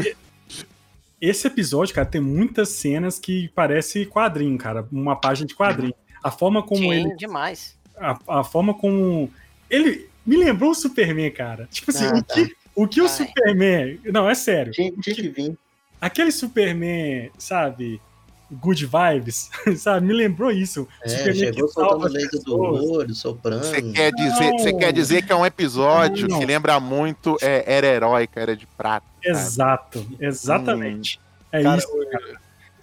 Esse 1.25 1.47
episódio, 1.47 1.95
cara, 1.95 2.05
tem 2.05 2.19
muitas 2.19 2.67
cenas 2.67 3.17
que 3.17 3.47
parece 3.55 4.05
quadrinho, 4.05 4.57
cara. 4.57 4.85
Uma 4.91 5.15
página 5.15 5.47
de 5.47 5.55
quadrinho. 5.55 5.93
A 6.21 6.29
forma 6.29 6.61
como 6.61 6.81
Sim, 6.81 6.91
ele. 6.93 7.15
demais. 7.15 7.77
A, 7.97 8.19
a 8.39 8.43
forma 8.43 8.73
como. 8.73 9.31
Ele 9.69 10.09
me 10.25 10.35
lembrou 10.35 10.71
o 10.71 10.75
Superman, 10.75 11.31
cara. 11.31 11.65
Tipo 11.71 11.91
assim, 11.91 12.07
Ah, 12.07 12.17
o 12.17 12.23
que, 12.25 12.55
o, 12.75 12.87
que 12.89 12.99
o 13.01 13.05
Ai. 13.05 13.09
Superman. 13.09 13.99
Não, 14.11 14.29
é 14.29 14.35
sério. 14.35 14.73
Tinha 14.73 14.91
que 14.91 15.29
vir. 15.29 15.57
Aquele 16.01 16.29
Superman, 16.31 17.31
sabe? 17.37 18.01
Good 18.61 18.85
vibes, 18.85 19.49
sabe? 19.77 20.05
Me 20.05 20.13
lembrou 20.13 20.51
isso. 20.51 20.87
É, 21.03 21.09
Superman 21.09 21.35
chegou 21.35 21.67
soltando 21.67 22.39
do 22.45 22.57
olho, 22.91 23.15
soprando. 23.15 23.63
você 23.65 23.81
quer, 23.81 24.11
dizer, 24.11 24.51
você 24.51 24.71
Não. 24.71 24.79
quer 24.79 24.93
dizer 24.93 25.25
que 25.25 25.31
é 25.31 25.35
um 25.35 25.45
episódio 25.45 26.27
Não. 26.27 26.39
que 26.39 26.45
lembra 26.45 26.79
muito 26.79 27.37
é, 27.41 27.63
Era 27.65 27.87
Heróica, 27.87 28.39
Era 28.39 28.55
de 28.55 28.65
Prata. 28.65 29.05
sabe? 29.23 29.37
Exato, 29.37 30.07
exatamente. 30.19 31.19
É 31.51 31.61
Cara, 31.63 31.77
isso. 31.77 31.87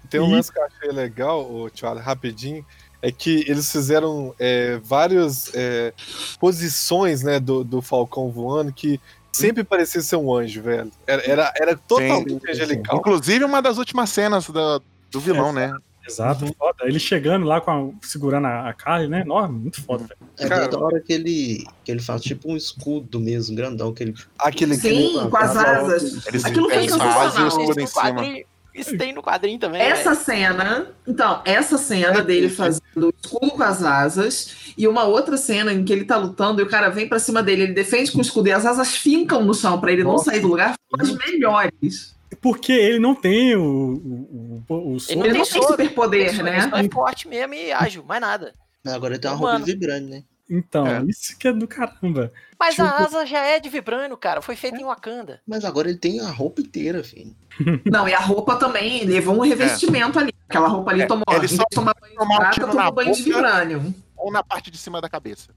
Tem 0.09 0.21
um 0.21 0.29
E- 0.29 0.33
lance 0.33 0.53
que 0.53 0.59
eu 0.59 0.65
achei 0.65 0.91
legal, 0.91 1.69
Thiago, 1.73 2.01
rapidinho, 2.01 2.65
é 3.03 3.11
que 3.13 3.45
eles 3.49 3.71
fizeram 3.71 4.35
é, 4.39 4.79
várias 4.83 5.51
é, 5.55 5.93
posições 6.39 7.23
né, 7.23 7.39
do, 7.41 7.63
do 7.65 7.81
Falcão 7.81 8.31
voando 8.31 8.73
que 8.73 9.01
sempre 9.33 9.63
parecia 9.65 10.01
ser 10.03 10.17
um 10.17 10.35
anjo, 10.35 10.61
velho. 10.63 10.91
Era, 11.07 11.23
era, 11.31 11.53
era 11.57 11.77
totalmente 11.77 12.31
sim, 12.33 12.41
sim. 12.41 12.51
angelical. 12.51 12.99
Inclusive 12.99 13.45
uma 13.45 13.63
das 13.63 13.79
últimas 13.79 14.11
cenas 14.11 14.47
do, 14.49 14.83
do 15.11 15.21
vilão, 15.21 15.53
né? 15.53 15.75
Exato, 16.07 16.45
Uhum. 16.45 16.53
foda. 16.59 16.77
Ele 16.85 16.99
chegando 16.99 17.45
lá 17.47 17.61
com 17.61 17.71
a- 17.71 18.07
segurando 18.07 18.47
a, 18.47 18.71
a 18.71 18.73
Carly, 18.73 19.07
né? 19.07 19.21
Enorme, 19.21 19.59
muito 19.61 19.83
foda, 19.83 20.05
velho. 20.05 20.19
É 20.39 20.49
Cara- 20.49 20.67
da 20.67 20.79
hora 20.79 20.99
que 21.01 21.13
ele, 21.13 21.65
que 21.85 21.93
ele 21.93 22.01
faz 22.01 22.23
tipo 22.23 22.51
um 22.51 22.57
escudo 22.57 23.21
mesmo, 23.21 23.55
grandão, 23.55 23.93
que 23.93 24.03
ele 24.03 24.15
Aquele 24.39 24.75
Sim, 24.77 25.29
com 25.31 25.37
as 25.37 25.57
asas. 25.57 26.27
Eles, 26.27 26.45
Aquilo 26.45 26.69
foi 26.69 26.79
eles 26.79 26.93
sensacional. 26.93 27.51
cima. 27.87 27.87
quadrinho, 27.93 28.45
isso 28.75 28.97
tem 28.97 29.13
no 29.13 29.23
quadrinho 29.23 29.59
também. 29.59 29.83
Essa 29.83 30.11
né? 30.11 30.17
cena, 30.17 30.87
então, 31.07 31.43
essa 31.45 31.77
cena 31.77 32.23
dele 32.23 32.49
fazendo 32.49 32.81
o 33.07 33.15
escudo 33.23 33.51
com 33.53 33.63
as 33.63 33.83
asas 33.83 34.73
e 34.77 34.89
uma 34.89 35.05
outra 35.05 35.37
cena 35.37 35.73
em 35.73 35.85
que 35.85 35.93
ele 35.93 36.05
tá 36.07 36.17
lutando 36.17 36.61
e 36.61 36.65
o 36.65 36.69
cara 36.69 36.89
vem 36.89 37.09
pra 37.09 37.19
cima 37.19 37.43
dele, 37.43 37.65
ele 37.65 37.73
defende 37.75 38.11
com 38.11 38.19
o 38.19 38.23
escudo 38.23 38.49
e 38.49 38.53
as 38.53 38.65
asas 38.65 38.97
fincam 38.97 39.45
no 39.45 39.53
chão 39.55 39.79
pra 39.79 39.93
ele 39.93 40.03
não 40.03 40.13
Nossa. 40.13 40.31
sair 40.31 40.41
do 40.41 40.49
lugar, 40.49 40.75
foi 40.91 41.01
as 41.07 41.13
melhores. 41.15 42.19
Porque 42.41 42.73
ele 42.73 42.99
não 42.99 43.15
tem 43.15 43.57
o, 43.57 43.63
o, 43.63 44.65
o, 44.69 44.75
o 44.75 44.91
Ele 44.93 45.01
soro. 45.01 45.27
Ele 45.27 45.39
não 45.39 45.45
tem 45.45 45.63
superpoder, 45.63 46.43
né? 46.43 46.59
ele 46.59 46.71
só 46.71 46.77
é 46.77 46.89
forte 46.89 47.29
mesmo 47.29 47.55
e 47.55 47.73
ágil, 47.73 48.05
mais 48.05 48.21
nada. 48.21 48.55
Agora 48.87 49.15
ele 49.15 49.21
tem 49.21 49.31
uma 49.31 49.37
roupa 49.37 49.59
vibrante, 49.59 50.07
né? 50.11 50.23
Então, 50.49 50.85
É. 50.87 51.03
isso 51.07 51.39
que 51.39 51.47
é 51.47 51.53
do 51.53 51.69
caramba. 51.69 52.33
Mas 52.59 52.75
Tipo- 52.75 52.87
a 52.89 52.97
asa 53.05 53.25
já 53.27 53.39
é 53.41 53.61
de 53.61 53.69
vibrânio, 53.69 54.17
cara. 54.17 54.43
Foi 54.43 54.57
feita 54.57 54.81
em 54.81 54.85
Wakanda. 54.85 55.41
Mas 55.47 55.65
agora 55.65 55.89
ele 55.89 55.99
tem 55.99 56.19
a 56.21 56.29
roupa 56.31 56.61
inteira, 56.61 57.05
filho. 57.05 57.35
Não, 57.87 58.09
e 58.09 58.15
a 58.15 58.19
roupa 58.19 58.57
também 58.57 59.05
levou 59.05 59.37
um 59.37 59.41
revestimento 59.43 60.19
ali. 60.19 60.33
Aquela 60.49 60.67
roupa 60.69 60.91
ali 60.91 61.03
É, 61.03 61.07
tomou. 61.07 61.25
ele 61.31 61.47
só 61.47 61.63
de 61.71 61.75
tomar 61.75 61.95
banho 62.01 62.19
de 62.19 62.37
prata, 62.37 62.67
tomou 62.67 62.93
banho 62.93 63.13
de 63.15 63.23
vibrânio. 63.23 63.95
Ou 64.17 64.33
na 64.33 64.43
parte 64.43 64.71
de 64.73 64.79
cima 64.79 65.01
da 65.01 65.09
cabeça. 65.09 65.51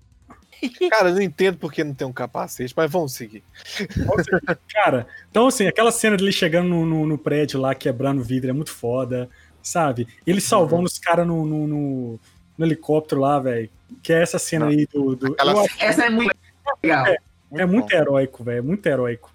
Cara, 0.89 1.09
eu 1.09 1.15
não 1.15 1.21
entendo 1.21 1.57
porque 1.57 1.83
não 1.83 1.93
tem 1.93 2.07
um 2.07 2.13
capacete, 2.13 2.73
mas 2.75 2.89
vamos 2.91 3.13
seguir. 3.13 3.43
Cara, 4.73 5.07
então 5.29 5.47
assim, 5.47 5.67
aquela 5.67 5.91
cena 5.91 6.17
dele 6.17 6.31
chegando 6.31 6.67
no, 6.69 6.85
no, 6.85 7.05
no 7.05 7.17
prédio 7.17 7.59
lá, 7.59 7.73
quebrando 7.75 8.21
o 8.21 8.23
vidro, 8.23 8.49
é 8.49 8.53
muito 8.53 8.71
foda, 8.71 9.29
sabe? 9.61 10.07
Ele 10.25 10.41
salvando 10.41 10.83
os 10.85 10.97
caras 10.99 11.25
no, 11.27 11.45
no, 11.45 11.67
no- 11.67 12.19
no 12.57 12.65
helicóptero 12.65 13.21
lá, 13.21 13.39
velho. 13.39 13.69
Que 14.01 14.13
é 14.13 14.21
essa 14.21 14.37
cena 14.39 14.67
aí 14.67 14.87
do. 14.91 15.15
do 15.15 15.33
Aquela 15.33 15.53
eu 15.53 15.67
Essa 15.79 16.05
é 16.05 16.09
muito 16.09 16.35
legal. 16.83 17.05
que 17.05 17.61
é 17.61 17.65
muito 17.65 17.93
heróico, 17.93 18.43
velho. 18.43 18.63
Muito 18.63 18.85
heróico. 18.85 19.31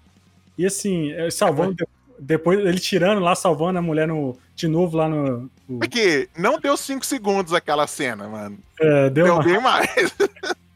E 0.57 0.65
assim, 0.65 1.11
é, 1.13 1.29
salvando. 1.31 1.73
de- 1.75 1.85
Depois 2.19 2.59
ele 2.59 2.79
tirando 2.79 3.19
lá, 3.21 3.35
salvando 3.35 3.79
a 3.79 3.81
mulher 3.81 4.07
no, 4.07 4.37
de 4.55 4.67
novo 4.67 4.97
lá 4.97 5.07
no. 5.07 5.49
no- 5.67 5.79
Porque 5.79 6.27
não 6.37 6.59
deu 6.59 6.75
5 6.75 7.05
segundos 7.05 7.53
aquela 7.53 7.87
cena, 7.87 8.27
mano. 8.27 8.57
é, 8.79 9.09
deu 9.09 9.25
Deu 9.25 9.33
uma- 9.35 9.43
bem 9.43 9.61
mais. 9.61 9.87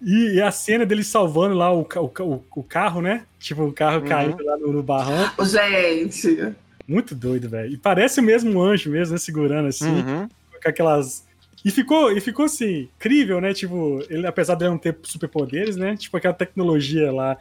E, 0.00 0.34
e 0.36 0.42
a 0.42 0.50
cena 0.50 0.86
dele 0.86 1.02
salvando 1.02 1.54
lá 1.56 1.72
o, 1.72 1.80
o, 1.82 2.22
o, 2.22 2.44
o 2.56 2.62
carro, 2.62 3.00
né? 3.00 3.24
Tipo, 3.40 3.64
o 3.64 3.72
carro 3.72 4.00
Uhum. 4.00 4.06
caindo 4.06 4.44
lá 4.44 4.56
no, 4.56 4.72
no 4.72 4.82
barrão. 4.82 5.28
Gente, 5.44 6.54
Muito 6.86 7.14
doido, 7.14 7.48
velho. 7.48 7.72
E 7.72 7.76
parece 7.76 8.20
mesmo 8.22 8.50
um 8.50 8.62
anjo 8.62 8.90
mesmo, 8.90 9.12
né? 9.14 9.18
Segurando 9.18 9.68
assim. 9.68 9.90
Uhum. 9.90 10.28
com 10.62 10.68
aquelas. 10.68 11.26
E 11.64 11.70
ficou, 11.72 12.12
e 12.12 12.20
ficou 12.20 12.44
assim, 12.44 12.88
incrível, 12.96 13.40
né? 13.40 13.52
Tipo, 13.52 14.00
ele, 14.08 14.24
apesar 14.26 14.54
de 14.54 14.64
ele 14.64 14.70
não 14.70 14.78
ter 14.78 14.96
superpoderes, 15.02 15.74
né? 15.76 15.96
Tipo 15.96 16.16
aquela 16.16 16.32
tecnologia 16.34 17.10
lá 17.12 17.36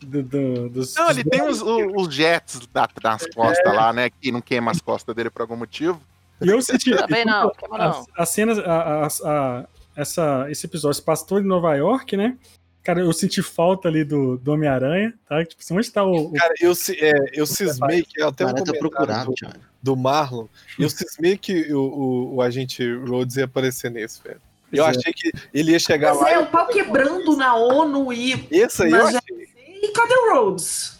do, 0.00 0.22
do- 0.22 0.68
dos. 0.68 0.94
Não, 0.94 1.10
ele 1.10 1.24
dos- 1.24 1.30
tem 1.30 1.42
os, 1.42 1.60
os- 1.60 2.14
jets 2.14 2.60
da, 2.72 2.88
nas 3.02 3.26
costas 3.26 3.74
lá, 3.74 3.92
né? 3.92 4.08
Que 4.08 4.30
não 4.30 4.40
queima 4.40 4.70
as 4.70 4.80
costas 4.80 5.14
dele 5.16 5.30
por 5.30 5.42
algum 5.42 5.56
motivo. 5.56 6.00
E 6.40 6.48
eu 6.48 6.62
senti. 6.62 6.94
Também 6.94 7.24
não, 7.24 7.50
queima 7.50 7.76
não. 7.76 7.86
As, 7.90 8.06
as 8.16 8.28
cenas, 8.28 8.58
a, 8.60 8.62
a- 8.62 9.08
a- 9.24 9.64
essa, 10.00 10.46
esse 10.50 10.66
episódio 10.66 10.94
se 10.94 11.02
passou 11.02 11.40
em 11.40 11.44
Nova 11.44 11.74
York, 11.74 12.16
né? 12.16 12.36
Cara, 12.82 13.00
eu 13.00 13.12
senti 13.12 13.42
falta 13.42 13.88
ali 13.88 14.02
do, 14.04 14.38
do 14.38 14.52
Homem-Aranha, 14.52 15.12
tá? 15.28 15.44
Tipo, 15.44 15.60
assim, 15.62 15.76
onde 15.76 15.90
tá 15.90 16.02
o. 16.04 16.28
o- 16.28 16.32
Cara, 16.32 16.54
eu, 16.60 16.72
é, 16.72 17.12
eu 17.34 17.44
cismei 17.44 18.02
que 18.02 18.22
até 18.22 18.46
um 18.46 18.48
O 18.48 18.54
cara 18.54 18.64
tá 18.64 18.72
comentário 18.72 18.78
procurado, 18.80 19.32
do, 19.34 19.60
do 19.82 19.96
Marlon, 19.96 20.46
eu 20.78 20.88
cismei 20.88 21.36
que 21.36 21.72
o, 21.72 21.80
o, 21.80 22.34
o 22.36 22.42
agente 22.42 22.82
Rhodes 23.04 23.36
ia 23.36 23.44
aparecer 23.44 23.90
nesse, 23.90 24.22
velho. 24.22 24.40
Eu 24.72 24.84
é. 24.86 24.90
achei 24.90 25.12
que 25.12 25.32
ele 25.52 25.72
ia 25.72 25.78
chegar 25.78 26.14
mas 26.14 26.22
lá. 26.22 26.30
é 26.30 26.38
o 26.38 26.46
pau 26.46 26.66
quebrando 26.68 27.36
na 27.36 27.54
ONU 27.56 28.12
e. 28.12 28.46
Esse 28.50 28.84
aí 28.84 28.90
Mas 28.90 29.04
eu 29.06 29.12
já- 29.12 29.18
achei. 29.18 29.48
E 29.82 29.92
cadê 29.92 30.14
o 30.14 30.34
Rhodes? 30.34 30.98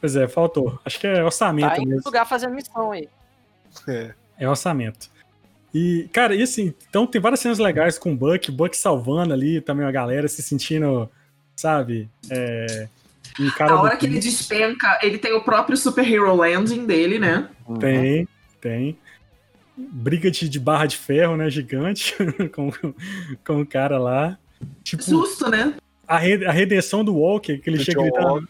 Pois 0.00 0.16
é, 0.16 0.26
faltou. 0.26 0.78
Acho 0.84 0.98
que 0.98 1.06
é 1.06 1.22
orçamento 1.22 1.68
Tá 1.74 1.78
em 1.82 1.86
mesmo. 1.86 2.02
lugar 2.04 2.26
fazendo 2.26 2.54
missão 2.54 2.90
aí. 2.92 3.08
É. 3.86 4.14
É 4.38 4.48
orçamento. 4.48 5.10
E, 5.72 6.08
cara, 6.12 6.34
e 6.34 6.42
assim, 6.42 6.74
então 6.88 7.06
tem 7.06 7.20
várias 7.20 7.40
cenas 7.40 7.58
legais 7.58 7.98
com 7.98 8.12
o 8.12 8.16
Buck, 8.16 8.50
Buck 8.50 8.76
salvando 8.76 9.32
ali 9.32 9.60
também 9.60 9.86
a 9.86 9.90
galera, 9.90 10.26
se 10.26 10.42
sentindo, 10.42 11.08
sabe, 11.54 12.08
é, 12.28 12.88
um 13.38 13.50
cara 13.50 13.72
A 13.74 13.82
hora 13.82 13.96
que 13.96 14.06
ele 14.06 14.18
despenca, 14.18 14.98
ele 15.02 15.18
tem 15.18 15.32
o 15.32 15.42
próprio 15.42 15.76
Super 15.76 16.10
Hero 16.10 16.34
Landing 16.34 16.86
dele, 16.86 17.18
né? 17.18 17.48
Tem, 17.78 18.26
tem. 18.60 18.98
Briga 19.76 20.30
de, 20.30 20.48
de 20.48 20.58
barra 20.60 20.86
de 20.86 20.96
ferro, 20.96 21.36
né, 21.36 21.48
gigante, 21.48 22.14
com, 22.52 22.70
com 23.46 23.60
o 23.60 23.66
cara 23.66 23.98
lá. 23.98 24.36
Tipo, 24.82 25.02
Justo, 25.04 25.48
né? 25.48 25.74
a, 26.06 26.18
re- 26.18 26.44
a 26.44 26.50
redenção 26.50 27.04
do 27.04 27.14
Walker, 27.14 27.56
que 27.58 27.70
ele 27.70 27.78
Do 27.78 27.84
chega 27.84 28.00
John 28.02 28.08
gritando, 28.10 28.48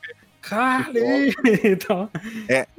Carly! 0.51 1.35
então, 1.65 2.11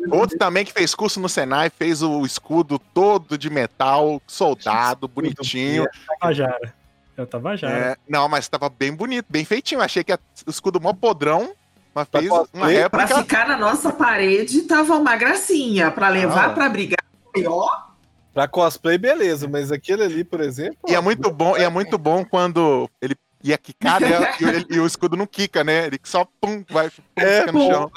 Outro 0.10 0.38
também 0.38 0.66
que 0.66 0.74
fez 0.74 0.94
curso 0.94 1.20
no 1.20 1.30
Senai, 1.30 1.70
fez 1.70 2.02
o 2.04 2.26
escudo 2.26 2.78
todo 2.78 3.38
de 3.38 3.50
metal, 3.50 4.22
soldado, 4.28 5.08
bonitinho. 5.08 5.88
Tabajara. 6.20 6.74
É 7.18 7.22
o 7.22 7.26
Tabajara. 7.28 7.74
É, 7.74 7.96
não, 8.08 8.28
mas 8.30 8.48
tava 8.48 8.70
bem 8.70 8.94
bonito, 8.94 9.26
bem 9.30 9.46
feitinho. 9.46 9.82
Achei 9.82 10.04
que 10.04 10.14
o 10.14 10.20
escudo 10.50 10.80
mó 10.82 10.94
podrão. 10.94 11.54
Mas 11.94 12.08
Pra 12.08 12.20
fez 12.22 12.32
uma 12.32 12.40
cosplay, 12.40 12.90
Pra 12.90 13.00
réplica. 13.04 13.22
ficar 13.24 13.48
na 13.50 13.58
nossa 13.58 13.92
parede 13.92 14.62
tava 14.64 14.96
uma 14.96 15.16
gracinha. 15.18 15.92
Pra 15.92 16.08
levar 16.10 16.46
Ah. 16.46 16.54
pra 16.54 16.70
brigar, 16.70 17.04
pior. 17.34 17.92
Pra 18.34 18.48
cosplay, 18.48 18.98
beleza, 18.98 19.46
mas 19.50 19.74
aquele 19.74 20.04
ali, 20.04 20.24
por 20.24 20.40
exemplo. 20.40 20.78
E 20.88 20.96
é 20.96 21.02
muito 21.02 21.30
bom, 21.30 21.58
e 21.58 21.64
é 21.64 21.68
muito 21.70 21.98
bom 21.98 22.24
quando 22.24 22.90
ele 23.02 23.14
ia 23.44 23.58
quicar, 23.58 24.00
né? 24.02 24.08
e, 24.40 24.44
ele- 24.44 24.66
e 24.70 24.80
o 24.80 24.86
escudo 24.86 25.16
não 25.18 25.26
quica, 25.28 25.64
né? 25.64 25.88
Ele 25.88 26.00
só 26.04 26.26
pum, 26.40 26.64
vai 26.70 26.90
pum, 26.90 27.02
É, 27.16 27.40
fica 27.42 27.52
no 27.52 27.60
pô. 27.60 27.72
chão. 27.72 27.92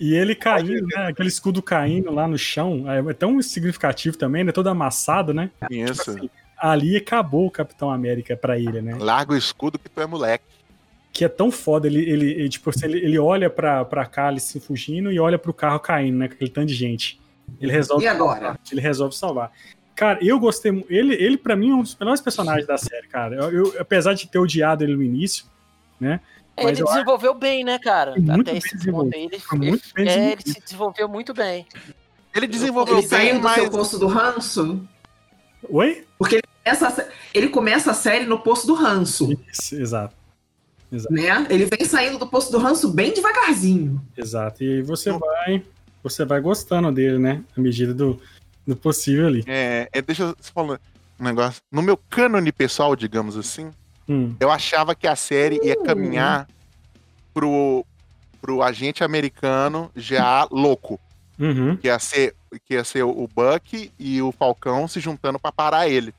E 0.00 0.14
ele 0.14 0.34
caindo, 0.34 0.86
né? 0.86 1.06
Aquele 1.08 1.28
escudo 1.28 1.60
caindo 1.60 2.12
lá 2.12 2.28
no 2.28 2.38
chão, 2.38 2.84
é 2.88 3.12
tão 3.12 3.40
significativo 3.42 4.16
também, 4.16 4.44
né? 4.44 4.52
Todo 4.52 4.68
amassado, 4.68 5.34
né? 5.34 5.50
Isso. 5.70 6.14
Ali 6.56 6.96
acabou 6.96 7.46
o 7.46 7.50
Capitão 7.50 7.90
América 7.90 8.36
pra 8.36 8.58
ele, 8.58 8.80
né? 8.80 8.96
Larga 8.98 9.32
o 9.32 9.36
escudo 9.36 9.78
que 9.78 9.88
tu 9.88 10.00
é 10.00 10.06
moleque. 10.06 10.44
Que 11.12 11.24
é 11.24 11.28
tão 11.28 11.50
foda, 11.50 11.86
ele, 11.88 11.98
ele, 12.08 12.30
ele, 12.30 12.48
tipo, 12.48 12.70
assim, 12.70 12.84
ele, 12.86 12.98
ele 12.98 13.18
olha 13.18 13.50
pra, 13.50 13.84
pra 13.84 14.06
Cálice 14.06 14.60
fugindo 14.60 15.10
e 15.10 15.18
olha 15.18 15.36
pro 15.38 15.52
carro 15.52 15.80
caindo, 15.80 16.16
né? 16.18 16.28
Com 16.28 16.34
aquele 16.34 16.50
tanto 16.50 16.66
de 16.68 16.74
gente. 16.74 17.20
Ele 17.60 17.72
resolve 17.72 18.04
E 18.04 18.08
agora? 18.08 18.56
ele 18.70 18.80
resolve 18.80 19.16
salvar. 19.16 19.50
Cara, 19.98 20.18
eu 20.24 20.38
gostei. 20.38 20.86
Ele, 20.88 21.14
ele 21.14 21.36
para 21.36 21.56
mim, 21.56 21.70
é 21.72 21.74
um 21.74 21.82
dos 21.82 21.96
melhores 21.98 22.20
personagens 22.20 22.66
da 22.66 22.78
série, 22.78 23.08
cara. 23.08 23.34
Eu, 23.34 23.50
eu- 23.52 23.74
apesar 23.80 24.14
de 24.14 24.28
ter 24.28 24.38
odiado 24.38 24.84
ele 24.84 24.94
no 24.94 25.02
início, 25.02 25.44
né? 26.00 26.20
É, 26.56 26.62
Mas 26.64 26.72
ele 26.78 26.82
eu 26.82 26.86
desenvolveu 26.92 27.34
bem, 27.34 27.64
né, 27.64 27.78
cara? 27.80 28.12
Muito 28.16 28.30
Até 28.42 28.50
bem 28.52 28.58
esse 28.58 28.90
ponto 28.90 29.14
aí. 29.14 29.24
Ele, 29.24 29.38
Foi 29.40 29.58
muito 29.58 29.82
bem 29.94 30.08
é, 30.08 30.32
ele 30.32 30.42
se 30.44 30.60
desenvolveu 30.60 31.08
muito 31.08 31.34
bem. 31.34 31.66
Ele 32.34 32.46
desenvolveu 32.46 32.98
Ele 32.98 33.08
bem, 33.08 33.18
saindo 33.18 33.40
do 33.40 33.48
seu 33.54 33.64
mas. 33.64 33.72
posto 33.74 33.98
do 33.98 34.06
ranço. 34.06 34.88
Oi? 35.68 36.04
Essa, 36.64 36.90
sé- 36.90 37.08
ele 37.34 37.48
começa 37.48 37.90
a 37.90 37.94
série 37.94 38.24
no 38.24 38.38
posto 38.38 38.66
do 38.68 38.74
ranço, 38.74 39.36
Isso, 39.52 39.74
exato. 39.74 40.14
né? 41.10 41.46
Ele 41.50 41.64
vem 41.64 41.84
saindo 41.84 42.18
do 42.18 42.26
posto 42.28 42.52
do 42.52 42.58
ranço 42.58 42.88
bem 42.92 43.12
devagarzinho. 43.12 44.00
Exato. 44.16 44.62
E 44.62 44.74
aí 44.76 44.82
você 44.82 45.10
vai. 45.10 45.62
Você 46.04 46.24
vai 46.24 46.40
gostando 46.40 46.92
dele, 46.92 47.18
né? 47.18 47.42
À 47.56 47.60
medida 47.60 47.92
do, 47.92 48.20
do 48.68 48.76
possível 48.76 49.26
ali. 49.26 49.42
É, 49.46 49.88
é, 49.92 50.02
deixa 50.02 50.22
eu 50.24 50.34
te 50.36 50.50
falar 50.52 50.78
um 51.18 51.24
negócio. 51.24 51.60
No 51.72 51.82
meu 51.82 51.96
cânone 51.96 52.52
pessoal, 52.52 52.94
digamos 52.94 53.36
assim, 53.36 53.70
Hum, 54.08 54.34
eu 54.40 54.50
achava 54.50 54.94
que 54.94 55.06
a 55.06 55.14
série 55.16 55.60
ia 55.62 55.76
caminhar 55.82 56.48
pro, 57.34 57.84
pro 58.40 58.62
agente 58.62 59.04
americano 59.04 59.90
já 59.96 60.46
louco. 60.50 60.98
uhum. 61.38 61.76
Que 61.76 61.88
ia 61.88 61.98
ser, 61.98 62.34
que 62.64 62.74
ia 62.74 62.84
ser 62.84 63.02
o 63.02 63.28
Buck 63.28 63.92
e 63.98 64.22
o 64.22 64.32
Falcão 64.32 64.88
se 64.88 64.98
juntando 65.00 65.38
pra 65.38 65.52
parar 65.52 65.88
ele. 65.88 66.14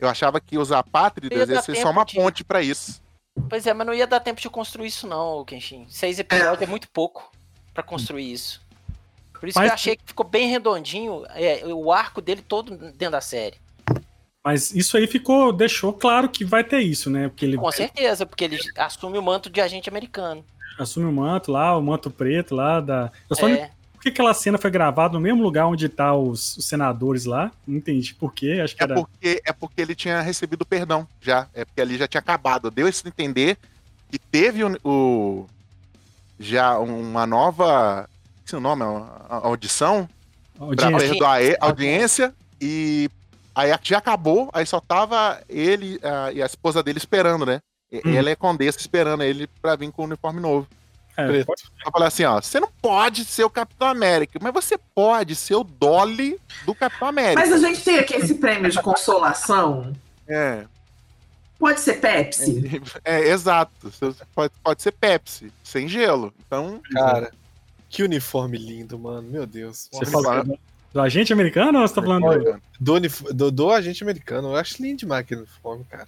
Eu 0.00 0.08
achava 0.08 0.40
que 0.40 0.58
os 0.58 0.70
apátridas 0.72 1.48
ia 1.48 1.62
ser 1.62 1.76
só 1.76 1.90
uma 1.90 2.04
de- 2.04 2.14
ponte 2.14 2.42
pra 2.44 2.60
isso. 2.62 3.00
Pois 3.48 3.66
é, 3.68 3.72
mas 3.74 3.86
não 3.86 3.94
ia 3.94 4.06
dar 4.06 4.18
tempo 4.20 4.40
de 4.40 4.50
construir 4.50 4.88
isso, 4.88 5.06
não, 5.06 5.44
Kenshin. 5.44 5.86
Seis 5.88 6.18
episódios 6.18 6.62
é, 6.62 6.66
muito 6.66 6.88
pouco 6.90 7.30
pra 7.72 7.82
construir 7.84 8.32
isso. 8.32 8.60
Por 9.38 9.48
isso 9.48 9.58
Mas- 9.58 9.66
que 9.68 9.70
eu 9.70 9.74
achei 9.74 9.96
que 9.96 10.02
ficou 10.06 10.26
bem 10.26 10.48
redondinho 10.48 11.24
é, 11.30 11.62
o 11.66 11.92
arco 11.92 12.20
dele 12.20 12.42
todo 12.42 12.76
dentro 12.76 13.10
da 13.12 13.20
série. 13.20 13.56
Mas 14.44 14.72
isso 14.74 14.96
aí 14.96 15.06
ficou. 15.06 15.52
Deixou 15.52 15.92
claro 15.92 16.28
que 16.28 16.44
vai 16.44 16.64
ter 16.64 16.80
isso, 16.80 17.10
né? 17.10 17.28
Porque 17.28 17.44
ele 17.44 17.56
Com 17.56 17.70
certeza, 17.72 18.24
porque 18.24 18.44
ele 18.44 18.58
assume 18.76 19.18
o 19.18 19.22
manto 19.22 19.50
de 19.50 19.60
agente 19.60 19.88
americano. 19.88 20.44
assume 20.78 21.06
o 21.06 21.12
manto 21.12 21.50
lá, 21.52 21.76
o 21.76 21.82
manto 21.82 22.10
preto 22.10 22.54
lá 22.54 22.80
da. 22.80 23.10
Eu 23.28 23.36
só 23.36 23.48
É, 23.48 23.70
Por 23.92 24.02
que 24.02 24.08
aquela 24.10 24.32
cena 24.32 24.56
foi 24.56 24.70
gravada 24.70 25.14
no 25.14 25.20
mesmo 25.20 25.42
lugar 25.42 25.66
onde 25.66 25.88
tá 25.88 26.14
os, 26.14 26.56
os 26.56 26.64
senadores 26.64 27.24
lá? 27.24 27.50
Não 27.66 27.76
entendi 27.78 28.14
por 28.14 28.32
quê. 28.32 28.60
Acho 28.62 28.76
que 28.76 28.82
É 28.82 28.84
era. 28.84 28.94
porque, 28.94 29.42
é 29.44 29.52
porque 29.52 29.82
ele 29.82 29.94
tinha 29.94 30.20
recebido 30.20 30.64
perdão 30.64 31.06
já. 31.20 31.48
É 31.52 31.64
porque 31.64 31.80
ali 31.80 31.98
já 31.98 32.06
tinha 32.06 32.20
acabado. 32.20 32.70
Deu 32.70 32.86
esse 32.88 33.06
entender 33.06 33.58
que 34.10 34.18
teve 34.20 34.62
o, 34.64 34.78
o- 34.84 35.46
já 36.38 36.78
uma 36.78 37.26
nova. 37.26 38.08
Esse 38.48 38.54
é 38.54 38.58
o 38.58 38.62
nome? 38.62 38.82
A, 38.82 38.86
a 39.28 39.46
audição 39.46 40.08
pra 40.56 40.64
audiência. 40.68 40.98
perdoar 41.10 41.38
a 41.60 41.66
audiência. 41.66 42.34
E 42.58 43.10
aí 43.54 43.70
já 43.82 43.98
acabou. 43.98 44.48
Aí 44.54 44.64
só 44.64 44.80
tava 44.80 45.38
ele 45.50 46.00
ah, 46.02 46.32
e 46.32 46.42
a 46.42 46.46
esposa 46.46 46.82
dele 46.82 46.96
esperando, 46.96 47.44
né? 47.44 47.60
E- 47.92 48.00
Hum. 48.06 48.14
Ela 48.14 48.30
é 48.30 48.34
condessa 48.36 48.78
esperando 48.78 49.22
ele 49.22 49.46
pra 49.60 49.76
vir 49.76 49.92
com 49.92 50.00
o 50.00 50.04
uniforme 50.06 50.40
novo. 50.40 50.66
É, 51.14 51.44
pode- 51.44 51.62
Eu 51.84 51.92
falei 51.92 52.08
assim, 52.08 52.24
ó, 52.24 52.40
você 52.40 52.58
não 52.58 52.70
pode 52.80 53.26
ser 53.26 53.44
o 53.44 53.50
Capitão 53.50 53.86
América, 53.88 54.38
mas 54.40 54.54
você 54.54 54.78
pode 54.94 55.34
ser 55.36 55.54
o 55.56 55.62
Dolly 55.64 56.40
do 56.64 56.74
Capitão 56.74 57.08
América. 57.08 57.40
Mas 57.46 57.52
a 57.52 57.58
gente 57.58 57.82
tem 57.84 57.98
aqui 57.98 58.14
esse 58.16 58.34
prêmio 58.36 58.70
de 58.70 58.80
consolação. 58.80 59.92
É, 60.26 60.64
Pode 61.58 61.80
ser 61.80 62.00
Pepsi? 62.00 62.80
é, 63.04 63.28
exato. 63.28 63.72
Você 63.90 64.14
Pode, 64.34 64.54
pode 64.62 64.80
ser 64.82 64.92
Pepsi, 64.92 65.52
sem 65.62 65.86
gelo. 65.88 66.32
Então, 66.46 66.80
Cara, 66.92 67.30
que 67.88 68.02
uniforme 68.02 68.58
lindo, 68.58 68.98
mano. 68.98 69.28
Meu 69.28 69.46
Deus. 69.46 69.88
Você 69.92 70.06
falou 70.06 70.44
do, 70.44 70.58
do 70.92 71.00
agente 71.00 71.32
americano 71.32 71.80
ou 71.80 71.88
você 71.88 71.94
tá 71.94 72.02
falando 72.02 72.28
do. 72.44 72.60
Do, 72.80 72.94
unif- 72.94 73.32
do, 73.32 73.50
do 73.50 73.70
agente 73.70 74.02
americano. 74.02 74.48
Eu 74.48 74.56
acho 74.56 74.82
lindo 74.82 74.98
demais 74.98 75.20
aquele 75.22 75.40
uniforme, 75.42 75.84
cara. 75.84 76.06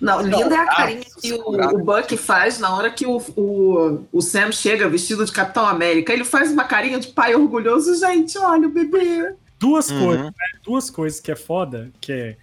Não, 0.00 0.22
linda 0.22 0.36
é 0.38 0.42
a 0.44 0.48
braços, 0.64 0.76
carinha 0.76 1.04
que 1.20 1.32
o, 1.34 1.48
o 1.50 1.84
Buck 1.84 2.16
faz 2.16 2.58
na 2.58 2.74
hora 2.74 2.90
que 2.90 3.04
o, 3.06 3.18
o, 3.36 4.06
o 4.10 4.22
Sam 4.22 4.50
chega 4.50 4.88
vestido 4.88 5.24
de 5.26 5.30
Capitão 5.32 5.66
América. 5.66 6.10
Ele 6.12 6.24
faz 6.24 6.50
uma 6.50 6.64
carinha 6.64 6.98
de 6.98 7.08
pai 7.08 7.34
orgulhoso. 7.34 7.94
Gente, 7.98 8.38
olha 8.38 8.66
o 8.66 8.70
bebê. 8.70 9.34
Duas 9.60 9.90
Uhum. 9.90 10.04
coisas, 10.06 10.24
né? 10.26 10.32
Duas 10.64 10.90
coisas 10.90 11.20
que 11.20 11.30
é 11.30 11.36
foda, 11.36 11.90
que 12.00 12.12
é, 12.12 12.36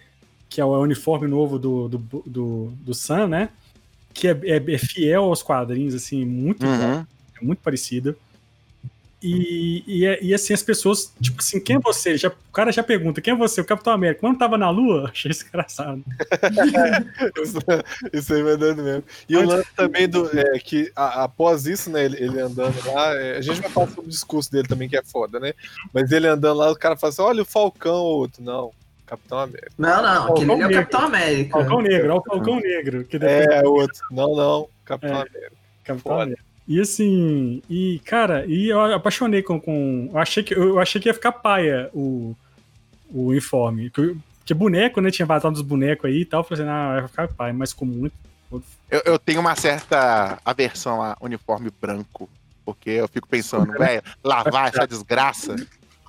que 0.50 0.62
é 0.62 0.66
o 0.66 0.80
uniforme 0.82 1.28
novo 1.28 1.58
do, 1.58 1.88
do, 1.90 1.98
do, 2.28 2.74
do 2.80 2.94
Sam, 2.94 3.28
né? 3.28 3.50
Que 4.14 4.28
é, 4.28 4.40
é- 4.44 4.74
é 4.74 4.78
fiel 4.78 5.24
aos 5.24 5.42
quadrinhos, 5.42 5.96
assim, 5.96 6.24
muito 6.26 6.64
bom. 6.66 6.72
uhum. 6.72 7.06
é 7.42 7.44
muito 7.44 7.60
parecido. 7.60 8.16
E, 9.24 9.84
e, 9.86 10.06
é- 10.06 10.18
e, 10.24 10.34
assim, 10.34 10.52
as 10.52 10.64
pessoas, 10.64 11.14
tipo 11.22 11.40
assim, 11.40 11.60
quem 11.60 11.76
é 11.76 11.80
você? 11.80 12.18
Já, 12.18 12.30
o 12.30 12.52
cara 12.52 12.72
já 12.72 12.82
pergunta, 12.82 13.22
quem 13.22 13.34
é 13.34 13.38
você? 13.38 13.62
O 13.62 13.66
Capitão 13.66 13.94
América. 13.94 14.20
Quando 14.22 14.40
tava 14.40 14.58
na 14.58 14.70
Lua, 14.72 15.10
achei 15.14 15.30
isso 15.30 15.46
engraçado. 15.48 16.04
Isso, 17.42 17.58
isso 18.14 18.34
aí 18.34 18.44
vai 18.44 18.58
dando 18.58 18.82
mesmo. 18.84 19.04
E 19.30 19.38
o 19.38 19.46
lance 19.46 19.68
também 19.76 20.08
do. 20.08 20.28
É, 20.38 20.58
que 20.60 20.92
a- 20.96 21.24
após 21.24 21.66
isso, 21.66 21.90
né, 21.90 22.06
ele, 22.06 22.18
ele 22.24 22.40
andando 22.40 22.76
lá, 22.92 23.14
é, 23.16 23.38
a 23.38 23.42
gente 23.42 23.62
vai 23.62 23.70
falar 23.70 23.88
sobre 23.88 24.02
o 24.02 24.10
discurso 24.10 24.52
dele 24.52 24.68
também, 24.68 24.90
que 24.90 24.98
é 24.98 25.04
foda, 25.04 25.40
né? 25.40 25.54
Mas 25.94 26.12
ele 26.12 26.28
andando 26.28 26.58
lá, 26.58 26.72
o 26.72 26.76
cara 26.76 26.96
fala 26.98 27.12
assim: 27.12 27.22
olha 27.22 27.42
o 27.44 27.46
Falcão, 27.46 27.96
outro. 28.04 28.44
Não, 28.44 28.72
Capitão 29.06 29.40
América. 29.40 29.72
Não, 29.78 30.02
não, 30.02 30.32
aquele 30.34 30.52
ali 30.52 30.62
é 30.62 30.66
o 30.66 30.68
Negro. 30.68 30.74
Capitão 30.82 31.02
América. 31.06 31.52
Falcão 31.60 31.82
Negro, 31.82 32.10
olha 32.12 32.20
o 32.20 32.24
Falcão 32.24 32.56
Negro. 32.60 33.04
Que 33.06 33.20
depois 33.20 33.48
É, 33.48 33.68
outro. 33.68 34.02
Não, 34.12 34.36
não, 34.36 34.68
Capitão 34.86 35.18
É. 35.18 35.22
América. 35.22 35.52
Capitão 35.84 36.12
foda. 36.12 36.24
América. 36.24 36.44
E 36.72 36.80
assim, 36.80 37.62
e 37.70 38.00
cara, 38.06 38.46
e 38.46 38.70
eu 38.70 38.80
apaixonei 38.96 39.44
com. 39.44 39.60
com 39.60 40.10
eu, 40.10 40.18
achei 40.18 40.42
que, 40.42 40.54
eu 40.54 40.80
achei 40.80 41.02
que 41.02 41.10
ia 41.10 41.14
ficar 41.14 41.34
paia 41.34 41.90
o, 41.94 42.34
o 43.10 43.26
uniforme. 43.26 43.90
Que, 43.90 44.16
que 44.46 44.54
boneco, 44.54 45.02
né? 45.02 45.12
Tinha 45.12 45.26
vazado 45.26 45.56
dos 45.56 45.64
bonecos 45.64 46.10
aí 46.10 46.22
e 46.22 46.26
tal. 46.26 46.40
Eu 46.40 46.44
falei 46.46 46.64
assim, 46.64 46.72
ah, 46.72 47.00
vai 47.02 47.08
ficar 47.10 47.28
paia, 47.28 47.54
mas 47.54 47.72
ficou 47.74 47.86
muito. 47.86 48.14
Eu, 48.90 49.02
eu 49.04 49.20
tenho 49.20 49.42
uma 49.42 49.54
certa 49.54 50.40
aversão 50.46 51.02
a 51.02 51.18
uniforme 51.20 51.70
branco. 51.82 52.30
Porque 52.64 52.92
eu 52.92 53.08
fico 53.10 53.28
pensando, 53.28 53.74
velho, 53.74 54.02
lavar 54.24 54.70
essa 54.74 54.88
desgraça. 54.88 55.58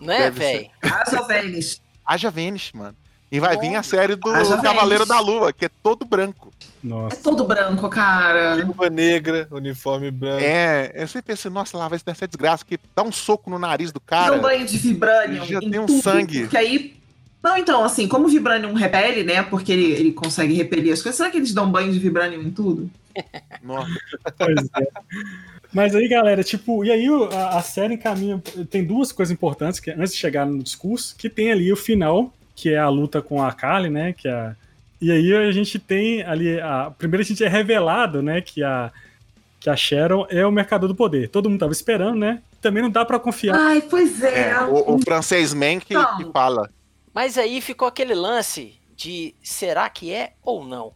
não 0.00 0.14
é, 0.14 0.30
velho? 0.30 0.70
Asa 0.80 1.26
Vênus. 1.26 1.82
Haja 2.06 2.30
Vênus, 2.30 2.70
mano. 2.72 2.96
E 3.32 3.40
vai 3.40 3.56
vir 3.56 3.74
a 3.76 3.82
série 3.82 4.14
do 4.14 4.30
Cavaleiro 4.62 5.06
da 5.06 5.18
Lua, 5.18 5.54
que 5.54 5.64
é 5.64 5.70
todo 5.82 6.04
branco. 6.04 6.52
É 6.62 6.86
Nossa. 6.86 7.16
todo 7.16 7.44
branco, 7.44 7.88
cara. 7.88 8.56
Luva 8.62 8.90
negra, 8.90 9.48
uniforme 9.50 10.10
branco. 10.10 10.44
É, 10.44 10.92
eu 10.94 11.08
sempre 11.08 11.32
pensei, 11.32 11.50
nossa, 11.50 11.78
lavar 11.78 11.96
isso 11.96 12.04
dessa 12.04 12.28
desgraça, 12.28 12.62
que 12.62 12.78
dá 12.94 13.02
um 13.02 13.10
soco 13.10 13.48
no 13.48 13.58
nariz 13.58 13.90
do 13.90 14.02
Dá 14.06 14.20
um 14.22 14.24
cara. 14.26 14.38
banho 14.38 14.66
de 14.66 14.76
vibranium. 14.76 15.46
já 15.46 15.60
em 15.60 15.70
tem 15.70 15.80
um 15.80 15.86
tudo, 15.86 16.02
sangue. 16.02 16.40
Porque 16.40 16.58
aí. 16.58 16.94
Não, 17.42 17.56
então, 17.56 17.82
assim, 17.82 18.06
como 18.06 18.26
o 18.26 18.28
Vibranium 18.28 18.74
repele, 18.74 19.24
né? 19.24 19.42
Porque 19.42 19.72
ele, 19.72 19.90
ele 19.92 20.12
consegue 20.12 20.52
repelir 20.52 20.92
as 20.92 21.02
coisas. 21.02 21.16
Será 21.16 21.28
que 21.30 21.38
eles 21.38 21.54
dão 21.54 21.68
banho 21.72 21.90
de 21.90 21.98
Vibranium 21.98 22.42
em 22.42 22.50
tudo? 22.50 22.88
Nossa, 23.64 23.90
Pois 24.38 24.68
é. 24.78 24.88
Mas 25.72 25.94
aí, 25.94 26.06
galera, 26.06 26.44
tipo, 26.44 26.84
e 26.84 26.90
aí 26.92 27.06
a, 27.32 27.58
a 27.58 27.62
série 27.62 27.94
encaminha. 27.94 28.40
Tem 28.70 28.84
duas 28.84 29.10
coisas 29.10 29.32
importantes 29.32 29.80
que 29.80 29.90
antes 29.90 30.12
de 30.12 30.18
chegar 30.18 30.44
no 30.44 30.62
discurso, 30.62 31.16
que 31.16 31.30
tem 31.30 31.50
ali 31.50 31.72
o 31.72 31.76
final, 31.76 32.30
que 32.62 32.72
é 32.72 32.78
a 32.78 32.88
luta 32.88 33.20
com 33.20 33.42
a 33.42 33.50
Kali, 33.52 33.90
né? 33.90 34.12
Que 34.12 34.28
é 34.28 34.32
a, 34.32 34.54
e 35.00 35.10
aí 35.10 35.34
a 35.34 35.50
gente 35.50 35.80
tem 35.80 36.22
ali. 36.22 36.60
A, 36.60 36.92
primeiro 36.96 37.22
a 37.22 37.26
gente 37.26 37.42
é 37.42 37.48
revelado, 37.48 38.22
né? 38.22 38.40
Que 38.40 38.62
a, 38.62 38.92
que 39.58 39.68
a 39.68 39.74
Sharon 39.74 40.26
é 40.30 40.46
o 40.46 40.52
mercador 40.52 40.88
do 40.88 40.94
poder. 40.94 41.28
Todo 41.28 41.50
mundo 41.50 41.58
tava 41.58 41.72
esperando, 41.72 42.16
né? 42.16 42.40
Também 42.60 42.84
não 42.84 42.90
dá 42.90 43.04
pra 43.04 43.18
confiar. 43.18 43.56
Ai, 43.58 43.82
pois 43.82 44.22
é. 44.22 44.50
é, 44.50 44.60
o, 44.62 44.94
o 44.94 44.98
francês 45.00 45.52
man 45.52 45.80
que, 45.80 45.92
Não. 45.94 46.18
que 46.18 46.30
fala. 46.30 46.70
Mas 47.12 47.36
aí 47.36 47.60
ficou 47.60 47.88
aquele 47.88 48.14
lance 48.14 48.74
de 48.96 49.34
será 49.42 49.90
que 49.90 50.14
é 50.14 50.34
ou 50.40 50.64
não? 50.64 50.92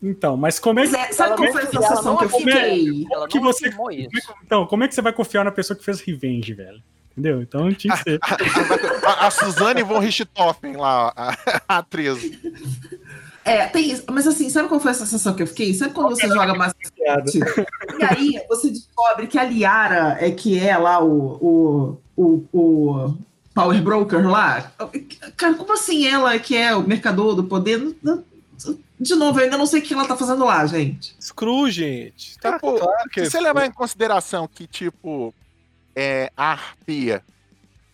Então, 0.00 0.36
mas 0.36 0.60
como 0.60 0.78
é 0.78 0.86
que. 0.86 0.94
é, 0.94 1.12
sabe 1.12 1.36
qual 1.36 1.50
foi 1.50 1.62
a 1.62 1.66
sensação 1.66 2.16
que 2.16 2.24
eu 2.24 2.28
fiquei? 2.30 3.06
Ela 3.10 3.26
que 3.26 3.38
não 3.40 3.44
você- 3.52 3.68
isso. 3.68 4.34
Então, 4.44 4.66
como 4.66 4.84
é 4.84 4.88
que 4.88 4.94
você 4.94 5.02
vai 5.02 5.12
confiar 5.12 5.44
na 5.44 5.50
pessoa 5.50 5.76
que 5.76 5.84
fez 5.84 6.00
Revenge, 6.00 6.54
velho? 6.54 6.80
Entendeu? 7.12 7.42
Então 7.42 7.72
tinha 7.74 7.96
que 7.96 8.02
ser. 8.02 8.20
A, 9.04 9.26
a 9.26 9.30
Suzane 9.30 9.82
von 9.82 9.98
Richthofen 9.98 10.76
lá, 10.76 11.12
a, 11.16 11.36
a 11.68 11.78
atriz. 11.78 12.18
É, 13.44 13.66
tem 13.66 13.90
isso. 13.90 14.04
Mas 14.10 14.26
assim, 14.26 14.48
sabe 14.48 14.68
qual 14.68 14.80
foi 14.80 14.92
a 14.92 14.94
sensação 14.94 15.34
que 15.34 15.42
eu 15.42 15.46
fiquei? 15.46 15.74
Sabe 15.74 15.92
quando 15.92 16.10
você 16.10 16.28
joga 16.28 16.54
Master 16.54 16.90
E 17.98 18.04
aí 18.04 18.44
você 18.48 18.70
descobre 18.70 19.26
que 19.26 19.38
a 19.38 19.44
Liara 19.44 20.16
é 20.20 20.30
que 20.30 20.58
é 20.58 20.76
lá 20.78 21.02
o, 21.02 21.98
o, 22.16 22.24
o, 22.24 22.44
o 22.52 23.18
Power 23.54 23.82
Broker 23.82 24.28
lá? 24.28 24.72
Cara, 25.36 25.54
como 25.54 25.72
assim 25.72 26.06
ela 26.06 26.38
que 26.38 26.56
é 26.56 26.74
o 26.74 26.86
mercador 26.86 27.34
do 27.34 27.44
poder? 27.44 27.94
De 29.00 29.16
novo, 29.16 29.40
eu 29.40 29.44
ainda 29.44 29.58
não 29.58 29.66
sei 29.66 29.80
o 29.80 29.82
que 29.82 29.92
ela 29.92 30.06
tá 30.06 30.16
fazendo 30.16 30.44
lá, 30.44 30.64
gente. 30.64 31.16
Screw, 31.20 31.68
gente. 31.68 32.38
Tá 32.38 32.52
Tipo, 32.52 32.78
claro 32.78 33.10
que 33.10 33.20
é 33.20 33.24
Se 33.24 33.32
você 33.32 33.40
levar 33.40 33.66
em 33.66 33.72
consideração 33.72 34.46
que, 34.46 34.64
tipo, 34.68 35.34
é, 35.94 36.30
a 36.36 36.52
arpia, 36.52 37.22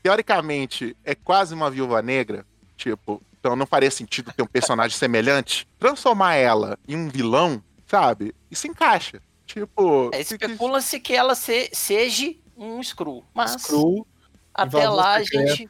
teoricamente, 0.03 0.97
é 1.05 1.15
quase 1.15 1.55
uma 1.55 1.71
viúva 1.71 2.01
negra, 2.03 2.47
tipo, 2.77 3.23
então 3.41 3.55
não 3.57 3.67
faria 3.67 3.91
sentido 3.91 4.33
ter 4.33 4.43
um 4.43 4.47
personagem 4.47 4.97
semelhante. 4.99 5.67
Transformar 5.79 6.35
ela 6.35 6.79
em 6.87 6.97
um 6.97 7.09
vilão, 7.09 7.63
sabe? 7.87 8.35
Isso 8.51 8.67
encaixa. 8.67 9.21
Tipo. 9.47 10.11
É, 10.13 10.23
se- 10.23 10.35
Especula-se 10.35 11.01
que 11.01 11.15
ela 11.15 11.35
se- 11.35 11.71
seja 11.73 12.35
um 12.57 12.83
Screw. 12.83 13.25
Mas 13.33 13.53
Screw, 13.53 14.07
até 14.53 14.89
lá 14.89 15.17
a 15.17 15.25
secreta. 15.25 15.55
gente. 15.55 15.69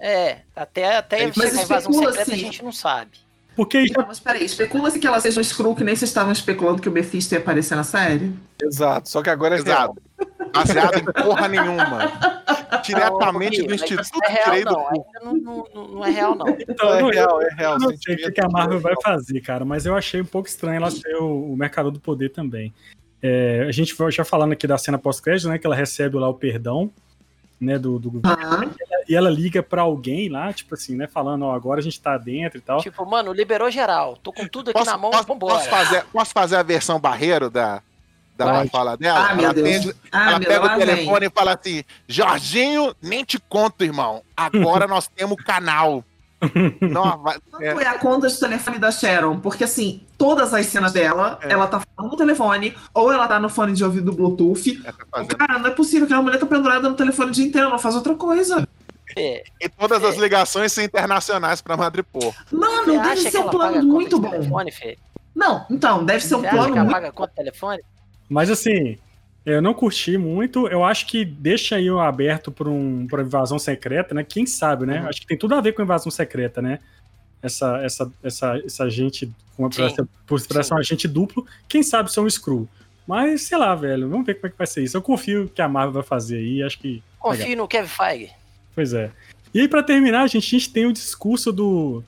É, 0.00 0.42
até, 0.54 0.96
até 0.96 1.26
Mas 1.26 1.34
chegar 1.34 1.58
a 1.58 1.62
invasão 1.64 1.92
secreta 1.92 2.32
a 2.32 2.36
gente 2.36 2.62
não 2.64 2.72
sabe. 2.72 3.18
Porque 3.58 3.86
Não, 3.96 4.06
mas 4.06 4.20
peraí, 4.20 4.44
especula-se 4.44 5.00
que 5.00 5.06
ela 5.08 5.18
seja 5.18 5.40
um 5.40 5.42
Screw, 5.42 5.74
que 5.74 5.82
nem 5.82 5.96
vocês 5.96 6.08
estavam 6.08 6.30
especulando 6.30 6.80
que 6.80 6.88
o 6.88 6.92
Mephisto 6.92 7.34
ia 7.34 7.40
aparecer 7.40 7.74
na 7.74 7.82
série? 7.82 8.32
Exato, 8.62 9.08
só 9.08 9.20
que 9.20 9.28
agora 9.30 9.58
é 9.58 9.60
real. 9.60 9.96
Exato. 10.20 10.52
Baseado 10.54 10.98
em 11.00 11.04
porra 11.24 11.48
nenhuma. 11.48 12.12
Diretamente 12.84 13.62
do 13.64 13.74
Instituto 13.74 14.08
não 14.14 14.28
é 14.28 14.32
real, 14.32 14.44
Tirei 14.44 14.64
do 14.64 14.70
não. 14.70 15.34
Não, 15.42 15.64
não, 15.74 15.88
não- 15.88 16.04
é 16.06 16.10
real, 16.10 16.36
não. 16.36 16.48
então, 16.48 16.94
É 16.94 17.02
eu- 17.02 17.08
real, 17.08 17.42
é 17.42 17.48
real. 17.56 17.72
Eu 17.74 17.78
não 17.80 17.96
sei 17.96 18.14
o 18.14 18.32
que, 18.32 18.40
a 18.40 18.48
Marvel 18.48 18.78
é 18.78 18.80
vai 18.80 18.92
real. 18.92 19.02
fazer, 19.02 19.40
cara, 19.40 19.64
mas 19.64 19.86
eu 19.86 19.96
achei 19.96 20.20
um 20.20 20.24
pouco 20.24 20.48
estranho 20.48 20.76
ela 20.76 20.90
ser 20.92 21.16
o, 21.16 21.52
o 21.52 21.56
Mercador 21.56 21.90
do 21.90 21.98
Poder 21.98 22.28
também. 22.30 22.72
É, 23.20 23.66
a 23.68 23.72
gente 23.72 23.92
foi 23.92 24.12
já 24.12 24.24
falando 24.24 24.52
aqui 24.52 24.68
da 24.68 24.78
cena 24.78 24.96
pós-crédito, 24.98 25.48
né? 25.48 25.58
Que 25.58 25.66
ela 25.66 25.74
recebe 25.74 26.16
lá 26.16 26.28
o 26.28 26.34
perdão, 26.34 26.92
né? 27.60 27.78
Do, 27.78 27.98
do 27.98 28.20
Aham. 28.24 28.70
e 29.08 29.14
ela 29.14 29.30
liga 29.30 29.62
pra 29.62 29.82
alguém 29.82 30.28
lá, 30.28 30.52
tipo 30.52 30.74
assim, 30.74 30.96
né? 30.96 31.06
Falando, 31.06 31.44
ó, 31.44 31.54
agora 31.54 31.80
a 31.80 31.82
gente 31.82 32.00
tá 32.00 32.16
dentro 32.18 32.58
e 32.58 32.60
tal. 32.60 32.80
Tipo, 32.80 33.04
mano, 33.04 33.32
liberou 33.32 33.70
geral. 33.70 34.16
Tô 34.22 34.32
com 34.32 34.46
tudo 34.46 34.70
aqui 34.70 34.78
Posso, 34.78 34.90
na 34.90 34.96
mão, 34.98 35.10
posso- 35.10 35.26
vambora. 35.26 35.54
posso 35.54 35.68
fazer, 35.68 36.04
posso 36.12 36.32
fazer 36.32 36.56
a 36.56 36.62
versão 36.62 37.00
barreiro 37.00 37.50
da, 37.50 37.82
da 38.36 38.64
fala 38.66 38.96
dela? 38.96 39.28
Ah, 39.30 39.32
ela 39.42 39.52
Deus. 39.52 39.66
atende- 39.68 39.96
Ah, 40.12 40.30
ela 40.30 40.38
meu 40.38 40.48
pega 40.48 40.64
lá 40.66 40.74
o 40.74 40.78
vem. 40.78 40.86
telefone 40.86 41.26
e 41.26 41.30
fala 41.30 41.54
assim: 41.54 41.84
Jorginho, 42.06 42.94
nem 43.02 43.24
te 43.24 43.38
conto, 43.38 43.82
irmão. 43.84 44.22
Agora 44.36 44.86
nós 44.88 45.08
temos 45.08 45.36
canal. 45.42 46.04
Não, 46.80 47.18
vai- 47.22 47.36
é, 47.60 47.72
Foi 47.74 47.84
a 47.84 47.98
conta 47.98 48.28
de 48.28 48.38
telefone 48.38 48.78
da 48.78 48.90
Sharon, 48.92 49.40
porque 49.40 49.64
assim, 49.64 50.02
todas 50.16 50.54
as 50.54 50.66
cenas 50.66 50.92
dela, 50.92 51.38
É. 51.42 51.52
ela 51.52 51.66
tá 51.66 51.80
falando 51.80 52.12
no 52.12 52.16
telefone, 52.16 52.76
ou 52.94 53.12
ela 53.12 53.26
tá 53.26 53.40
no 53.40 53.48
fone 53.48 53.72
de 53.72 53.84
ouvido 53.84 54.12
Bluetooth. 54.12 54.80
é, 54.84 54.92
tá 54.92 55.04
fazendo. 55.10 55.36
Cara, 55.36 55.58
não 55.58 55.66
é 55.68 55.72
possível 55.72 56.06
que 56.06 56.14
a 56.14 56.22
mulher 56.22 56.38
tá 56.38 56.46
pendurada 56.46 56.88
no 56.88 56.94
telefone 56.94 57.30
o 57.30 57.32
dia 57.32 57.46
inteiro, 57.46 57.68
não 57.70 57.78
faz 57.78 57.94
outra 57.96 58.14
coisa. 58.14 58.66
É, 59.16 59.42
E 59.60 59.68
todas 59.68 60.04
as 60.04 60.16
ligações 60.16 60.72
são 60.72 60.84
internacionais 60.84 61.60
pra 61.60 61.76
Madripoor. 61.76 62.32
Não, 62.52 62.84
você 62.84 62.98
deve 62.98 63.30
ser 63.30 63.38
um 63.38 63.42
ela 63.42 63.50
plano 63.50 63.82
muito 63.82 64.18
bom. 64.20 64.30
telefone? 64.30 64.72
Não, 65.34 65.64
então, 65.70 66.04
deve 66.04 66.22
ser 66.24 66.34
um 66.36 66.40
Você 66.40 66.46
acha 66.48 66.56
plano 66.56 66.72
que 66.72 66.78
ela 66.78 66.84
muito. 66.84 66.94
paga 66.94 67.12
conta 67.12 67.30
de 67.30 67.36
telefone? 67.36 67.82
Mas 68.28 68.50
assim, 68.50 68.98
eu 69.44 69.62
não 69.62 69.72
curti 69.72 70.18
muito. 70.18 70.68
Eu 70.68 70.84
acho 70.84 71.06
que 71.06 71.24
deixa 71.24 71.76
aí 71.76 71.90
o 71.90 72.00
aberto 72.00 72.50
pra, 72.50 72.68
um, 72.68 73.06
pra 73.06 73.22
invasão 73.22 73.58
secreta, 73.58 74.14
né? 74.14 74.24
Quem 74.24 74.46
sabe, 74.46 74.84
né? 74.86 75.00
Uhum. 75.00 75.08
Acho 75.08 75.20
que 75.20 75.26
tem 75.26 75.38
tudo 75.38 75.54
a 75.54 75.60
ver 75.60 75.72
com 75.72 75.82
invasão 75.82 76.10
secreta, 76.10 76.60
né? 76.60 76.80
Essa, 77.42 77.78
essa, 77.78 78.12
essa, 78.22 78.62
essa 78.64 78.90
gente, 78.90 79.30
com 79.56 79.70
Sim. 79.70 79.84
essa, 79.84 80.08
por 80.26 80.40
por 80.44 80.64
ser 80.64 80.74
um 80.74 80.78
agente 80.78 81.06
duplo, 81.06 81.46
quem 81.68 81.82
sabe 81.82 82.12
ser 82.12 82.20
um 82.20 82.28
Screw. 82.28 82.68
Mas, 83.06 83.42
sei 83.42 83.56
lá, 83.56 83.74
velho, 83.74 84.06
vamos 84.06 84.26
ver 84.26 84.34
como 84.34 84.48
é 84.48 84.50
que 84.50 84.58
vai 84.58 84.66
ser 84.66 84.82
isso. 84.82 84.94
Eu 84.94 85.00
confio 85.00 85.48
que 85.48 85.62
a 85.62 85.68
Marvel 85.68 85.94
vai 85.94 86.02
fazer 86.02 86.36
aí, 86.36 86.62
acho 86.62 86.78
que. 86.78 87.02
Confio 87.18 87.56
no 87.56 87.66
Kevin 87.66 87.88
Feige. 87.88 88.30
Pois 88.74 88.92
é. 88.92 89.10
E 89.54 89.60
aí, 89.60 89.68
pra 89.68 89.82
terminar, 89.82 90.28
gente, 90.28 90.44
a 90.54 90.58
gente 90.58 90.70
tem 90.70 90.84
o 90.84 90.92
discurso 90.92 91.50
do. 91.50 92.04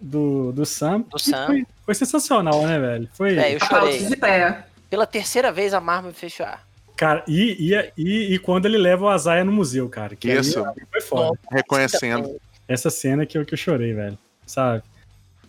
Do, 0.00 0.52
do 0.52 0.64
Sam. 0.64 1.00
Do 1.00 1.18
Sam. 1.18 1.46
Foi, 1.46 1.66
foi 1.86 1.94
sensacional, 1.96 2.64
né, 2.64 2.78
velho? 2.78 3.08
Foi. 3.14 3.36
É, 3.36 3.54
eu 3.54 3.58
Aplausos 3.60 4.02
chorei. 4.02 4.62
Pela 4.90 5.06
terceira 5.06 5.52
vez 5.52 5.74
a 5.74 5.80
Marvel 5.80 6.10
me 6.10 6.14
fez 6.16 6.32
chorar. 6.32 6.66
Cara, 6.96 7.22
e, 7.28 7.72
e, 7.72 7.92
e, 7.96 8.34
e 8.34 8.38
quando 8.38 8.66
ele 8.66 8.76
leva 8.76 9.04
o 9.04 9.08
Azaia 9.08 9.44
no 9.44 9.52
museu, 9.52 9.88
cara. 9.88 10.16
Que 10.16 10.30
aí 10.32 10.40
Isso. 10.40 10.64
foi 10.90 11.00
foda. 11.00 11.38
Reconhecendo. 11.50 12.40
Essa 12.66 12.90
cena 12.90 13.24
que 13.24 13.38
eu, 13.38 13.46
que 13.46 13.54
eu 13.54 13.58
chorei, 13.58 13.94
velho. 13.94 14.18
Sabe? 14.44 14.82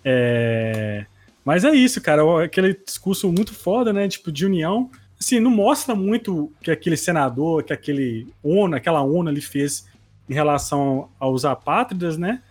É... 0.06 1.06
Mas 1.44 1.66
é 1.66 1.72
isso, 1.72 1.99
cara. 2.02 2.44
Aquele 2.44 2.74
discurso 2.86 3.32
muito 3.32 3.53
foda, 3.53 3.91
né? 3.91 4.07
Tipo, 4.07 4.32
de 4.32 4.45
união. 4.45 4.91
Assim, 5.20 5.40
não 5.40 5.52
mostra 5.52 5.95
muito 5.95 6.52
que 6.61 6.70
aquele 6.70 6.95
senador, 6.95 7.64
que 7.64 7.74
aquele 7.74 8.28
ONU, 8.44 8.76
aquela 8.76 9.02
ONU 9.02 9.30
ali 9.30 9.41
fez 9.41 9.86
em 10.30 10.34
relação 10.34 11.10
aos 11.20 11.44
apátridas, 11.44 12.18
né? 12.18 12.41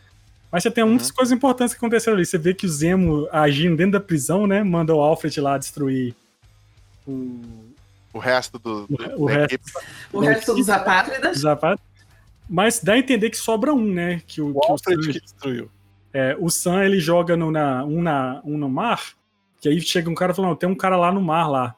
Mas 0.51 0.63
você 0.63 0.71
tem 0.71 0.85
muitas 0.85 1.11
coisas 1.11 1.31
importantes 1.31 1.73
que 1.73 1.79
aconteceram 1.79 2.17
ali. 2.17 2.27
Você 2.27 2.37
vê 2.37 2.53
que 2.53 2.67
o 2.67 2.69
Zemo 2.69 3.29
agindo 3.31 3.77
dentro 3.77 3.93
da 3.93 4.01
prisão, 4.01 4.47
né? 4.47 4.63
Manda 4.63 4.95
o 4.95 5.01
Alfred 5.01 5.41
lá 5.41 5.57
destruir 5.57 6.15
o, 7.13 7.75
O 8.13 8.19
resto 8.19 8.59
do, 8.59 8.87
do- 8.87 9.23
o 9.23 9.27
resto 9.27 9.55
equipe. 9.55 9.71
O 10.13 10.21
resto 10.21 10.55
dos 10.55 10.69
apátridas. 10.69 11.43
Mas 12.49 12.81
dá 12.81 12.95
a 12.95 12.99
entender 12.99 13.31
que 13.31 13.37
sobra 13.37 13.73
um, 13.75 13.93
né? 13.93 14.23
Que 14.27 14.41
o, 14.41 14.57
O 14.57 14.61
que 14.61 14.73
o 14.73 14.79
Sam- 14.79 15.01
que 15.01 15.21
destruiu. 15.21 15.71
É, 16.13 16.37
o 16.41 16.49
Sam 16.49 16.85
ele 16.85 16.99
joga 17.01 17.37
no, 17.37 17.51
na, 17.51 17.85
um, 17.85 18.01
na, 18.01 18.41
um 18.45 18.57
no 18.57 18.69
mar, 18.69 19.13
que 19.61 19.69
aí 19.69 19.79
chega 19.81 20.09
um 20.09 20.15
cara 20.15 20.33
falando, 20.33 20.57
tem 20.57 20.69
um 20.69 20.75
cara 20.75 20.97
lá 20.97 21.13
no 21.13 21.21
mar 21.21 21.49
lá. 21.49 21.75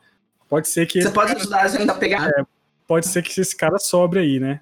Pode 0.48 0.68
ser 0.68 0.86
que 0.86 1.02
Você 1.02 1.10
pode 1.10 1.32
ajudar 1.32 1.62
a 1.62 1.68
gente 1.68 1.90
a 1.90 1.94
pegar? 1.94 2.30
pode 2.86 3.06
ser 3.08 3.22
que 3.22 3.40
esse 3.40 3.56
cara 3.56 3.78
sobre 3.78 4.20
aí, 4.20 4.38
né? 4.40 4.60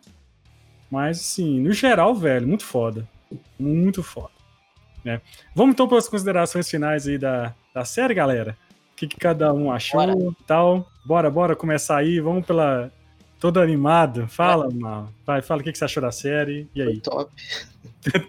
Mas 0.90 1.19
assim, 1.20 1.61
no 1.61 1.73
geral, 1.73 2.15
velho, 2.15 2.47
muito 2.49 2.65
foda. 2.65 3.07
Muito 3.59 4.03
foda. 4.03 4.31
Né? 5.05 5.20
Vamos 5.55 5.74
então 5.74 5.86
para 5.86 5.99
as 5.99 6.09
considerações 6.09 6.69
finais 6.69 7.07
aí 7.07 7.19
da, 7.19 7.55
da 7.74 7.85
série, 7.85 8.15
galera. 8.15 8.57
O 8.99 9.01
que, 9.01 9.07
que 9.07 9.16
cada 9.16 9.55
um 9.55 9.70
achou 9.70 10.01
Bora. 10.01 10.12
e 10.19 10.45
tal. 10.45 10.91
Bora, 11.05 11.31
bora 11.31 11.55
começar 11.55 11.99
aí. 11.99 12.19
Vamos 12.19 12.45
pela. 12.45 12.91
Todo 13.39 13.61
animado. 13.61 14.27
Fala, 14.27 14.69
Mal. 14.73 15.09
Vai, 15.25 15.41
fala 15.41 15.61
o 15.61 15.65
que, 15.65 15.70
que 15.70 15.79
você 15.79 15.85
achou 15.85 16.01
da 16.03 16.11
série. 16.11 16.69
E 16.75 16.83
Foi 16.83 16.93
aí? 16.93 17.01
top. 17.01 17.33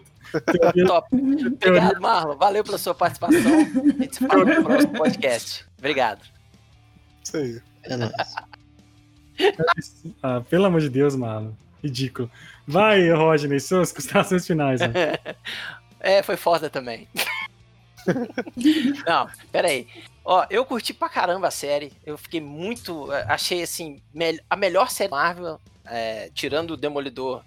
Top. 0.85 1.07
Obrigado, 1.11 1.99
Marlon. 1.99 2.35
Valeu 2.37 2.63
pela 2.63 2.77
sua 2.77 2.93
participação. 2.93 3.39
A 3.51 3.63
gente 4.03 4.15
se 4.15 4.27
fala 4.27 4.45
no 4.45 4.63
próximo 4.63 4.93
podcast. 4.93 5.65
Obrigado. 5.79 6.21
Isso 7.23 7.35
aí. 7.37 7.59
É 7.85 7.97
nóis. 7.97 8.11
Ah, 10.21 10.41
pelo 10.47 10.65
amor 10.65 10.81
de 10.81 10.89
Deus, 10.89 11.15
mano. 11.15 11.57
Ridículo. 11.83 12.29
Vai, 12.67 13.09
Rodney, 13.11 13.59
suas 13.59 13.91
considerações 13.91 14.45
finais. 14.45 14.79
né? 14.81 14.87
É, 16.01 16.23
foi 16.23 16.37
foda 16.37 16.69
também. 16.69 17.09
Não, 19.05 19.29
pera 19.51 19.67
aí. 19.67 19.87
Ó, 20.23 20.45
eu 20.49 20.65
curti 20.65 20.93
pra 20.93 21.09
caramba 21.09 21.47
a 21.47 21.51
série. 21.51 21.91
Eu 22.05 22.17
fiquei 22.17 22.41
muito. 22.41 23.11
eh, 23.11 23.25
Achei 23.27 23.63
assim, 23.63 24.01
a 24.49 24.55
melhor 24.55 24.89
série 24.89 25.09
Marvel, 25.09 25.59
eh, 25.85 26.29
tirando 26.33 26.71
o 26.71 26.77
Demolidor 26.77 27.43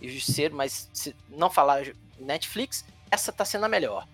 e 0.00 0.08
o 0.08 0.10
Justiceiro, 0.10 0.54
mas 0.54 0.88
se 0.92 1.14
não 1.28 1.50
falar 1.50 1.86
Netflix, 2.18 2.84
essa 3.10 3.32
tá 3.32 3.44
sendo 3.44 3.64
a 3.66 3.68
melhor. 3.68 4.06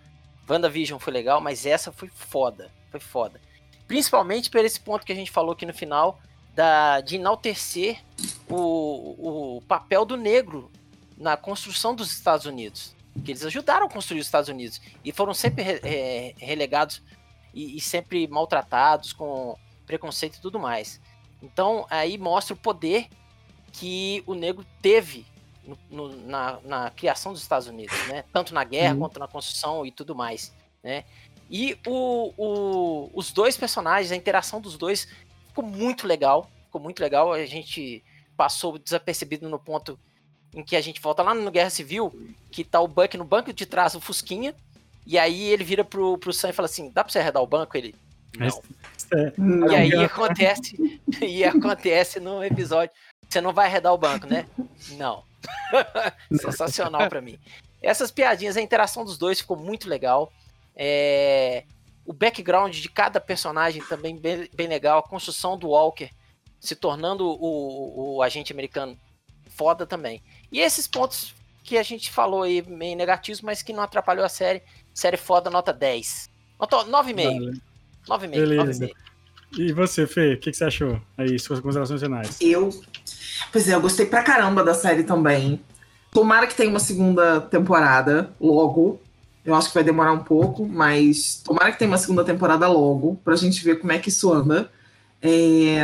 WandaVision 0.49 0.99
foi 0.99 1.13
legal, 1.13 1.41
mas 1.41 1.65
essa 1.65 1.93
foi 1.93 2.09
foda. 2.09 2.71
Foi 2.91 3.01
foda. 3.01 3.41
Principalmente 3.87 4.51
por 4.51 4.65
esse 4.65 4.81
ponto 4.81 5.07
que 5.07 5.13
a 5.13 5.17
gente 5.17 5.31
falou 5.31 5.53
aqui 5.53 5.65
no 5.65 5.73
final, 5.73 6.21
da, 6.55 7.01
de 7.01 7.17
enaltecer 7.17 8.01
o, 8.49 9.57
o 9.57 9.63
papel 9.63 10.05
do 10.05 10.17
negro 10.17 10.71
na 11.17 11.37
construção 11.37 11.95
dos 11.95 12.13
Estados 12.13 12.45
Unidos. 12.47 12.95
Que 13.25 13.33
eles 13.33 13.45
ajudaram 13.45 13.87
a 13.87 13.91
construir 13.91 14.21
os 14.21 14.27
Estados 14.27 14.49
Unidos. 14.49 14.81
E 15.05 15.13
foram 15.13 15.35
sempre 15.35 15.63
re- 15.63 15.81
eh, 15.83 16.35
relegados 16.39 17.03
e, 17.53 17.77
e 17.77 17.81
sempre 17.81 18.27
maltratados 18.27 19.13
com 19.13 19.57
preconceito 19.87 20.37
e 20.37 20.41
tudo 20.41 20.59
mais. 20.59 21.01
Então 21.43 21.87
aí 21.91 22.17
mostra 22.17 22.55
o 22.55 22.57
poder 22.57 23.09
que 23.73 24.23
o 24.27 24.35
negro 24.35 24.65
teve 24.81 25.27
no- 25.65 25.79
no- 25.91 26.17
na, 26.27 26.61
na 26.65 26.91
criação 26.91 27.33
dos 27.33 27.43
Estados 27.43 27.69
Unidos, 27.69 27.97
né? 28.09 28.25
Tanto 28.33 28.55
na 28.55 28.65
guerra 28.65 28.95
Uhum. 28.95 29.01
quanto 29.01 29.19
na 29.21 29.29
construção 29.29 29.85
e 29.87 29.91
tudo 29.93 30.15
mais, 30.15 30.53
né? 30.83 31.05
E 31.51 31.77
o, 31.87 32.33
o- 32.37 33.11
os 33.15 33.31
dois 33.31 33.57
personagens, 33.57 34.11
a 34.11 34.17
interação 34.17 34.61
dos 34.61 34.77
dois 34.79 35.07
ficou 35.49 35.65
muito 35.65 36.07
legal, 36.07 36.51
ficou 36.65 36.81
muito 36.81 37.01
legal. 37.01 37.33
A 37.33 37.45
gente 37.45 38.03
passou 38.37 38.79
desapercebido 38.79 39.49
no 39.51 39.59
ponto 39.59 39.99
em 40.55 40.63
que 40.63 40.77
a 40.77 40.81
gente 40.81 41.01
volta 41.01 41.23
lá 41.23 41.35
no 41.35 41.51
Guerra 41.51 41.71
Civil, 41.71 42.13
que 42.51 42.65
tá 42.65 42.81
o 42.81 42.89
Buck 42.89 43.17
no 43.17 43.25
banco 43.25 43.53
de 43.53 43.67
trás, 43.67 43.95
o 43.95 44.01
Fusquinha, 44.01 44.55
e 45.07 45.19
aí 45.19 45.45
ele 45.45 45.65
vira 45.65 45.85
pro, 45.85 46.19
pro 46.19 46.33
Sam 46.33 46.51
e 46.51 46.53
fala 46.53 46.67
assim, 46.67 46.91
dá 46.91 47.03
pra 47.03 47.13
você 47.13 47.19
arredar 47.19 47.43
o 47.43 47.47
banco? 47.47 47.77
Ele, 47.77 47.95
não. 48.39 48.63
É, 49.13 49.33
Não. 49.37 49.71
E 49.71 49.75
aí 49.75 49.95
acontece, 50.05 50.77
e 51.21 51.45
acontece 51.45 52.21
no 52.21 52.43
episódio, 52.45 52.95
você 53.29 53.41
não 53.41 53.53
vai 53.53 53.67
arredar 53.67 53.93
o 53.93 53.99
banco, 53.99 54.27
né? 54.27 54.47
Não. 54.93 55.25
Sensacional 56.41 57.09
pra 57.09 57.21
mim. 57.21 57.39
Essas 57.83 58.11
piadinhas, 58.11 58.57
a 58.57 58.63
interação 58.63 59.05
dos 59.05 59.19
dois 59.19 59.41
ficou 59.41 59.57
muito 59.57 59.89
legal. 59.89 60.33
É, 60.77 61.65
o 62.07 62.13
background 62.13 62.75
de 62.75 62.89
cada 62.89 63.21
personagem 63.21 63.83
também 63.83 64.17
bem, 64.17 64.49
bem 64.55 64.69
legal. 64.69 64.99
A 64.99 65.03
construção 65.03 65.59
do 65.59 65.69
Walker 65.69 66.11
se 66.61 66.77
tornando 66.77 67.27
o, 67.27 68.17
o 68.17 68.23
agente 68.23 68.53
americano 68.53 68.97
foda 69.51 69.85
também. 69.85 70.23
E 70.53 70.61
esses 70.61 70.87
pontos 70.87 71.35
que 71.65 71.79
a 71.79 71.83
gente 71.83 72.11
falou 72.11 72.43
aí 72.43 72.63
meio 72.69 72.97
negativos, 72.97 73.41
mas 73.41 73.63
que 73.63 73.73
não 73.73 73.83
atrapalhou 73.83 74.25
a 74.25 74.29
série. 74.29 74.63
Série 74.93 75.17
foda, 75.17 75.49
nota 75.49 75.73
10. 75.73 76.29
Nota 76.61 76.77
9,5. 76.85 77.61
9,5. 78.07 78.31
Beleza. 78.31 78.91
E 79.57 79.73
você, 79.73 80.07
Fê, 80.07 80.35
o 80.35 80.39
que, 80.39 80.51
que, 80.51 80.57
você 80.57 80.65
achou? 80.65 81.01
Aí, 81.17 81.39
suas 81.39 81.61
considerações 81.61 82.01
finais. 82.01 82.39
Eu. 82.41 82.71
Pois 83.51 83.69
é, 83.69 83.75
eu 83.75 83.81
gostei 83.81 84.07
pra 84.07 84.23
caramba 84.23 84.63
da 84.63 84.75
série 84.75 85.03
também. 85.03 85.61
Tomara 86.11 86.47
que 86.47 86.55
tenha 86.55 86.71
uma 86.71 86.81
segunda 86.81 87.41
temporada 87.41 88.31
logo. 88.41 89.01
Eu 89.45 89.55
acho 89.55 89.69
que 89.69 89.75
vai 89.75 89.83
demorar 89.83 90.13
um 90.13 90.23
pouco, 90.23 90.67
mas 90.67 91.43
tomara 91.45 91.73
que 91.73 91.79
tenha 91.79 91.91
uma 91.91 91.99
segunda 91.99 92.25
temporada 92.25 92.69
logo, 92.69 93.19
pra 93.25 93.35
gente 93.35 93.65
ver 93.65 93.81
como 93.81 93.93
é 93.93 93.99
que 93.99 94.09
isso 94.09 94.33
anda. 94.33 94.71
É... 95.21 95.81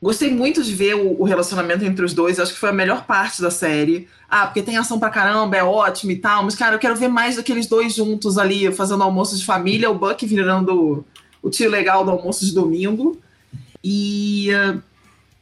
Gostei 0.00 0.32
muito 0.32 0.62
de 0.62 0.72
ver 0.72 0.94
o, 0.94 1.24
relacionamento 1.24 1.84
entre 1.84 2.04
os 2.04 2.14
dois, 2.14 2.38
acho 2.38 2.52
que 2.52 2.58
foi 2.58 2.68
a 2.68 2.72
melhor 2.72 3.04
parte 3.04 3.42
da 3.42 3.50
série. 3.50 4.06
Ah, 4.30 4.46
porque 4.46 4.62
tem 4.62 4.76
ação 4.76 4.98
pra 4.98 5.10
caramba, 5.10 5.56
é 5.56 5.64
ótimo 5.64 6.12
e 6.12 6.16
tal, 6.16 6.44
mas, 6.44 6.54
cara, 6.54 6.76
eu 6.76 6.78
quero 6.78 6.94
ver 6.94 7.08
mais 7.08 7.34
daqueles 7.34 7.66
dois 7.66 7.94
juntos 7.94 8.38
ali, 8.38 8.72
fazendo 8.72 9.02
almoço 9.02 9.36
de 9.36 9.44
família, 9.44 9.90
o 9.90 9.98
Buck 9.98 10.24
virando 10.24 11.04
o 11.42 11.50
tio 11.50 11.68
legal 11.68 12.04
do 12.04 12.12
almoço 12.12 12.46
de 12.46 12.54
domingo. 12.54 13.18
E, 13.82 14.50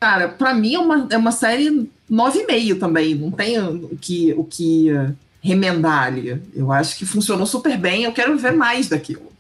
cara, 0.00 0.28
pra 0.28 0.54
mim 0.54 0.74
é 0.74 0.78
uma, 0.78 1.06
é 1.10 1.18
uma 1.18 1.32
série 1.32 1.90
9,5 2.10 2.78
também, 2.78 3.14
não 3.14 3.30
tem 3.30 3.60
o 3.60 3.98
que, 4.00 4.32
o 4.38 4.44
que 4.44 4.88
remendar 5.42 6.04
ali. 6.04 6.40
Eu 6.54 6.72
acho 6.72 6.96
que 6.96 7.04
funcionou 7.04 7.46
super 7.46 7.76
bem, 7.76 8.04
eu 8.04 8.12
quero 8.12 8.38
ver 8.38 8.52
mais 8.52 8.88
daquilo. 8.88 9.30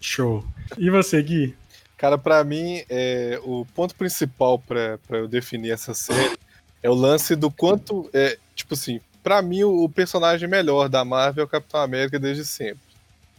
Show. 0.00 0.44
E 0.76 0.90
você, 0.90 1.22
Gui? 1.22 1.54
Cara, 1.96 2.18
para 2.18 2.42
mim, 2.42 2.82
é, 2.88 3.40
o 3.44 3.64
ponto 3.74 3.94
principal 3.94 4.58
para 4.58 4.98
eu 5.10 5.28
definir 5.28 5.70
essa 5.70 5.94
série 5.94 6.36
é 6.82 6.90
o 6.90 6.94
lance 6.94 7.34
do 7.36 7.50
quanto. 7.50 8.10
É, 8.12 8.38
tipo 8.54 8.74
assim, 8.74 9.00
para 9.22 9.40
mim, 9.40 9.62
o, 9.62 9.84
o, 9.84 9.88
personagem 9.88 10.48
melhor 10.48 10.88
da 10.88 11.04
Marvel 11.04 11.42
é 11.42 11.46
o 11.46 11.50
Capitão 11.50 11.80
América 11.80 12.18
desde 12.18 12.44
sempre. 12.44 12.82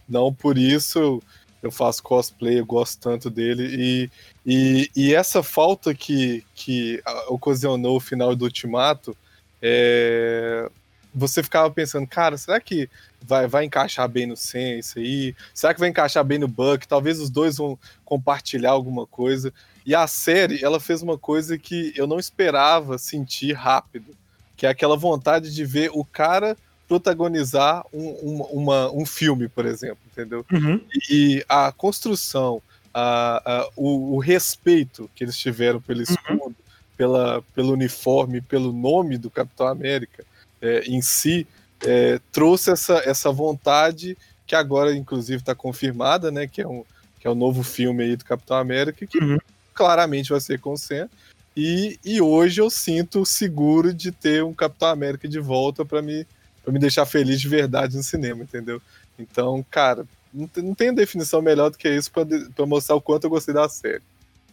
Não 0.08 0.32
por 0.32 0.56
isso 0.58 1.22
eu 1.62 1.70
faço 1.70 2.02
cosplay, 2.02 2.60
eu 2.60 2.66
gosto 2.66 3.00
tanto 3.00 3.28
dele. 3.30 3.68
E, 3.76 4.10
e, 4.44 4.90
e 4.96 5.14
essa 5.14 5.42
falta 5.42 5.94
que, 5.94 6.44
que 6.54 7.02
ocasionou 7.28 7.96
o 7.96 8.00
final 8.00 8.34
do 8.34 8.44
Ultimato, 8.44 9.16
é, 9.60 10.68
você 11.16 11.42
ficava 11.42 11.70
pensando, 11.70 12.06
cara, 12.06 12.36
será 12.36 12.60
que 12.60 12.90
vai, 13.22 13.46
vai 13.46 13.64
encaixar 13.64 14.06
bem 14.06 14.26
no 14.26 14.36
Sen 14.36 14.78
isso 14.78 14.98
aí? 14.98 15.34
Será 15.54 15.72
que 15.72 15.80
vai 15.80 15.88
encaixar 15.88 16.22
bem 16.22 16.38
no 16.38 16.46
Buck? 16.46 16.86
Talvez 16.86 17.18
os 17.18 17.30
dois 17.30 17.56
vão 17.56 17.78
compartilhar 18.04 18.72
alguma 18.72 19.06
coisa. 19.06 19.52
E 19.86 19.94
a 19.94 20.06
série, 20.06 20.62
ela 20.62 20.78
fez 20.78 21.00
uma 21.00 21.16
coisa 21.16 21.56
que 21.56 21.92
eu 21.96 22.06
não 22.06 22.18
esperava 22.18 22.98
sentir 22.98 23.54
rápido, 23.54 24.14
que 24.56 24.66
é 24.66 24.68
aquela 24.68 24.96
vontade 24.96 25.54
de 25.54 25.64
ver 25.64 25.90
o 25.94 26.04
cara 26.04 26.54
protagonizar 26.86 27.84
um, 27.92 28.08
um, 28.08 28.42
uma, 28.52 28.92
um 28.92 29.06
filme, 29.06 29.48
por 29.48 29.64
exemplo, 29.64 29.98
entendeu? 30.12 30.44
Uhum. 30.52 30.80
E, 31.10 31.44
a 31.48 31.72
construção, 31.72 32.60
a, 32.92 33.42
a 33.44 33.68
o, 33.74 34.14
o, 34.14 34.18
respeito 34.18 35.10
que 35.14 35.24
eles 35.24 35.36
tiveram 35.36 35.80
pelo 35.80 35.98
uhum. 36.00 36.04
escudo, 36.04 36.44
uhum. 36.44 36.54
pela, 36.96 37.42
pelo 37.54 37.72
uniforme, 37.72 38.40
pelo 38.40 38.72
nome 38.72 39.18
do 39.18 39.30
Capitão 39.30 39.66
América 39.66 40.24
é, 40.60 40.80
em 40.86 41.00
si, 41.02 41.46
é, 41.84 42.20
trouxe 42.32 42.70
essa, 42.70 42.94
essa 43.04 43.30
vontade 43.30 44.16
que 44.46 44.54
agora, 44.54 44.94
inclusive, 44.94 45.38
está 45.38 45.54
confirmada, 45.54 46.30
né? 46.30 46.46
Que 46.46 46.62
é, 46.62 46.68
um, 46.68 46.84
que 47.18 47.26
é 47.26 47.30
o 47.30 47.32
um 47.32 47.36
novo 47.36 47.62
filme 47.62 48.04
aí 48.04 48.16
do 48.16 48.24
Capitão 48.24 48.56
América, 48.56 49.06
que 49.06 49.18
uhum. 49.18 49.38
claramente 49.74 50.30
vai 50.30 50.40
ser 50.40 50.60
com 50.60 50.72
o 50.72 50.76
Sam. 50.76 51.08
E, 51.56 51.98
e 52.04 52.20
hoje 52.20 52.60
eu 52.60 52.70
sinto 52.70 53.24
seguro 53.24 53.92
de 53.92 54.12
ter 54.12 54.44
um 54.44 54.52
Capitão 54.52 54.88
América 54.88 55.26
de 55.26 55.40
volta 55.40 55.84
para 55.84 56.02
me, 56.02 56.26
pra 56.62 56.72
me 56.72 56.78
deixar 56.78 57.06
feliz 57.06 57.40
de 57.40 57.48
verdade 57.48 57.96
no 57.96 58.02
cinema, 58.02 58.42
entendeu? 58.42 58.80
Então, 59.18 59.64
cara, 59.70 60.06
não 60.32 60.46
tem, 60.46 60.62
não 60.62 60.74
tem 60.74 60.94
definição 60.94 61.40
melhor 61.40 61.70
do 61.70 61.78
que 61.78 61.88
isso 61.88 62.10
para 62.12 62.66
mostrar 62.66 62.94
o 62.94 63.00
quanto 63.00 63.24
eu 63.24 63.30
gostei 63.30 63.54
da 63.54 63.68
série. 63.68 64.02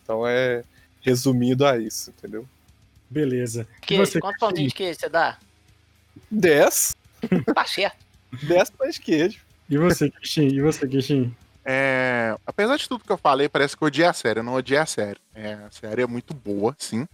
Então 0.01 0.25
é 0.25 0.63
resumido 1.01 1.65
a 1.65 1.77
isso, 1.77 2.11
entendeu? 2.17 2.47
Beleza. 3.09 3.67
Que, 3.81 3.97
você, 3.97 4.19
quanto 4.19 4.39
pãozinho 4.39 4.69
de 4.69 4.73
queijo 4.73 4.99
você 4.99 5.09
dá? 5.09 5.37
10. 6.33 6.95
Tá 7.53 7.65
certo. 7.65 8.03
10 8.43 8.69
pães 8.71 8.95
de 8.95 9.01
queijo. 9.01 9.39
E 9.69 9.77
você, 9.77 10.09
Kishin? 10.09 10.47
E 10.47 10.61
você, 10.61 10.87
Kishin? 10.87 11.33
É, 11.65 12.35
apesar 12.45 12.75
de 12.77 12.89
tudo 12.89 13.03
que 13.03 13.11
eu 13.11 13.17
falei, 13.17 13.47
parece 13.47 13.77
que 13.77 13.83
eu 13.83 13.87
odiei 13.87 14.07
a 14.07 14.13
série. 14.13 14.39
Eu 14.39 14.43
não 14.43 14.55
odiei 14.55 14.79
a 14.79 14.85
série. 14.85 15.19
É, 15.33 15.53
a 15.53 15.71
série 15.71 16.01
é 16.01 16.07
muito 16.07 16.33
boa, 16.33 16.75
sim. 16.77 17.07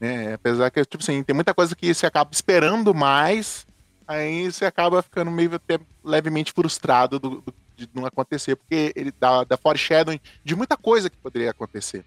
É, 0.00 0.34
apesar 0.34 0.70
que, 0.70 0.84
tipo 0.84 1.02
assim, 1.02 1.22
tem 1.22 1.34
muita 1.34 1.52
coisa 1.52 1.74
que 1.74 1.92
você 1.92 2.06
acaba 2.06 2.30
esperando 2.32 2.94
mais, 2.94 3.66
aí 4.06 4.50
você 4.50 4.64
acaba 4.64 5.02
ficando 5.02 5.30
meio 5.30 5.54
até 5.54 5.80
levemente 6.04 6.52
frustrado 6.52 7.18
do, 7.18 7.40
do, 7.40 7.54
de 7.76 7.88
não 7.92 8.06
acontecer, 8.06 8.54
porque 8.54 8.92
ele 8.94 9.12
dá, 9.18 9.42
dá 9.42 9.56
foreshadowing 9.56 10.20
de 10.44 10.54
muita 10.54 10.76
coisa 10.76 11.10
que 11.10 11.16
poderia 11.16 11.50
acontecer. 11.50 12.04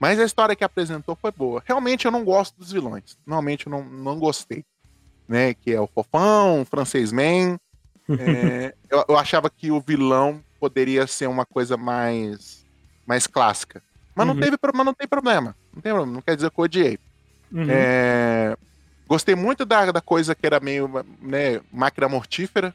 Mas 0.00 0.18
a 0.18 0.24
história 0.24 0.56
que 0.56 0.64
apresentou 0.64 1.14
foi 1.14 1.30
boa. 1.32 1.62
Realmente 1.66 2.06
eu 2.06 2.10
não 2.10 2.24
gosto 2.24 2.56
dos 2.56 2.72
vilões. 2.72 3.18
Normalmente 3.26 3.66
eu 3.66 3.70
não, 3.70 3.84
não 3.84 4.18
gostei 4.18 4.64
né? 5.28 5.54
Que 5.54 5.72
é 5.72 5.80
o 5.80 5.86
Fofão, 5.86 6.62
o 6.62 6.64
Francês 6.64 7.12
Man. 7.12 7.58
É, 8.08 8.74
eu, 8.90 9.04
eu, 9.08 9.18
achava 9.18 9.50
que 9.50 9.70
o 9.70 9.80
vilão 9.80 10.42
poderia 10.60 11.06
ser 11.06 11.26
uma 11.26 11.44
coisa 11.44 11.76
mais, 11.76 12.64
mais 13.06 13.26
clássica. 13.26 13.82
Mas, 14.14 14.26
uhum. 14.26 14.34
não 14.34 14.40
teve, 14.40 14.56
mas 14.74 14.86
não 14.86 14.94
tem 14.94 15.06
problema. 15.06 15.54
Não 15.74 15.82
tem 15.82 15.92
problema, 15.92 16.14
não 16.14 16.22
quer 16.22 16.36
dizer 16.36 16.50
que 16.50 16.58
eu 16.58 16.64
odiei. 16.64 16.98
Uhum. 17.52 17.66
É, 17.68 18.56
gostei 19.06 19.34
muito 19.34 19.64
da, 19.64 19.92
da 19.92 20.00
coisa 20.00 20.34
que 20.34 20.46
era 20.46 20.58
meio 20.58 20.90
né, 21.20 21.60
máquina 21.72 22.08
mortífera, 22.08 22.74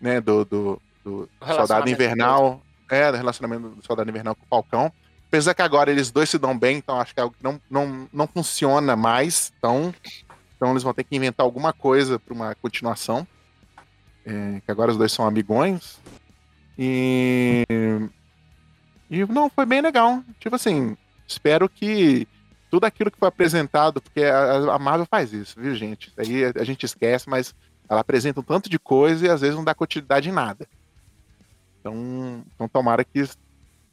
né? 0.00 0.20
Do, 0.20 0.44
do, 0.44 0.82
do 1.04 1.28
Soldado 1.46 1.88
Invernal. 1.88 2.62
É, 2.90 3.12
do 3.12 3.18
relacionamento 3.18 3.68
do 3.68 3.86
Soldado 3.86 4.10
Invernal 4.10 4.34
com 4.34 4.44
o 4.44 4.48
Falcão. 4.48 4.92
Apesar 5.28 5.54
que 5.54 5.62
agora 5.62 5.92
eles 5.92 6.10
dois 6.10 6.28
se 6.28 6.36
dão 6.38 6.58
bem, 6.58 6.78
então 6.78 7.00
acho 7.00 7.14
que 7.14 7.20
é 7.20 7.22
algo 7.22 7.36
que 7.38 7.44
não, 7.44 7.60
não, 7.70 8.08
não 8.12 8.26
funciona 8.26 8.96
mais. 8.96 9.52
Então, 9.56 9.94
então 10.60 10.72
eles 10.72 10.82
vão 10.82 10.92
ter 10.92 11.04
que 11.04 11.16
inventar 11.16 11.42
alguma 11.42 11.72
coisa 11.72 12.18
para 12.18 12.34
uma 12.34 12.54
continuação. 12.54 13.26
É, 14.26 14.60
que 14.60 14.70
agora 14.70 14.90
os 14.90 14.98
dois 14.98 15.10
são 15.10 15.26
amigões. 15.26 15.98
E. 16.78 17.64
E 19.10 19.24
não, 19.24 19.48
foi 19.48 19.64
bem 19.64 19.80
legal. 19.80 20.22
Tipo 20.38 20.56
assim, 20.56 20.98
espero 21.26 21.66
que 21.66 22.28
tudo 22.70 22.84
aquilo 22.84 23.10
que 23.10 23.18
foi 23.18 23.28
apresentado, 23.28 24.02
porque 24.02 24.22
a, 24.22 24.74
a 24.74 24.78
Marvel 24.78 25.06
faz 25.10 25.32
isso, 25.32 25.58
viu, 25.58 25.74
gente? 25.74 26.12
Aí 26.18 26.44
a 26.44 26.62
gente 26.62 26.84
esquece, 26.84 27.26
mas 27.26 27.54
ela 27.88 28.02
apresenta 28.02 28.40
um 28.40 28.44
tanto 28.44 28.68
de 28.68 28.78
coisa 28.78 29.26
e 29.26 29.30
às 29.30 29.40
vezes 29.40 29.56
não 29.56 29.64
dá 29.64 29.74
continuidade 29.74 30.28
em 30.28 30.32
nada. 30.32 30.68
Então, 31.80 32.44
então 32.54 32.68
tomara 32.68 33.02
que 33.02 33.26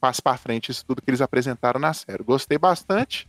passe 0.02 0.22
para 0.22 0.38
frente 0.38 0.69
isso 0.69 0.85
tudo 0.85 1.02
que 1.02 1.10
eles 1.10 1.22
apresentaram 1.22 1.80
na 1.80 1.94
série. 1.94 2.23
Gostei 2.23 2.57
bastante. 2.57 3.26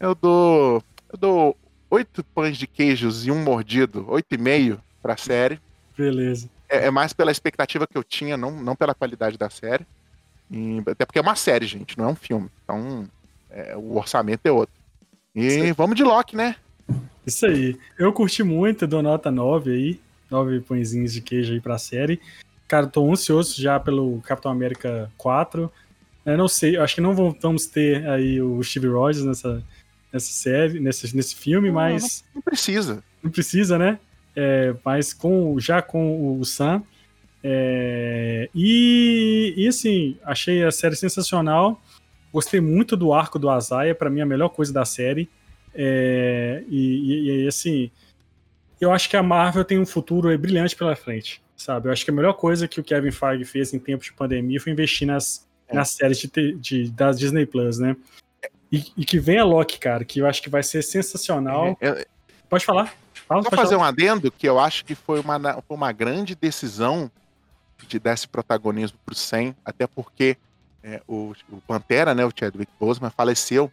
Eu 0.00 0.14
dou, 0.14 0.82
eu 1.12 1.18
dou 1.18 1.56
oito 1.90 2.22
pães 2.22 2.56
de 2.56 2.66
queijos 2.66 3.26
e 3.26 3.30
um 3.30 3.42
mordido, 3.42 4.04
oito 4.08 4.34
e 4.34 4.38
meio 4.38 4.80
pra 5.02 5.16
série. 5.16 5.60
Beleza. 5.96 6.48
É, 6.68 6.86
é, 6.86 6.90
mais 6.90 7.12
pela 7.12 7.30
expectativa 7.30 7.86
que 7.86 7.96
eu 7.96 8.04
tinha, 8.04 8.36
não, 8.36 8.50
não 8.50 8.76
pela 8.76 8.94
qualidade 8.94 9.38
da 9.38 9.48
série. 9.48 9.86
E, 10.50 10.82
até 10.86 11.04
porque 11.04 11.18
é 11.18 11.22
uma 11.22 11.34
série, 11.34 11.66
gente, 11.66 11.96
não 11.98 12.06
é 12.06 12.08
um 12.08 12.16
filme. 12.16 12.48
Então, 12.64 13.08
é, 13.50 13.76
o 13.76 13.96
orçamento 13.96 14.44
é 14.44 14.52
outro. 14.52 14.74
E 15.34 15.72
vamos 15.72 15.96
de 15.96 16.02
Loki, 16.02 16.36
né? 16.36 16.56
Isso 17.26 17.46
aí. 17.46 17.78
Eu 17.98 18.12
curti 18.12 18.42
muito, 18.42 18.86
dou 18.86 19.02
nota 19.02 19.30
9 19.30 19.70
aí. 19.70 20.00
Nove 20.30 20.60
pãezinhos 20.60 21.12
de 21.12 21.20
queijo 21.20 21.52
aí 21.52 21.60
pra 21.60 21.78
série. 21.78 22.20
Cara, 22.66 22.86
tô 22.86 23.10
ansioso 23.10 23.60
já 23.60 23.80
pelo 23.80 24.20
Capitão 24.22 24.52
América 24.52 25.10
4. 25.16 25.70
Eu 26.26 26.36
não 26.36 26.48
sei, 26.48 26.76
acho 26.76 26.94
que 26.94 27.00
não 27.00 27.14
vamos 27.14 27.66
ter 27.66 28.06
aí 28.06 28.40
o 28.42 28.62
Steve 28.62 28.88
Rogers 28.88 29.24
nessa, 29.24 29.62
nessa 30.12 30.32
série, 30.32 30.80
nesse, 30.80 31.14
nesse 31.14 31.34
filme, 31.34 31.68
não, 31.68 31.74
mas. 31.74 32.24
Não, 32.34 32.42
precisa. 32.42 33.02
Não 33.22 33.30
precisa, 33.30 33.78
né? 33.78 33.98
É, 34.34 34.74
mas 34.84 35.12
com, 35.12 35.58
já 35.58 35.82
com 35.82 36.38
o 36.38 36.44
Sam. 36.44 36.82
É, 37.42 38.48
e, 38.54 39.54
e 39.56 39.68
assim, 39.68 40.18
achei 40.24 40.64
a 40.64 40.70
série 40.70 40.96
sensacional. 40.96 41.80
Gostei 42.32 42.60
muito 42.60 42.96
do 42.96 43.12
arco 43.12 43.38
do 43.38 43.48
Azaia, 43.48 43.94
para 43.94 44.10
mim 44.10 44.20
a 44.20 44.26
melhor 44.26 44.50
coisa 44.50 44.72
da 44.72 44.84
série. 44.84 45.28
É, 45.74 46.62
e, 46.68 46.78
e, 46.78 47.44
e, 47.44 47.48
assim, 47.48 47.90
eu 48.80 48.92
acho 48.92 49.08
que 49.08 49.16
a 49.16 49.22
Marvel 49.22 49.64
tem 49.64 49.78
um 49.78 49.86
futuro 49.86 50.36
brilhante 50.38 50.76
pela 50.76 50.94
frente, 50.96 51.42
sabe? 51.56 51.88
Eu 51.88 51.92
acho 51.92 52.04
que 52.04 52.10
a 52.10 52.14
melhor 52.14 52.34
coisa 52.34 52.68
que 52.68 52.80
o 52.80 52.84
Kevin 52.84 53.10
Feige 53.10 53.44
fez 53.44 53.72
em 53.72 53.78
tempos 53.78 54.06
de 54.06 54.12
pandemia 54.12 54.60
foi 54.60 54.72
investir 54.72 55.06
nas, 55.06 55.46
é. 55.68 55.74
nas 55.74 55.90
séries 55.90 56.18
de, 56.18 56.54
de, 56.54 56.90
da 56.90 57.12
Disney 57.12 57.46
Plus, 57.46 57.78
né? 57.78 57.96
E, 58.70 58.92
e, 58.96 59.04
que 59.04 59.18
venha 59.18 59.44
Loki, 59.44 59.78
cara, 59.78 60.04
que 60.04 60.20
eu 60.20 60.26
acho 60.26 60.42
que 60.42 60.50
vai 60.50 60.62
ser 60.62 60.82
sensacional. 60.82 61.76
É, 61.80 61.88
é, 61.88 62.06
pode 62.48 62.64
falar. 62.64 62.94
Fala, 63.26 63.42
Vou 63.42 63.50
fazer 63.50 63.76
falar. 63.76 63.82
um 63.82 63.84
adendo 63.84 64.30
que 64.30 64.48
eu 64.48 64.58
acho 64.58 64.84
que 64.84 64.94
foi 64.94 65.20
uma, 65.20 65.38
foi 65.62 65.76
uma 65.76 65.92
grande 65.92 66.34
decisão 66.34 67.10
de 67.86 67.98
dar 67.98 68.12
esse 68.12 68.28
protagonismo 68.28 68.98
pro 69.04 69.14
Sam, 69.14 69.54
até 69.64 69.86
porque 69.86 70.36
é, 70.82 71.00
o, 71.06 71.32
o 71.50 71.60
Pantera, 71.66 72.14
né, 72.14 72.24
o 72.24 72.32
Chadwick 72.34 72.70
Boseman, 72.78 73.10
faleceu. 73.10 73.70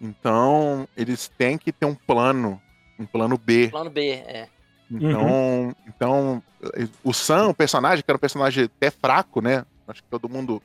Então, 0.00 0.88
eles 0.96 1.28
têm 1.28 1.58
que 1.58 1.72
ter 1.72 1.86
um 1.86 1.94
plano, 1.94 2.60
um 2.98 3.06
plano 3.06 3.38
B. 3.38 3.68
Plano 3.68 3.90
B, 3.90 4.10
é. 4.10 4.48
Então, 4.90 5.22
uhum. 5.22 5.74
então 5.86 6.42
o 7.04 7.12
Sam, 7.12 7.48
o 7.48 7.54
personagem, 7.54 8.04
que 8.04 8.10
era 8.10 8.16
um 8.16 8.20
personagem 8.20 8.64
até 8.64 8.90
fraco, 8.90 9.40
né? 9.40 9.64
Acho 9.86 10.02
que 10.02 10.08
todo 10.08 10.28
mundo. 10.28 10.60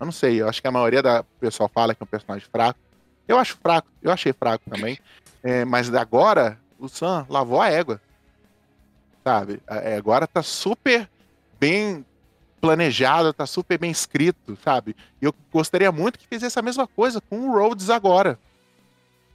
Eu 0.00 0.06
não 0.06 0.12
sei, 0.12 0.40
eu 0.40 0.48
acho 0.48 0.60
que 0.60 0.68
a 0.68 0.72
maioria 0.72 1.02
da 1.02 1.22
pessoal 1.40 1.68
fala 1.68 1.94
que 1.94 2.02
é 2.02 2.04
um 2.04 2.06
personagem 2.06 2.46
fraco. 2.50 2.78
Eu 3.26 3.38
acho 3.38 3.56
fraco, 3.62 3.88
eu 4.02 4.10
achei 4.10 4.32
fraco 4.32 4.68
também. 4.70 4.98
É, 5.42 5.64
mas 5.64 5.92
agora, 5.94 6.58
o 6.78 6.88
Sam 6.88 7.26
lavou 7.28 7.60
a 7.60 7.68
égua. 7.68 8.00
Sabe? 9.24 9.60
É, 9.66 9.96
agora 9.96 10.26
tá 10.26 10.42
super 10.42 11.08
bem 11.58 12.04
planejado, 12.60 13.32
tá 13.32 13.46
super 13.46 13.78
bem 13.78 13.90
escrito, 13.90 14.56
sabe? 14.62 14.96
E 15.20 15.24
eu 15.24 15.34
gostaria 15.52 15.90
muito 15.92 16.18
que 16.18 16.26
fizesse 16.26 16.58
a 16.58 16.62
mesma 16.62 16.86
coisa 16.86 17.20
com 17.20 17.48
o 17.48 17.52
Rhodes 17.52 17.90
agora. 17.90 18.38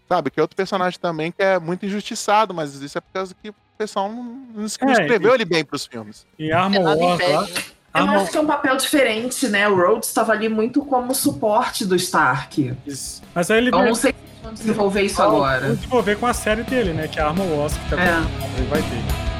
Sabe? 0.07 0.29
Que 0.29 0.39
é 0.39 0.43
outro 0.43 0.55
personagem 0.55 0.99
também 0.99 1.31
que 1.31 1.41
é 1.41 1.59
muito 1.59 1.85
injustiçado, 1.85 2.53
mas 2.53 2.75
isso 2.75 2.97
é 2.97 3.01
por 3.01 3.11
causa 3.13 3.35
que 3.41 3.49
o 3.49 3.55
pessoal 3.77 4.11
não, 4.11 4.23
não 4.53 4.65
escreveu 4.65 5.31
é, 5.31 5.35
ele 5.35 5.45
bem 5.45 5.63
pros 5.63 5.85
filmes. 5.85 6.25
E 6.37 6.51
Armor 6.51 6.81
é 6.81 6.95
War 6.95 7.19
lá. 7.19 7.47
Eu 7.93 8.09
acho 8.09 8.31
que 8.31 8.37
é 8.37 8.41
um 8.41 8.47
papel 8.47 8.77
diferente, 8.77 9.49
né? 9.49 9.67
O 9.67 9.75
Rhodes 9.75 10.07
estava 10.07 10.31
ali 10.31 10.47
muito 10.47 10.83
como 10.85 11.13
suporte 11.13 11.85
do 11.85 11.95
Stark. 11.95 12.73
Isso. 12.87 13.21
Mas 13.35 13.51
aí 13.51 13.57
ele. 13.57 13.69
Eu 13.69 13.83
não 13.83 13.95
sei 13.95 14.13
como 14.41 14.53
desenvolver 14.53 15.01
isso 15.01 15.21
agora. 15.21 15.61
Vamos 15.61 15.77
desenvolver 15.77 16.15
com 16.17 16.25
a 16.25 16.33
série 16.33 16.63
dele, 16.63 16.93
né? 16.93 17.09
Que 17.09 17.19
é 17.19 17.21
a 17.21 17.27
Armor 17.27 17.47
Wars, 17.47 17.73
que 17.73 17.89
tá 17.89 18.01
é. 18.01 18.21
vai 18.69 18.81
ter. 18.81 19.31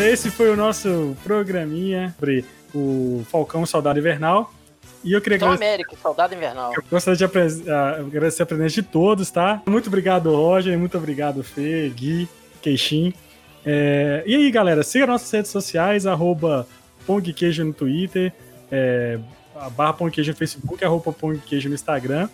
Esse 0.00 0.30
foi 0.30 0.48
o 0.48 0.56
nosso 0.56 1.16
programinha 1.24 2.14
sobre 2.14 2.44
o 2.72 3.26
Falcão 3.28 3.66
Soldado 3.66 3.98
Invernal. 3.98 4.50
E 5.08 5.12
eu 5.14 5.22
queria 5.22 5.38
Capitão 5.38 5.56
América, 5.56 5.96
Soldado 6.02 6.34
Invernal. 6.34 6.74
Eu 6.76 6.84
gostaria 6.90 7.16
de 7.16 7.24
agradecer 7.24 8.42
a 8.42 8.46
presença 8.46 8.74
de 8.74 8.82
todos, 8.82 9.30
tá? 9.30 9.62
Muito 9.66 9.86
obrigado, 9.86 10.30
Roger. 10.30 10.78
Muito 10.78 10.98
obrigado, 10.98 11.42
Fê, 11.42 11.88
Gui, 11.88 12.28
Queixim. 12.60 13.14
É... 13.64 14.22
E 14.26 14.36
aí, 14.36 14.50
galera, 14.50 14.82
siga 14.82 15.06
nossas 15.06 15.30
redes 15.30 15.50
sociais, 15.50 16.06
arroba 16.06 16.68
Pongqueijo 17.06 17.64
no 17.64 17.72
Twitter, 17.72 18.34
é... 18.70 19.18
barra 19.74 19.94
Pongqueijo 19.94 20.32
no 20.32 20.36
Facebook, 20.36 20.84
arroba 20.84 21.10
Pongqueijo 21.10 21.70
no 21.70 21.74
Instagram. 21.74 22.28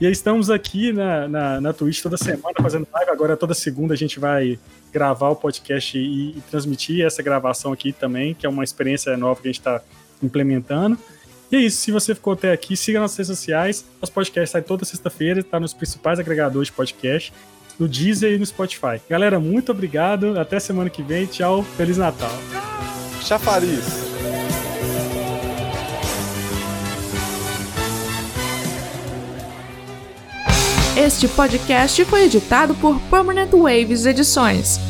E 0.00 0.06
aí 0.06 0.12
estamos 0.12 0.50
aqui 0.50 0.92
na, 0.92 1.26
na, 1.26 1.60
na 1.60 1.72
Twitch 1.72 2.00
toda 2.00 2.16
semana 2.16 2.54
fazendo 2.62 2.86
live. 2.92 3.10
Agora, 3.10 3.36
toda 3.36 3.54
segunda, 3.54 3.94
a 3.94 3.96
gente 3.96 4.20
vai 4.20 4.56
gravar 4.92 5.30
o 5.30 5.36
podcast 5.36 5.98
e, 5.98 6.38
e, 6.38 6.40
transmitir 6.48 7.04
essa 7.04 7.24
gravação 7.24 7.72
aqui 7.72 7.92
também, 7.92 8.34
que 8.34 8.46
é 8.46 8.48
uma 8.48 8.62
experiência 8.62 9.16
nova 9.16 9.42
que 9.42 9.48
a 9.48 9.50
gente 9.50 9.58
está 9.58 9.80
implementando. 10.22 10.96
E 11.50 11.56
é 11.56 11.60
isso, 11.60 11.78
se 11.78 11.90
você 11.90 12.14
ficou 12.14 12.34
até 12.34 12.52
aqui, 12.52 12.76
siga 12.76 13.00
nas 13.00 13.16
redes 13.16 13.28
sociais. 13.28 13.84
Nosso 14.00 14.12
podcast 14.12 14.50
sai 14.50 14.62
toda 14.62 14.84
sexta-feira, 14.84 15.40
está 15.40 15.58
nos 15.58 15.72
principais 15.72 16.18
agregadores 16.18 16.68
de 16.68 16.72
podcast, 16.72 17.32
no 17.78 17.88
Deezer 17.88 18.32
e 18.32 18.38
no 18.38 18.44
Spotify. 18.44 19.00
Galera, 19.08 19.40
muito 19.40 19.72
obrigado, 19.72 20.38
até 20.38 20.60
semana 20.60 20.90
que 20.90 21.02
vem, 21.02 21.26
tchau, 21.26 21.62
Feliz 21.62 21.96
Natal. 21.96 22.32
Chafariz. 23.22 24.08
Este 30.96 31.28
podcast 31.28 32.04
foi 32.06 32.24
editado 32.24 32.74
por 32.74 33.00
Permanent 33.02 33.52
Waves 33.52 34.04
Edições. 34.04 34.80